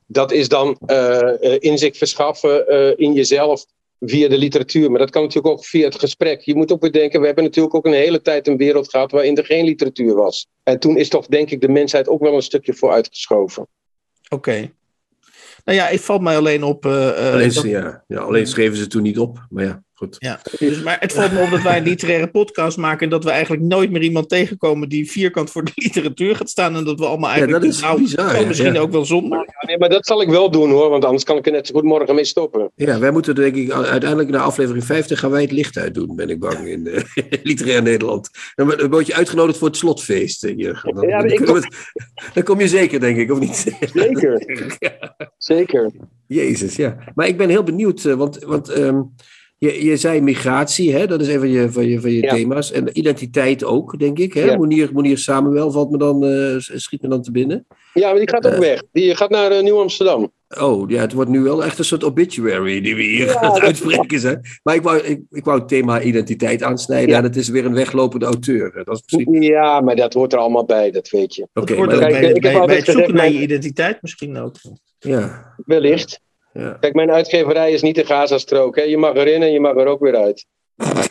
dat 0.07 0.33
is 0.33 0.49
dan 0.49 0.79
eh, 0.87 1.45
eh, 1.55 1.57
inzicht 1.59 1.97
verschaffen 1.97 2.69
eh, 2.69 2.93
in 2.97 3.13
jezelf 3.13 3.65
via 4.01 4.29
de 4.29 4.39
literatuur. 4.39 4.91
Maar 4.91 4.99
dat 4.99 5.11
kan 5.11 5.23
natuurlijk 5.23 5.55
ook 5.55 5.65
via 5.65 5.85
het 5.85 5.99
gesprek. 5.99 6.41
Je 6.41 6.55
moet 6.55 6.73
ook 6.73 6.81
bedenken, 6.81 7.21
we 7.21 7.27
hebben 7.27 7.45
natuurlijk 7.45 7.75
ook 7.75 7.87
een 7.87 7.93
hele 7.93 8.21
tijd 8.23 8.47
een 8.49 8.57
wereld 8.57 8.91
gehad 8.91 9.11
waarin 9.11 9.37
er 9.37 9.45
geen 9.45 9.65
literatuur 9.65 10.15
was. 10.15 10.47
En 10.63 10.79
toen 10.79 10.97
is 10.97 11.09
toch, 11.09 11.27
denk 11.27 11.51
ik, 11.51 11.61
de 11.61 11.69
mensheid 11.69 12.09
ook 12.09 12.21
wel 12.21 12.35
een 12.35 12.43
stukje 12.43 12.75
vooruitgeschoven. 12.75 13.67
Oké. 14.29 14.73
Nou 15.65 15.79
ja, 15.79 15.85
het 15.87 16.01
valt 16.01 16.21
mij 16.23 16.37
alleen 16.37 16.63
op. 16.63 16.85
eh, 16.87 17.09
eh, 17.27 17.33
Alleen, 17.35 17.53
dat- 17.53 17.65
ja, 17.65 18.05
ja, 18.09 18.19
alleen 18.21 18.47
schreven 18.47 18.77
ze 18.77 18.87
toen 18.87 19.03
niet 19.03 19.19
op. 19.19 19.47
Maar 19.51 19.65
ja, 19.65 19.83
goed. 20.01 20.17
Ja, 20.19 20.41
dus, 20.59 20.83
maar 20.83 20.97
het 21.01 21.13
valt 21.13 21.33
me 21.33 21.43
op 21.43 21.51
dat 21.51 21.63
wij 21.63 21.77
een 21.77 21.83
literaire 21.85 22.31
podcast 22.31 22.77
maken 22.77 23.01
en 23.05 23.09
dat 23.11 23.25
we 23.25 23.31
eigenlijk 23.31 23.63
nooit 23.63 23.91
meer 23.91 24.03
iemand 24.03 24.29
tegenkomen 24.29 24.89
die 24.89 25.11
vierkant 25.11 25.51
voor 25.51 25.65
de 25.65 25.71
literatuur 25.85 26.37
gaat 26.37 26.51
staan 26.51 26.77
en 26.77 26.85
dat 26.85 26.99
we 26.99 27.07
allemaal 27.07 27.31
Ja, 27.31 27.37
eigenlijk 27.37 27.65
dat 27.65 27.75
is 27.75 27.81
nou, 27.81 28.01
bizar. 28.01 28.35
oh, 28.35 28.41
ja. 28.41 28.47
misschien 28.47 28.75
Ja. 28.75 28.81
ook 28.81 28.91
wel 28.93 29.05
zonder. 29.05 29.39
Ja, 29.39 29.67
nee, 29.67 29.79
maar 29.79 29.89
dat 29.89 30.07
zal 30.07 30.23
ik 30.23 30.29
wel 30.29 30.51
doen 30.51 30.71
hoor, 30.71 30.91
want 30.91 31.05
anders 31.05 31.25
kan 31.25 31.37
ik 31.37 31.47
er 31.47 31.53
net 31.53 31.67
zo 31.67 31.75
goed 31.75 31.85
morgen 31.85 32.15
mee 32.15 32.25
stoppen. 32.25 32.71
Ja, 32.75 32.99
wij 32.99 33.11
moeten 33.11 33.35
denk 33.35 33.55
ik 33.57 33.71
uiteindelijk 33.73 34.31
naar 34.31 34.41
aflevering 34.41 34.85
50 34.85 35.19
gaan 35.19 35.31
wij 35.31 35.43
het 35.43 35.53
licht 35.53 35.79
uitdoen, 35.79 36.17
ben 36.17 36.29
ik 36.31 36.39
bang, 36.41 36.67
in 36.67 36.87
eh, 36.87 37.03
literair 37.43 37.83
Nederland. 37.83 38.31
Dan, 38.55 38.89
word 38.91 39.07
je 39.07 39.15
uitgenodigd 39.15 39.59
voor 39.59 39.69
het 39.69 39.77
slotfeest, 39.77 40.45
eh, 40.45 40.57
Jurgen. 40.57 40.95
Dan, 40.95 41.09
Ja, 41.09 41.23
het- 41.23 41.69
dan 42.35 42.43
kom 42.43 42.61
je 42.61 42.69
zeker, 42.69 43.01
denk 43.01 43.17
ik, 43.17 43.31
of 43.33 43.39
niet? 43.39 43.77
Zeker, 43.93 44.45
zeker. 45.39 45.91
Jezus, 46.27 46.77
ja. 46.77 46.97
Maar 47.15 47.27
ik 47.27 47.37
ben 47.37 47.49
heel 47.49 47.63
benieuwd, 47.63 48.05
eh, 48.05 48.15
want, 48.15 48.39
want 48.45 48.69
ehm, 48.69 49.01
je, 49.61 49.85
je 49.85 49.97
zei 49.97 50.21
migratie, 50.21 50.93
hè? 50.95 51.07
dat 51.07 51.21
is 51.21 51.29
een 51.29 51.39
van 51.39 51.49
je, 51.51 51.71
van 51.73 51.87
je, 51.87 52.01
van 52.01 52.11
je 52.11 52.23
Ja. 52.23 52.35
thema's. 52.35 52.73
En 52.73 52.99
identiteit 52.99 53.65
ook, 53.65 53.99
denk 53.99 54.19
ik. 54.19 54.33
Hè? 54.35 54.45
Ja. 54.45 54.57
Monier, 54.57 54.91
Monier 54.93 55.19
Samuel 55.19 55.71
valt 55.71 55.91
me 55.91 55.99
dan, 55.99 56.25
eh, 56.25 56.55
schiet 56.59 57.03
me 57.03 57.09
dan 57.09 57.23
te 57.23 57.31
binnen. 57.31 57.67
Ja, 57.95 58.09
maar 58.11 58.19
die 58.19 58.29
gaat 58.29 58.47
ook 58.47 58.53
Eh. 58.53 58.59
weg. 58.59 58.83
Die 58.93 59.17
gaat 59.17 59.31
naar 59.31 59.51
eh, 59.51 59.63
Nieuw-Amsterdam. 59.63 60.33
Oh, 60.61 60.91
ja, 60.91 61.01
het 61.01 61.13
wordt 61.13 61.31
nu 61.31 61.41
wel 61.41 61.65
echt 61.65 61.79
een 61.79 61.85
soort 61.85 62.05
obituary 62.05 62.81
die 62.81 62.95
we 62.95 63.03
hier 63.03 63.27
Ja, 63.27 63.35
aan 63.41 63.45
het 63.45 63.55
dat- 63.55 63.63
uitspreken 63.63 64.21
zijn. 64.21 64.41
Maar 64.63 64.75
ik 64.75 64.83
wou, 64.83 64.99
ik, 64.99 65.21
ik 65.31 65.45
wou 65.45 65.59
het 65.59 65.69
thema 65.69 66.01
identiteit 66.03 66.63
aansnijden 66.63 67.09
Ja. 67.11 67.17
en 67.17 67.23
het 67.23 67.37
is 67.37 67.49
weer 67.49 67.65
een 67.65 67.75
weglopende 67.75 68.27
auteur. 68.27 68.83
Dat 68.85 68.95
is 68.97 69.03
misschien... 69.17 69.43
Ja, 69.43 69.81
maar 69.81 69.97
dat 69.97 70.15
hoort 70.15 70.33
er 70.33 70.39
allemaal 70.39 70.65
bij, 70.65 70.91
dat 70.91 71.09
weet 71.09 71.35
je. 71.35 71.49
Oké, 71.55 71.75
kijk, 71.75 71.89
bij, 71.89 72.09
ik 72.23 72.43
heb 72.45 72.53
bij- 72.53 72.67
bij 72.67 72.77
het 72.77 72.85
zoeken 72.85 73.15
naar 73.15 73.31
je 73.33 73.41
identiteit 73.41 74.03
misschien 74.03 74.37
ook. 74.39 74.55
ja, 74.99 75.55
Wellicht. 75.67 76.21
Ja. 76.53 76.77
Kijk, 76.81 76.95
mijn 76.95 77.11
uitgeverij 77.11 77.73
is 77.73 77.83
niet 77.83 77.95
de 77.95 78.05
Gazastrook. 78.05 78.77
Hè. 78.77 78.83
Je 78.83 78.97
mag 78.97 79.15
erin 79.15 79.43
en 79.43 79.53
je 79.53 79.61
mag 79.61 79.77
er 79.77 79.87
ook 79.87 80.01
weer 80.01 80.17
uit. 80.17 80.47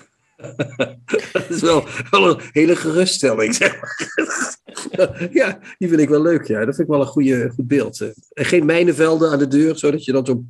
Dat 1.32 1.50
is 1.50 1.62
wel, 1.62 1.84
wel 2.10 2.30
een 2.30 2.40
hele 2.52 2.76
geruststelling, 2.76 3.56
zeg 3.56 3.82
maar. 3.82 3.98
Ja, 5.32 5.60
die 5.78 5.90
vind 5.90 6.02
ik 6.02 6.10
wel 6.10 6.22
leuk, 6.22 6.48
ja. 6.48 6.66
Dat 6.66 6.76
vind 6.76 6.88
ik 6.88 6.94
wel 6.94 7.02
een 7.02 7.08
goede, 7.08 7.50
goed 7.50 7.68
beeld. 7.68 8.02
En 8.34 8.46
geen 8.46 8.66
mijnenvelden 8.66 9.32
aan 9.32 9.40
de 9.40 9.48
deur, 9.48 9.78
zodat 9.78 10.06
je 10.06 10.12
dan 10.12 10.26
zo... 10.26 10.44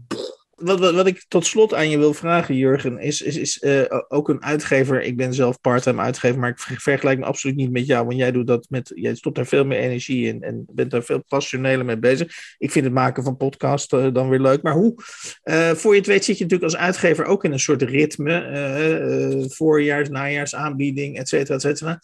Wat, 0.60 0.80
wat, 0.80 0.94
wat 0.94 1.08
ik 1.08 1.26
tot 1.28 1.46
slot 1.46 1.74
aan 1.74 1.90
je 1.90 1.98
wil 1.98 2.14
vragen, 2.14 2.56
Jurgen, 2.56 3.00
is, 3.00 3.22
is, 3.22 3.38
is 3.38 3.60
eh, 3.60 4.00
ook 4.08 4.30
een 4.30 4.44
uitgever. 4.44 5.02
Ik 5.02 5.18
ben 5.18 5.34
zelf 5.34 5.62
parttime 5.62 6.02
uitgever, 6.02 6.40
maar 6.40 6.50
ik 6.50 6.60
ver- 6.60 6.80
vergelijk 6.80 7.20
me 7.20 7.26
absoluut 7.26 7.56
niet 7.56 7.72
met 7.72 7.86
jou. 7.86 8.06
Want 8.06 8.18
jij 8.18 8.32
doet 8.32 8.48
dat 8.48 8.66
met. 8.70 8.92
Jij 8.96 9.16
stopt 9.16 9.36
daar 9.36 9.46
veel 9.46 9.66
meer 9.66 9.80
energie 9.80 10.28
in 10.28 10.44
en 10.44 10.66
bent 10.72 10.92
daar 10.92 11.04
veel 11.04 11.24
passioneler 11.28 11.86
mee 11.86 12.00
bezig. 12.00 12.56
Ik 12.58 12.72
vind 12.72 12.86
het 12.86 12.94
maken 12.94 13.24
van 13.24 13.38
podcast 13.38 13.94
eh, 13.94 14.08
dan 14.14 14.30
weer 14.30 14.42
leuk. 14.42 14.62
Maar 14.62 14.74
hoe? 14.74 14.96
eh, 15.44 15.72
voor 15.72 15.92
je 15.92 16.00
het 16.00 16.08
weet, 16.08 16.26
zit 16.26 16.38
je 16.38 16.44
natuurlijk 16.44 16.72
als 16.74 16.82
uitgever 16.82 17.26
ook 17.26 17.44
in 17.44 17.52
een 17.52 17.60
soort 17.60 17.82
ritme. 17.82 19.48
voorjaars, 19.50 20.10
najaars, 20.10 20.56
aanbieding, 20.56 21.18
et 21.18 21.30
cetera, 21.30 21.56
et 21.56 21.62
cetera. 21.62 22.00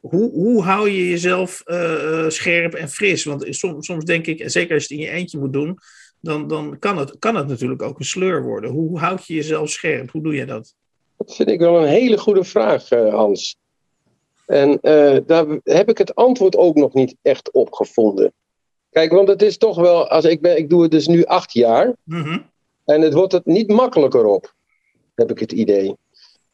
Hoe, 0.00 0.30
hoe 0.30 0.62
hou 0.62 0.90
je 0.90 1.08
jezelf 1.08 1.62
scherp 2.28 2.74
en 2.74 2.88
fris? 2.88 3.24
Want 3.24 3.46
soms, 3.50 3.86
soms 3.86 4.04
denk 4.04 4.26
ik, 4.26 4.40
en 4.40 4.50
zeker 4.50 4.74
als 4.74 4.86
je 4.86 4.94
het 4.94 5.04
in 5.04 5.10
je 5.10 5.18
eentje 5.18 5.38
moet 5.38 5.52
doen, 5.52 5.78
dan, 6.22 6.48
dan 6.48 6.78
kan, 6.78 6.98
het, 6.98 7.18
kan 7.18 7.36
het 7.36 7.48
natuurlijk 7.48 7.82
ook 7.82 7.98
een 7.98 8.04
sleur 8.04 8.42
worden. 8.42 8.70
Hoe 8.70 8.98
houd 8.98 9.26
je 9.26 9.34
jezelf 9.34 9.70
scherp? 9.70 10.10
Hoe 10.10 10.22
doe 10.22 10.34
je 10.34 10.46
dat? 10.46 10.74
Dat 11.16 11.34
vind 11.34 11.48
ik 11.48 11.60
wel 11.60 11.82
een 11.82 11.88
hele 11.88 12.18
goede 12.18 12.44
vraag, 12.44 12.90
eh, 12.90 13.14
Hans. 13.14 13.56
En 14.46 14.80
eh, 14.80 15.16
daar 15.26 15.46
heb 15.64 15.88
ik 15.88 15.98
het 15.98 16.14
antwoord 16.14 16.56
ook 16.56 16.74
nog 16.74 16.94
niet 16.94 17.14
echt 17.22 17.52
op 17.52 17.72
gevonden. 17.72 18.32
Kijk, 18.90 19.12
want 19.12 19.28
het 19.28 19.42
is 19.42 19.58
toch 19.58 19.76
wel, 19.76 20.08
als 20.08 20.24
ik, 20.24 20.40
ben, 20.40 20.56
ik 20.56 20.68
doe 20.68 20.82
het 20.82 20.90
dus 20.90 21.06
nu 21.06 21.24
acht 21.24 21.52
jaar. 21.52 21.94
Mhm. 22.02 22.38
En 22.84 23.00
het 23.00 23.12
wordt 23.12 23.32
het 23.32 23.46
niet 23.46 23.68
makkelijker 23.68 24.24
op, 24.24 24.54
heb 25.14 25.30
ik 25.30 25.38
het 25.38 25.52
idee. 25.52 25.96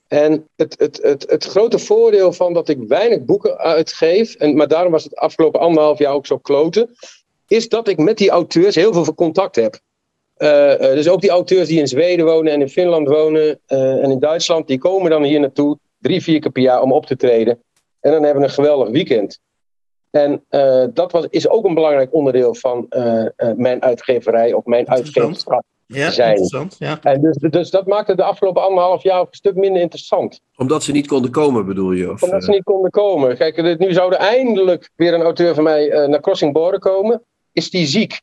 En 0.08 0.48
het, 0.56 0.74
het, 0.78 0.98
het, 1.02 1.30
het 1.30 1.44
grote 1.44 1.78
voordeel 1.78 2.32
van 2.32 2.52
dat 2.52 2.68
ik 2.68 2.78
weinig 2.78 3.24
boeken 3.24 3.58
uitgeef, 3.58 4.34
en, 4.34 4.56
maar 4.56 4.68
daarom 4.68 4.92
was 4.92 5.04
het 5.04 5.16
afgelopen 5.16 5.60
anderhalf 5.60 5.98
jaar 5.98 6.12
ook 6.12 6.26
zo 6.26 6.38
kloten, 6.38 6.90
is 7.48 7.68
dat 7.68 7.88
ik 7.88 7.98
met 7.98 8.18
die 8.18 8.30
auteurs 8.30 8.74
heel 8.74 8.92
veel 8.92 9.14
contact 9.14 9.56
heb. 9.56 9.80
Eh, 10.36 10.72
eh, 10.72 10.94
dus 10.94 11.08
ook 11.08 11.20
die 11.20 11.30
auteurs 11.30 11.68
die 11.68 11.80
in 11.80 11.88
Zweden 11.88 12.24
wonen 12.24 12.52
en 12.52 12.60
in 12.60 12.68
Finland 12.68 13.08
wonen 13.08 13.60
eh, 13.66 14.04
en 14.04 14.10
in 14.10 14.18
Duitsland, 14.18 14.66
die 14.66 14.78
komen 14.78 15.10
dan 15.10 15.22
hier 15.22 15.40
naartoe 15.40 15.78
drie, 15.98 16.22
vier 16.22 16.40
keer 16.40 16.50
per 16.50 16.62
jaar 16.62 16.82
om 16.82 16.92
op 16.92 17.06
te 17.06 17.16
treden. 17.16 17.62
En 18.00 18.12
dan 18.12 18.22
hebben 18.22 18.42
we 18.42 18.48
een 18.48 18.54
geweldig 18.54 18.88
weekend. 18.88 19.40
En 20.10 20.44
eh, 20.48 20.84
dat 20.94 21.12
was, 21.12 21.26
is 21.30 21.48
ook 21.48 21.64
een 21.64 21.74
belangrijk 21.74 22.14
onderdeel 22.14 22.54
van 22.54 22.86
eh, 22.88 23.24
eh, 23.24 23.56
mijn 23.56 23.82
uitgeverij 23.82 24.52
of 24.52 24.64
mijn 24.64 24.88
uitgeverschap. 24.88 25.62
Ja, 25.86 26.10
Zijn. 26.10 26.28
interessant. 26.28 26.76
Ja. 26.78 26.98
En 27.02 27.20
dus, 27.20 27.36
dus 27.50 27.70
dat 27.70 27.86
maakte 27.86 28.14
de 28.14 28.22
afgelopen 28.22 28.62
anderhalf 28.62 29.02
jaar 29.02 29.20
ook 29.20 29.28
een 29.28 29.34
stuk 29.34 29.54
minder 29.54 29.82
interessant. 29.82 30.40
Omdat 30.56 30.82
ze 30.82 30.92
niet 30.92 31.06
konden 31.06 31.30
komen, 31.30 31.66
bedoel 31.66 31.92
je? 31.92 32.10
Of, 32.10 32.22
Omdat 32.22 32.44
ze 32.44 32.50
niet 32.50 32.64
konden 32.64 32.90
komen. 32.90 33.36
Kijk, 33.36 33.78
nu 33.78 33.92
zou 33.92 34.12
er 34.12 34.18
eindelijk 34.18 34.90
weer 34.96 35.14
een 35.14 35.22
auteur 35.22 35.54
van 35.54 35.64
mij 35.64 35.90
eh, 35.90 36.08
naar 36.08 36.20
Crossing 36.20 36.52
Border 36.52 36.80
komen. 36.80 37.22
Is 37.58 37.70
die 37.70 37.86
ziek? 37.86 38.20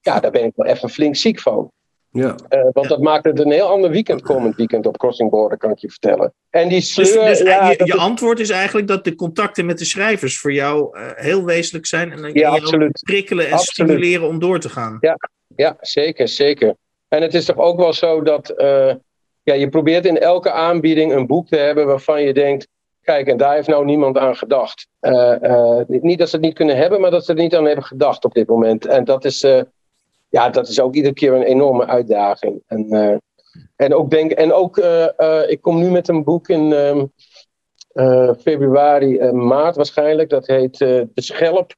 Ja, 0.00 0.20
daar 0.20 0.30
ben 0.30 0.44
ik 0.44 0.52
wel 0.56 0.66
even 0.66 0.88
flink 0.88 1.16
ziek 1.16 1.40
van. 1.40 1.70
ja. 2.10 2.34
Eh, 2.48 2.66
want 2.72 2.88
dat 2.88 3.00
maakt 3.00 3.24
het 3.24 3.38
een 3.38 3.50
heel 3.50 3.66
ander 3.68 3.90
weekend 3.90 4.22
komend 4.22 4.56
weekend 4.56 4.86
op 4.86 4.98
Crossing 4.98 5.30
Border, 5.30 5.58
kan 5.58 5.70
ik 5.70 5.78
je 5.78 5.90
vertellen. 5.90 6.32
En 6.50 6.68
die 6.68 6.80
sleur, 6.80 7.04
Dus, 7.24 7.38
dus 7.38 7.48
ja, 7.48 7.70
je, 7.70 7.74
je 7.84 7.92
is- 7.92 7.96
antwoord 7.98 8.40
is 8.40 8.50
eigenlijk 8.50 8.88
dat 8.88 9.04
de 9.04 9.14
contacten 9.14 9.66
met 9.66 9.78
de 9.78 9.84
schrijvers 9.84 10.38
voor 10.38 10.52
jou 10.52 10.96
eh, 10.98 11.10
heel 11.14 11.44
wezenlijk 11.44 11.86
zijn. 11.86 12.12
En 12.12 12.22
dan 12.22 12.32
Ja, 12.32 12.40
je 12.40 12.46
ook 12.46 12.52
absoluut. 12.62 13.00
prikkelen 13.04 13.46
en 13.46 13.52
Absoluut. 13.52 13.90
stimuleren 13.90 14.28
om 14.28 14.38
door 14.38 14.60
te 14.60 14.68
gaan. 14.68 14.98
Ja, 15.56 15.76
zeker, 15.80 16.28
zeker. 16.28 16.74
En 17.08 17.22
het 17.22 17.34
is 17.34 17.44
toch 17.44 17.56
ook 17.56 17.78
wel 17.78 17.92
zo 17.92 18.22
dat 18.22 18.48
eh, 18.50 18.94
ja, 19.42 19.54
je 19.54 19.68
probeert 19.68 20.04
in 20.06 20.18
elke 20.18 20.50
aanbieding 20.52 21.12
een 21.12 21.26
boek 21.26 21.48
te 21.48 21.56
hebben 21.56 21.86
waarvan 21.86 22.22
je 22.22 22.32
denkt, 22.34 22.66
kijk, 23.10 23.26
en 23.26 23.36
daar 23.36 23.54
heeft 23.54 23.68
nou 23.68 23.84
niemand 23.84 24.18
aan 24.18 24.36
gedacht. 24.36 24.88
Eh, 25.00 25.44
eh, 25.44 25.86
niet 25.86 26.18
dat 26.18 26.28
ze 26.28 26.36
het 26.36 26.44
niet 26.44 26.54
kunnen 26.54 26.76
hebben, 26.76 27.00
maar 27.00 27.10
dat 27.10 27.24
ze 27.24 27.32
er 27.32 27.42
niet 27.42 27.54
aan 27.54 27.64
hebben 27.64 27.84
gedacht 27.84 28.24
op 28.24 28.34
dit 28.34 28.48
moment. 28.48 28.86
En 28.86 29.04
dat 29.04 29.24
is, 29.24 29.42
eh, 29.42 29.62
ja, 30.28 30.50
dat 30.50 30.68
is 30.68 30.80
ook 30.80 30.94
iedere 30.94 31.14
keer 31.14 31.32
een 31.32 31.42
enorme 31.42 31.86
uitdaging. 31.86 32.62
En, 32.66 33.20
en 33.76 33.94
ook, 33.94 34.10
denk, 34.10 34.30
en 34.30 34.52
ook 34.52 34.78
ik 35.46 35.60
kom 35.60 35.78
nu 35.78 35.90
met 35.90 36.08
een 36.08 36.24
boek 36.24 36.48
in 36.48 36.72
ehm, 36.72 37.04
eh, 37.92 38.30
februari, 38.40 39.32
maart 39.32 39.76
waarschijnlijk. 39.76 40.30
Dat 40.30 40.46
heet 40.46 40.78
De 40.78 41.10
Schelp. 41.14 41.74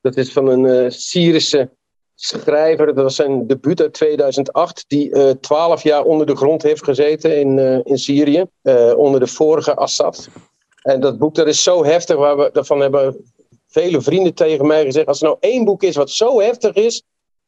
Dat 0.00 0.16
is 0.16 0.32
van 0.32 0.46
een 0.46 0.92
Syrische 0.92 1.70
schrijver, 2.14 2.86
dat 2.86 2.96
was 2.96 3.16
zijn 3.16 3.46
debuut 3.46 3.80
uit 3.80 3.92
2008, 3.92 4.84
die 4.88 5.38
twaalf 5.40 5.82
jaar 5.82 6.02
onder 6.02 6.26
de 6.26 6.36
grond 6.36 6.62
heeft 6.62 6.84
gezeten 6.84 7.40
in, 7.40 7.58
in 7.84 7.98
Syrië, 7.98 8.44
onder 8.96 9.20
de 9.20 9.26
vorige 9.26 9.74
Assad. 9.74 10.28
En 10.84 11.00
dat 11.00 11.18
boek 11.18 11.34
dat 11.34 11.46
is 11.46 11.62
zo 11.62 11.84
heftig, 11.84 12.16
waar 12.16 12.36
we, 12.36 12.50
daarvan 12.52 12.80
hebben 12.80 13.16
vele 13.68 14.00
vrienden 14.00 14.34
tegen 14.34 14.66
mij 14.66 14.84
gezegd, 14.84 15.06
als 15.06 15.20
er 15.20 15.26
nou 15.26 15.36
één 15.40 15.64
boek 15.64 15.82
is 15.82 15.96
wat 15.96 16.10
zo 16.10 16.40
heftig 16.40 16.74
is, 16.74 17.02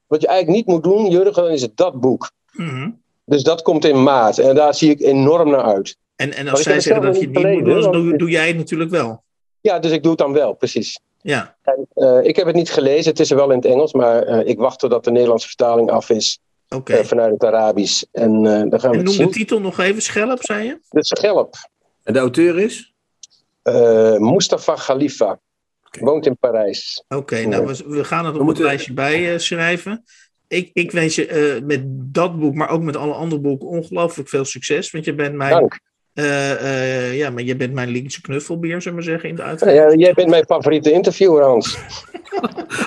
wat 0.06 0.20
je 0.20 0.26
eigenlijk 0.26 0.56
niet 0.58 0.66
moet 0.74 0.84
doen, 0.84 1.10
Jurgen, 1.10 1.42
dan 1.42 1.52
is 1.52 1.62
het 1.62 1.76
dat 1.76 2.00
boek. 2.00 2.30
Mhm. 2.52 2.90
Dus 3.24 3.42
dat 3.42 3.62
komt 3.62 3.84
in 3.84 4.02
maart 4.02 4.38
en 4.38 4.54
daar 4.54 4.74
zie 4.74 4.90
ik 4.90 5.00
enorm 5.00 5.50
naar 5.50 5.62
uit. 5.62 5.96
En, 6.16 6.32
en 6.32 6.48
als 6.48 6.62
zij 6.62 6.80
zeggen 6.80 7.02
dat 7.02 7.20
je 7.20 7.26
niet 7.26 7.36
het 7.36 7.46
niet 7.46 7.64
moet 7.64 7.82
doen, 7.82 7.92
doe, 7.92 8.16
doe 8.16 8.30
jij 8.30 8.46
het 8.48 8.56
natuurlijk 8.56 8.90
wel. 8.90 9.22
Ja, 9.60 9.78
dus 9.78 9.90
ik 9.90 10.02
doe 10.02 10.10
het 10.10 10.20
dan 10.20 10.32
wel, 10.32 10.52
precies. 10.54 11.00
Ja, 11.22 11.56
En, 11.62 11.86
eh, 11.94 12.18
ik 12.22 12.36
heb 12.36 12.46
het 12.46 12.54
niet 12.54 12.70
gelezen, 12.70 13.10
het 13.10 13.20
is 13.20 13.30
er 13.30 13.36
wel 13.36 13.50
in 13.50 13.56
het 13.56 13.64
Engels, 13.66 13.92
maar 13.92 14.22
eh, 14.22 14.48
ik 14.48 14.58
wacht 14.58 14.78
totdat 14.78 15.04
de 15.04 15.10
Nederlandse 15.10 15.46
vertaling 15.46 15.90
af 15.90 16.10
is 16.10 16.38
oké. 16.68 16.92
eh, 16.94 17.04
vanuit 17.04 17.32
het 17.32 17.44
Arabisch. 17.44 18.02
En 18.12 18.46
eh, 18.46 18.70
dan 18.70 18.80
gaan 18.80 18.90
we 18.90 18.96
En 18.98 19.04
het 19.04 19.04
noem 19.04 19.16
de 19.16 19.22
zien. 19.22 19.30
titel 19.30 19.60
nog 19.60 19.78
even 19.78 20.02
schelp, 20.02 20.42
zei 20.44 20.64
je? 20.66 20.78
De 20.90 21.04
schelp. 21.04 21.54
En 22.02 22.12
de 22.12 22.18
auteur 22.18 22.58
is? 22.58 22.94
Eh, 23.66 24.18
Mustafa 24.18 24.74
Khalifa. 24.74 25.40
Woont 26.00 26.26
in 26.26 26.36
Parijs. 26.38 27.04
Oké, 27.08 27.36
Ja. 27.36 27.48
nou, 27.48 27.66
we, 27.66 27.84
we 27.86 28.04
gaan 28.04 28.26
het 28.26 28.38
op 28.38 28.46
het 28.46 28.58
lijstje 28.58 28.92
bij 28.92 29.32
eh, 29.32 29.38
schrijven. 29.38 30.04
Ik, 30.48 30.70
ik 30.72 30.90
wens 30.90 31.14
je 31.14 31.26
eh, 31.26 31.62
met 31.62 31.82
dat 31.88 32.38
boek, 32.38 32.54
maar 32.54 32.68
ook 32.68 32.82
met 32.82 32.96
alle 32.96 33.12
andere 33.12 33.40
boeken, 33.40 33.68
ongelooflijk 33.68 34.28
veel 34.28 34.44
succes. 34.44 34.90
Want 34.90 35.04
je 35.04 35.14
bent 35.14 35.34
mijn, 35.34 35.50
Dank. 35.50 35.80
Eh, 36.16 37.06
eh, 37.08 37.16
ja, 37.16 37.30
maar 37.30 37.42
je 37.42 37.56
bent 37.56 37.72
mijn 37.72 37.88
linkse 37.88 38.20
knuffelbeer, 38.20 38.82
zullen 38.82 38.98
we 38.98 39.04
maar 39.04 39.12
zeggen, 39.20 39.28
in 39.28 39.34
de 39.34 39.42
Ja, 39.42 39.48
uitvoering. 39.48 40.00
jij 40.02 40.12
bent 40.12 40.28
mijn 40.28 40.44
favoriete 40.44 40.90
interviewer, 40.92 41.42
Hans. 41.42 41.76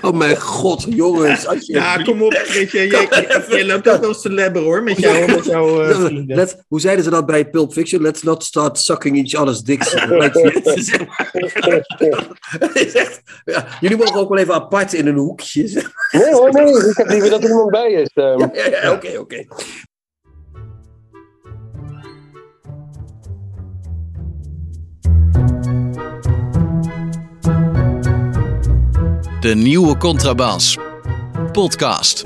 Oh 0.01 0.17
mijn 0.17 0.37
god, 0.41 0.85
jongens. 0.89 1.47
Als 1.47 1.65
je... 1.65 1.73
Ja, 1.73 1.97
kom 1.97 2.21
op, 2.23 2.31
weet 2.53 2.71
je, 2.71 2.87
jij, 2.87 3.07
jij, 3.09 3.43
jij 3.49 3.65
loopt 3.65 3.89
ook 3.89 3.99
wel 3.99 4.09
eens 4.09 4.21
te 4.21 4.49
hoor, 4.53 4.83
met 4.83 4.99
jou, 4.99 5.31
met 5.31 5.45
jouw 5.45 5.81
eh, 5.83 5.99
vrienden. 6.05 6.35
Let's- 6.35 6.55
hoe 6.67 6.79
zeiden 6.79 7.03
ze 7.03 7.09
dat 7.09 7.25
bij 7.25 7.49
Pulp 7.49 7.73
Fiction? 7.73 8.01
Let's 8.01 8.23
not 8.23 8.43
start 8.43 8.77
sucking 8.77 9.17
each 9.17 9.41
other's 9.41 9.61
dicks. 9.61 9.93
Is 12.73 12.93
echt- 12.93 13.21
ja, 13.45 13.67
jullie 13.79 13.97
mogen 13.97 14.19
ook 14.19 14.29
wel 14.29 14.37
even 14.37 14.53
apart 14.53 14.93
in 14.93 15.07
een 15.07 15.17
hoekje. 15.17 15.61
Nee 16.11 16.33
hoor, 16.33 16.51
nee. 16.51 16.89
Ik 16.89 16.97
heb 16.97 17.09
liever 17.09 17.29
dat 17.29 17.43
er 17.43 17.49
iemand 17.49 17.71
bij 17.71 17.91
is. 17.91 18.09
ehm. 18.13 18.39
Ja, 18.39 18.49
ja, 18.53 18.65
ja, 18.81 18.91
Oké, 18.91 19.17
oké. 19.17 19.45
De 29.39 29.55
nieuwe 29.55 29.97
Contrabas. 29.97 30.77
Podcast. 31.51 32.23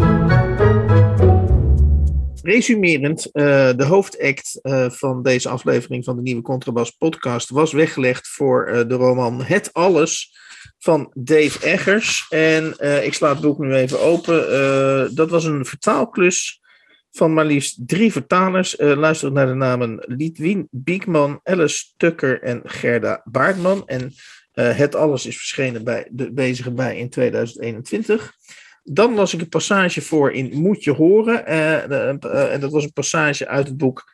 Resumerend, 2.41 3.32
eh, 3.32 3.43
de 3.76 3.86
hoofdact 3.86 4.59
eh, 4.61 4.89
van 4.89 5.24
deze 5.24 5.49
aflevering 5.49 6.03
van 6.03 6.16
de 6.16 6.22
nieuwe 6.22 6.41
Contrabas 6.41 6.91
podcast 6.91 7.49
was 7.49 7.72
weggelegd 7.72 8.28
voor 8.28 8.66
eh, 8.66 8.88
de 8.88 8.95
roman 8.95 9.41
Het 9.41 9.74
Alles 9.74 10.38
van 10.80 11.11
Dave 11.14 11.66
Eggers. 11.66 12.26
En 12.30 12.76
ik 13.03 13.14
sla 13.14 13.30
het 13.30 13.41
boek 13.41 13.57
nu 13.57 13.74
even 13.74 14.01
open. 14.01 15.16
Dat 15.16 15.30
was 15.30 15.43
een 15.43 15.66
vertaalklus 15.66 16.61
van 17.11 17.34
maar 17.34 17.45
liefst 17.45 17.88
drie 17.88 18.11
vertalers. 18.11 18.76
Eh 18.76 18.97
luister 18.97 19.32
naar 19.32 19.47
de 19.47 19.53
namen 19.53 20.03
Lidwien 20.07 20.68
Biekman, 20.72 21.39
Alice 21.43 21.86
Tukker 21.97 22.41
en 22.41 22.61
Gerda 22.64 23.22
Baartman. 23.24 23.84
En 23.86 24.14
eh, 24.54 24.78
Het 24.78 24.95
Alles 24.95 25.26
is 25.26 25.38
verschenen 25.38 25.84
bij 25.84 26.08
de 26.12 26.32
bezige 26.32 26.72
bij 26.72 26.97
in 26.97 27.10
2021. 27.10 28.34
Dan 28.84 29.14
las 29.14 29.34
ik 29.34 29.41
een 29.41 29.49
passage 29.49 30.01
voor 30.01 30.32
in 30.32 30.60
Moet 30.62 30.84
je 30.84 30.91
horen. 30.91 31.45
eh, 31.45 31.84
eh, 31.84 32.54
en 32.54 32.60
dat 32.60 32.72
was 32.72 32.84
een 32.84 32.93
passage 32.93 33.47
uit 33.47 33.68
het 33.68 33.78
boek 33.78 34.12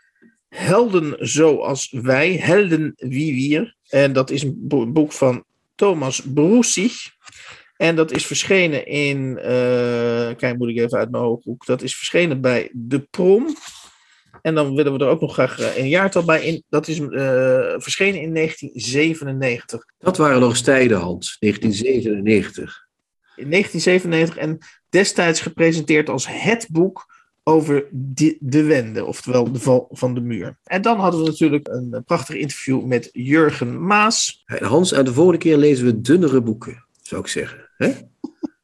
Helden 0.49 1.15
zoals 1.19 1.91
wij, 2.01 2.37
Helden 2.37 2.93
wie 2.95 3.33
wir. 3.49 3.75
En 3.89 4.13
dat 4.13 4.29
is 4.29 4.43
een 4.43 4.55
bo- 4.57 4.91
boek 4.91 5.11
van 5.11 5.43
Thomas 5.75 6.21
Broesig. 6.33 6.93
En 7.75 7.95
dat 7.95 8.11
is 8.11 8.25
verschenen 8.25 8.85
in, 8.85 9.35
kijk 10.37 10.57
moet 10.57 10.69
ik 10.69 10.77
even 10.77 10.97
uit 10.97 11.11
mijn 11.11 11.23
hoofdboek. 11.23 11.65
Dat 11.65 11.81
is 11.81 11.95
verschenen 11.95 12.41
bij 12.41 12.69
De 12.73 12.99
Prom. 12.99 13.55
En 14.41 14.55
dan 14.55 14.75
willen 14.75 14.93
we 14.93 14.99
er 14.99 15.09
ook 15.09 15.21
nog 15.21 15.33
graag 15.33 15.59
eh, 15.59 15.77
een 15.77 15.89
jaartal 15.89 16.23
bij 16.23 16.41
in. 16.45 16.63
Dat 16.69 16.87
is 16.87 16.99
eh, 16.99 17.05
verschenen 17.77 18.21
in 18.21 18.33
1997. 18.33 19.85
Dat 19.99 20.17
waren 20.17 20.39
nog 20.39 20.57
tijden, 20.57 20.99
Hans. 20.99 21.37
1997. 21.39 22.87
in 23.35 23.49
1997 23.49 24.37
en 24.37 24.57
destijds 24.89 25.41
gepresenteerd 25.41 26.09
als 26.09 26.27
het 26.27 26.67
boek 26.71 27.05
over 27.43 27.85
de, 27.91 28.37
de 28.39 28.63
Wende, 28.63 29.05
oftewel 29.05 29.51
de 29.51 29.59
val 29.59 29.87
van 29.91 30.13
de 30.13 30.21
muur. 30.21 30.57
En 30.63 30.81
dan 30.81 30.99
hadden 30.99 31.21
we 31.21 31.27
natuurlijk 31.27 31.67
een 31.67 32.03
prachtig 32.05 32.35
interview 32.35 32.83
met 32.85 33.09
Jurgen 33.11 33.85
Maas. 33.85 34.43
Hans, 34.45 34.91
en 34.91 35.05
de 35.05 35.13
volgende 35.13 35.39
keer 35.39 35.57
lezen 35.57 35.85
we 35.85 36.01
dunnere 36.01 36.41
boeken, 36.41 36.85
zou 37.01 37.21
ik 37.21 37.27
zeggen. 37.27 37.69
Hè? 37.77 37.91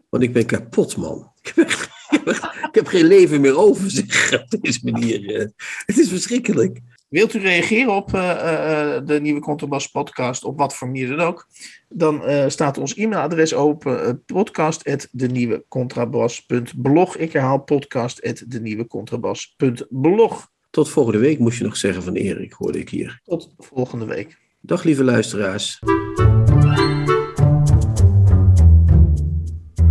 Want 0.09 0.23
ik 0.23 0.33
ben 0.33 0.45
kapot, 0.45 0.97
man. 0.97 1.31
Ik 1.41 1.55
echt- 1.57 1.93
ik 2.09 2.54
ik 2.75 2.81
heb 2.81 2.91
geen 2.91 3.07
leven 3.07 3.41
meer 3.41 3.57
over, 3.57 3.91
zeg, 4.01 4.33
op 4.33 4.61
deze 4.61 4.79
manier. 4.83 5.35
eh. 5.35 5.47
Het 5.85 5.97
is 5.97 6.09
verschrikkelijk. 6.09 6.79
Wilt 7.07 7.33
u 7.33 7.39
reageren 7.39 7.95
op 7.95 8.13
eh, 8.13 8.95
eh, 8.95 9.05
de 9.05 9.21
nieuwe 9.21 9.39
Contrabas 9.39 9.87
podcast, 9.87 10.43
op 10.43 10.57
wat 10.57 10.75
voor 10.75 10.87
manier 10.87 11.07
dan 11.07 11.19
ook? 11.19 11.47
Dan 11.89 12.21
staat 12.51 12.77
ons 12.77 12.95
e-mailadres 12.95 13.53
open, 13.53 14.23
podcast.denieuwecontrabas.blog. 14.25 17.17
Ik 17.17 17.33
herhaal 17.33 17.63
podcast.denieuwecontrabas.blog. 17.63 20.51
Tot 20.69 20.89
volgende 20.89 21.19
week 21.19 21.39
moest 21.39 21.57
je 21.57 21.63
nog 21.63 21.77
zeggen 21.77 22.03
van 22.03 22.13
Erik, 22.13 22.53
hoorde 22.53 22.79
ik 22.79 22.89
hier. 22.89 23.19
Tot 23.23 23.53
volgende 23.57 24.05
week. 24.05 24.37
Dag 24.61 24.83
lieve 24.83 25.03
luisteraars. 25.03 25.79